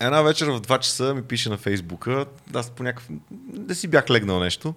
Една 0.00 0.22
вечер 0.22 0.46
в 0.46 0.60
2 0.60 0.78
часа 0.78 1.14
ми 1.14 1.22
пише 1.22 1.48
на 1.48 1.56
Фейсбука, 1.56 2.24
аз 2.54 2.70
по 2.70 2.82
някакъв... 2.82 3.06
да 3.40 3.74
си 3.74 3.88
бях 3.88 4.10
легнал 4.10 4.40
нещо. 4.40 4.74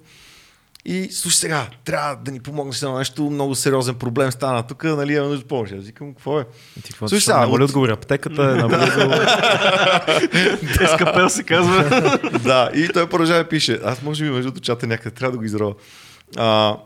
И 0.87 1.09
слушай 1.11 1.37
сега, 1.37 1.67
трябва 1.85 2.15
да 2.15 2.31
ни 2.31 2.39
помогнеш 2.39 2.81
на 2.81 2.97
нещо, 2.97 3.23
много 3.23 3.55
сериозен 3.55 3.95
проблем 3.95 4.31
стана 4.31 4.63
тук, 4.63 4.83
нали, 4.83 5.13
имам 5.13 5.29
нужда 5.29 5.47
помощ. 5.47 5.73
Аз 5.73 5.85
викам, 5.85 6.13
какво 6.13 6.39
е? 6.39 6.45
И 6.77 6.81
Ти 6.81 6.89
какво 6.89 7.07
Слушай, 7.07 7.21
сега, 7.21 7.47
от- 7.47 7.61
отговори, 7.61 7.91
аптеката 7.91 8.41
е 8.43 8.55
наблизо. 8.55 9.11
Ескапел 10.83 11.29
се 11.29 11.43
казва. 11.43 11.83
да, 12.43 12.69
и 12.75 12.87
той 12.87 13.09
продължава 13.09 13.43
да 13.43 13.49
пише. 13.49 13.79
Аз 13.85 14.01
може 14.01 14.23
би 14.23 14.29
между 14.29 14.51
чата 14.51 14.87
някъде 14.87 15.15
трябва 15.15 15.31
да 15.31 15.37
го 15.37 15.43
изрова. 15.43 15.73
А, 16.37 16.77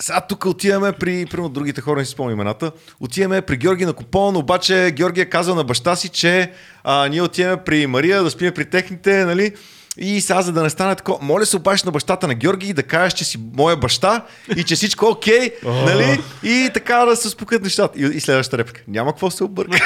сега 0.00 0.20
тук 0.20 0.44
отиваме 0.44 0.92
при, 0.92 1.26
примерно 1.26 1.48
другите 1.48 1.80
хора, 1.80 1.98
не 1.98 2.04
си 2.04 2.12
спомням 2.12 2.34
имената, 2.34 2.70
отиваме 3.00 3.42
при 3.42 3.56
Георги 3.56 3.86
на 3.86 3.92
Купон, 3.92 4.36
обаче 4.36 4.90
Георги 4.90 5.20
е 5.20 5.24
казал 5.24 5.54
на 5.54 5.64
баща 5.64 5.96
си, 5.96 6.08
че 6.08 6.52
а, 6.84 7.08
ние 7.08 7.22
отиваме 7.22 7.56
при 7.56 7.86
Мария 7.86 8.22
да 8.22 8.30
спиме 8.30 8.50
при 8.50 8.64
техните, 8.64 9.24
нали? 9.24 9.52
И 9.98 10.20
сега, 10.20 10.42
за 10.42 10.52
да 10.52 10.62
не 10.62 10.70
стане 10.70 10.94
такова, 10.94 11.18
моля 11.22 11.46
се 11.46 11.56
обаче 11.56 11.86
на 11.86 11.92
бащата 11.92 12.26
на 12.28 12.34
Георги 12.34 12.68
и 12.68 12.72
да 12.72 12.82
кажеш, 12.82 13.12
че 13.12 13.24
си 13.24 13.38
моя 13.54 13.76
баща 13.76 14.24
и 14.56 14.64
че 14.64 14.74
всичко 14.74 15.06
е 15.06 15.08
окей, 15.08 15.50
нали? 15.64 16.20
И 16.42 16.70
така 16.74 16.96
да 16.96 17.16
се 17.16 17.28
спукат 17.28 17.62
нещата. 17.62 17.98
И, 17.98 18.04
и 18.04 18.20
следващата 18.20 18.58
реплика. 18.58 18.80
Няма 18.88 19.12
какво 19.12 19.30
се 19.30 19.44
обърка. 19.44 19.76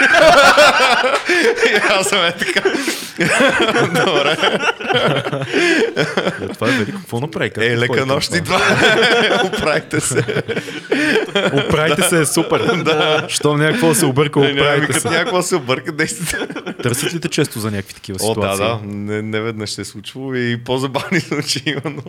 и 1.70 1.76
аз 1.90 2.06
съм 2.08 2.24
е 2.24 2.32
така. 2.32 2.62
Добре. 4.04 4.36
Е, 5.96 6.48
Това 6.48 6.68
е 6.68 6.70
велико. 6.70 6.98
Какво 6.98 7.20
направи? 7.20 7.50
Е, 7.56 7.78
лека 7.78 8.06
нощ 8.06 8.34
и 8.34 8.40
това? 8.40 8.58
това. 8.58 9.42
Оправите 9.44 10.00
се. 10.00 10.24
Оправите 11.54 12.02
се 12.02 12.20
е 12.20 12.26
супер. 12.26 12.60
да. 12.76 13.26
Щом 13.28 13.58
няма 13.58 13.72
какво 13.72 13.88
да 13.88 13.94
се 13.94 14.06
обърка, 14.06 14.40
Няма 14.40 14.52
оправите 14.52 15.00
се. 15.00 15.08
някакво 15.10 15.42
се 15.42 15.56
обърка, 15.56 15.92
действате. 15.92 16.46
Търсят 16.82 17.14
ли 17.14 17.20
те 17.20 17.28
често 17.28 17.60
за 17.60 17.70
някакви 17.70 17.94
такива 17.94 18.18
О, 18.22 18.26
да, 18.26 18.52
ситуации? 18.52 18.66
да. 18.66 18.94
Не, 18.94 19.22
не 19.22 19.40
веднъж 19.40 19.70
се 19.70 19.80
е 19.80 19.84
случвало 19.98 20.34
и 20.34 20.64
по-забавни 20.64 21.20
случаи 21.30 21.62
има, 21.66 21.80
но... 21.84 22.02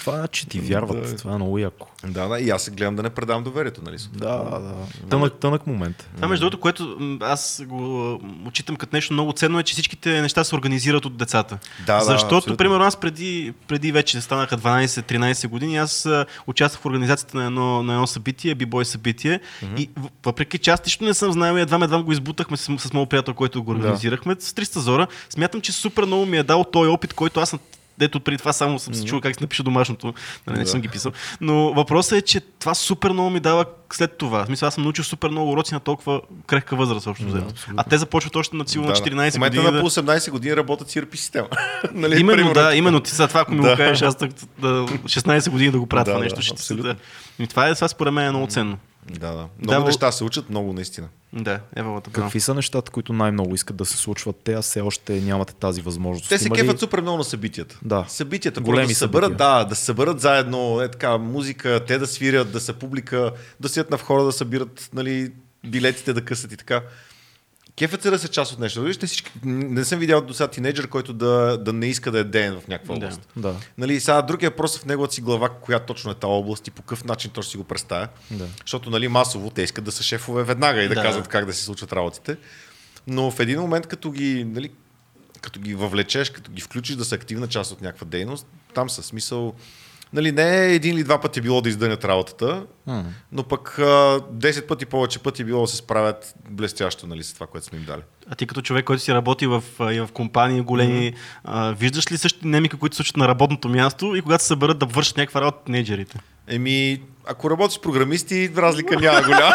Това, 0.00 0.26
че 0.26 0.46
ти 0.46 0.60
вярват, 0.60 1.02
Да. 1.02 1.16
това 1.16 1.32
е 1.32 1.36
много 1.36 1.58
яко. 1.58 1.88
Да, 2.06 2.28
да, 2.28 2.40
и 2.40 2.50
аз 2.50 2.62
се 2.62 2.70
гледам 2.70 2.96
да 2.96 3.02
не 3.02 3.10
предам 3.10 3.42
доверието, 3.44 3.80
нали? 3.84 3.96
Да, 4.12 4.36
да. 4.36 4.74
Тънък, 5.10 5.34
тънък 5.40 5.66
момент. 5.66 6.08
Това 6.16 6.28
между 6.28 6.44
другото, 6.44 6.60
което 6.60 6.98
аз 7.20 7.62
го 7.66 8.12
отчитам 8.46 8.76
като 8.76 8.96
нещо 8.96 9.12
много 9.12 9.32
ценно 9.32 9.58
е, 9.58 9.62
че 9.62 9.72
всичките 9.72 10.20
неща 10.20 10.44
се 10.44 10.54
организират 10.54 11.04
от 11.04 11.16
децата. 11.16 11.58
Да, 11.86 11.98
да, 11.98 12.04
Защото, 12.04 12.36
абсолютно. 12.36 12.56
примерно, 12.56 12.84
аз 12.84 12.96
преди, 12.96 13.52
преди 13.68 13.92
вече 13.92 14.20
станаха 14.20 14.58
12-13 14.58 15.48
години, 15.48 15.76
аз 15.76 16.08
участвах 16.46 16.82
в 16.82 16.86
организацията 16.86 17.36
на 17.36 17.44
едно, 17.44 17.82
на 17.82 17.92
едно 17.92 18.06
събитие, 18.06 18.54
бибой 18.54 18.84
събитие. 18.84 19.40
Mm-hmm. 19.40 19.78
И 19.80 19.90
въпреки 20.24 20.58
че 20.58 20.70
аз 20.70 20.84
нищо 20.84 21.04
не 21.04 21.14
съм 21.14 21.32
знаел, 21.32 21.58
и 21.58 21.60
едва 21.60 21.84
едва 21.84 22.02
го 22.02 22.12
избутахме 22.12 22.56
с, 22.56 22.78
с 22.78 22.92
моят 22.92 23.10
приятел, 23.10 23.34
който 23.34 23.62
го 23.62 23.70
организирахме, 23.70 24.36
с 24.38 24.52
300 24.52 24.78
зора. 24.78 25.06
Смятам, 25.30 25.60
че 25.60 25.72
супер 25.72 26.04
много 26.04 26.26
ми 26.26 26.36
е 26.36 26.42
дал 26.42 26.64
този 26.64 26.88
опит, 26.88 27.13
който 27.14 27.40
аз 27.40 27.54
Дето 27.98 28.20
преди 28.20 28.38
това 28.38 28.52
само 28.52 28.78
съм 28.78 28.94
се 28.94 29.04
чул 29.04 29.20
как 29.20 29.34
се 29.34 29.44
напише 29.44 29.62
домашното, 29.62 30.14
нали, 30.46 30.58
не 30.58 30.66
съм 30.66 30.80
ги 30.80 30.88
писал. 30.88 31.12
Но 31.40 31.72
въпросът 31.72 32.12
е, 32.12 32.22
че 32.22 32.40
това 32.40 32.74
супер 32.74 33.10
много 33.10 33.30
ми 33.30 33.40
дава 33.40 33.64
след 33.92 34.18
това. 34.18 34.42
В 34.42 34.46
смисъл, 34.46 34.66
аз 34.66 34.74
съм 34.74 34.82
научил 34.82 35.04
супер 35.04 35.28
много 35.28 35.52
уроци 35.52 35.74
на 35.74 35.80
толкова 35.80 36.20
крехка 36.46 36.76
възраст, 36.76 37.06
общо 37.06 37.26
взето. 37.26 37.54
А 37.76 37.84
те 37.84 37.98
започват 37.98 38.36
още 38.36 38.56
на 38.56 38.68
силно 38.68 38.88
на 38.88 38.94
14 38.94 39.30
В 39.30 39.34
момента 39.34 39.56
години. 39.56 39.64
на 39.64 39.72
да- 39.72 39.80
по 39.80 39.90
18 39.90 40.30
години 40.30 40.56
работят 40.56 40.88
CRP 40.88 41.16
система. 41.16 41.48
нали, 41.92 42.20
Именно, 42.20 42.36
примерно. 42.36 42.54
да, 42.54 42.74
именно. 42.74 43.00
Ти 43.00 43.10
за 43.10 43.28
това, 43.28 43.40
ако 43.40 43.52
ми 43.52 43.62
Да. 43.62 43.70
го 43.70 43.76
кажеш, 43.76 44.02
аз 44.02 44.16
да, 44.16 44.26
16 44.58 45.50
години 45.50 45.70
да 45.70 45.78
го 45.78 45.86
правя 45.86 46.04
Да, 46.04 46.10
това 46.10 46.18
да, 46.18 46.24
нещо. 46.24 46.42
ще 46.42 46.48
се 46.48 46.54
абсолютно. 46.54 46.84
да. 46.84 46.96
И 47.38 47.46
това 47.46 47.68
е, 47.68 47.74
това 47.74 47.88
според 47.88 48.12
мен 48.14 48.26
е 48.26 48.30
много 48.30 48.46
ценно. 48.46 48.78
Да, 49.10 49.30
да. 49.30 49.48
Много 49.58 49.80
Да, 49.80 49.86
неща 49.86 50.12
се 50.12 50.24
учат, 50.24 50.50
много 50.50 50.72
наистина. 50.72 51.08
Да, 51.32 51.60
евалата. 51.76 52.10
Какви 52.10 52.40
са 52.40 52.54
нещата, 52.54 52.90
които 52.90 53.12
най-много 53.12 53.54
искат 53.54 53.76
да 53.76 53.84
се 53.84 53.96
случват? 53.96 54.36
Те 54.36 54.52
а 54.52 54.62
все 54.62 54.80
още 54.80 55.12
нямате 55.14 55.54
тази 55.54 55.80
възможност. 55.80 56.28
Те 56.28 56.38
се 56.38 56.46
Има 56.46 56.56
ли- 56.56 56.60
кефат 56.60 56.80
супер 56.80 57.00
много 57.00 57.18
на 57.18 57.24
събитията. 57.24 57.78
Да. 57.82 58.04
Събитията, 58.08 58.60
Големи 58.60 58.86
да 58.86 58.94
се 58.94 58.98
съберат, 58.98 59.24
събития. 59.24 59.48
да, 59.48 59.64
да 59.64 59.74
се 59.74 59.84
съберат 59.84 60.20
заедно, 60.20 60.80
е 60.80 60.88
така, 60.88 61.18
музика, 61.18 61.80
те 61.86 61.98
да 61.98 62.06
свирят, 62.06 62.52
да 62.52 62.60
са 62.60 62.72
публика, 62.72 63.32
да 63.60 63.68
седят 63.68 63.90
на 63.90 63.96
входа, 63.96 64.24
да 64.24 64.32
събират, 64.32 64.88
нали, 64.92 65.32
билетите 65.66 66.12
да 66.12 66.20
късат 66.20 66.52
и 66.52 66.56
така. 66.56 66.82
Кефът 67.76 68.02
се 68.02 68.10
да 68.10 68.18
са 68.18 68.28
част 68.28 68.52
от 68.52 68.58
нещо. 68.58 68.82
Вижте, 68.82 69.06
всички, 69.06 69.30
не 69.44 69.84
съм 69.84 69.98
видял 69.98 70.20
до 70.22 70.34
сега 70.34 70.48
тинейджър, 70.48 70.88
който 70.88 71.12
да, 71.12 71.58
да 71.58 71.72
не 71.72 71.86
иска 71.86 72.10
да 72.10 72.18
е 72.18 72.24
ден 72.24 72.60
в 72.60 72.68
някаква 72.68 72.94
Да. 72.94 73.06
област. 73.06 73.28
Да. 73.36 73.56
Нали, 73.78 74.00
сега 74.00 74.22
другия 74.22 74.50
въпрос 74.50 74.76
е 74.76 74.80
в 74.80 74.84
неговата 74.84 75.14
си 75.14 75.20
глава, 75.20 75.48
коя 75.48 75.78
точно 75.78 76.10
е 76.10 76.14
тази 76.14 76.30
област 76.30 76.66
и 76.66 76.70
по 76.70 76.82
какъв 76.82 77.04
начин 77.04 77.30
точно 77.30 77.50
си 77.50 77.56
го 77.56 77.64
представя. 77.64 78.08
Да. 78.30 78.46
Защото 78.64 78.90
нали, 78.90 79.08
масово 79.08 79.50
те 79.50 79.62
искат 79.62 79.84
да 79.84 79.92
са 79.92 80.02
шефове 80.02 80.44
веднага 80.44 80.82
и 80.82 80.88
да, 80.88 80.94
Да. 80.94 81.02
казват 81.02 81.28
как 81.28 81.46
да 81.46 81.52
си 81.52 81.62
случват 81.64 81.92
работите. 81.92 82.36
Но 83.06 83.30
в 83.30 83.40
един 83.40 83.60
момент, 83.60 83.86
като 83.86 84.10
ги, 84.10 84.44
нали, 84.44 84.70
като 85.40 85.60
ги 85.60 85.74
въвлечеш, 85.74 86.30
като 86.30 86.50
ги 86.52 86.60
включиш 86.60 86.96
да 86.96 87.04
са 87.04 87.14
активна 87.14 87.46
част 87.48 87.72
от 87.72 87.80
някаква 87.80 88.06
дейност, 88.06 88.46
там 88.74 88.90
със 88.90 89.06
смисъл. 89.06 89.54
Нали, 90.14 90.32
не 90.32 90.66
е 90.66 90.74
един 90.74 90.94
или 90.94 91.04
два 91.04 91.20
пъти 91.20 91.40
било 91.40 91.60
да 91.60 91.68
издънят 91.68 92.04
работата, 92.04 92.66
М. 92.86 93.04
но 93.32 93.42
пък 93.42 93.78
а, 93.78 93.82
10 93.82 94.66
пъти 94.66 94.86
повече 94.86 95.18
пъти 95.18 95.44
било 95.44 95.60
да 95.60 95.66
се 95.66 95.76
справят 95.76 96.34
блестящо 96.50 97.06
нали, 97.06 97.22
с 97.22 97.34
това, 97.34 97.46
което 97.46 97.66
сме 97.66 97.78
им 97.78 97.84
дали. 97.84 98.00
А 98.30 98.34
ти 98.34 98.46
като 98.46 98.62
човек, 98.62 98.84
който 98.84 99.02
си 99.02 99.14
работи 99.14 99.46
в, 99.46 99.64
и 99.80 100.00
в 100.00 100.08
компании 100.12 100.60
големи, 100.60 101.14
а, 101.44 101.72
виждаш 101.72 102.12
ли 102.12 102.18
същите 102.18 102.46
немики, 102.46 102.76
които 102.76 102.96
се 102.96 102.96
случват 102.96 103.16
на 103.16 103.28
работното 103.28 103.68
място 103.68 104.14
и 104.16 104.22
когато 104.22 104.42
се 104.42 104.48
съберат 104.48 104.78
да 104.78 104.86
вършат 104.86 105.16
някаква 105.16 105.40
работа 105.40 105.64
тинейджерите? 105.64 106.18
Еми, 106.48 107.00
ако 107.26 107.50
работиш 107.50 107.78
с 107.78 107.80
програмисти, 107.80 108.50
разлика 108.56 108.96
няма 109.00 109.22
голяма. 109.22 109.54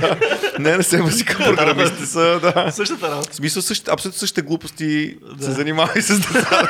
да. 0.00 0.16
Не, 0.58 0.76
не 0.76 0.82
се 0.82 1.02
мъзика, 1.02 1.36
програмисти 1.38 2.06
са, 2.06 2.40
да. 2.42 2.70
Същата 2.72 3.10
работа. 3.10 3.30
В 3.32 3.34
смисъл, 3.34 3.62
същите, 3.62 3.90
абсолютно 3.90 4.18
същите 4.18 4.42
глупости 4.42 5.16
Да. 5.36 5.44
се 5.44 5.50
занимава 5.50 5.90
и 5.96 6.02
с 6.02 6.20
деца. 6.20 6.68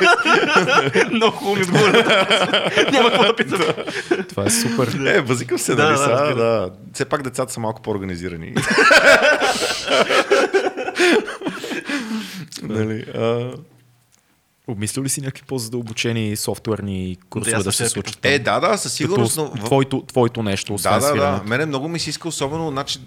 Много 1.12 1.36
хубаво 1.36 1.56
ми 1.56 1.62
отговоря. 1.62 2.26
Няма 2.92 3.10
какво 3.10 3.24
да 3.24 3.36
питам. 3.36 3.60
Това 4.28 4.44
е 4.44 4.50
супер. 4.50 5.06
Е, 5.06 5.20
възикам 5.20 5.58
се, 5.58 5.74
Да, 5.74 5.82
нали 5.84 5.92
да, 5.92 5.98
са, 5.98 6.34
да. 6.36 6.70
Все 6.94 7.04
пак 7.04 7.22
децата 7.22 7.52
са 7.52 7.60
малко 7.60 7.82
по-организирани. 7.82 8.54
нали, 12.62 13.04
а... 13.14 13.50
Обмислил 14.70 15.02
ли 15.02 15.08
си 15.08 15.20
някакви 15.20 15.42
по-задълбочени 15.46 16.36
софтуерни 16.36 17.16
Да, 17.20 17.26
курсове 17.28 17.56
да, 17.56 17.62
също 17.62 17.84
се 17.84 17.88
случат? 17.88 18.24
Е, 18.24 18.38
да, 18.38 18.60
да, 18.60 18.76
със 18.76 18.92
сигурност. 18.92 19.36
Но... 19.36 19.50
твоето, 19.50 20.02
твоето 20.02 20.42
нещо, 20.42 20.74
освен 20.74 21.00
Да, 21.00 21.12
да, 21.12 21.14
да. 21.14 21.42
Мене 21.46 21.66
много 21.66 21.88
ми 21.88 21.98
се 21.98 22.10
иска, 22.10 22.28
особено, 22.28 22.70
значи, 22.70 22.98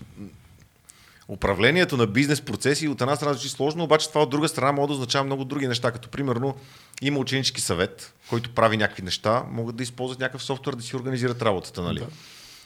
управлението 1.27 1.97
на 1.97 2.07
бизнес 2.07 2.41
процеси 2.41 2.87
от 2.87 3.01
една 3.01 3.15
страна 3.15 3.33
звучи 3.33 3.49
сложно, 3.49 3.83
обаче 3.83 4.09
това 4.09 4.21
от 4.21 4.29
друга 4.29 4.47
страна 4.47 4.71
може 4.71 4.87
да 4.87 4.93
означава 4.93 5.23
много 5.23 5.45
други 5.45 5.67
неща, 5.67 5.91
като 5.91 6.09
примерно 6.09 6.55
има 7.01 7.19
ученически 7.19 7.61
съвет, 7.61 8.13
който 8.29 8.49
прави 8.49 8.77
някакви 8.77 9.03
неща, 9.03 9.43
могат 9.51 9.75
да 9.75 9.83
използват 9.83 10.19
някакъв 10.19 10.43
софтуер 10.43 10.75
да 10.75 10.83
си 10.83 10.95
организират 10.95 11.41
работата, 11.41 11.81
нали? 11.81 11.99
Да. 11.99 12.05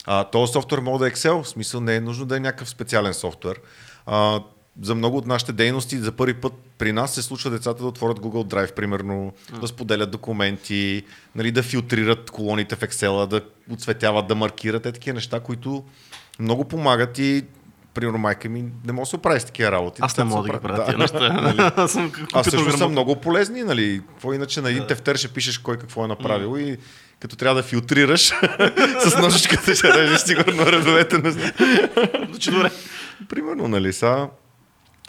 А, 0.06 0.24
този 0.24 0.52
софтуер 0.52 0.80
може 0.80 1.00
да 1.00 1.08
е 1.08 1.12
Excel, 1.12 1.44
в 1.44 1.48
смисъл 1.48 1.82
не 1.82 1.96
е 1.96 2.02
нужно 2.02 2.26
да 2.26 2.38
е 2.38 2.40
някакъв 2.40 2.70
специален 2.70 3.14
софтуер. 3.14 3.60
А, 4.06 4.42
за 4.82 4.96
много 4.96 5.18
от 5.18 5.26
нашите 5.26 5.54
дейности 5.54 5.98
за 5.98 6.12
първи 6.12 6.34
път 6.34 6.54
при 6.78 6.92
нас 6.92 7.14
се 7.14 7.22
случва 7.22 7.50
децата 7.50 7.82
да 7.82 7.88
отворят 7.88 8.20
Google 8.20 8.54
Drive, 8.54 8.74
примерно, 8.74 9.34
да 9.62 9.68
споделят 9.68 10.12
документи, 10.12 11.04
нали, 11.36 11.52
да 11.52 11.64
филтрират 11.64 12.32
колоните 12.32 12.76
в 12.76 12.80
Excel, 12.80 13.28
да 13.28 13.42
отцветяват, 13.70 14.28
да 14.28 14.36
маркират, 14.36 14.86
е 14.86 14.92
такива 14.92 15.14
неща, 15.14 15.40
които 15.40 15.84
много 16.40 16.66
помагат 16.66 17.20
и 17.20 17.44
примерно 17.94 18.18
майка 18.18 18.50
ми 18.50 18.66
не 18.86 18.94
може 18.94 19.08
да 19.08 19.10
се 19.10 19.16
оправи 19.16 19.40
с 19.40 19.46
такива 19.46 19.72
работи. 19.72 20.00
Аз 20.04 20.18
не 20.18 20.24
мога 20.24 20.48
да 20.48 20.58
ги 20.58 20.64
правя 20.64 20.86
тия 20.86 20.98
неща. 20.98 21.74
Аз 21.76 21.92
съм 21.92 22.12
А 22.34 22.44
също 22.44 22.78
са 22.78 22.90
много 22.90 23.16
полезни, 23.16 23.64
нали? 23.64 24.02
Какво 24.08 24.34
иначе 24.34 24.62
на 24.62 24.70
един 24.70 24.88
тефтер 24.88 25.16
ще 25.16 25.28
пишеш 25.28 25.58
кой 25.58 25.78
какво 25.78 26.06
е 26.06 26.08
направил 26.08 26.60
и 26.60 26.78
като 27.20 27.36
трябва 27.36 27.62
да 27.62 27.68
филтрираш 27.68 28.22
с 29.08 29.18
ножичката 29.22 29.76
ще 29.76 29.94
режеш 29.94 30.22
сигурно 30.22 30.66
редовете. 30.66 31.16
Звучи 32.30 32.52
добре. 32.52 32.72
Примерно, 33.30 33.68
нали, 33.68 33.94
са... 33.94 34.28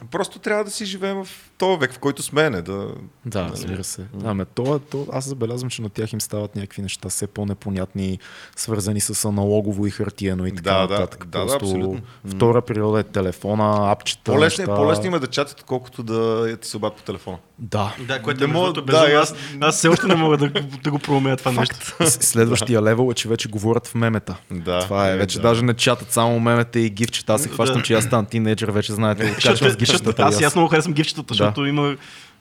Просто 0.07 0.39
трябва 0.39 0.65
да 0.65 0.71
си 0.71 0.85
живеем 0.85 1.17
в 1.17 1.29
този 1.59 1.79
век, 1.79 1.93
в 1.93 1.99
който 1.99 2.23
сме, 2.23 2.51
не 2.51 2.63
да... 2.63 2.87
Да, 3.27 3.45
разбира 3.45 3.85
се. 3.85 4.05
Да, 4.15 4.35
ме, 4.35 4.45
то, 4.45 4.79
то, 4.81 5.07
аз 5.13 5.25
забелязвам, 5.25 5.71
че 5.71 5.83
на 5.83 5.89
тях 5.89 6.13
им 6.13 6.21
стават 6.21 6.57
някакви 6.57 6.83
неща 6.83 7.09
все 7.09 7.27
по-непонятни, 7.27 8.19
свързани 8.57 9.01
с 9.01 9.25
аналогово 9.25 9.87
и 9.87 9.91
хартиено 9.91 10.47
и 10.47 10.53
така 10.53 10.71
Да, 10.73 10.87
да, 10.87 10.95
нататък. 10.95 11.25
да, 11.25 11.39
да, 11.39 11.47
Просто 11.49 11.65
абсолютно. 11.67 12.01
Втора 12.27 12.63
природа 12.63 13.01
е 13.01 13.05
телефона, 13.05 13.91
апчета. 13.91 14.23
По-лесно, 14.25 14.63
неща. 14.63 14.75
по-лесно 14.77 15.07
има 15.07 15.21
да 15.21 15.27
чатят, 15.27 15.61
отколкото 15.61 16.03
да 16.03 16.57
ти 16.57 16.69
се 16.69 16.77
обадят 16.77 16.97
по 16.97 17.03
телефона. 17.03 17.39
Да. 17.59 17.95
Да, 18.01 18.23
което 18.23 18.41
Не 18.41 18.45
е 18.45 18.49
мога- 18.49 18.83
да, 18.83 18.97
аз- 19.13 19.35
аз, 19.61 19.77
все 19.77 19.89
още 19.89 20.07
не 20.07 20.15
мога 20.15 20.37
да, 20.39 20.51
да 20.85 20.91
го 20.91 20.99
проумея 20.99 21.37
това 21.37 21.53
нещо. 21.53 21.77
С- 22.01 22.11
Следващия 22.11 22.83
левел 22.83 23.09
е, 23.11 23.15
че 23.15 23.29
вече 23.29 23.49
говорят 23.49 23.87
в 23.87 23.95
мемета. 23.95 24.37
Да, 24.51 24.81
Това 24.81 25.09
е, 25.09 25.15
е, 25.15 25.17
вече 25.17 25.37
да. 25.37 25.43
даже 25.43 25.63
не 25.63 25.75
чатат 25.75 26.13
само 26.13 26.41
мемета 26.41 26.81
и 26.81 26.91
гифчета. 26.91 27.33
Аз 27.33 27.43
се 27.43 27.49
хващам, 27.49 27.77
Да. 27.77 27.83
че 27.83 27.95
аз 27.95 28.05
ставам 28.05 28.27
тинейджър, 28.27 28.71
вече 28.71 28.93
знаете, 28.93 29.35
качвам 29.35 29.71
с 29.71 29.77
гифчетата. 29.93 30.23
аз 30.23 30.43
аз 30.43 30.55
много 30.55 30.69
харесвам 30.69 30.95
гифчетата, 30.95 31.35
защото 31.35 31.67
има... 31.67 31.97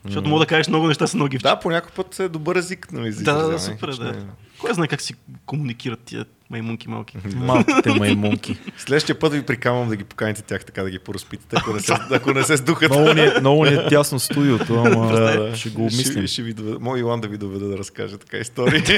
Защото 0.05 0.29
мога 0.29 0.39
да 0.39 0.45
кажеш 0.45 0.67
много 0.67 0.87
неща 0.87 1.07
с 1.07 1.13
много 1.13 1.29
гифчета. 1.29 1.49
Да, 1.49 1.59
по 1.59 1.69
някой 1.69 1.91
път 1.95 2.19
е 2.19 2.29
добър 2.29 2.55
език. 2.55 2.91
Нали, 2.91 3.11
Да, 3.11 3.33
да, 3.33 3.59
супер, 3.59 3.87
да. 3.87 4.13
Кой 4.61 4.73
знае 4.73 4.87
как 4.87 5.01
си 5.01 5.13
комуникират 5.45 5.99
тия 5.99 6.25
маймунки 6.49 6.89
малки? 6.89 7.17
Малките 7.35 7.89
маймунки. 7.89 8.57
Следващия 8.77 9.19
път 9.19 9.33
ви 9.33 9.41
прикамвам 9.41 9.89
да 9.89 9.95
ги 9.95 10.03
поканите 10.03 10.41
тях 10.41 10.65
така 10.65 10.83
да 10.83 10.89
ги 10.89 10.99
поразпитате, 10.99 11.55
ако 11.59 11.73
не 11.73 11.79
се, 11.79 11.93
ако 12.11 12.33
не 12.33 12.43
се 12.43 12.57
сдухат. 12.57 12.91
Много 12.91 13.13
ни, 13.13 13.21
е, 13.21 13.33
много 13.39 13.65
ни 13.65 13.73
е 13.73 13.87
тясно 13.87 14.19
студиото, 14.19 14.73
ама 14.75 15.11
Да, 15.11 15.19
да. 15.41 15.55
ще 15.55 15.69
го 15.69 15.81
обмислим. 15.81 16.27
Ще, 16.27 16.33
ще 16.33 16.41
ви 16.43 16.53
доведа, 16.53 16.79
мой 16.79 16.99
Илан 16.99 17.21
да 17.21 17.27
ви 17.27 17.37
доведа 17.37 17.67
да 17.67 17.77
разкаже 17.77 18.17
така 18.17 18.37
истории. 18.37 18.83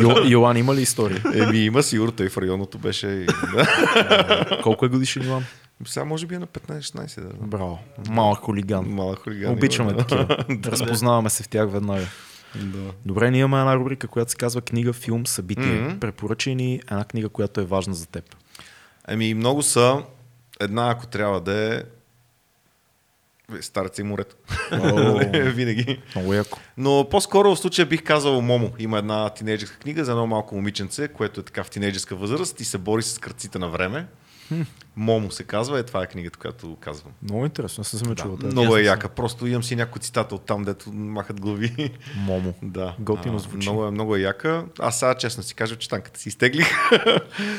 Йо, 0.00 0.28
Йоан 0.28 0.56
има 0.56 0.74
ли 0.74 0.80
история? 0.82 1.22
Еми 1.34 1.58
има 1.58 1.82
сигурно, 1.82 2.12
той 2.12 2.28
в 2.28 2.38
районното 2.38 2.78
беше. 2.78 3.26
Колко 4.62 4.84
е 4.84 4.88
годишен 4.88 5.26
Йоан? 5.26 5.44
Сега 5.86 6.04
може 6.04 6.26
би 6.26 6.34
е 6.34 6.38
на 6.38 6.46
15-16, 6.46 7.20
да. 7.20 7.46
Браво. 7.46 7.78
Малък 8.10 8.38
хулиган. 8.38 8.84
Малък 8.88 9.18
хулиган. 9.18 9.52
Обичаме 9.52 9.96
такива. 9.96 10.36
Разпознаваме 10.66 11.30
се 11.30 11.42
в 11.42 11.48
тях 11.48 11.70
веднага. 11.70 12.06
Да. 12.54 12.92
Добре, 13.06 13.30
ние 13.30 13.40
имаме 13.40 13.60
една 13.60 13.76
рубрика, 13.76 14.08
която 14.08 14.30
се 14.30 14.36
казва 14.36 14.60
книга, 14.60 14.92
филм, 14.92 15.26
събитие. 15.26 15.80
Мгм. 15.80 15.98
Препоръчай 15.98 16.54
ни 16.54 16.80
една 16.90 17.04
книга, 17.04 17.28
която 17.28 17.60
е 17.60 17.64
важна 17.64 17.94
за 17.94 18.06
теб. 18.06 18.36
Ами 19.04 19.34
много 19.34 19.62
са. 19.62 20.02
Една, 20.60 20.90
ако 20.90 21.06
трябва 21.06 21.40
да 21.40 21.74
е 21.74 21.82
Стареца 23.60 24.00
и 24.00 24.04
морето. 24.04 24.36
Винаги. 25.32 26.00
Много 26.14 26.34
яко. 26.34 26.58
Но 26.76 27.08
по-скоро 27.10 27.54
в 27.54 27.58
случая 27.58 27.86
бих 27.86 28.02
казал 28.02 28.40
Момо. 28.40 28.70
Има 28.78 28.98
една 28.98 29.30
тинейджерска 29.30 29.78
книга 29.78 30.04
за 30.04 30.10
едно 30.10 30.26
малко 30.26 30.54
момиченце, 30.54 31.08
което 31.08 31.40
е 31.40 31.44
така 31.44 31.64
в 31.64 31.70
тинейджерска 31.70 32.16
възраст 32.16 32.60
и 32.60 32.64
се 32.64 32.78
бори 32.78 33.02
с 33.02 33.18
кръците 33.18 33.58
на 33.58 33.68
време. 33.68 34.06
Момо 34.96 35.30
се 35.30 35.44
казва, 35.44 35.78
е 35.78 35.82
това 35.82 36.02
е 36.02 36.06
книгата, 36.06 36.38
която 36.38 36.76
казвам. 36.76 37.12
Много 37.22 37.44
интересно, 37.44 37.80
не 37.80 37.84
съм 37.84 37.98
се 37.98 38.14
чувал. 38.14 38.36
Да, 38.36 38.42
тази. 38.42 38.52
много 38.52 38.76
е 38.76 38.82
яка. 38.82 39.08
Просто 39.08 39.46
имам 39.46 39.62
си 39.62 39.76
някои 39.76 40.00
цитата 40.00 40.34
от 40.34 40.42
там, 40.42 40.64
дето 40.64 40.92
махат 40.92 41.40
глави. 41.40 41.90
Момо. 42.16 42.54
да. 42.62 42.94
Готино 42.98 43.36
А, 43.36 43.38
звучи. 43.38 43.68
Много 43.68 43.86
е, 43.86 43.90
много 43.90 44.16
е 44.16 44.20
яка. 44.20 44.64
Аз 44.78 44.98
сега 44.98 45.14
честно 45.14 45.42
си 45.42 45.54
кажа, 45.54 45.76
че 45.76 45.88
танката 45.88 46.20
си 46.20 46.28
изтеглих. 46.28 46.68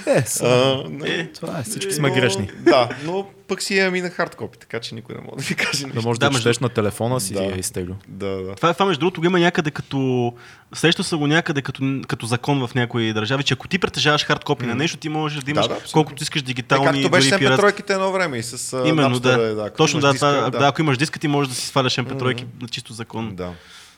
Е, 0.08 0.22
са, 0.26 0.46
А, 0.86 0.90
не, 0.90 1.28
това 1.28 1.60
е, 1.60 1.64
всички 1.64 1.94
сме 1.94 2.10
но- 2.10 2.16
грешни. 2.16 2.50
Да, 2.60 2.90
но 3.06 3.28
пък 3.48 3.62
си 3.62 3.78
я 3.78 3.92
на 3.92 4.10
хардкопи, 4.10 4.58
така 4.58 4.80
че 4.80 4.96
никой 4.96 5.16
не 5.16 5.22
може 5.22 5.36
да 5.38 5.44
ви 5.44 5.56
каже 5.56 5.82
Да 5.82 5.88
нищо. 5.88 6.02
можеш 6.02 6.20
да, 6.20 6.26
Да, 6.26 6.32
между- 6.32 6.44
четеш 6.44 6.60
на 6.60 6.70
телефона 6.70 7.20
си 7.20 7.34
Да. 7.34 7.44
и 7.44 7.46
я 7.46 7.56
изтеглю. 7.58 7.94
Да, 8.08 8.28
да. 8.28 8.56
Това, 8.56 8.74
това 8.74 8.86
между 8.86 9.00
другото 9.00 9.22
го 9.22 9.28
има 9.28 9.40
някъде 9.40 9.72
като... 9.72 10.34
Среща 10.76 11.04
са 11.04 11.18
го 11.18 11.28
някъде 11.28 11.62
като, 11.62 12.02
като 12.08 12.26
закон 12.26 12.68
в 12.68 12.76
някои 12.76 13.14
държави, 13.14 13.44
че 13.44 13.54
ако 13.54 13.68
ти 13.68 13.80
притежаваш 13.80 14.26
хард 14.26 14.44
копи 14.44 14.66
на 14.66 14.76
нещо, 14.76 14.98
ти 14.98 15.10
можеш 15.10 15.44
да 15.44 15.52
имаш 15.52 15.68
да, 15.68 15.74
абсолютно. 15.74 15.94
колкото 15.94 16.24
искаш 16.24 16.42
Е, 16.42 16.46
дигитални 16.46 16.86
както 16.86 17.10
беше 17.24 17.30
дори 17.30 17.40
пират. 17.40 17.60
MP3-ките 17.60 17.90
едно 17.94 18.12
време 18.12 18.38
и 18.38 18.44
с 18.44 18.74
а, 18.74 18.88
Именно, 18.88 19.16
Napster, 19.16 19.38
да. 19.38 19.44
е, 19.44 19.54
да. 19.54 19.70
Точно 19.70 20.00
имаш 20.00 20.12
да, 20.12 20.18
това, 20.18 20.46
диска, 20.46 20.60
да. 20.60 20.68
ако 20.68 20.82
имаш 20.82 20.98
диска, 20.98 21.20
ти 21.20 21.28
можеш 21.28 21.50
да 21.50 21.56
си 21.56 21.68
сваляш 21.68 21.96
MP3 21.96 22.46
на 22.62 22.68
чисто 22.68 22.94
закон. 22.94 23.36
Да. 23.36 23.54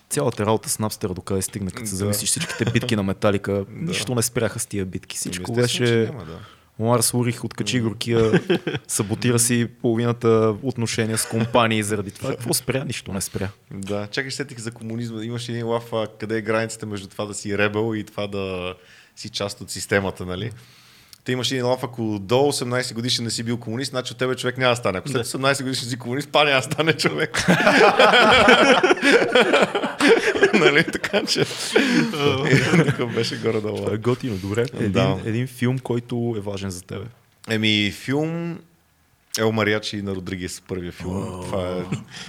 Цялата 0.10 0.46
работа 0.46 0.70
с 0.70 0.78
Napster 0.78 1.14
докъде 1.14 1.42
стигна, 1.42 1.72
като 1.72 1.86
се 1.86 1.92
Да. 1.92 1.98
зависиш 1.98 2.30
всичките 2.30 2.66
битки 2.66 2.96
на 2.96 3.04
Металика. 3.04 3.66
Нищо 3.70 4.16
не 4.16 4.22
спряха 4.22 4.60
с 4.60 4.66
тия 4.66 4.86
битки. 4.86 5.18
Всичко 5.18 5.56
че 5.56 5.62
беше... 5.62 5.86
да. 6.06 6.40
Ларс 6.80 7.14
Урих 7.14 7.44
откачи 7.44 7.80
горкия, 7.80 8.42
саботира 8.88 9.40
си 9.40 9.68
половината 9.82 10.56
отношения 10.64 11.18
с 11.18 11.26
компании 11.26 11.84
заради 11.84 12.12
това. 12.12 12.30
Какво 12.30 12.54
спря? 12.54 12.84
Нищо 12.84 13.14
не 13.14 13.22
спря. 13.22 13.50
Да, 13.72 14.08
чакай, 14.08 14.32
сетих 14.32 14.58
за 14.60 14.72
комунизма. 14.72 15.24
Имаш 15.24 15.50
един 15.50 15.68
лав, 15.68 15.94
а, 15.94 16.08
къде 16.20 16.38
е 16.38 16.42
границата 16.42 16.86
между 16.86 17.08
това 17.08 17.26
да 17.26 17.34
си 17.34 17.58
ребел 17.58 17.96
и 17.96 18.04
това 18.04 18.28
да 18.28 18.74
си 19.16 19.30
част 19.30 19.62
от 19.62 19.72
системата, 19.72 20.26
нали? 20.26 20.52
Ти 21.26 21.32
имаш 21.32 21.52
един 21.52 21.66
лав, 21.66 21.84
ако 21.84 22.20
до 22.20 22.36
18 22.36 22.94
годишен 22.94 23.26
не 23.26 23.32
си 23.32 23.44
бил 23.44 23.58
комунист, 23.58 23.90
значи 23.90 24.12
от 24.12 24.18
тебе 24.18 24.36
човек 24.36 24.58
няма 24.58 24.72
да 24.72 24.76
стане. 24.76 24.98
Ако 24.98 25.10
след 25.10 25.26
18 25.26 25.64
годишен 25.64 25.90
си 25.90 25.98
комунист, 25.98 26.30
па 26.32 26.44
няма 26.46 26.56
да 26.56 26.62
стане 26.62 26.94
човек. 26.94 27.46
нали, 30.54 30.84
така 30.84 31.26
че... 31.26 31.46
Такъв 32.86 33.14
беше 33.14 33.38
горе-долу. 33.38 33.90
Е 33.92 33.98
готино, 33.98 34.38
добре. 34.38 34.66
Един, 35.26 35.48
филм, 35.48 35.80
който 35.80 36.36
е 36.38 36.40
важен 36.40 36.70
за 36.70 36.82
тебе. 36.82 37.06
Еми, 37.50 37.92
филм 37.92 38.58
Ел 39.40 39.52
Мариачи 39.52 40.02
на 40.02 40.16
Родригес, 40.16 40.62
първия 40.68 40.92
филм. 40.92 41.42
Това 41.44 41.68
е 41.72 41.84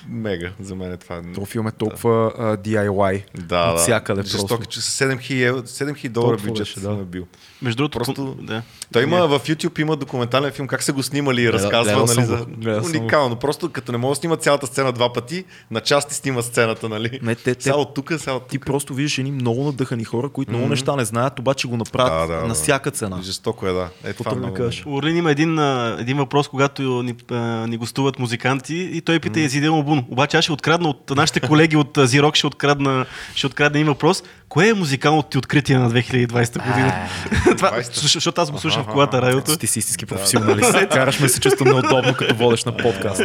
мега. 0.08 0.52
За 0.60 0.74
мен 0.74 0.92
е 0.92 0.96
това. 0.96 1.22
То 1.34 1.44
филм 1.44 1.66
е 1.68 1.72
толкова 1.72 2.32
DIY. 2.64 3.22
Да, 3.34 3.72
от 3.72 3.80
всякъде 3.80 4.22
да. 4.22 4.28
Жестоки, 4.28 4.48
просто. 4.48 4.66
че 4.72 4.80
с 4.80 5.04
7000, 5.04 5.52
евро- 5.52 5.62
7000 5.62 6.08
долара 6.08 6.36
бюджет 6.36 6.58
беше, 6.58 6.80
да. 6.80 6.92
е 6.92 7.04
бил. 7.04 7.26
Между 7.62 7.76
другото, 7.76 7.98
Просто- 7.98 8.36
да. 8.40 8.62
Той 8.92 9.02
има 9.02 9.26
в 9.28 9.40
YouTube 9.40 9.80
има 9.80 9.96
документален 9.96 10.52
филм, 10.52 10.68
как 10.68 10.82
са 10.82 10.92
го 10.92 11.02
снимали 11.02 11.42
и 11.42 11.52
разказва, 11.52 11.82
гледал 11.84 12.06
нали, 12.06 12.26
за... 12.26 12.44
гледал 12.58 12.82
съм 12.82 12.92
го. 12.92 12.98
Уникално. 12.98 13.36
Просто 13.36 13.72
като 13.72 13.92
не 13.92 13.98
мога 13.98 14.12
да 14.12 14.16
снима 14.16 14.36
цялата 14.36 14.66
сцена 14.66 14.92
два 14.92 15.12
пъти, 15.12 15.44
на 15.70 15.80
части 15.80 16.14
снима 16.14 16.42
сцената, 16.42 16.88
нали? 16.88 17.18
Не, 17.22 17.34
те- 17.34 17.54
те- 17.54 17.62
Сега 17.62 17.76
от 17.76 17.94
тук, 17.94 18.12
сега 18.18 18.32
от 18.32 18.48
Ти 18.48 18.58
тук. 18.58 18.66
просто 18.66 18.94
виждаш 18.94 19.18
едни 19.18 19.30
много 19.30 19.64
надъхани 19.64 20.04
хора, 20.04 20.28
които 20.28 20.52
много 20.52 20.68
неща 20.68 20.96
не 20.96 21.04
знаят, 21.04 21.38
обаче 21.38 21.68
го 21.68 21.76
направят 21.76 22.28
Да, 22.28 22.36
да, 22.36 22.46
на 22.46 22.54
всяка 22.54 22.90
цена. 22.90 23.22
Жестоко 23.22 23.66
е, 23.66 23.72
да. 23.72 23.88
Е, 24.04 24.12
това 24.12 24.34
да 24.34 24.54
кажеш? 24.54 24.82
Орлин 24.86 25.16
има 25.16 25.30
един, 25.30 25.58
един 25.98 26.16
въпрос, 26.16 26.48
когато 26.48 27.02
ни, 27.02 27.14
а, 27.30 27.36
ни 27.66 27.76
гостуват 27.76 28.18
музиканти 28.18 28.76
и 28.92 29.00
той 29.00 29.20
пита 29.20 29.38
mm. 29.38 29.44
Езидел 29.44 29.78
Обуно. 29.78 30.04
Обаче 30.10 30.36
аз 30.36 30.44
ще 30.44 30.52
открадна 30.52 30.88
от 30.88 31.10
нашите 31.10 31.40
колеги 31.40 31.76
от 31.76 31.98
Зирок, 32.02 32.34
ще 32.36 32.46
открадна, 32.46 33.06
ще 33.34 33.46
открадна 33.46 33.78
един 33.78 33.86
въпрос. 33.86 34.22
Кое 34.48 34.68
е 34.68 34.74
музикалното 34.74 35.28
ти 35.28 35.38
откритие 35.38 35.78
на 35.78 35.90
2020 35.90 36.66
година? 36.66 37.08
Това, 37.56 37.70
20-та. 37.70 37.82
защо- 37.92 38.08
защото 38.08 38.40
аз 38.40 38.50
го 38.50 38.58
слушам 38.58 38.84
в 38.84 38.86
колата 38.86 39.22
радиото. 39.22 39.56
Ти 39.56 39.66
си 39.66 39.78
истински 39.78 40.06
професионалист. 40.06 40.88
Караш 40.88 41.20
ме 41.20 41.28
се 41.28 41.40
чувствам 41.40 41.68
неудобно, 41.68 42.14
като 42.14 42.34
водеш 42.34 42.64
на 42.64 42.76
подкаст. 42.76 43.22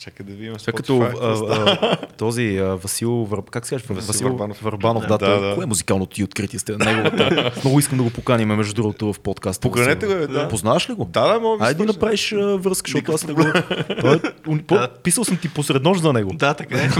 Чакай 0.00 0.26
да 0.26 0.32
видим 0.32 0.54
Сега 0.58 0.76
като 0.76 1.00
а, 1.00 1.12
а, 1.22 1.96
този 1.96 2.56
а, 2.58 2.64
Васил, 2.76 3.10
Вър... 3.10 3.42
как 3.50 3.66
се 3.66 3.74
казва? 3.74 3.94
Васил 3.94 4.28
Върбанов. 4.28 4.62
Върбанов, 4.62 5.02
да, 5.02 5.08
Да, 5.08 5.18
той- 5.18 5.48
да. 5.48 5.54
Кое 5.54 5.64
е 5.64 5.66
музикалното 5.66 6.14
ти 6.14 6.24
откритие 6.24 6.58
сте? 6.58 6.76
Неговата. 6.76 7.52
Много 7.64 7.78
искам 7.78 7.98
да 7.98 8.04
го 8.04 8.10
поканим, 8.10 8.48
между 8.48 8.74
другото, 8.74 9.12
в 9.12 9.20
подкаста. 9.20 9.68
Поканете 9.68 10.06
Васил. 10.06 10.20
го, 10.20 10.26
бе, 10.26 10.32
да. 10.32 10.48
Познаваш 10.48 10.90
ли 10.90 10.94
го? 10.94 11.04
Да, 11.04 11.32
да, 11.32 11.40
мога 11.40 11.58
да 11.58 11.64
Айде 11.64 11.78
да 11.78 11.92
направиш 11.92 12.32
а, 12.32 12.56
връзка, 12.56 12.90
защото 12.90 13.12
аз 13.12 13.26
не 13.26 13.32
го... 13.32 13.42
Е 14.74 14.88
Писал 15.02 15.24
съм 15.24 15.36
ти 15.36 15.48
посред 15.48 15.82
нощ 15.82 16.02
за 16.02 16.12
него. 16.12 16.32
Да, 16.32 16.54
така 16.54 16.76
е. 16.76 16.90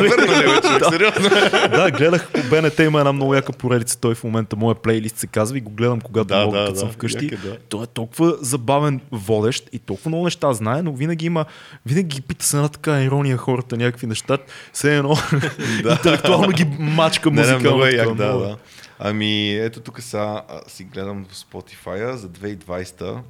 Сериозно? 0.90 1.28
да, 1.70 1.90
гледах 1.90 2.30
по 2.32 2.40
БНТ 2.50 2.78
има 2.78 2.98
една 2.98 3.12
много 3.12 3.34
яка 3.34 3.52
поредица. 3.52 4.00
Той 4.00 4.14
в 4.14 4.24
момента 4.24 4.56
моя 4.56 4.74
плейлист 4.74 5.16
се 5.18 5.26
казва 5.26 5.58
и 5.58 5.60
го 5.60 5.70
гледам 5.70 6.00
когато 6.00 6.28
Да, 6.28 6.44
мога, 6.44 6.58
да, 6.58 6.66
като 6.66 6.78
съм 6.78 6.88
да, 6.88 6.94
вкъщи. 6.94 7.26
е, 7.26 7.36
да. 7.36 7.56
Той 7.68 7.84
е 7.84 7.86
толкова 7.86 8.36
забавен 8.40 9.00
водещ 9.12 9.68
и 9.72 9.78
толкова 9.78 10.08
много 10.08 10.24
неща 10.24 10.52
знае, 10.52 10.82
но 10.82 10.92
винаги 10.92 11.26
има, 11.26 11.44
винаги 11.86 12.08
ги 12.16 12.22
пита 12.22 12.44
с 12.44 12.54
една 12.54 12.68
така 12.68 12.89
ирония 12.98 13.36
хората 13.36 13.76
някакви 13.76 14.06
неща. 14.06 14.38
Все 14.72 14.96
едно 14.96 15.16
интелектуално 15.90 16.48
ги 16.48 16.64
мачка 16.78 17.30
Не, 17.30 17.36
не, 17.36 17.42
музикално. 17.42 17.60
много 17.60 17.84
е 17.84 17.90
така, 17.90 18.08
як, 18.08 18.14
да, 18.14 18.38
да. 18.38 18.56
Ами, 18.98 19.54
ето 19.54 19.80
тук 19.80 20.02
сега 20.02 20.42
си 20.68 20.84
гледам 20.84 21.24
в 21.24 21.34
Spotify 21.34 22.14
за 22.14 22.28
2020. 22.28 23.20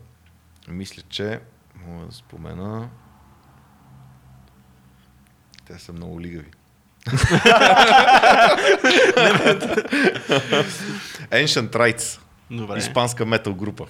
Мисля, 0.68 1.02
че 1.08 1.40
мога 1.86 2.06
да 2.06 2.12
спомена. 2.12 2.88
Те 5.66 5.78
са 5.78 5.92
много 5.92 6.20
лигави. 6.20 6.50
Ancient 11.30 11.70
Rights. 11.70 12.20
Добре. 12.50 12.78
Испанска 12.78 13.26
метал 13.26 13.54
група. 13.54 13.86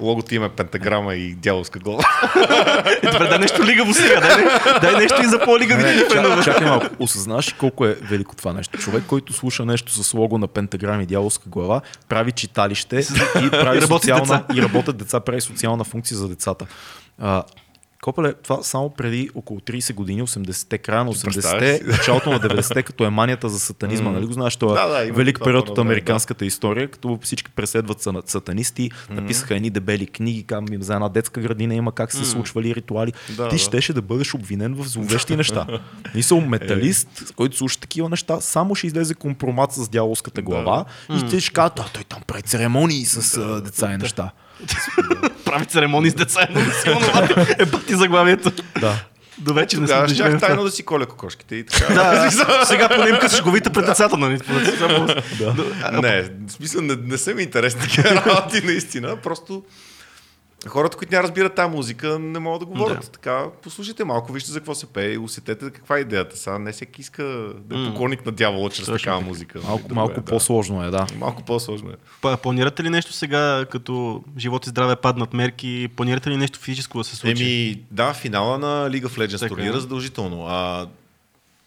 Логото 0.00 0.34
им 0.34 0.44
е 0.44 0.48
пентаграма 0.48 1.14
и 1.14 1.34
дяволска 1.34 1.78
глава. 1.78 2.02
Е, 3.02 3.06
добре, 3.06 3.26
дай 3.26 3.38
нещо 3.38 3.64
лигаво 3.64 3.94
сега. 3.94 4.20
Дай, 4.20 4.44
дай 4.80 4.96
нещо 4.96 5.22
и 5.22 5.26
за 5.26 5.38
по-лигавите 5.40 6.06
фенове. 6.06 6.34
Чак- 6.34 6.44
Чакай 6.46 6.66
малко, 6.66 6.86
осъзнаваш 6.98 7.48
ли 7.48 7.54
колко 7.54 7.86
е 7.86 7.96
велико 8.02 8.36
това 8.36 8.52
нещо? 8.52 8.78
Човек, 8.78 9.04
който 9.04 9.32
слуша 9.32 9.64
нещо 9.64 9.92
с 9.94 10.14
лого 10.14 10.38
на 10.38 10.46
пентаграм 10.48 11.00
и 11.00 11.06
дяволска 11.06 11.48
глава, 11.48 11.80
прави 12.08 12.32
читалище 12.32 12.96
и 13.36 13.50
прави 13.50 13.78
И 13.78 13.80
работят 13.80 13.88
социална, 14.02 14.24
деца. 14.24 14.44
и 14.54 14.62
работят 14.62 14.96
деца, 14.96 15.20
прави 15.20 15.40
социална 15.40 15.84
функция 15.84 16.16
за 16.16 16.28
децата. 16.28 16.66
А, 17.18 17.42
Копеле, 18.02 18.32
това 18.34 18.62
само 18.62 18.90
преди 18.90 19.30
около 19.34 19.60
30 19.60 19.94
години, 19.94 20.22
80-те, 20.22 20.78
края 20.78 21.04
на 21.04 21.12
Ти 21.12 21.20
представяш 21.24 21.62
80-те, 21.62 21.84
началото 21.86 22.30
на 22.30 22.40
90-те, 22.48 22.82
като 22.82 23.04
е 23.04 23.10
манията 23.10 23.48
за 23.48 23.60
сатанизма, 23.60 24.10
нали 24.10 24.26
го 24.26 24.32
знаеш, 24.32 24.56
това 24.56 24.74
Да, 24.74 24.86
да, 24.88 25.06
е 25.06 25.10
велик 25.10 25.34
това 25.34 25.44
период 25.44 25.68
от 25.68 25.78
американската 25.78 26.46
история, 26.46 26.88
като 26.88 27.18
всички 27.22 27.50
преследват 27.50 28.00
са- 28.02 28.22
сатанисти, 28.26 28.90
написаха 29.10 29.56
едни 29.56 29.70
дебели 29.70 30.06
книги, 30.06 30.42
кам, 30.42 30.66
за 30.80 30.94
една 30.94 31.08
детска 31.08 31.40
градина 31.40 31.74
има 31.74 31.92
как 31.92 32.12
се 32.12 32.24
случвали 32.24 32.74
ритуали. 32.74 33.12
Да, 33.36 33.48
Ти 33.48 33.54
да. 33.54 33.58
щеше 33.58 33.92
да 33.92 34.02
бъдеш 34.02 34.34
обвинен 34.34 34.74
в 34.74 34.88
зловещи 34.88 35.36
неща. 35.36 35.66
Мисъл, 36.14 36.40
металист, 36.40 37.32
който 37.36 37.56
слуша 37.56 37.80
такива 37.80 38.08
неща, 38.08 38.40
само 38.40 38.74
ще 38.74 38.86
излезе 38.86 39.14
компромат 39.14 39.72
с 39.72 39.88
дяволската 39.88 40.42
глава 40.42 40.84
и 41.10 41.30
те 41.30 41.40
ще 41.40 41.52
кажат, 41.52 41.90
той 41.92 42.04
там 42.04 42.22
прави 42.26 42.42
церемонии 42.42 43.04
с 43.04 43.60
деца 43.62 43.92
и 43.92 43.96
неща. 43.96 44.30
Прави 45.44 45.64
церемонии 45.64 46.10
с 46.10 46.14
деца. 46.14 46.42
е 46.42 46.82
силно 46.82 47.00
бати. 47.14 47.34
е 47.58 47.64
бати 47.64 47.94
заглавието. 47.94 48.52
Да. 48.80 48.94
До 49.38 49.54
вече 49.54 49.80
не 49.80 49.88
сме 49.88 50.08
щях 50.08 50.40
тайно 50.40 50.64
да 50.64 50.70
си 50.70 50.82
коля 50.82 51.06
кокошките 51.06 51.56
и 51.56 51.66
така. 51.66 51.94
Да, 51.94 52.30
сега 52.66 52.88
поне 52.88 53.08
им 53.08 53.16
късаш 53.20 53.42
главите 53.42 53.70
пред 53.70 53.86
децата, 53.86 54.16
нали? 54.16 54.38
Не, 55.92 56.22
в 56.22 56.52
смисъл 56.52 56.82
не, 56.82 56.96
не 56.96 57.18
са 57.18 57.34
ми 57.34 57.42
интересни 57.42 57.80
такива 57.80 58.10
работи, 58.10 58.60
наистина. 58.64 59.16
Просто 59.16 59.62
хората, 60.68 60.96
които 60.96 61.14
не 61.14 61.22
разбират 61.22 61.54
тази 61.54 61.70
музика, 61.76 62.18
не 62.18 62.38
могат 62.38 62.60
да 62.60 62.66
говорят. 62.66 63.00
Да. 63.00 63.06
Така, 63.08 63.44
послушайте 63.62 64.04
малко, 64.04 64.32
вижте 64.32 64.50
за 64.50 64.58
какво 64.58 64.74
се 64.74 64.86
пее 64.86 65.12
и 65.12 65.18
усетете 65.18 65.70
каква 65.70 65.96
е 65.96 66.00
идеята. 66.00 66.36
Сега 66.36 66.58
не 66.58 66.72
всеки 66.72 67.00
иска 67.00 67.22
да 67.56 67.82
е 67.82 67.86
поклонник 67.90 68.26
на 68.26 68.32
дявола 68.32 68.70
чрез 68.70 68.86
Точно 68.86 68.98
такава 68.98 69.18
така. 69.18 69.28
музика. 69.28 69.60
Малко, 69.64 69.82
Добре, 69.82 69.94
малко 69.94 70.14
да. 70.14 70.22
по-сложно 70.22 70.84
е, 70.84 70.90
да. 70.90 71.06
Малко 71.18 71.42
по-сложно 71.42 71.90
е. 71.90 72.36
Планирате 72.36 72.84
ли 72.84 72.90
нещо 72.90 73.12
сега, 73.12 73.66
като 73.70 74.22
живот 74.38 74.66
и 74.66 74.68
здраве 74.68 74.96
паднат 74.96 75.32
мерки? 75.32 75.88
Планирате 75.96 76.30
ли 76.30 76.36
нещо 76.36 76.58
физическо 76.58 76.98
да 76.98 77.04
се 77.04 77.16
случи? 77.16 77.42
Еми, 77.44 77.82
да, 77.90 78.14
финала 78.14 78.58
на 78.58 78.90
League 78.90 79.06
of 79.06 79.26
Legends 79.26 79.48
турнира 79.48 79.80
задължително. 79.80 80.46
А 80.48 80.86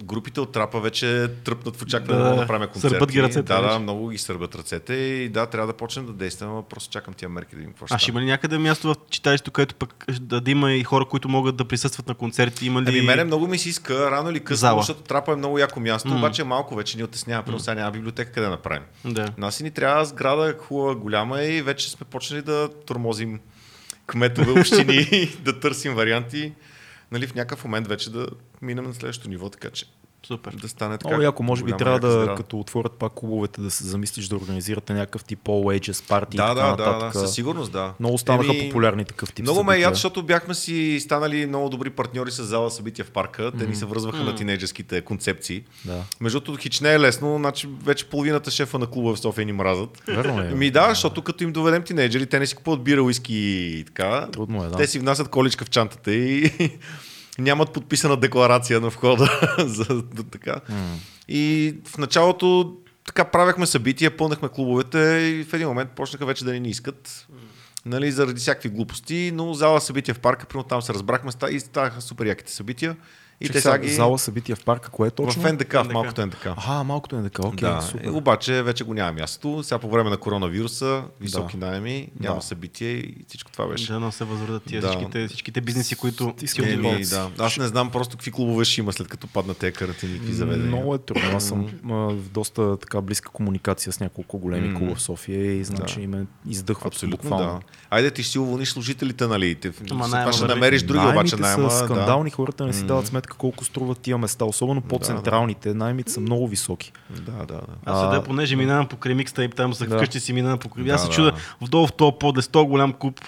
групите 0.03 0.41
от 0.41 0.51
трапа 0.51 0.79
вече 0.79 1.27
тръпнат 1.45 1.75
в 1.75 1.81
очакване 1.81 2.23
Да, 2.23 2.29
да, 2.29 2.35
направим 2.35 2.67
концерти. 2.67 2.93
сърбат 2.93 3.11
ги 3.11 3.23
ръцете 3.23 3.41
Да, 3.41 3.61
да, 3.61 3.79
много 3.79 4.09
ги 4.09 4.17
сърбат 4.17 4.55
ръцете 4.55 4.93
и 4.93 5.29
да, 5.29 5.45
трябва 5.45 5.67
да 5.67 5.73
почнем 5.73 6.05
да 6.05 6.13
действаме, 6.13 6.61
просто 6.69 6.91
чакам 6.91 7.13
тия 7.13 7.29
мерки 7.29 7.51
да 7.51 7.57
видим 7.57 7.71
какво 7.73 7.85
А 7.95 7.97
ще 7.97 8.11
има 8.11 8.21
ли 8.21 8.25
някъде 8.25 8.57
място 8.57 8.87
в 8.87 8.95
читалището, 9.09 9.51
където 9.51 9.75
пък 9.75 10.05
да, 10.21 10.41
да 10.41 10.51
има 10.51 10.73
и 10.73 10.83
хора, 10.83 11.05
които 11.05 11.29
могат 11.29 11.55
да 11.55 11.65
присъстват 11.65 12.07
на 12.07 12.15
концерти? 12.15 12.65
Има 12.65 12.81
ли... 12.81 12.89
Ами 12.89 13.01
мене 13.01 13.23
много 13.23 13.47
ми 13.47 13.57
се 13.57 13.69
иска, 13.69 14.11
рано 14.11 14.31
или 14.31 14.39
късно, 14.39 14.57
Зала. 14.57 14.81
защото 14.81 15.01
трапа 15.01 15.31
е 15.33 15.35
много 15.35 15.59
яко 15.59 15.79
място, 15.79 16.09
М. 16.09 16.15
обаче 16.15 16.43
малко 16.43 16.75
вече 16.75 16.97
ни 16.97 17.03
отеснява, 17.03 17.43
mm. 17.43 17.57
сега 17.57 17.75
няма 17.75 17.91
библиотека 17.91 18.31
къде 18.31 18.45
да 18.45 18.51
направим. 18.51 18.83
Да. 19.05 19.27
Нас 19.37 19.59
и 19.59 19.63
ни 19.63 19.71
трябва 19.71 20.05
сграда 20.05 20.55
хубава, 20.59 20.95
голяма 20.95 21.43
и 21.43 21.61
вече 21.61 21.89
сме 21.91 22.05
почнали 22.05 22.41
да 22.41 22.69
тормозим 22.85 23.39
кметове, 24.07 24.51
общини, 24.59 25.31
да 25.39 25.59
търсим 25.59 25.93
варианти, 25.93 26.53
нали, 27.11 27.27
в 27.27 27.35
някакъв 27.35 27.63
момент 27.63 27.87
вече 27.87 28.11
да 28.11 28.27
минем 28.61 28.85
на 28.85 28.93
следващото 28.93 29.29
ниво, 29.29 29.49
така 29.49 29.69
че 29.69 29.85
Супер. 30.27 30.51
да 30.51 30.67
стане 30.67 30.97
така. 30.97 31.09
Много 31.09 31.23
яко, 31.23 31.43
може 31.43 31.63
би 31.63 31.73
трябва 31.77 31.99
да, 31.99 32.11
сграда. 32.11 32.35
като 32.35 32.59
отворят 32.59 32.91
пак 32.91 33.13
клубовете, 33.13 33.61
да 33.61 33.71
се 33.71 33.83
замислиш 33.83 34.27
да 34.27 34.35
организирате 34.35 34.93
някакъв 34.93 35.23
тип 35.23 35.39
All 35.43 35.79
Ages 35.79 36.07
парти 36.07 36.35
и 36.35 36.37
Да, 36.37 36.53
да, 36.53 36.75
да, 36.75 36.99
да, 36.99 37.19
със 37.19 37.33
сигурност, 37.33 37.71
да. 37.71 37.93
Много 37.99 38.17
станаха 38.17 38.55
Еми, 38.55 38.69
популярни 38.69 39.05
такъв 39.05 39.33
тип 39.33 39.43
Много 39.43 39.63
ме 39.63 39.77
яд, 39.77 39.93
защото 39.93 40.23
бяхме 40.23 40.53
си 40.53 40.99
станали 41.01 41.45
много 41.45 41.69
добри 41.69 41.89
партньори 41.89 42.31
с 42.31 42.43
зала 42.43 42.71
събития 42.71 43.05
в 43.05 43.11
парка. 43.11 43.51
Те 43.59 43.67
ни 43.67 43.75
се 43.75 43.85
връзваха 43.85 44.23
на 44.23 44.35
тинейджерските 44.35 45.01
концепции. 45.01 45.63
Да. 45.85 46.03
Между 46.21 46.39
другото, 46.39 46.61
хич 46.61 46.79
не 46.79 46.93
е 46.93 46.99
лесно, 46.99 47.37
значи 47.37 47.69
вече 47.83 48.05
половината 48.05 48.51
шефа 48.51 48.79
на 48.79 48.87
клуба 48.87 49.15
в 49.15 49.19
София 49.19 49.45
ни 49.45 49.53
мразят. 49.53 50.03
Верно 50.07 50.41
е. 50.41 50.49
Ми 50.49 50.71
да, 50.71 50.89
защото 50.89 51.21
като 51.21 51.43
им 51.43 51.51
доведем 51.51 51.83
тинейджери, 51.83 52.25
те 52.25 52.39
не 52.39 52.47
си 52.47 52.55
купуват 52.55 52.83
бира, 52.83 53.03
уиски 53.03 53.35
и 53.79 53.83
така. 53.83 54.27
Трудно 54.31 54.63
е, 54.63 54.67
да. 54.67 54.77
Те 54.77 54.87
си 54.87 54.99
внасят 54.99 55.29
количка 55.29 55.65
в 55.65 55.69
чантата 55.69 56.13
и 56.13 56.51
нямат 57.39 57.73
подписана 57.73 58.17
декларация 58.17 58.81
на 58.81 58.89
входа. 58.89 59.55
за, 59.65 60.03
така. 60.31 60.61
И 61.27 61.73
в 61.87 61.97
началото 61.97 62.75
така 63.05 63.25
правяхме 63.25 63.65
събития, 63.65 64.17
пълнахме 64.17 64.49
клубовете 64.49 64.99
и 64.99 65.43
в 65.43 65.53
един 65.53 65.67
момент 65.67 65.89
почнаха 65.89 66.25
вече 66.25 66.45
да 66.45 66.59
ни, 66.59 66.69
искат. 66.69 67.27
Нали, 67.85 68.11
заради 68.11 68.39
всякакви 68.39 68.69
глупости, 68.69 69.31
но 69.33 69.53
зала 69.53 69.81
събития 69.81 70.15
в 70.15 70.19
парка, 70.19 70.45
примерно 70.45 70.67
там 70.67 70.81
се 70.81 70.93
разбрахме 70.93 71.31
и 71.51 71.59
станаха 71.59 72.01
супер 72.01 72.25
яките 72.25 72.51
събития. 72.51 72.95
И 73.41 73.49
те 73.49 73.61
сега, 73.61 73.77
ги... 73.77 73.89
Зала 73.89 74.19
събития 74.19 74.55
в 74.55 74.63
парка, 74.63 74.89
кое 74.89 75.07
е 75.07 75.11
точно? 75.11 75.41
в 75.41 75.53
НДК, 75.53 75.73
в 75.73 75.83
НДК. 75.83 75.93
малкото 75.93 76.25
НДК. 76.25 76.45
Аха, 76.47 76.83
малкото 76.83 77.15
е 77.17 77.23
така, 77.23 77.41
окей, 77.41 77.69
да, 77.69 77.81
супер. 77.81 78.03
е, 78.03 78.09
обаче 78.09 78.63
вече 78.63 78.83
го 78.83 78.93
няма 78.93 79.11
място. 79.11 79.63
Сега 79.63 79.79
по 79.79 79.89
време 79.89 80.09
на 80.09 80.17
коронавируса, 80.17 81.03
високи 81.21 81.57
Да. 81.57 81.65
найеми, 81.65 82.07
няма 82.19 82.35
Да. 82.35 82.41
събитие 82.41 82.89
и 82.89 83.15
всичко 83.27 83.51
това 83.51 83.67
беше. 83.67 83.93
Да, 83.93 83.99
но 83.99 84.11
се 84.11 84.23
възродят 84.23 84.63
тия 84.63 84.81
Да. 84.81 84.87
всичките, 84.87 85.27
всичките 85.27 85.61
бизнеси, 85.61 85.95
които. 85.95 86.33
Еми, 86.59 87.05
да. 87.05 87.29
Аз 87.39 87.57
не 87.57 87.67
знам 87.67 87.91
просто 87.91 88.17
какви 88.17 88.31
клубове 88.31 88.65
ще 88.65 88.81
има 88.81 88.93
след 88.93 89.07
като 89.07 89.27
паднат 89.27 89.57
тези 89.57 89.73
карантини, 89.73 90.13
какви 90.13 90.33
заведения. 90.33 90.67
Много 90.67 90.95
е 90.95 90.97
трудно. 90.97 91.29
Аз 91.35 91.45
съм 91.45 91.67
а, 91.85 91.93
в 91.93 92.29
доста 92.29 92.77
така 92.77 93.01
близка 93.01 93.29
комуникация 93.29 93.93
с 93.93 93.99
няколко 93.99 94.37
големи 94.39 94.67
М. 94.67 94.79
клуба 94.79 94.95
в 94.95 95.01
София 95.01 95.53
и 95.53 95.63
знам, 95.63 95.79
Да. 95.79 95.85
че 95.85 96.01
им 96.01 96.27
издъхват 96.49 96.93
Абсолютно, 96.93 97.17
буквално. 97.17 97.45
да. 97.45 97.59
Айде 97.89 98.11
ти 98.11 98.23
ще 98.23 98.31
си 98.31 98.39
уволниш 98.39 98.69
служителите, 98.69 99.27
нали? 99.27 99.55
Те, 99.55 99.71
това 99.71 100.31
ще 100.33 100.45
намериш 100.45 100.83
други, 100.83 100.99
Наймите 100.99 101.19
обаче 101.19 101.35
найема. 101.35 101.71
са 101.71 101.77
скандални, 101.77 102.29
Да. 102.29 102.35
хората 102.35 102.65
не 102.65 102.73
си 102.73 102.83
дават 102.83 103.07
сметка 103.07 103.24
колко 103.27 103.65
струват 103.65 103.99
тия 103.99 104.17
места, 104.17 104.45
особено 104.45 104.81
по-централните. 104.81 105.73
Наймите 105.73 106.11
са 106.11 106.19
много 106.19 106.47
високи. 106.47 106.91
Да, 107.09 107.31
да, 107.31 107.45
да. 107.45 107.61
Аз 107.85 108.03
А, 108.03 108.11
седя, 108.11 108.23
понеже 108.23 108.55
минавам 108.55 108.87
по 108.87 108.97
кремикста 108.97 109.43
и 109.43 109.49
там 109.49 109.73
за 109.73 109.85
Да. 109.85 109.95
вкъщи 109.97 110.19
си 110.19 110.33
минавам 110.33 110.59
по 110.59 110.69
кремикста. 110.69 110.95
Аз 110.95 111.01
Да, 111.01 111.07
се 111.07 111.13
чуда 111.13 111.31
да. 111.31 111.37
вдолу 111.61 111.87
в 111.87 111.93
този 111.93 112.11
под, 112.19 112.37
е 112.37 112.41
100 112.41 112.65
голям 112.65 112.93
куп. 112.93 113.19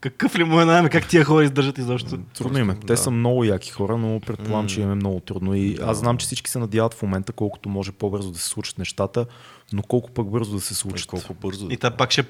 Какъв 0.00 0.38
ли 0.38 0.44
му 0.44 0.60
е 0.60 0.64
найем, 0.64 0.88
как 0.88 1.08
тия 1.08 1.24
хора 1.24 1.44
издържат 1.44 1.78
изобщо? 1.78 2.18
Трудно 2.34 2.58
им 2.58 2.70
е. 2.70 2.74
Те 2.74 2.86
да. 2.86 2.96
са 2.96 3.10
много 3.10 3.44
яки 3.44 3.70
хора, 3.70 3.96
но 3.96 4.20
предполагам, 4.20 4.68
че 4.68 4.80
им 4.80 4.90
е 4.90 4.94
много 4.94 5.20
трудно. 5.20 5.54
И 5.54 5.74
Да. 5.74 5.84
аз 5.84 5.98
знам, 5.98 6.18
че 6.18 6.26
всички 6.26 6.50
се 6.50 6.58
надяват 6.58 6.94
в 6.94 7.02
момента 7.02 7.32
колкото 7.32 7.68
може 7.68 7.92
по-бързо 7.92 8.30
да 8.30 8.38
се 8.38 8.48
случат 8.48 8.78
нещата, 8.78 9.26
но 9.72 9.82
колко 9.82 10.10
пък 10.10 10.26
бързо 10.26 10.52
да 10.52 10.60
се 10.60 10.74
случат. 10.74 11.06
Колко 11.06 11.34
бързо. 11.34 11.66
И 11.70 11.76
та 11.76 11.90
пак 11.90 12.10
ще, 12.10 12.20
е 12.20 12.24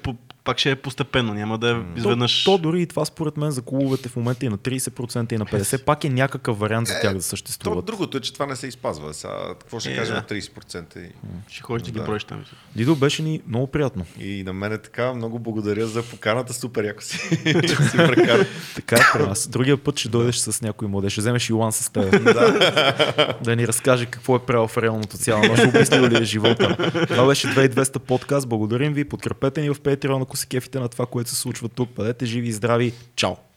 пак 0.49 0.59
ще 0.59 0.71
е 0.71 0.75
постепенно, 0.75 1.33
няма 1.33 1.57
да 1.57 1.69
е 1.69 1.73
То, 1.73 1.83
изведнъж... 1.97 2.43
то 2.43 2.57
дори 2.57 2.81
и 2.81 2.87
това 2.87 3.05
според 3.05 3.37
мен 3.37 3.51
за 3.51 3.61
клубовете 3.61 4.09
в 4.09 4.15
момента 4.15 4.45
и 4.45 4.49
на 4.49 4.57
30% 4.57 5.33
и 5.33 5.37
на 5.37 5.45
50% 5.45 5.83
пак 5.83 6.03
е 6.03 6.09
някакъв 6.09 6.59
вариант 6.59 6.87
за 6.87 6.93
тях 6.93 7.13
да 7.13 7.19
То, 7.19 7.23
съществуват. 7.23 7.85
другото 7.85 8.17
е, 8.17 8.21
че 8.21 8.33
това 8.33 8.45
не 8.45 8.55
се 8.55 8.67
изпазва. 8.67 9.13
Сега, 9.13 9.33
какво 9.49 9.79
ще 9.79 9.93
Е, 9.93 9.95
кажем 9.95 10.15
да. 10.15 10.21
на 10.29 10.41
30%? 10.41 10.97
И, 10.99 11.09
Ще 11.47 11.61
ходиш 11.61 11.83
да 11.83 11.91
ги 11.91 11.99
Да. 11.99 12.05
броиш 12.05 12.23
там. 12.23 12.43
Дидо 12.75 12.95
беше 12.95 13.23
ни 13.23 13.41
много 13.47 13.67
приятно. 13.67 14.05
и 14.19 14.43
на 14.43 14.53
мен 14.53 14.73
е 14.73 14.77
така. 14.77 15.13
Много 15.13 15.39
благодаря 15.39 15.87
за 15.87 16.03
поканата. 16.03 16.53
Супер 16.53 16.83
яко 16.83 17.03
си, 17.03 17.17
си 17.89 17.97
прекара. 17.97 18.45
Така 18.75 18.95
е 18.95 19.01
при 19.13 19.23
нас. 19.23 19.47
Другия 19.47 19.77
път 19.77 19.99
ще 19.99 20.09
дойдеш 20.09 20.35
с 20.37 20.61
някой 20.61 20.87
младеж. 20.87 21.11
Ще 21.11 21.21
вземеш 21.21 21.49
Йоан 21.49 21.71
с 21.71 21.89
теб. 21.89 22.23
да 23.43 23.55
ни 23.55 23.67
разкаже 23.67 24.05
какво 24.05 24.35
е 24.35 24.39
правил 24.39 24.67
в 24.67 24.77
реалното 24.77 25.17
цяло. 25.17 25.43
Може 25.45 25.63
обяснил 25.63 26.03
ли 26.03 26.17
е 26.17 26.23
живота. 26.23 26.77
Това 27.07 27.27
беше 27.27 27.47
2200 27.47 27.99
подкаст. 27.99 28.47
Благодарим 28.49 28.93
ви. 28.93 29.05
Подкрепете 29.05 29.61
ни 29.61 29.69
в 29.69 29.75
Patreon, 29.75 30.21
ако 30.21 30.37
се 30.39 30.47
кефите 30.47 30.79
на 30.79 30.89
това, 30.89 31.05
което 31.05 31.29
се 31.29 31.35
случва 31.35 31.69
тук. 31.69 31.89
Бъдете 31.89 32.25
живи 32.25 32.47
и 32.47 32.51
здрави. 32.51 32.93
Чао! 33.15 33.48